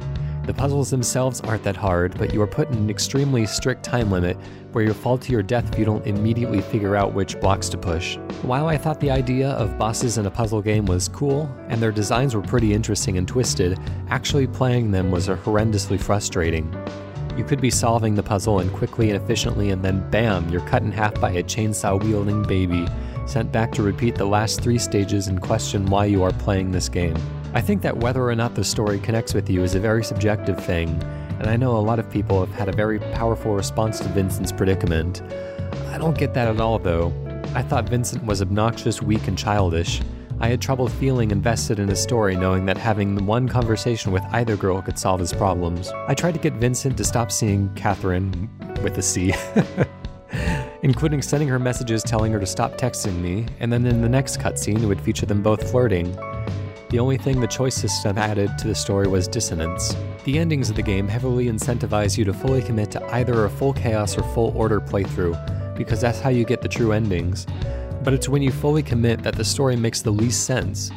The 0.46 0.54
puzzles 0.54 0.90
themselves 0.90 1.40
aren't 1.40 1.64
that 1.64 1.78
hard, 1.78 2.18
but 2.18 2.34
you 2.34 2.42
are 2.42 2.48
put 2.48 2.70
in 2.70 2.76
an 2.76 2.90
extremely 2.90 3.46
strict 3.46 3.82
time 3.82 4.12
limit 4.12 4.36
where 4.74 4.84
you'll 4.84 4.94
fall 4.94 5.18
to 5.18 5.32
your 5.32 5.42
death 5.42 5.72
if 5.72 5.80
you 5.80 5.86
don't 5.86 6.06
immediately 6.06 6.60
figure 6.60 6.98
out 6.98 7.14
which 7.14 7.40
blocks 7.40 7.70
to 7.70 7.78
push. 7.78 8.18
While 8.42 8.68
I 8.68 8.78
thought 8.78 9.00
the 9.00 9.12
idea 9.12 9.52
of 9.52 9.78
bosses 9.78 10.18
in 10.18 10.26
a 10.26 10.32
puzzle 10.32 10.62
game 10.62 10.86
was 10.86 11.08
cool, 11.08 11.50
and 11.70 11.82
their 11.82 11.94
designs 11.94 12.36
were 12.36 12.42
pretty 12.42 12.74
interesting 12.74 13.18
and 13.18 13.26
twisted, 13.26 13.80
actually 14.10 14.48
playing 14.48 14.92
them 14.92 15.12
was 15.12 15.30
horrendously 15.30 16.00
frustrating. 16.00 16.70
You 17.36 17.44
could 17.44 17.60
be 17.60 17.72
solving 17.72 18.14
the 18.14 18.22
puzzle 18.22 18.60
and 18.60 18.72
quickly 18.72 19.10
and 19.10 19.22
efficiently, 19.22 19.72
and 19.72 19.84
then 19.84 20.08
bam, 20.12 20.50
you're 20.50 20.68
cut 20.68 20.84
in 20.84 20.92
half 20.92 21.20
by 21.20 21.32
a 21.32 21.44
chainsaw 21.44 22.02
wielding 22.04 22.44
baby, 22.44 22.88
sent 23.26 23.52
back 23.52 23.72
to 23.72 23.82
repeat 23.82 24.16
the 24.16 24.26
last 24.26 24.62
three 24.62 24.78
stages 24.78 25.28
and 25.28 25.42
question 25.42 25.88
why 25.88 26.06
you 26.06 26.22
are 26.22 26.32
playing 26.34 26.72
this 26.72 26.90
game. 26.90 27.18
I 27.56 27.62
think 27.62 27.82
that 27.82 27.98
whether 27.98 28.28
or 28.28 28.36
not 28.36 28.54
the 28.54 28.64
story 28.64 29.00
connects 29.00 29.34
with 29.34 29.50
you 29.50 29.64
is 29.64 29.74
a 29.74 29.80
very 29.80 30.04
subjective 30.04 30.64
thing, 30.64 30.90
and 31.40 31.48
I 31.48 31.56
know 31.56 31.76
a 31.76 31.80
lot 31.80 31.98
of 31.98 32.10
people 32.12 32.40
have 32.40 32.54
had 32.54 32.70
a 32.70 32.72
very 32.72 33.00
powerful 33.00 33.56
response 33.56 34.00
to 34.00 34.10
Vincent's 34.10 34.52
predicament. 34.52 35.24
I 35.90 35.98
don't 35.98 36.18
get 36.18 36.36
that 36.36 36.48
at 36.48 36.60
all, 36.60 36.78
though. 36.78 37.12
I 37.56 37.64
thought 37.64 37.90
Vincent 37.90 38.24
was 38.26 38.42
obnoxious, 38.42 39.02
weak, 39.02 39.28
and 39.28 39.38
childish. 39.38 40.02
I 40.40 40.50
had 40.50 40.62
trouble 40.62 40.88
feeling 40.88 41.32
invested 41.32 41.80
in 41.80 41.88
his 41.88 42.02
story, 42.02 42.36
knowing 42.36 42.66
that 42.66 42.78
having 42.78 43.26
one 43.26 43.48
conversation 43.48 44.12
with 44.12 44.24
either 44.32 44.56
girl 44.56 44.82
could 44.82 45.00
solve 45.00 45.20
his 45.20 45.34
problems. 45.34 45.90
I 46.08 46.14
tried 46.14 46.34
to 46.34 46.40
get 46.40 46.54
Vincent 46.54 46.98
to 46.98 47.04
stop 47.04 47.32
seeing 47.32 47.74
Catherine 47.76 48.50
with 48.82 48.98
a 48.98 49.02
C. 49.02 49.34
including 50.84 51.22
sending 51.22 51.48
her 51.48 51.60
messages 51.60 52.04
telling 52.04 52.32
her 52.34 52.40
to 52.40 52.46
stop 52.46 52.78
texting 52.78 53.22
me, 53.22 53.46
and 53.60 53.72
then 53.72 53.86
in 53.86 54.02
the 54.02 54.10
next 54.10 54.40
cutscene 54.40 54.84
it 54.84 54.86
would 54.86 55.00
feature 55.00 55.26
them 55.26 55.42
both 55.42 55.72
flirting. 55.72 56.12
The 56.90 57.00
only 57.00 57.18
thing 57.18 57.40
the 57.40 57.48
choice 57.48 57.76
system 57.76 58.18
added 58.18 58.58
to 58.60 58.68
the 58.68 58.76
story 58.76 59.08
was 59.08 59.28
dissonance. 59.28 59.96
The 60.26 60.38
endings 60.38 60.70
of 60.70 60.76
the 60.76 60.84
game 60.84 61.08
heavily 61.08 61.46
incentivize 61.46 62.18
you 62.18 62.26
to 62.26 62.34
fully 62.34 62.62
commit 62.62 62.92
to 62.92 63.04
either 63.14 63.46
a 63.46 63.50
full 63.50 63.74
chaos 63.74 64.18
or 64.18 64.24
full 64.34 64.56
order 64.58 64.80
playthrough, 64.80 65.76
because 65.78 66.02
that's 66.02 66.20
how 66.20 66.30
you 66.30 66.44
get 66.44 66.62
the 66.62 66.68
true 66.68 66.92
endings 66.92 67.48
but 68.04 68.14
it's 68.14 68.28
when 68.28 68.42
you 68.42 68.52
fully 68.52 68.84
commit 68.84 69.24
that 69.24 69.36
the 69.36 69.46
story 69.46 69.76
makes 69.76 70.02
the 70.02 70.12
least 70.12 70.46
sense. 70.46 70.92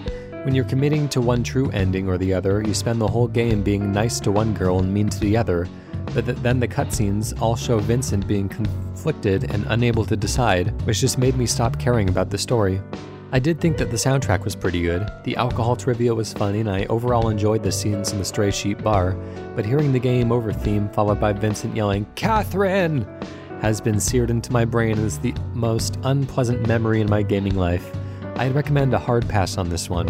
When 0.45 0.55
you're 0.55 0.65
committing 0.65 1.09
to 1.11 1.21
one 1.21 1.43
true 1.43 1.71
ending 1.71 2.09
or 2.09 2.19
the 2.19 2.35
other, 2.35 2.63
you 2.63 2.75
spend 2.75 3.01
the 3.01 3.09
whole 3.09 3.29
game 3.29 3.63
being 3.63 3.93
nice 3.93 4.21
to 4.21 4.33
one 4.33 4.55
girl 4.55 4.79
and 4.79 4.93
mean 4.93 5.09
to 5.09 5.21
the 5.21 5.37
other, 5.37 5.69
but 6.15 6.25
th- 6.25 6.39
then 6.39 6.61
the 6.61 6.69
cutscenes 6.69 7.39
all 7.41 7.57
show 7.57 7.79
Vincent 7.79 8.27
being 8.27 8.49
conflicted 8.49 9.51
and 9.53 9.65
unable 9.69 10.05
to 10.05 10.17
decide, 10.17 10.71
which 10.83 11.01
just 11.01 11.19
made 11.19 11.37
me 11.37 11.47
stop 11.47 11.79
caring 11.79 12.09
about 12.09 12.31
the 12.31 12.39
story. 12.39 12.81
I 13.33 13.41
did 13.41 13.61
think 13.61 13.77
that 13.79 13.91
the 13.91 13.97
soundtrack 13.97 14.45
was 14.45 14.55
pretty 14.55 14.83
good. 14.83 15.11
The 15.25 15.37
alcohol 15.37 15.75
trivia 15.75 16.15
was 16.15 16.33
funny, 16.33 16.61
and 16.61 16.71
I 16.71 16.85
overall 16.87 17.29
enjoyed 17.29 17.63
the 17.63 17.73
scenes 17.73 18.13
in 18.13 18.19
the 18.19 18.25
Stray 18.25 18.53
Sheep 18.53 18.83
bar. 18.83 19.13
But 19.57 19.67
hearing 19.67 19.93
the 19.93 19.99
game 19.99 20.31
over 20.31 20.53
theme 20.53 20.89
followed 20.91 21.19
by 21.21 21.33
Vincent 21.33 21.75
yelling, 21.75 22.07
Catherine! 22.15 23.05
Has 23.61 23.81
been 23.81 23.99
seared 24.01 24.31
into 24.31 24.53
my 24.53 24.65
brain 24.65 24.99
as 24.99 25.19
the 25.19 25.35
most 25.55 25.99
unpleasant 26.05 26.67
memory 26.67 27.01
in 27.01 27.09
my 27.09 27.23
gaming 27.23 27.55
life. 27.55 27.91
I'd 28.37 28.55
recommend 28.55 28.93
a 28.93 28.99
hard 28.99 29.29
pass 29.29 29.57
on 29.57 29.69
this 29.69 29.89
one. 29.89 30.09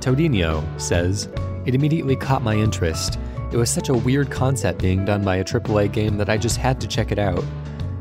Todinho 0.00 0.62
says, 0.80 1.28
It 1.66 1.74
immediately 1.74 2.16
caught 2.16 2.42
my 2.42 2.54
interest. 2.54 3.18
It 3.50 3.56
was 3.56 3.70
such 3.70 3.88
a 3.88 3.94
weird 3.94 4.30
concept 4.30 4.82
being 4.82 5.04
done 5.04 5.24
by 5.24 5.36
a 5.36 5.44
AAA 5.44 5.92
game 5.92 6.18
that 6.18 6.28
I 6.28 6.36
just 6.36 6.58
had 6.58 6.80
to 6.82 6.86
check 6.86 7.12
it 7.12 7.18
out. 7.18 7.44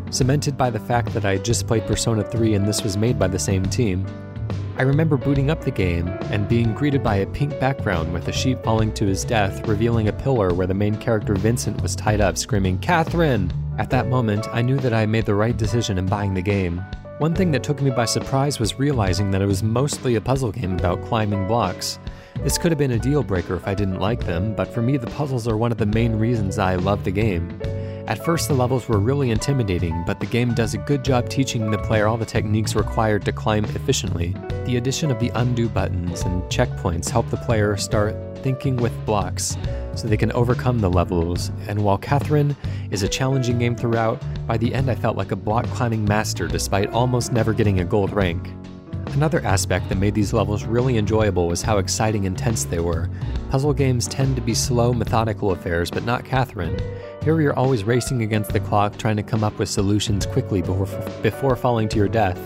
Cemented 0.10 0.58
by 0.58 0.70
the 0.70 0.80
fact 0.80 1.14
that 1.14 1.26
I 1.26 1.34
had 1.34 1.46
just 1.46 1.68
played 1.68 1.86
Persona 1.86 2.24
3 2.24 2.54
and 2.54 2.66
this 2.68 2.84
was 2.84 2.98
made 2.98 3.18
by 3.18 3.28
the 3.28 3.40
same 3.40 3.64
team. 3.64 4.06
I 4.78 4.84
remember 4.84 5.18
booting 5.18 5.50
up 5.50 5.62
the 5.62 5.72
game 5.72 6.08
and 6.30 6.48
being 6.48 6.74
greeted 6.74 7.02
by 7.02 7.16
a 7.16 7.26
pink 7.26 7.60
background 7.60 8.14
with 8.14 8.28
a 8.28 8.32
sheep 8.32 8.62
falling 8.64 8.94
to 8.94 9.06
his 9.06 9.26
death, 9.26 9.68
revealing 9.68 10.08
a 10.08 10.14
pillar 10.14 10.54
where 10.54 10.68
the 10.68 10.74
main 10.74 10.96
character 10.98 11.34
Vincent 11.34 11.82
was 11.82 11.96
tied 11.96 12.22
up, 12.22 12.38
screaming, 12.38 12.78
Catherine! 12.78 13.52
At 13.78 13.92
that 13.92 14.08
moment, 14.08 14.48
I 14.52 14.64
knew 14.64 14.78
that 14.78 14.92
I 14.92 15.02
had 15.02 15.10
made 15.10 15.28
the 15.28 15.36
right 15.36 15.56
decision 15.56 16.00
in 16.00 16.08
buying 16.08 16.34
the 16.34 16.42
game. 16.42 16.84
One 17.20 17.36
thing 17.36 17.52
that 17.52 17.64
took 17.64 17.80
me 17.80 17.92
by 17.92 18.06
surprise 18.06 18.60
was 18.60 18.80
realizing 18.80 19.30
that 19.32 19.42
it 19.42 19.46
was 19.46 19.62
mostly 19.62 20.16
a 20.16 20.22
puzzle 20.22 20.52
game 20.52 20.74
about 20.74 21.04
climbing 21.06 21.48
blocks. 21.48 22.00
This 22.44 22.58
could 22.58 22.72
have 22.72 22.80
been 22.80 22.92
a 22.92 23.00
deal 23.00 23.22
breaker 23.22 23.56
if 23.56 23.68
I 23.68 23.76
didn't 23.76 24.00
like 24.00 24.26
them, 24.26 24.56
but 24.56 24.74
for 24.74 24.82
me, 24.82 24.98
the 24.98 25.12
puzzles 25.12 25.48
are 25.48 25.58
one 25.58 25.72
of 25.72 25.78
the 25.78 25.86
main 25.86 26.16
reasons 26.16 26.58
I 26.58 26.76
love 26.76 27.04
the 27.04 27.12
game. 27.12 27.60
At 28.08 28.24
first, 28.24 28.48
the 28.48 28.54
levels 28.54 28.88
were 28.88 29.00
really 29.00 29.32
intimidating, 29.32 30.06
but 30.06 30.22
the 30.22 30.26
game 30.26 30.54
does 30.54 30.74
a 30.74 30.78
good 30.78 31.04
job 31.04 31.28
teaching 31.28 31.70
the 31.70 31.78
player 31.78 32.08
all 32.08 32.16
the 32.16 32.26
techniques 32.26 32.74
required 32.74 33.26
to 33.26 33.34
climb 33.34 33.66
efficiently. 33.66 34.34
The 34.66 34.78
addition 34.78 35.12
of 35.12 35.20
the 35.20 35.30
undo 35.36 35.68
buttons 35.68 36.22
and 36.22 36.42
checkpoints 36.44 37.10
help 37.10 37.30
the 37.30 37.36
player 37.36 37.76
start 37.76 38.16
thinking 38.38 38.78
with 38.78 38.94
blocks 39.06 39.58
so 39.94 40.08
they 40.08 40.16
can 40.16 40.32
overcome 40.32 40.80
the 40.80 40.90
levels. 40.90 41.52
And 41.68 41.84
while 41.84 41.98
Catherine 41.98 42.56
is 42.92 43.04
a 43.04 43.10
challenging 43.10 43.60
game 43.60 43.76
throughout, 43.76 44.22
by 44.48 44.56
the 44.56 44.74
end 44.74 44.90
I 44.90 44.96
felt 44.96 45.18
like 45.18 45.34
a 45.34 45.36
block 45.36 45.66
climbing 45.66 46.06
master 46.06 46.48
despite 46.48 46.90
almost 46.92 47.34
never 47.34 47.52
getting 47.52 47.82
a 47.82 47.86
gold 47.86 48.14
rank. 48.14 48.48
Another 49.14 49.44
aspect 49.44 49.90
that 49.90 49.98
made 49.98 50.14
these 50.14 50.34
levels 50.34 50.64
really 50.64 50.98
enjoyable 50.98 51.48
was 51.48 51.62
how 51.62 51.78
exciting 51.80 52.26
and 52.26 52.38
tense 52.38 52.66
they 52.66 52.80
were. 52.80 53.10
Puzzle 53.50 53.74
games 53.74 54.08
tend 54.08 54.36
to 54.36 54.42
be 54.42 54.54
slow, 54.54 54.94
methodical 54.94 55.52
affairs, 55.52 55.90
but 55.90 56.04
not 56.04 56.26
Catherine. 56.26 56.78
Here 57.24 57.42
you're 57.42 57.58
always 57.58 57.84
racing 57.84 58.22
against 58.22 58.52
the 58.52 58.60
clock, 58.60 58.98
trying 58.98 59.18
to 59.18 59.24
come 59.24 59.44
up 59.44 59.58
with 59.58 59.70
solutions 59.70 60.26
quickly 60.26 60.62
before, 60.62 60.86
before 61.24 61.56
falling 61.56 61.90
to 61.90 61.98
your 61.98 62.08
death. 62.08 62.40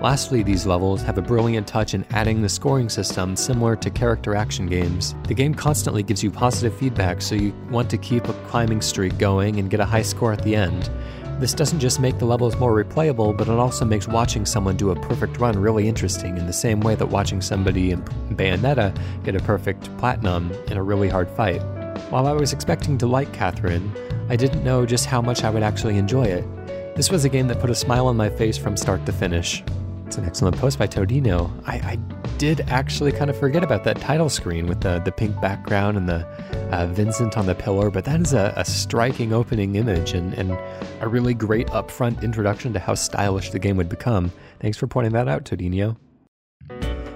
Lastly, 0.00 0.42
these 0.42 0.66
levels 0.66 1.00
have 1.02 1.16
a 1.16 1.22
brilliant 1.22 1.66
touch 1.66 1.94
in 1.94 2.04
adding 2.10 2.42
the 2.42 2.48
scoring 2.48 2.90
system 2.90 3.34
similar 3.34 3.76
to 3.76 3.90
character 3.90 4.34
action 4.34 4.66
games. 4.66 5.14
The 5.26 5.34
game 5.34 5.54
constantly 5.54 6.02
gives 6.02 6.22
you 6.22 6.30
positive 6.30 6.78
feedback, 6.78 7.22
so 7.22 7.34
you 7.34 7.54
want 7.70 7.88
to 7.90 7.96
keep 7.96 8.28
a 8.28 8.34
climbing 8.48 8.82
streak 8.82 9.16
going 9.16 9.58
and 9.58 9.70
get 9.70 9.80
a 9.80 9.86
high 9.86 10.02
score 10.02 10.34
at 10.34 10.42
the 10.44 10.54
end. 10.54 10.90
This 11.38 11.52
doesn't 11.52 11.80
just 11.80 12.00
make 12.00 12.18
the 12.18 12.24
levels 12.24 12.56
more 12.56 12.82
replayable, 12.82 13.36
but 13.36 13.46
it 13.46 13.58
also 13.58 13.84
makes 13.84 14.08
watching 14.08 14.46
someone 14.46 14.74
do 14.74 14.90
a 14.90 15.00
perfect 15.00 15.36
run 15.38 15.58
really 15.58 15.86
interesting 15.86 16.38
in 16.38 16.46
the 16.46 16.52
same 16.52 16.80
way 16.80 16.94
that 16.94 17.06
watching 17.06 17.42
somebody 17.42 17.90
in 17.90 18.02
Bayonetta 18.30 18.96
get 19.22 19.36
a 19.36 19.40
perfect 19.40 19.94
platinum 19.98 20.50
in 20.68 20.78
a 20.78 20.82
really 20.82 21.10
hard 21.10 21.28
fight. 21.28 21.62
While 22.08 22.26
I 22.26 22.32
was 22.32 22.54
expecting 22.54 22.96
to 22.98 23.06
like 23.06 23.34
Catherine, 23.34 23.92
I 24.30 24.36
didn't 24.36 24.64
know 24.64 24.86
just 24.86 25.04
how 25.04 25.20
much 25.20 25.44
I 25.44 25.50
would 25.50 25.62
actually 25.62 25.98
enjoy 25.98 26.24
it. 26.24 26.96
This 26.96 27.10
was 27.10 27.26
a 27.26 27.28
game 27.28 27.48
that 27.48 27.60
put 27.60 27.68
a 27.68 27.74
smile 27.74 28.06
on 28.06 28.16
my 28.16 28.30
face 28.30 28.56
from 28.56 28.74
start 28.74 29.04
to 29.04 29.12
finish. 29.12 29.62
It's 30.06 30.16
an 30.16 30.24
excellent 30.24 30.56
post 30.56 30.78
by 30.78 30.86
Todinho. 30.86 31.50
I, 31.66 31.74
I 31.74 31.98
did 32.38 32.60
actually 32.68 33.12
kind 33.12 33.30
of 33.30 33.38
forget 33.38 33.64
about 33.64 33.84
that 33.84 34.00
title 34.00 34.28
screen 34.28 34.66
with 34.66 34.80
the, 34.80 35.00
the 35.04 35.12
pink 35.12 35.40
background 35.40 35.96
and 35.96 36.08
the 36.08 36.26
uh, 36.70 36.86
Vincent 36.86 37.36
on 37.36 37.46
the 37.46 37.54
pillar, 37.54 37.90
but 37.90 38.04
that 38.04 38.20
is 38.20 38.32
a, 38.32 38.52
a 38.56 38.64
striking 38.64 39.32
opening 39.32 39.76
image 39.76 40.12
and, 40.12 40.34
and 40.34 40.52
a 41.00 41.08
really 41.08 41.34
great 41.34 41.66
upfront 41.68 42.22
introduction 42.22 42.72
to 42.72 42.78
how 42.78 42.94
stylish 42.94 43.50
the 43.50 43.58
game 43.58 43.76
would 43.76 43.88
become. 43.88 44.30
Thanks 44.60 44.76
for 44.76 44.86
pointing 44.86 45.12
that 45.12 45.28
out, 45.28 45.44
Todinho. 45.44 45.96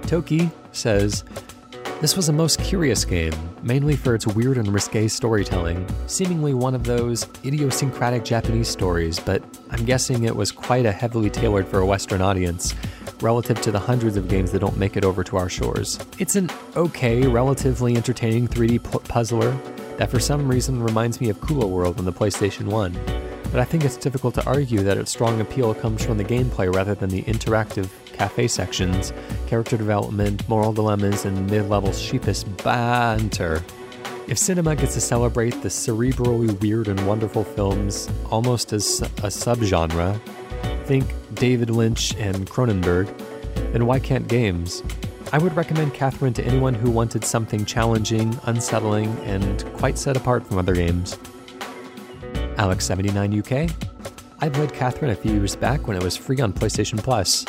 Toki 0.02 0.50
says, 0.72 1.24
this 2.00 2.16
was 2.16 2.30
a 2.30 2.32
most 2.32 2.58
curious 2.60 3.04
game, 3.04 3.34
mainly 3.62 3.94
for 3.94 4.14
its 4.14 4.26
weird 4.26 4.56
and 4.56 4.68
risque 4.68 5.06
storytelling, 5.06 5.86
seemingly 6.06 6.54
one 6.54 6.74
of 6.74 6.84
those 6.84 7.26
idiosyncratic 7.44 8.24
Japanese 8.24 8.68
stories, 8.68 9.20
but 9.20 9.42
I'm 9.70 9.84
guessing 9.84 10.24
it 10.24 10.34
was 10.34 10.50
quite 10.50 10.86
a 10.86 10.92
heavily 10.92 11.28
tailored 11.28 11.68
for 11.68 11.80
a 11.80 11.86
Western 11.86 12.22
audience, 12.22 12.74
relative 13.22 13.60
to 13.62 13.70
the 13.70 13.78
hundreds 13.78 14.16
of 14.16 14.28
games 14.28 14.52
that 14.52 14.60
don't 14.60 14.76
make 14.76 14.96
it 14.96 15.04
over 15.04 15.22
to 15.24 15.36
our 15.36 15.48
shores. 15.48 15.98
It's 16.18 16.36
an 16.36 16.50
okay, 16.76 17.26
relatively 17.26 17.96
entertaining 17.96 18.48
3D 18.48 19.08
puzzler 19.08 19.50
that 19.96 20.10
for 20.10 20.20
some 20.20 20.48
reason 20.48 20.82
reminds 20.82 21.20
me 21.20 21.28
of 21.28 21.40
Kula 21.40 21.68
World 21.68 21.98
on 21.98 22.04
the 22.04 22.12
PlayStation 22.12 22.66
1 22.66 23.20
but 23.50 23.58
I 23.58 23.64
think 23.64 23.84
it's 23.84 23.96
difficult 23.96 24.34
to 24.34 24.46
argue 24.46 24.82
that 24.84 24.96
its 24.96 25.10
strong 25.10 25.40
appeal 25.40 25.74
comes 25.74 26.04
from 26.04 26.18
the 26.18 26.24
gameplay 26.24 26.72
rather 26.72 26.94
than 26.94 27.10
the 27.10 27.22
interactive 27.22 27.88
cafe 28.12 28.46
sections, 28.46 29.12
character 29.48 29.76
development, 29.76 30.48
moral 30.48 30.72
dilemmas, 30.72 31.24
and 31.24 31.50
mid 31.50 31.68
level 31.68 31.92
sheepish 31.92 32.44
banter. 32.44 33.62
If 34.28 34.38
cinema 34.38 34.76
gets 34.76 34.94
to 34.94 35.00
celebrate 35.00 35.60
the 35.62 35.68
cerebrally 35.68 36.60
weird 36.60 36.86
and 36.86 37.04
wonderful 37.06 37.42
films 37.42 38.08
almost 38.30 38.72
as 38.72 39.02
a 39.02 39.30
subgenre, 39.30 40.20
think 40.84 41.12
David 41.34 41.70
Lynch 41.70 42.14
and 42.16 42.48
Cronenberg, 42.48 43.06
then 43.72 43.86
why 43.86 43.98
can't 43.98 44.28
games? 44.28 44.82
I 45.32 45.38
would 45.38 45.54
recommend 45.54 45.94
Catherine 45.94 46.34
to 46.34 46.44
anyone 46.44 46.74
who 46.74 46.90
wanted 46.90 47.24
something 47.24 47.64
challenging, 47.64 48.38
unsettling, 48.44 49.08
and 49.20 49.64
quite 49.74 49.98
set 49.98 50.16
apart 50.16 50.46
from 50.46 50.58
other 50.58 50.74
games. 50.74 51.16
Alex79UK. 52.56 53.72
I 54.40 54.48
played 54.48 54.72
Catherine 54.72 55.12
a 55.12 55.14
few 55.14 55.32
years 55.32 55.54
back 55.54 55.86
when 55.86 55.96
it 55.96 56.02
was 56.02 56.16
free 56.16 56.40
on 56.40 56.52
PlayStation 56.52 56.98
Plus. 56.98 57.46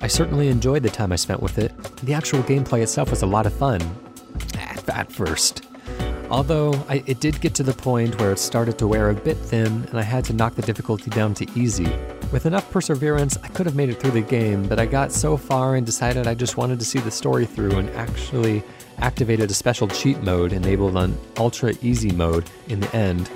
I 0.00 0.06
certainly 0.06 0.48
enjoyed 0.48 0.82
the 0.82 0.90
time 0.90 1.12
I 1.12 1.16
spent 1.16 1.40
with 1.40 1.58
it. 1.58 1.72
The 2.02 2.12
actual 2.12 2.42
gameplay 2.42 2.82
itself 2.82 3.10
was 3.10 3.22
a 3.22 3.26
lot 3.26 3.46
of 3.46 3.54
fun. 3.54 3.80
At 4.88 5.10
first. 5.10 5.66
Although, 6.34 6.72
I, 6.88 7.04
it 7.06 7.20
did 7.20 7.40
get 7.40 7.54
to 7.54 7.62
the 7.62 7.72
point 7.72 8.18
where 8.18 8.32
it 8.32 8.40
started 8.40 8.76
to 8.78 8.88
wear 8.88 9.10
a 9.10 9.14
bit 9.14 9.36
thin, 9.36 9.86
and 9.88 9.96
I 9.96 10.02
had 10.02 10.24
to 10.24 10.32
knock 10.32 10.56
the 10.56 10.62
difficulty 10.62 11.08
down 11.10 11.32
to 11.34 11.46
easy. 11.54 11.88
With 12.32 12.44
enough 12.44 12.68
perseverance, 12.72 13.38
I 13.44 13.46
could 13.46 13.66
have 13.66 13.76
made 13.76 13.88
it 13.88 14.00
through 14.00 14.10
the 14.10 14.20
game, 14.20 14.66
but 14.66 14.80
I 14.80 14.86
got 14.86 15.12
so 15.12 15.36
far 15.36 15.76
and 15.76 15.86
decided 15.86 16.26
I 16.26 16.34
just 16.34 16.56
wanted 16.56 16.80
to 16.80 16.84
see 16.84 16.98
the 16.98 17.10
story 17.12 17.46
through 17.46 17.78
and 17.78 17.88
actually 17.90 18.64
activated 18.98 19.48
a 19.48 19.54
special 19.54 19.86
cheat 19.86 20.24
mode 20.24 20.52
enabled 20.52 20.96
on 20.96 21.16
Ultra 21.36 21.72
Easy 21.82 22.10
mode 22.10 22.50
in 22.66 22.80
the 22.80 22.96
end, 22.96 23.28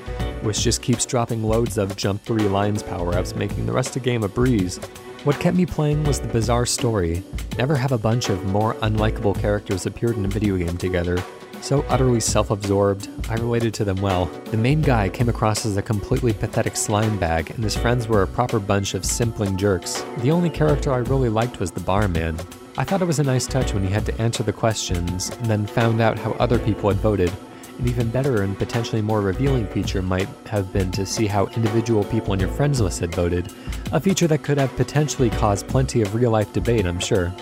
which 0.42 0.62
just 0.62 0.82
keeps 0.82 1.06
dropping 1.06 1.44
loads 1.44 1.78
of 1.78 1.96
jump 1.96 2.20
3 2.24 2.48
lines 2.48 2.82
power 2.82 3.14
ups, 3.14 3.32
making 3.36 3.66
the 3.66 3.72
rest 3.72 3.90
of 3.94 4.02
the 4.02 4.10
game 4.10 4.24
a 4.24 4.28
breeze. 4.28 4.78
What 5.22 5.38
kept 5.38 5.56
me 5.56 5.66
playing 5.66 6.02
was 6.02 6.18
the 6.18 6.26
bizarre 6.26 6.66
story. 6.66 7.22
Never 7.58 7.76
have 7.76 7.92
a 7.92 7.98
bunch 7.98 8.28
of 8.28 8.44
more 8.46 8.74
unlikable 8.74 9.40
characters 9.40 9.86
appeared 9.86 10.16
in 10.16 10.24
a 10.24 10.28
video 10.28 10.56
game 10.56 10.76
together. 10.76 11.22
So 11.60 11.84
utterly 11.88 12.20
self 12.20 12.50
absorbed, 12.50 13.08
I 13.28 13.34
related 13.34 13.74
to 13.74 13.84
them 13.84 14.00
well. 14.00 14.26
The 14.46 14.56
main 14.56 14.80
guy 14.80 15.08
came 15.08 15.28
across 15.28 15.66
as 15.66 15.76
a 15.76 15.82
completely 15.82 16.32
pathetic 16.32 16.76
slime 16.76 17.18
bag, 17.18 17.50
and 17.50 17.62
his 17.62 17.76
friends 17.76 18.08
were 18.08 18.22
a 18.22 18.26
proper 18.26 18.58
bunch 18.58 18.94
of 18.94 19.04
simpling 19.04 19.56
jerks. 19.56 20.04
The 20.18 20.30
only 20.30 20.50
character 20.50 20.92
I 20.92 20.98
really 20.98 21.28
liked 21.28 21.60
was 21.60 21.70
the 21.70 21.80
barman. 21.80 22.38
I 22.76 22.84
thought 22.84 23.02
it 23.02 23.06
was 23.06 23.18
a 23.18 23.24
nice 23.24 23.46
touch 23.46 23.74
when 23.74 23.84
he 23.84 23.92
had 23.92 24.06
to 24.06 24.20
answer 24.20 24.42
the 24.42 24.52
questions, 24.52 25.30
and 25.30 25.46
then 25.46 25.66
found 25.66 26.00
out 26.00 26.18
how 26.18 26.32
other 26.32 26.58
people 26.58 26.88
had 26.88 26.98
voted, 26.98 27.32
an 27.78 27.88
even 27.88 28.08
better 28.08 28.42
and 28.42 28.58
potentially 28.58 29.02
more 29.02 29.20
revealing 29.20 29.66
feature 29.68 30.02
might 30.02 30.28
have 30.46 30.72
been 30.72 30.90
to 30.92 31.06
see 31.06 31.26
how 31.26 31.46
individual 31.48 32.04
people 32.04 32.32
on 32.32 32.40
your 32.40 32.48
friends 32.50 32.80
list 32.80 33.00
had 33.00 33.14
voted, 33.14 33.52
a 33.92 34.00
feature 34.00 34.26
that 34.26 34.42
could 34.42 34.58
have 34.58 34.74
potentially 34.76 35.30
caused 35.30 35.68
plenty 35.68 36.02
of 36.02 36.14
real 36.14 36.30
life 36.30 36.52
debate, 36.52 36.86
I'm 36.86 37.00
sure. 37.00 37.32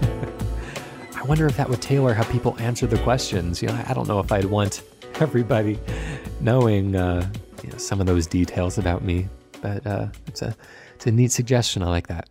I 1.26 1.28
wonder 1.28 1.48
if 1.48 1.56
that 1.56 1.68
would 1.68 1.82
tailor 1.82 2.14
how 2.14 2.22
people 2.22 2.56
answer 2.60 2.86
the 2.86 2.98
questions. 2.98 3.60
You 3.60 3.66
know, 3.66 3.84
I 3.88 3.94
don't 3.94 4.06
know 4.06 4.20
if 4.20 4.30
I'd 4.30 4.44
want 4.44 4.84
everybody 5.16 5.76
knowing 6.40 6.94
uh, 6.94 7.28
you 7.64 7.70
know, 7.70 7.78
some 7.78 8.00
of 8.00 8.06
those 8.06 8.28
details 8.28 8.78
about 8.78 9.02
me, 9.02 9.28
but 9.60 9.84
uh, 9.84 10.06
it's 10.28 10.40
a 10.42 10.54
it's 10.94 11.08
a 11.08 11.10
neat 11.10 11.32
suggestion. 11.32 11.82
I 11.82 11.88
like 11.88 12.06
that. 12.06 12.28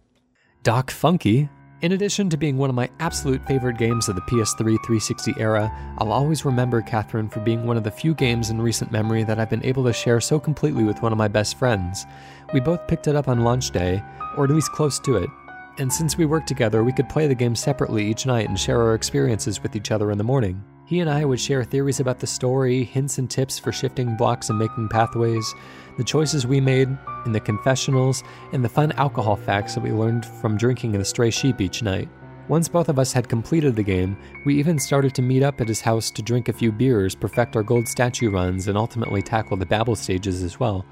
Doc 0.64 0.92
Funky 0.92 1.50
in 1.82 1.92
addition 1.92 2.30
to 2.30 2.38
being 2.38 2.58
one 2.58 2.70
of 2.70 2.76
my 2.76 2.90
absolute 3.02 3.46
favorite 3.46 3.78
games 3.78 4.08
of 4.08 4.16
the 4.16 4.22
PS3 4.22 4.58
360 4.58 5.34
era, 5.38 5.70
I'll 5.98 6.14
always 6.14 6.46
remember 6.46 6.82
Catherine 6.82 7.28
for 7.28 7.42
being 7.42 7.66
one 7.66 7.76
of 7.76 7.84
the 7.84 7.92
few 7.92 8.14
games 8.14 8.50
in 8.50 8.62
recent 8.62 8.94
memory 8.94 9.26
that 9.26 9.40
I've 9.40 9.50
been 9.50 9.66
able 9.66 9.84
to 9.84 9.92
share 9.92 10.22
so 10.22 10.40
completely 10.40 10.86
with 10.86 11.02
one 11.02 11.12
of 11.12 11.18
my 11.18 11.28
best 11.28 11.60
friends. 11.60 12.06
We 12.54 12.62
both 12.62 12.88
picked 12.88 13.08
it 13.08 13.16
up 13.18 13.28
on 13.28 13.42
launch 13.42 13.72
day, 13.72 14.02
or 14.38 14.46
at 14.46 14.52
least 14.52 14.72
close 14.72 15.00
to 15.02 15.18
it. 15.18 15.30
And 15.78 15.92
since 15.92 16.18
we 16.18 16.26
worked 16.26 16.48
together, 16.48 16.84
we 16.84 16.94
could 16.94 17.10
play 17.10 17.28
the 17.28 17.36
game 17.36 17.56
separately 17.56 18.06
each 18.06 18.26
night 18.26 18.48
and 18.48 18.60
share 18.60 18.82
our 18.82 18.96
experiences 18.96 19.62
with 19.62 19.76
each 19.76 19.92
other 19.92 20.12
in 20.12 20.18
the 20.18 20.24
morning. 20.24 20.64
He 20.86 21.00
and 21.00 21.10
I 21.10 21.26
would 21.26 21.40
share 21.40 21.64
theories 21.64 22.00
about 22.00 22.20
the 22.20 22.28
story, 22.28 22.84
hints 22.84 23.18
and 23.18 23.30
tips 23.30 23.58
for 23.58 23.72
shifting 23.72 24.16
blocks 24.16 24.50
and 24.50 24.60
making 24.60 24.90
pathways, 24.90 25.54
the 25.98 26.04
choices 26.04 26.46
we 26.46 26.62
made 26.62 26.90
in 27.26 27.32
the 27.32 27.40
confessionals, 27.40 28.24
and 28.54 28.64
the 28.64 28.70
fun 28.70 28.92
alcohol 28.94 29.36
facts 29.36 29.74
that 29.74 29.84
we 29.84 29.92
learned 29.92 30.26
from 30.26 30.58
drinking 30.58 30.94
in 30.94 31.00
the 31.00 31.06
stray 31.06 31.32
sheep 31.32 31.60
each 31.60 31.82
night. 31.82 32.08
Once 32.48 32.70
both 32.70 32.90
of 32.90 33.00
us 33.00 33.12
had 33.12 33.28
completed 33.28 33.76
the 33.76 33.82
game, 33.82 34.16
we 34.46 34.54
even 34.60 34.78
started 34.78 35.16
to 35.16 35.24
meet 35.24 35.42
up 35.42 35.60
at 35.60 35.68
his 35.68 35.82
house 35.82 36.12
to 36.12 36.22
drink 36.22 36.48
a 36.48 36.54
few 36.54 36.72
beers, 36.72 37.16
perfect 37.16 37.56
our 37.56 37.64
gold 37.64 37.88
statue 37.88 38.30
runs, 38.30 38.68
and 38.68 38.78
ultimately 38.78 39.24
tackle 39.24 39.58
the 39.58 39.66
Babel 39.66 39.96
stages 39.96 40.44
as 40.44 40.60
well. 40.60 40.86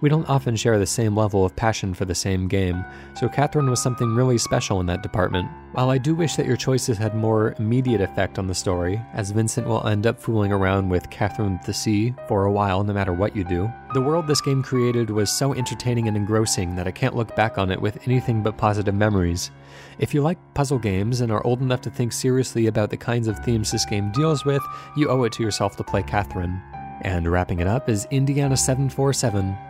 We 0.00 0.08
don't 0.08 0.28
often 0.28 0.54
share 0.54 0.78
the 0.78 0.86
same 0.86 1.16
level 1.16 1.44
of 1.44 1.56
passion 1.56 1.92
for 1.92 2.04
the 2.04 2.14
same 2.14 2.46
game, 2.46 2.84
so 3.14 3.28
Catherine 3.28 3.68
was 3.68 3.82
something 3.82 4.14
really 4.14 4.38
special 4.38 4.78
in 4.78 4.86
that 4.86 5.02
department. 5.02 5.50
While 5.72 5.90
I 5.90 5.98
do 5.98 6.14
wish 6.14 6.36
that 6.36 6.46
your 6.46 6.56
choices 6.56 6.96
had 6.96 7.16
more 7.16 7.56
immediate 7.58 8.00
effect 8.00 8.38
on 8.38 8.46
the 8.46 8.54
story, 8.54 9.02
as 9.12 9.32
Vincent 9.32 9.66
will 9.66 9.84
end 9.88 10.06
up 10.06 10.20
fooling 10.20 10.52
around 10.52 10.88
with 10.88 11.10
Catherine 11.10 11.58
the 11.66 11.74
C 11.74 12.14
for 12.28 12.44
a 12.44 12.52
while 12.52 12.84
no 12.84 12.92
matter 12.92 13.12
what 13.12 13.34
you 13.34 13.42
do, 13.42 13.72
the 13.92 14.00
world 14.00 14.28
this 14.28 14.40
game 14.40 14.62
created 14.62 15.10
was 15.10 15.36
so 15.36 15.52
entertaining 15.52 16.06
and 16.06 16.16
engrossing 16.16 16.76
that 16.76 16.86
I 16.86 16.92
can't 16.92 17.16
look 17.16 17.34
back 17.34 17.58
on 17.58 17.72
it 17.72 17.82
with 17.82 18.06
anything 18.06 18.40
but 18.40 18.56
positive 18.56 18.94
memories. 18.94 19.50
If 19.98 20.14
you 20.14 20.22
like 20.22 20.38
puzzle 20.54 20.78
games 20.78 21.22
and 21.22 21.32
are 21.32 21.44
old 21.44 21.60
enough 21.60 21.80
to 21.82 21.90
think 21.90 22.12
seriously 22.12 22.68
about 22.68 22.90
the 22.90 22.96
kinds 22.96 23.26
of 23.26 23.38
themes 23.40 23.72
this 23.72 23.84
game 23.84 24.12
deals 24.12 24.44
with, 24.44 24.62
you 24.96 25.08
owe 25.08 25.24
it 25.24 25.32
to 25.32 25.42
yourself 25.42 25.76
to 25.76 25.82
play 25.82 26.04
Catherine. 26.04 26.62
And 27.02 27.26
wrapping 27.26 27.58
it 27.58 27.66
up 27.66 27.88
is 27.88 28.06
Indiana 28.10 28.56
747. 28.56 29.67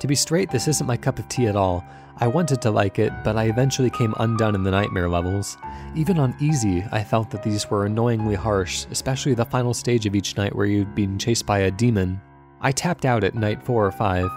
To 0.00 0.06
be 0.06 0.14
straight, 0.14 0.50
this 0.50 0.68
isn't 0.68 0.86
my 0.86 0.96
cup 0.96 1.18
of 1.18 1.28
tea 1.28 1.46
at 1.46 1.56
all. 1.56 1.84
I 2.18 2.26
wanted 2.26 2.62
to 2.62 2.70
like 2.70 2.98
it, 2.98 3.12
but 3.24 3.36
I 3.36 3.44
eventually 3.44 3.90
came 3.90 4.14
undone 4.18 4.54
in 4.54 4.62
the 4.62 4.70
nightmare 4.70 5.08
levels. 5.08 5.58
Even 5.94 6.18
on 6.18 6.34
easy, 6.40 6.84
I 6.92 7.04
felt 7.04 7.30
that 7.30 7.42
these 7.42 7.70
were 7.70 7.84
annoyingly 7.84 8.34
harsh, 8.34 8.86
especially 8.90 9.34
the 9.34 9.44
final 9.44 9.74
stage 9.74 10.06
of 10.06 10.14
each 10.14 10.36
night 10.36 10.54
where 10.54 10.66
you'd 10.66 10.94
been 10.94 11.18
chased 11.18 11.46
by 11.46 11.60
a 11.60 11.70
demon. 11.70 12.20
I 12.60 12.72
tapped 12.72 13.04
out 13.04 13.24
at 13.24 13.34
night 13.34 13.62
4 13.62 13.86
or 13.86 13.90
5. 13.90 14.30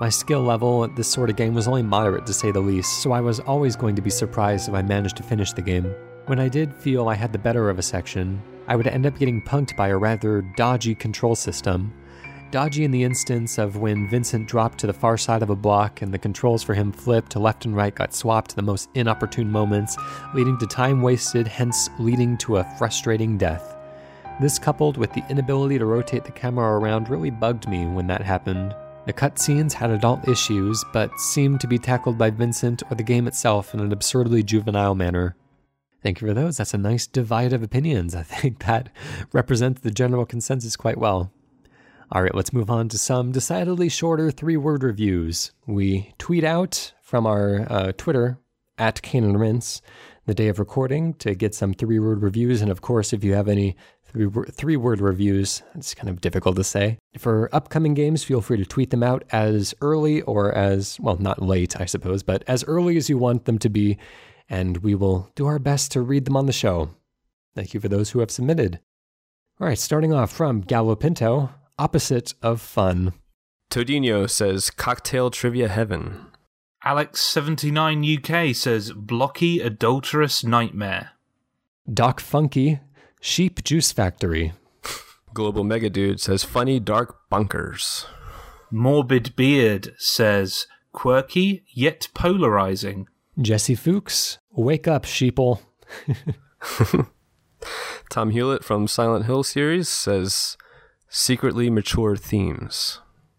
My 0.00 0.08
skill 0.08 0.42
level 0.42 0.84
at 0.84 0.96
this 0.96 1.10
sort 1.10 1.30
of 1.30 1.36
game 1.36 1.54
was 1.54 1.68
only 1.68 1.82
moderate 1.82 2.26
to 2.26 2.32
say 2.32 2.50
the 2.50 2.60
least, 2.60 3.02
so 3.02 3.12
I 3.12 3.20
was 3.20 3.40
always 3.40 3.76
going 3.76 3.94
to 3.96 4.02
be 4.02 4.10
surprised 4.10 4.68
if 4.68 4.74
I 4.74 4.82
managed 4.82 5.16
to 5.18 5.22
finish 5.22 5.52
the 5.52 5.62
game. 5.62 5.92
When 6.26 6.40
I 6.40 6.48
did 6.48 6.74
feel 6.74 7.08
I 7.08 7.14
had 7.14 7.32
the 7.32 7.38
better 7.38 7.68
of 7.68 7.78
a 7.78 7.82
section, 7.82 8.42
I 8.66 8.76
would 8.76 8.86
end 8.86 9.06
up 9.06 9.18
getting 9.18 9.42
punked 9.42 9.76
by 9.76 9.88
a 9.88 9.96
rather 9.96 10.42
dodgy 10.56 10.94
control 10.94 11.34
system. 11.34 11.92
Dodgy 12.54 12.84
in 12.84 12.92
the 12.92 13.02
instance 13.02 13.58
of 13.58 13.78
when 13.78 14.06
Vincent 14.06 14.46
dropped 14.46 14.78
to 14.78 14.86
the 14.86 14.92
far 14.92 15.18
side 15.18 15.42
of 15.42 15.50
a 15.50 15.56
block 15.56 16.02
and 16.02 16.14
the 16.14 16.18
controls 16.18 16.62
for 16.62 16.72
him 16.72 16.92
flipped 16.92 17.32
to 17.32 17.40
left 17.40 17.64
and 17.64 17.74
right 17.74 17.92
got 17.92 18.14
swapped 18.14 18.52
in 18.52 18.54
the 18.54 18.62
most 18.62 18.88
inopportune 18.94 19.50
moments, 19.50 19.96
leading 20.36 20.56
to 20.58 20.66
time 20.68 21.02
wasted, 21.02 21.48
hence 21.48 21.90
leading 21.98 22.38
to 22.38 22.58
a 22.58 22.76
frustrating 22.78 23.36
death. 23.36 23.74
This, 24.40 24.56
coupled 24.56 24.98
with 24.98 25.12
the 25.14 25.24
inability 25.28 25.80
to 25.80 25.84
rotate 25.84 26.22
the 26.22 26.30
camera 26.30 26.78
around, 26.78 27.08
really 27.08 27.30
bugged 27.30 27.68
me 27.68 27.86
when 27.86 28.06
that 28.06 28.22
happened. 28.22 28.72
The 29.06 29.12
cutscenes 29.12 29.72
had 29.72 29.90
adult 29.90 30.28
issues, 30.28 30.84
but 30.92 31.18
seemed 31.18 31.60
to 31.60 31.66
be 31.66 31.76
tackled 31.76 32.16
by 32.16 32.30
Vincent 32.30 32.84
or 32.88 32.94
the 32.94 33.02
game 33.02 33.26
itself 33.26 33.74
in 33.74 33.80
an 33.80 33.90
absurdly 33.90 34.44
juvenile 34.44 34.94
manner. 34.94 35.34
Thank 36.04 36.20
you 36.20 36.28
for 36.28 36.34
those. 36.34 36.58
That's 36.58 36.72
a 36.72 36.78
nice 36.78 37.08
divide 37.08 37.52
of 37.52 37.64
opinions. 37.64 38.14
I 38.14 38.22
think 38.22 38.60
that 38.60 38.90
represents 39.32 39.80
the 39.80 39.90
general 39.90 40.24
consensus 40.24 40.76
quite 40.76 40.98
well. 40.98 41.32
All 42.12 42.22
right, 42.22 42.34
let's 42.34 42.52
move 42.52 42.70
on 42.70 42.88
to 42.90 42.98
some 42.98 43.32
decidedly 43.32 43.88
shorter 43.88 44.30
three 44.30 44.56
word 44.56 44.82
reviews. 44.82 45.52
We 45.66 46.12
tweet 46.18 46.44
out 46.44 46.92
from 47.02 47.26
our 47.26 47.66
uh, 47.70 47.92
Twitter 47.96 48.38
at 48.76 49.02
Cane 49.02 49.24
and 49.24 49.40
Rinse 49.40 49.80
the 50.26 50.34
day 50.34 50.48
of 50.48 50.58
recording 50.58 51.14
to 51.14 51.34
get 51.34 51.54
some 51.54 51.72
three 51.72 51.98
word 51.98 52.22
reviews. 52.22 52.60
And 52.60 52.70
of 52.70 52.82
course, 52.82 53.12
if 53.12 53.24
you 53.24 53.34
have 53.34 53.48
any 53.48 53.74
three, 54.04 54.28
three 54.50 54.76
word 54.76 55.00
reviews, 55.00 55.62
it's 55.74 55.94
kind 55.94 56.10
of 56.10 56.20
difficult 56.20 56.56
to 56.56 56.64
say. 56.64 56.98
For 57.18 57.48
upcoming 57.52 57.94
games, 57.94 58.22
feel 58.22 58.42
free 58.42 58.58
to 58.58 58.66
tweet 58.66 58.90
them 58.90 59.02
out 59.02 59.24
as 59.30 59.74
early 59.80 60.20
or 60.22 60.52
as, 60.52 61.00
well, 61.00 61.16
not 61.16 61.42
late, 61.42 61.80
I 61.80 61.86
suppose, 61.86 62.22
but 62.22 62.44
as 62.46 62.64
early 62.64 62.96
as 62.96 63.08
you 63.08 63.16
want 63.16 63.46
them 63.46 63.58
to 63.60 63.70
be. 63.70 63.96
And 64.48 64.78
we 64.78 64.94
will 64.94 65.30
do 65.34 65.46
our 65.46 65.58
best 65.58 65.90
to 65.92 66.02
read 66.02 66.26
them 66.26 66.36
on 66.36 66.46
the 66.46 66.52
show. 66.52 66.90
Thank 67.54 67.72
you 67.72 67.80
for 67.80 67.88
those 67.88 68.10
who 68.10 68.20
have 68.20 68.30
submitted. 68.30 68.78
All 69.58 69.66
right, 69.66 69.78
starting 69.78 70.12
off 70.12 70.30
from 70.30 70.60
Gallo 70.60 70.96
Pinto 70.96 71.50
opposite 71.78 72.34
of 72.42 72.60
fun. 72.60 73.12
Todinho 73.70 74.28
says 74.28 74.70
cocktail 74.70 75.30
trivia 75.30 75.68
heaven. 75.68 76.26
Alex79 76.84 78.50
UK 78.50 78.54
says 78.54 78.92
blocky 78.92 79.60
adulterous 79.60 80.44
nightmare. 80.44 81.10
Doc 81.92 82.20
Funky, 82.20 82.80
sheep 83.20 83.64
juice 83.64 83.90
factory. 83.92 84.52
Global 85.32 85.64
Mega 85.64 85.90
Dude 85.90 86.20
says 86.20 86.44
funny 86.44 86.78
dark 86.78 87.18
bunkers. 87.28 88.06
Morbid 88.70 89.34
Beard 89.34 89.94
says 89.98 90.66
quirky 90.92 91.64
yet 91.72 92.08
polarizing. 92.14 93.08
Jesse 93.40 93.74
Fuchs, 93.74 94.38
wake 94.52 94.86
up, 94.86 95.04
sheeple. 95.04 95.60
Tom 98.10 98.30
Hewlett 98.30 98.64
from 98.64 98.86
Silent 98.86 99.26
Hill 99.26 99.42
series 99.42 99.88
says 99.88 100.56
secretly 101.14 101.70
mature 101.70 102.16
themes. 102.16 102.98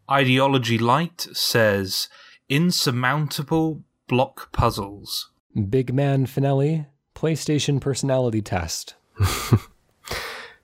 Ideology 0.10 0.78
Light 0.78 1.28
says 1.34 2.08
insurmountable 2.48 3.84
block 4.08 4.50
puzzles. 4.54 5.30
Big 5.70 5.94
Man 5.94 6.26
Finelli, 6.26 6.86
PlayStation 7.14 7.82
personality 7.82 8.42
test. 8.42 8.96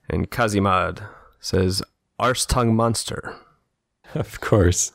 and 0.10 0.32
Kazimad 0.32 1.06
says 1.42 1.84
arse 2.18 2.46
tongue 2.46 2.76
monster. 2.76 3.36
Of 4.14 4.42
course. 4.42 4.92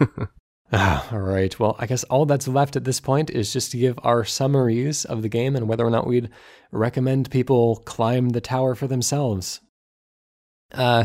ah, 0.72 1.06
all 1.12 1.18
right. 1.18 1.60
Well, 1.60 1.76
I 1.78 1.84
guess 1.84 2.02
all 2.04 2.24
that's 2.24 2.48
left 2.48 2.76
at 2.76 2.84
this 2.84 2.98
point 2.98 3.28
is 3.28 3.52
just 3.52 3.72
to 3.72 3.76
give 3.76 3.98
our 4.02 4.24
summaries 4.24 5.04
of 5.04 5.20
the 5.20 5.28
game 5.28 5.54
and 5.54 5.68
whether 5.68 5.84
or 5.84 5.90
not 5.90 6.06
we'd 6.06 6.30
recommend 6.72 7.30
people 7.30 7.82
climb 7.84 8.30
the 8.30 8.40
tower 8.40 8.74
for 8.74 8.86
themselves. 8.86 9.60
Uh, 10.72 11.04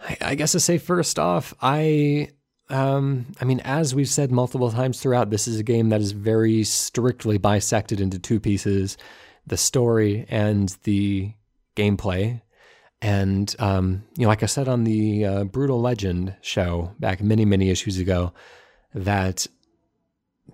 I, 0.00 0.16
I 0.20 0.34
guess 0.34 0.52
to 0.52 0.60
say 0.60 0.78
first 0.78 1.18
off, 1.18 1.54
I 1.60 2.30
um, 2.70 3.26
I 3.40 3.44
mean, 3.44 3.60
as 3.60 3.94
we've 3.94 4.08
said 4.08 4.30
multiple 4.30 4.70
times 4.70 5.00
throughout, 5.00 5.30
this 5.30 5.48
is 5.48 5.58
a 5.58 5.62
game 5.62 5.88
that 5.88 6.00
is 6.00 6.12
very 6.12 6.64
strictly 6.64 7.38
bisected 7.38 8.00
into 8.00 8.18
two 8.18 8.40
pieces 8.40 8.96
the 9.46 9.56
story 9.56 10.26
and 10.28 10.76
the 10.82 11.32
gameplay. 11.74 12.42
And, 13.00 13.54
um, 13.58 14.04
you 14.16 14.22
know, 14.22 14.28
like 14.28 14.42
I 14.42 14.46
said 14.46 14.68
on 14.68 14.84
the 14.84 15.24
uh, 15.24 15.44
Brutal 15.44 15.80
Legend 15.80 16.34
show 16.42 16.94
back 16.98 17.22
many, 17.22 17.44
many 17.44 17.70
issues 17.70 17.98
ago, 17.98 18.34
that 18.94 19.46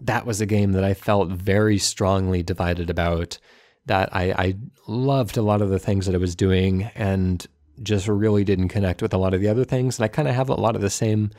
that 0.00 0.26
was 0.26 0.40
a 0.40 0.46
game 0.46 0.72
that 0.72 0.84
I 0.84 0.94
felt 0.94 1.30
very 1.30 1.78
strongly 1.78 2.42
divided 2.42 2.90
about. 2.90 3.38
That 3.86 4.14
I, 4.14 4.32
I 4.32 4.54
loved 4.86 5.36
a 5.36 5.42
lot 5.42 5.62
of 5.62 5.70
the 5.70 5.78
things 5.78 6.06
that 6.06 6.14
it 6.14 6.20
was 6.20 6.34
doing, 6.34 6.84
and 6.94 7.46
just 7.82 8.08
really 8.08 8.44
didn't 8.44 8.68
connect 8.68 9.02
with 9.02 9.12
a 9.14 9.18
lot 9.18 9.34
of 9.34 9.40
the 9.40 9.48
other 9.48 9.64
things. 9.64 9.98
And 9.98 10.04
I 10.04 10.08
kind 10.08 10.28
of 10.28 10.34
have 10.34 10.48
a 10.48 10.54
lot 10.54 10.76
of 10.76 10.82
the 10.82 10.90
same 10.90 11.30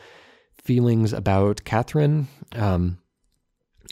feelings 0.61 1.13
about 1.13 1.63
Catherine. 1.63 2.27
Um, 2.53 2.97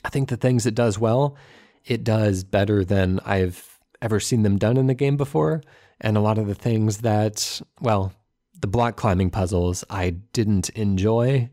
I 0.04 0.10
think 0.10 0.30
the 0.30 0.38
things 0.38 0.66
it 0.66 0.76
does 0.76 1.00
well, 1.00 1.38
it 1.86 2.04
does 2.04 2.44
better 2.44 2.84
than 2.84 3.20
I've 3.26 3.80
ever 4.02 4.20
seen 4.20 4.44
them 4.44 4.58
done 4.58 4.78
in 4.78 4.88
the 4.88 4.94
game 4.94 5.18
before. 5.18 5.62
And 6.02 6.18
a 6.18 6.22
lot 6.22 6.38
of 6.38 6.48
the 6.48 6.56
things 6.56 7.00
that, 7.00 7.62
well, 7.80 8.14
the 8.60 8.68
block 8.68 8.96
climbing 8.98 9.30
puzzles 9.30 9.84
I 9.90 10.10
didn't 10.10 10.70
enjoy. 10.70 11.50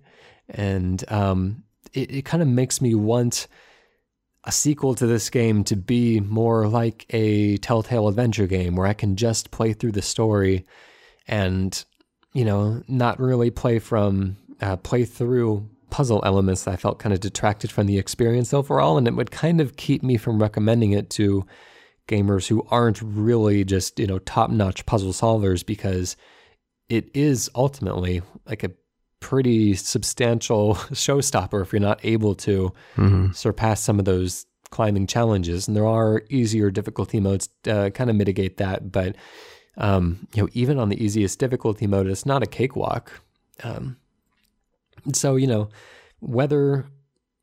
And 0.49 1.05
um, 1.13 1.65
it, 1.93 2.11
it 2.11 2.25
kind 2.25 2.43
of 2.43 2.49
makes 2.49 2.81
me 2.81 2.95
want 2.95 3.47
a 4.45 4.53
sequel 4.53 4.95
to 4.95 5.07
this 5.07 5.29
game 5.29 5.65
to 5.65 5.77
be 5.77 6.21
more 6.21 6.67
like 6.67 7.07
a 7.11 7.59
Telltale 7.59 8.09
adventure 8.09 8.47
game 8.47 8.75
where 8.75 8.87
I 8.87 8.95
can 8.95 9.17
just 9.17 9.51
play 9.51 9.73
through 9.73 9.93
the 9.93 10.03
story 10.03 10.65
and, 11.27 11.85
you 12.33 12.45
know, 12.45 12.83
not 12.89 13.21
really 13.21 13.51
play 13.51 13.79
from, 13.79 14.37
uh, 14.61 14.77
play 14.77 15.05
through 15.05 15.69
puzzle 15.91 16.23
elements 16.25 16.67
I 16.69 16.77
felt 16.77 17.01
kind 17.01 17.13
of 17.13 17.21
detracted 17.21 17.71
from 17.71 17.87
the 17.87 17.99
experience 17.99 18.55
overall. 18.55 18.97
And 18.97 19.07
it 19.07 19.15
would 19.15 19.31
kind 19.31 19.61
of 19.61 19.77
keep 19.77 20.03
me 20.03 20.17
from 20.17 20.41
recommending 20.41 20.93
it 20.93 21.11
to 21.11 21.45
gamers 22.09 22.47
who 22.47 22.67
aren't 22.71 23.03
really 23.03 23.65
just, 23.65 23.99
you 23.99 24.07
know, 24.07 24.19
top 24.21 24.51
notch 24.51 24.87
puzzle 24.87 25.13
solvers 25.13 25.65
because 25.65 26.17
it 26.89 27.11
is 27.15 27.51
ultimately 27.55 28.23
like 28.47 28.63
a 28.65 28.71
pretty 29.21 29.75
substantial 29.75 30.75
showstopper 30.93 31.63
if 31.63 31.73
you're 31.73 31.81
not 31.81 32.01
able 32.05 32.35
to 32.35 32.73
mm-hmm. 32.97 33.33
surpass 33.33 33.83
some 33.83 33.99
of 33.99 34.05
those 34.05 34.47
climbing 34.71 35.07
challenges. 35.07 35.69
And 35.69 35.77
there 35.77 35.87
are 35.87 36.23
easier 36.31 36.71
difficulty 36.71 37.21
modes 37.21 37.49
to 37.65 37.77
uh, 37.77 37.91
kind 37.91 38.11
of 38.11 38.17
mitigate 38.17 38.57
that, 38.59 38.91
but 38.91 39.17
um, 39.77 40.27
you 40.35 40.43
know, 40.43 40.49
even 40.53 40.79
on 40.79 40.89
the 40.89 41.03
easiest 41.03 41.39
difficulty 41.39 41.87
mode, 41.87 42.07
it's 42.07 42.27
not 42.27 42.43
a 42.43 42.47
cakewalk. 42.47 43.21
Um, 43.63 43.97
so 45.13 45.37
you 45.37 45.47
know, 45.47 45.69
whether 46.21 46.87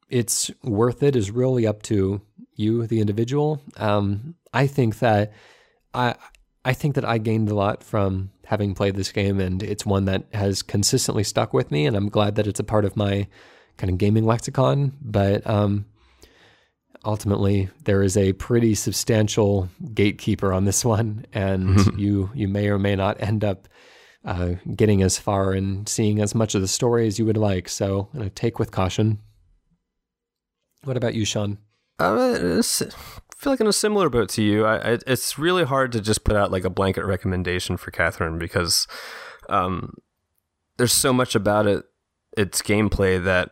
it's 0.10 0.52
worth 0.64 1.04
it 1.04 1.16
is 1.16 1.32
really 1.32 1.68
up 1.68 1.84
to 1.84 2.22
you, 2.56 2.88
the 2.88 3.02
individual. 3.02 3.62
Um, 3.78 4.36
I 4.54 4.68
think 4.68 5.00
that 5.00 5.34
I 5.94 6.16
I 6.66 6.74
think 6.74 6.96
that 6.96 7.06
I 7.06 7.18
gained 7.18 7.50
a 7.50 7.56
lot 7.56 7.84
from 7.84 8.32
having 8.48 8.74
played 8.74 8.96
this 8.96 9.12
game, 9.12 9.42
and 9.42 9.62
it's 9.62 9.86
one 9.86 10.06
that 10.06 10.24
has 10.34 10.64
consistently 10.64 11.24
stuck 11.24 11.54
with 11.54 11.70
me, 11.70 11.86
and 11.86 11.98
I'm 11.98 12.08
glad 12.08 12.36
that 12.36 12.48
it's 12.48 12.62
a 12.62 12.64
part 12.64 12.86
of 12.86 12.96
my 12.96 13.28
kind 13.76 13.92
of 13.92 13.98
gaming 13.98 14.26
lexicon. 14.26 14.94
But 15.02 15.46
um, 15.46 15.86
ultimately, 17.04 17.70
there 17.84 18.02
is 18.02 18.16
a 18.16 18.32
pretty 18.34 18.74
substantial 18.74 19.68
gatekeeper 19.94 20.54
on 20.54 20.64
this 20.64 20.86
one, 20.96 21.26
and 21.34 22.00
you 22.00 22.32
you 22.34 22.48
may 22.48 22.70
or 22.70 22.80
may 22.80 22.96
not 22.96 23.22
end 23.22 23.44
up 23.44 23.68
uh, 24.24 24.54
getting 24.74 25.02
as 25.02 25.18
far 25.18 25.52
and 25.52 25.88
seeing 25.90 26.22
as 26.22 26.34
much 26.34 26.56
of 26.56 26.62
the 26.62 26.70
story 26.70 27.06
as 27.06 27.20
you 27.20 27.26
would 27.26 27.38
like. 27.38 27.68
So, 27.68 28.08
you 28.14 28.22
know, 28.22 28.30
take 28.34 28.60
with 28.60 28.72
caution. 28.72 29.20
What 30.86 30.96
about 30.96 31.16
you, 31.16 31.26
Sean? 31.26 31.58
Uh, 32.00 32.62
feel 33.38 33.54
like 33.54 33.62
in 33.62 33.68
a 33.68 33.74
similar 33.74 34.10
boat 34.10 34.30
to 34.30 34.42
you. 34.42 34.66
I, 34.66 34.94
I, 34.94 34.98
it's 35.06 35.38
really 35.38 35.64
hard 35.64 35.92
to 35.94 36.02
just 36.02 36.24
put 36.24 36.36
out 36.36 36.52
like 36.52 36.66
a 36.66 36.70
blanket 36.70 37.06
recommendation 37.06 37.78
for 37.78 37.92
Catherine 37.92 38.38
because 38.38 38.88
um, 39.48 39.94
there's 40.78 40.94
so 40.94 41.14
much 41.14 41.36
about 41.36 41.68
it, 41.68 41.86
its 42.36 42.62
gameplay 42.62 43.24
that 43.24 43.52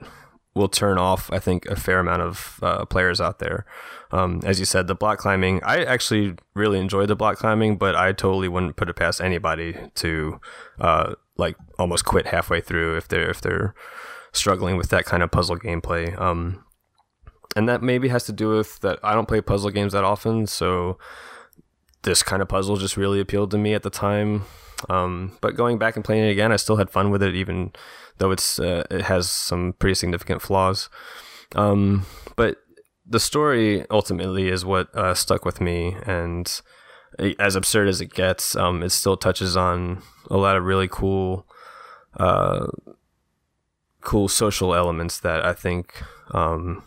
will 0.56 0.70
turn 0.70 0.98
off. 0.98 1.32
I 1.32 1.40
think 1.40 1.66
a 1.68 1.76
fair 1.76 2.00
amount 2.00 2.24
of 2.24 2.60
uh, 2.64 2.86
players 2.86 3.22
out 3.22 3.40
there. 3.40 3.66
Um, 4.12 4.42
as 4.44 4.60
you 4.60 4.66
said, 4.66 4.88
the 4.88 4.96
block 4.96 5.20
climbing. 5.20 5.62
I 5.64 5.84
actually 5.84 6.36
really 6.56 6.80
enjoyed 6.80 7.10
the 7.10 7.16
block 7.16 7.38
climbing, 7.38 7.78
but 7.78 7.96
I 7.96 8.12
totally 8.14 8.48
wouldn't 8.48 8.78
put 8.78 8.90
it 8.90 8.96
past 8.96 9.22
anybody 9.22 9.78
to 9.96 10.40
uh, 10.80 11.16
like 11.38 11.58
almost 11.78 12.06
quit 12.06 12.28
halfway 12.28 12.62
through 12.62 12.98
if 12.98 13.08
they're 13.08 13.30
if 13.30 13.42
they're 13.42 13.76
struggling 14.32 14.78
with 14.78 14.90
that 14.90 15.06
kind 15.06 15.22
of 15.22 15.32
puzzle 15.32 15.58
gameplay. 15.58 16.20
Um, 16.20 16.65
and 17.56 17.68
that 17.70 17.82
maybe 17.82 18.08
has 18.10 18.24
to 18.26 18.34
do 18.34 18.50
with 18.50 18.80
that 18.82 19.00
I 19.04 19.14
don't 19.14 19.28
play 19.28 19.42
puzzle 19.42 19.70
games 19.70 19.94
that 19.94 20.04
often, 20.04 20.48
so 20.48 20.98
this 22.04 22.24
kind 22.24 22.42
of 22.42 22.48
puzzle 22.48 22.78
just 22.78 22.98
really 22.98 23.20
appealed 23.20 23.52
to 23.52 23.58
me 23.58 23.74
at 23.74 23.84
the 23.84 23.90
time. 23.90 24.44
Um, 24.90 25.38
but 25.42 25.56
going 25.56 25.78
back 25.78 25.96
and 25.96 26.06
playing 26.06 26.26
it 26.26 26.32
again, 26.32 26.52
I 26.52 26.58
still 26.58 26.78
had 26.78 26.90
fun 26.90 27.10
with 27.10 27.24
it, 27.24 27.36
even 27.36 27.72
though 28.18 28.32
it's 28.32 28.60
uh, 28.60 28.84
it 28.90 29.02
has 29.02 29.30
some 29.30 29.74
pretty 29.74 29.96
significant 29.96 30.42
flaws. 30.42 30.90
Um, 31.56 32.06
but 32.36 32.58
the 33.06 33.20
story 33.20 33.86
ultimately 33.90 34.50
is 34.50 34.66
what 34.66 34.94
uh, 34.96 35.14
stuck 35.14 35.46
with 35.46 35.62
me, 35.62 35.96
and 36.06 36.62
as 37.40 37.56
absurd 37.56 37.88
as 37.88 38.02
it 38.02 38.14
gets, 38.14 38.56
um, 38.56 38.84
it 38.84 38.90
still 38.90 39.18
touches 39.18 39.56
on 39.56 40.02
a 40.30 40.38
lot 40.38 40.58
of 40.58 40.64
really 40.64 40.88
cool, 40.88 41.48
uh, 42.18 42.68
cool 44.02 44.28
social 44.28 44.76
elements 44.76 45.20
that 45.20 45.46
I 45.46 45.54
think 45.54 46.04
um, 46.32 46.84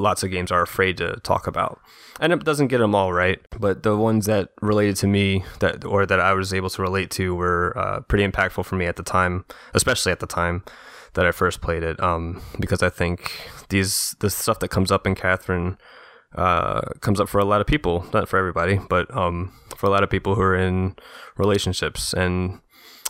lots 0.00 0.22
of 0.22 0.30
games 0.30 0.50
are 0.50 0.62
afraid 0.62 0.96
to 0.98 1.20
talk 1.22 1.46
about. 1.46 1.80
And 2.20 2.32
it 2.32 2.44
doesn't 2.44 2.68
get 2.68 2.78
them 2.78 2.94
all 2.94 3.12
right, 3.12 3.40
but 3.58 3.82
the 3.82 3.96
ones 3.96 4.26
that 4.26 4.50
related 4.60 4.96
to 4.96 5.06
me 5.06 5.44
that 5.60 5.84
or 5.84 6.06
that 6.06 6.20
I 6.20 6.32
was 6.34 6.52
able 6.52 6.70
to 6.70 6.82
relate 6.82 7.10
to 7.12 7.34
were 7.34 7.76
uh, 7.78 8.00
pretty 8.00 8.26
impactful 8.26 8.64
for 8.64 8.76
me 8.76 8.86
at 8.86 8.96
the 8.96 9.02
time, 9.02 9.44
especially 9.74 10.12
at 10.12 10.20
the 10.20 10.26
time 10.26 10.64
that 11.14 11.26
I 11.26 11.32
first 11.32 11.60
played 11.60 11.82
it. 11.82 12.00
Um, 12.02 12.42
because 12.58 12.82
I 12.82 12.90
think 12.90 13.40
these 13.68 14.14
the 14.20 14.30
stuff 14.30 14.58
that 14.60 14.68
comes 14.68 14.90
up 14.90 15.06
in 15.06 15.14
Catherine 15.14 15.78
uh, 16.36 16.82
comes 17.00 17.20
up 17.20 17.28
for 17.28 17.38
a 17.38 17.44
lot 17.44 17.60
of 17.60 17.66
people, 17.66 18.06
not 18.12 18.28
for 18.28 18.38
everybody, 18.38 18.78
but 18.88 19.14
um, 19.16 19.52
for 19.76 19.86
a 19.86 19.90
lot 19.90 20.02
of 20.02 20.10
people 20.10 20.34
who 20.34 20.42
are 20.42 20.56
in 20.56 20.96
relationships. 21.36 22.12
And 22.12 22.60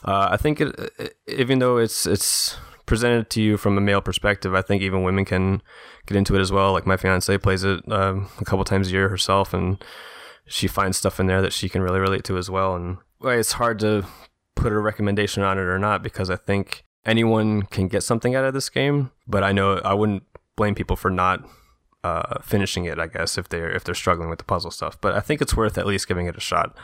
uh, 0.04 0.28
I 0.30 0.36
think 0.36 0.60
it, 0.60 1.14
even 1.26 1.58
though 1.58 1.76
it's 1.78 2.06
it's 2.06 2.56
presented 2.90 3.30
to 3.30 3.40
you 3.40 3.56
from 3.56 3.78
a 3.78 3.80
male 3.80 4.00
perspective, 4.00 4.52
I 4.52 4.62
think 4.62 4.82
even 4.82 5.04
women 5.04 5.24
can 5.24 5.62
get 6.06 6.16
into 6.16 6.34
it 6.34 6.40
as 6.40 6.50
well. 6.50 6.72
Like 6.72 6.86
my 6.86 6.96
fiance 6.96 7.38
plays 7.38 7.62
it 7.62 7.80
um, 7.90 8.28
a 8.40 8.44
couple 8.44 8.64
times 8.64 8.88
a 8.88 8.90
year 8.90 9.08
herself, 9.08 9.54
and 9.54 9.82
she 10.44 10.66
finds 10.66 10.96
stuff 10.98 11.20
in 11.20 11.28
there 11.28 11.40
that 11.40 11.52
she 11.52 11.68
can 11.68 11.82
really 11.82 12.00
relate 12.00 12.24
to 12.24 12.36
as 12.36 12.50
well. 12.50 12.74
And 12.74 12.96
well, 13.20 13.38
it's 13.38 13.52
hard 13.52 13.78
to 13.78 14.06
put 14.56 14.72
a 14.72 14.78
recommendation 14.80 15.44
on 15.44 15.56
it 15.56 15.62
or 15.62 15.78
not 15.78 16.02
because 16.02 16.30
I 16.30 16.36
think 16.36 16.84
anyone 17.06 17.62
can 17.62 17.86
get 17.86 18.02
something 18.02 18.34
out 18.34 18.44
of 18.44 18.54
this 18.54 18.68
game. 18.68 19.12
But 19.24 19.44
I 19.44 19.52
know 19.52 19.78
I 19.84 19.94
wouldn't 19.94 20.24
blame 20.56 20.74
people 20.74 20.96
for 20.96 21.12
not 21.12 21.48
uh, 22.02 22.40
finishing 22.42 22.86
it. 22.86 22.98
I 22.98 23.06
guess 23.06 23.38
if 23.38 23.48
they're 23.50 23.70
if 23.70 23.84
they're 23.84 23.94
struggling 23.94 24.30
with 24.30 24.40
the 24.40 24.44
puzzle 24.44 24.72
stuff, 24.72 25.00
but 25.00 25.14
I 25.14 25.20
think 25.20 25.40
it's 25.40 25.56
worth 25.56 25.78
at 25.78 25.86
least 25.86 26.08
giving 26.08 26.26
it 26.26 26.36
a 26.36 26.40
shot 26.40 26.76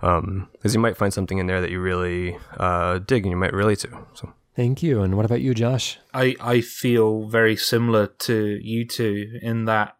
because 0.00 0.20
um, 0.20 0.48
you 0.62 0.78
might 0.78 0.96
find 0.96 1.12
something 1.12 1.38
in 1.38 1.48
there 1.48 1.60
that 1.60 1.72
you 1.72 1.80
really 1.80 2.38
uh, 2.58 3.00
dig 3.00 3.24
and 3.24 3.32
you 3.32 3.36
might 3.36 3.52
relate 3.52 3.80
to. 3.80 4.06
So. 4.14 4.32
Thank 4.58 4.82
you. 4.82 5.02
And 5.02 5.16
what 5.16 5.24
about 5.24 5.40
you, 5.40 5.54
Josh? 5.54 6.00
I, 6.12 6.34
I 6.40 6.62
feel 6.62 7.28
very 7.28 7.54
similar 7.54 8.08
to 8.08 8.58
you 8.60 8.84
two 8.84 9.38
in 9.40 9.66
that 9.66 9.96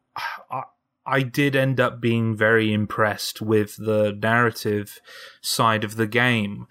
I, 0.50 0.64
I 1.06 1.22
did 1.22 1.54
end 1.54 1.78
up 1.78 2.00
being 2.00 2.34
very 2.36 2.72
impressed 2.72 3.40
with 3.40 3.76
the 3.76 4.18
narrative 4.20 5.00
side 5.40 5.84
of 5.84 5.94
the 5.94 6.08
game. 6.08 6.66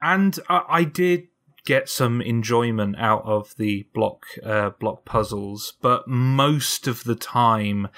And 0.00 0.38
I, 0.48 0.62
I 0.68 0.84
did 0.84 1.26
get 1.64 1.88
some 1.88 2.22
enjoyment 2.22 2.94
out 2.96 3.24
of 3.24 3.56
the 3.56 3.88
block 3.92 4.26
uh, 4.44 4.70
block 4.70 5.04
puzzles, 5.04 5.72
but 5.82 6.06
most 6.06 6.86
of 6.86 7.02
the 7.02 7.16
time 7.16 7.88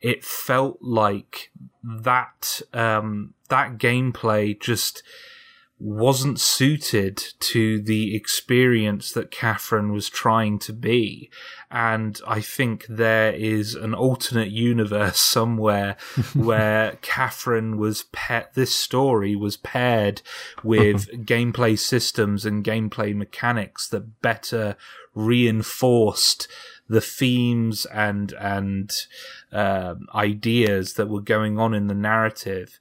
it 0.00 0.24
felt 0.24 0.78
like 0.80 1.50
that 1.82 2.62
um, 2.72 3.34
that 3.48 3.78
gameplay 3.78 4.60
just 4.60 5.02
wasn't 5.80 6.40
suited 6.40 7.22
to 7.38 7.80
the 7.80 8.16
experience 8.16 9.12
that 9.12 9.30
Catherine 9.30 9.92
was 9.92 10.08
trying 10.08 10.58
to 10.60 10.72
be. 10.72 11.30
And 11.70 12.20
I 12.26 12.40
think 12.40 12.86
there 12.88 13.32
is 13.32 13.74
an 13.74 13.94
alternate 13.94 14.50
universe 14.50 15.20
somewhere 15.20 15.96
where 16.34 16.98
Catherine 17.02 17.78
was 17.78 18.04
pet, 18.12 18.54
this 18.54 18.74
story 18.74 19.36
was 19.36 19.56
paired 19.56 20.22
with 20.64 21.08
gameplay 21.24 21.78
systems 21.78 22.44
and 22.44 22.64
gameplay 22.64 23.14
mechanics 23.14 23.88
that 23.88 24.20
better 24.20 24.76
reinforced 25.14 26.48
the 26.88 27.00
themes 27.00 27.84
and, 27.86 28.32
and, 28.32 28.92
uh, 29.52 29.94
ideas 30.14 30.94
that 30.94 31.08
were 31.08 31.20
going 31.20 31.58
on 31.58 31.74
in 31.74 31.86
the 31.86 31.94
narrative 31.94 32.78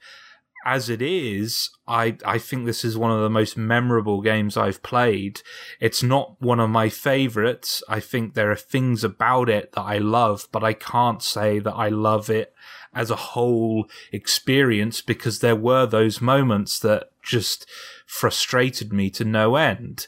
as 0.65 0.89
it 0.89 1.01
is, 1.01 1.69
I 1.87 2.17
I 2.25 2.37
think 2.37 2.65
this 2.65 2.83
is 2.83 2.97
one 2.97 3.11
of 3.11 3.21
the 3.21 3.29
most 3.29 3.57
memorable 3.57 4.21
games 4.21 4.57
I've 4.57 4.83
played. 4.83 5.41
It's 5.79 6.03
not 6.03 6.41
one 6.41 6.59
of 6.59 6.69
my 6.69 6.89
favorites. 6.89 7.83
I 7.87 7.99
think 7.99 8.33
there 8.33 8.51
are 8.51 8.55
things 8.55 9.03
about 9.03 9.49
it 9.49 9.71
that 9.73 9.81
I 9.81 9.97
love, 9.97 10.47
but 10.51 10.63
I 10.63 10.73
can't 10.73 11.23
say 11.23 11.59
that 11.59 11.73
I 11.73 11.89
love 11.89 12.29
it 12.29 12.53
as 12.93 13.11
a 13.11 13.15
whole 13.15 13.87
experience 14.11 15.01
because 15.01 15.39
there 15.39 15.55
were 15.55 15.85
those 15.85 16.21
moments 16.21 16.79
that 16.79 17.11
just 17.21 17.65
frustrated 18.05 18.91
me 18.91 19.09
to 19.11 19.23
no 19.23 19.55
end. 19.55 20.07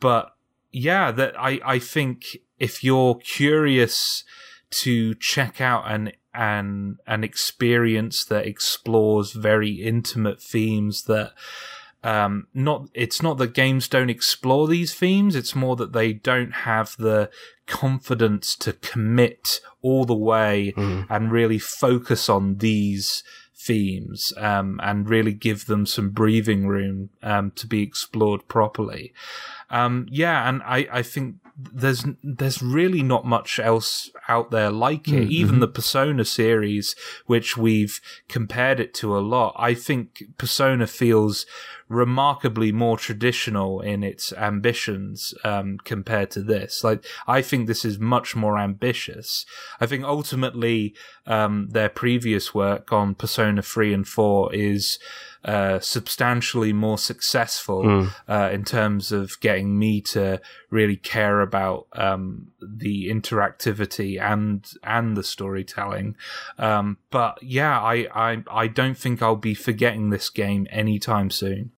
But 0.00 0.34
yeah, 0.72 1.10
that 1.12 1.38
I 1.38 1.60
I 1.64 1.78
think 1.78 2.36
if 2.58 2.82
you're 2.82 3.16
curious 3.16 4.24
to 4.70 5.14
check 5.14 5.60
out 5.60 5.84
an 5.86 6.12
an 6.34 6.98
an 7.06 7.24
experience 7.24 8.24
that 8.24 8.46
explores 8.46 9.32
very 9.32 9.72
intimate 9.72 10.42
themes 10.42 11.04
that 11.04 11.32
um, 12.02 12.48
not 12.52 12.88
it's 12.92 13.22
not 13.22 13.38
that 13.38 13.54
games 13.54 13.88
don't 13.88 14.10
explore 14.10 14.68
these 14.68 14.92
themes 14.94 15.34
it's 15.34 15.54
more 15.54 15.74
that 15.76 15.92
they 15.92 16.12
don't 16.12 16.52
have 16.52 16.96
the 16.98 17.30
confidence 17.66 18.54
to 18.56 18.74
commit 18.74 19.60
all 19.80 20.04
the 20.04 20.14
way 20.14 20.74
mm. 20.76 21.06
and 21.08 21.32
really 21.32 21.58
focus 21.58 22.28
on 22.28 22.58
these 22.58 23.24
themes 23.56 24.34
um, 24.36 24.78
and 24.82 25.08
really 25.08 25.32
give 25.32 25.64
them 25.64 25.86
some 25.86 26.10
breathing 26.10 26.66
room 26.66 27.08
um, 27.22 27.50
to 27.52 27.66
be 27.66 27.82
explored 27.82 28.46
properly 28.48 29.14
um, 29.70 30.06
yeah 30.10 30.46
and 30.46 30.62
I, 30.62 30.86
I 30.92 31.02
think 31.02 31.36
there's 31.56 32.04
there's 32.22 32.62
really 32.62 33.02
not 33.02 33.24
much 33.24 33.58
else 33.58 34.10
out 34.28 34.50
there 34.50 34.70
like 34.70 35.08
it. 35.08 35.22
Mm-hmm. 35.22 35.30
Even 35.32 35.60
the 35.60 35.68
Persona 35.68 36.24
series, 36.24 36.96
which 37.26 37.56
we've 37.56 38.00
compared 38.28 38.80
it 38.80 38.92
to 38.94 39.16
a 39.16 39.20
lot, 39.20 39.54
I 39.58 39.74
think 39.74 40.24
Persona 40.36 40.86
feels 40.86 41.46
remarkably 41.88 42.72
more 42.72 42.96
traditional 42.96 43.80
in 43.80 44.02
its 44.02 44.32
ambitions 44.32 45.34
um, 45.44 45.78
compared 45.84 46.30
to 46.32 46.42
this. 46.42 46.82
Like, 46.82 47.04
I 47.26 47.42
think 47.42 47.66
this 47.66 47.84
is 47.84 47.98
much 47.98 48.34
more 48.34 48.58
ambitious. 48.58 49.44
I 49.80 49.86
think 49.86 50.04
ultimately 50.04 50.94
um, 51.26 51.68
their 51.70 51.88
previous 51.88 52.54
work 52.54 52.92
on 52.92 53.14
Persona 53.14 53.62
3 53.62 53.92
and 53.92 54.08
4 54.08 54.54
is 54.54 54.98
uh, 55.44 55.78
substantially 55.78 56.72
more 56.72 56.96
successful 56.96 57.82
mm. 57.82 58.10
uh, 58.26 58.48
in 58.50 58.64
terms 58.64 59.12
of 59.12 59.38
getting 59.40 59.78
me 59.78 60.00
to 60.00 60.40
really 60.70 60.96
care 60.96 61.42
about 61.42 61.86
um, 61.92 62.46
the 62.62 63.10
interactivity 63.10 64.18
and 64.18 64.72
and 64.82 65.18
the 65.18 65.22
storytelling. 65.22 66.16
Um, 66.58 66.96
but 67.10 67.42
yeah, 67.42 67.78
I, 67.78 68.08
I 68.14 68.42
I 68.50 68.66
don't 68.68 68.96
think 68.96 69.20
I'll 69.20 69.36
be 69.36 69.52
forgetting 69.52 70.08
this 70.08 70.30
game 70.30 70.66
anytime 70.70 71.30
soon. 71.30 71.72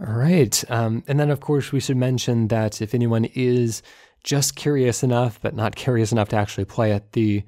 All 0.00 0.14
right. 0.14 0.64
Um, 0.70 1.02
and 1.08 1.18
then, 1.18 1.30
of 1.30 1.40
course, 1.40 1.72
we 1.72 1.80
should 1.80 1.96
mention 1.96 2.48
that 2.48 2.80
if 2.80 2.94
anyone 2.94 3.24
is 3.34 3.82
just 4.22 4.54
curious 4.54 5.02
enough, 5.02 5.40
but 5.42 5.54
not 5.54 5.76
curious 5.76 6.12
enough 6.12 6.28
to 6.28 6.36
actually 6.36 6.66
play 6.66 6.92
it, 6.92 7.12
the 7.12 7.42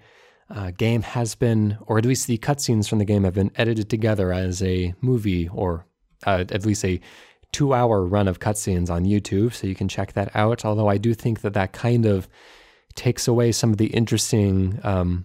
uh, 0.48 0.72
game 0.72 1.02
has 1.02 1.36
been, 1.36 1.78
or 1.86 1.98
at 1.98 2.04
least 2.04 2.26
the 2.26 2.38
cutscenes 2.38 2.88
from 2.88 2.98
the 2.98 3.04
game 3.04 3.22
have 3.22 3.34
been 3.34 3.52
edited 3.54 3.88
together 3.88 4.32
as 4.32 4.62
a 4.62 4.94
movie 5.00 5.48
or 5.48 5.86
uh, 6.26 6.44
at 6.50 6.66
least 6.66 6.84
a 6.84 7.00
two 7.52 7.72
hour 7.72 8.04
run 8.04 8.26
of 8.26 8.40
cutscenes 8.40 8.90
on 8.90 9.04
YouTube. 9.04 9.52
So 9.52 9.66
you 9.66 9.74
can 9.76 9.88
check 9.88 10.12
that 10.14 10.34
out. 10.34 10.64
Although 10.64 10.88
I 10.88 10.98
do 10.98 11.14
think 11.14 11.42
that 11.42 11.54
that 11.54 11.72
kind 11.72 12.04
of 12.04 12.28
takes 12.96 13.28
away 13.28 13.52
some 13.52 13.70
of 13.70 13.76
the 13.76 13.86
interesting. 13.86 14.80
Um, 14.82 15.24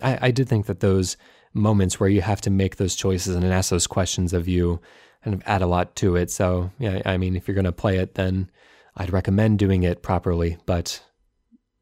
I, 0.00 0.18
I 0.22 0.30
did 0.30 0.48
think 0.48 0.66
that 0.66 0.80
those 0.80 1.16
moments 1.52 1.98
where 1.98 2.08
you 2.08 2.22
have 2.22 2.40
to 2.42 2.50
make 2.50 2.76
those 2.76 2.94
choices 2.94 3.34
and 3.34 3.44
ask 3.44 3.70
those 3.70 3.86
questions 3.86 4.32
of 4.32 4.48
you 4.48 4.80
kind 5.24 5.34
of 5.34 5.42
add 5.46 5.62
a 5.62 5.66
lot 5.66 5.96
to 5.96 6.16
it. 6.16 6.30
So, 6.30 6.70
yeah, 6.78 7.02
I 7.04 7.16
mean, 7.16 7.36
if 7.36 7.46
you're 7.48 7.54
going 7.54 7.64
to 7.64 7.72
play 7.72 7.98
it, 7.98 8.14
then 8.14 8.50
I'd 8.96 9.12
recommend 9.12 9.58
doing 9.58 9.82
it 9.82 10.02
properly. 10.02 10.58
But, 10.66 11.02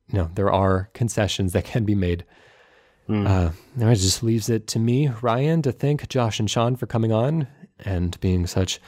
you 0.08 0.18
know, 0.18 0.30
there 0.34 0.52
are 0.52 0.90
concessions 0.94 1.52
that 1.52 1.64
can 1.64 1.84
be 1.84 1.94
made. 1.94 2.24
Mm. 3.08 3.26
Uh, 3.26 3.52
now 3.76 3.90
it 3.90 3.96
just 3.96 4.22
leaves 4.22 4.48
it 4.48 4.66
to 4.68 4.78
me, 4.78 5.08
Ryan, 5.22 5.62
to 5.62 5.72
thank 5.72 6.08
Josh 6.08 6.40
and 6.40 6.50
Sean 6.50 6.76
for 6.76 6.86
coming 6.86 7.12
on 7.12 7.46
and 7.80 8.18
being 8.20 8.46
such 8.46 8.80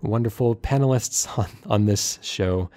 wonderful 0.00 0.54
panelists 0.54 1.26
on, 1.38 1.48
on 1.66 1.86
this 1.86 2.18
show. 2.22 2.70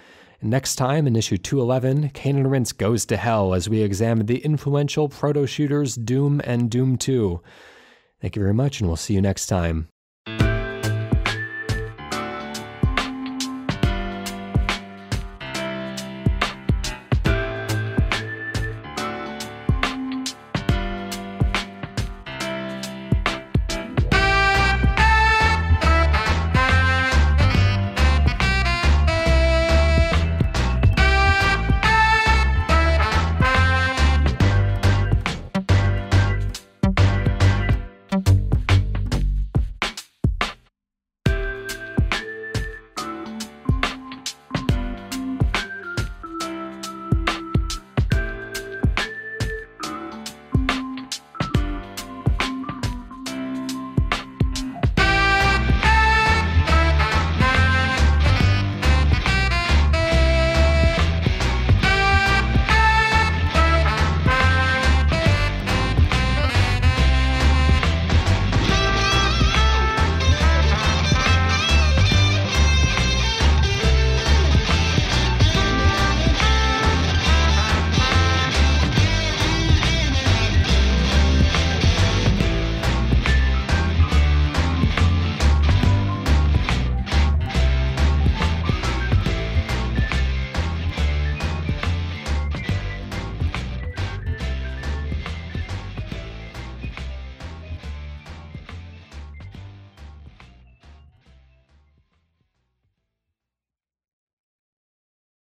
Next 0.44 0.74
time 0.74 1.06
in 1.06 1.14
issue 1.14 1.36
211, 1.36 2.10
Cane 2.10 2.36
and 2.36 2.50
Rinse 2.50 2.72
goes 2.72 3.06
to 3.06 3.16
hell 3.16 3.54
as 3.54 3.68
we 3.68 3.80
examine 3.82 4.26
the 4.26 4.38
influential 4.38 5.08
proto 5.08 5.46
shooters 5.46 5.94
Doom 5.94 6.40
and 6.42 6.68
Doom 6.68 6.98
2. 6.98 7.40
Thank 8.20 8.34
you 8.34 8.42
very 8.42 8.54
much, 8.54 8.80
and 8.80 8.88
we'll 8.88 8.96
see 8.96 9.14
you 9.14 9.22
next 9.22 9.46
time. 9.46 9.91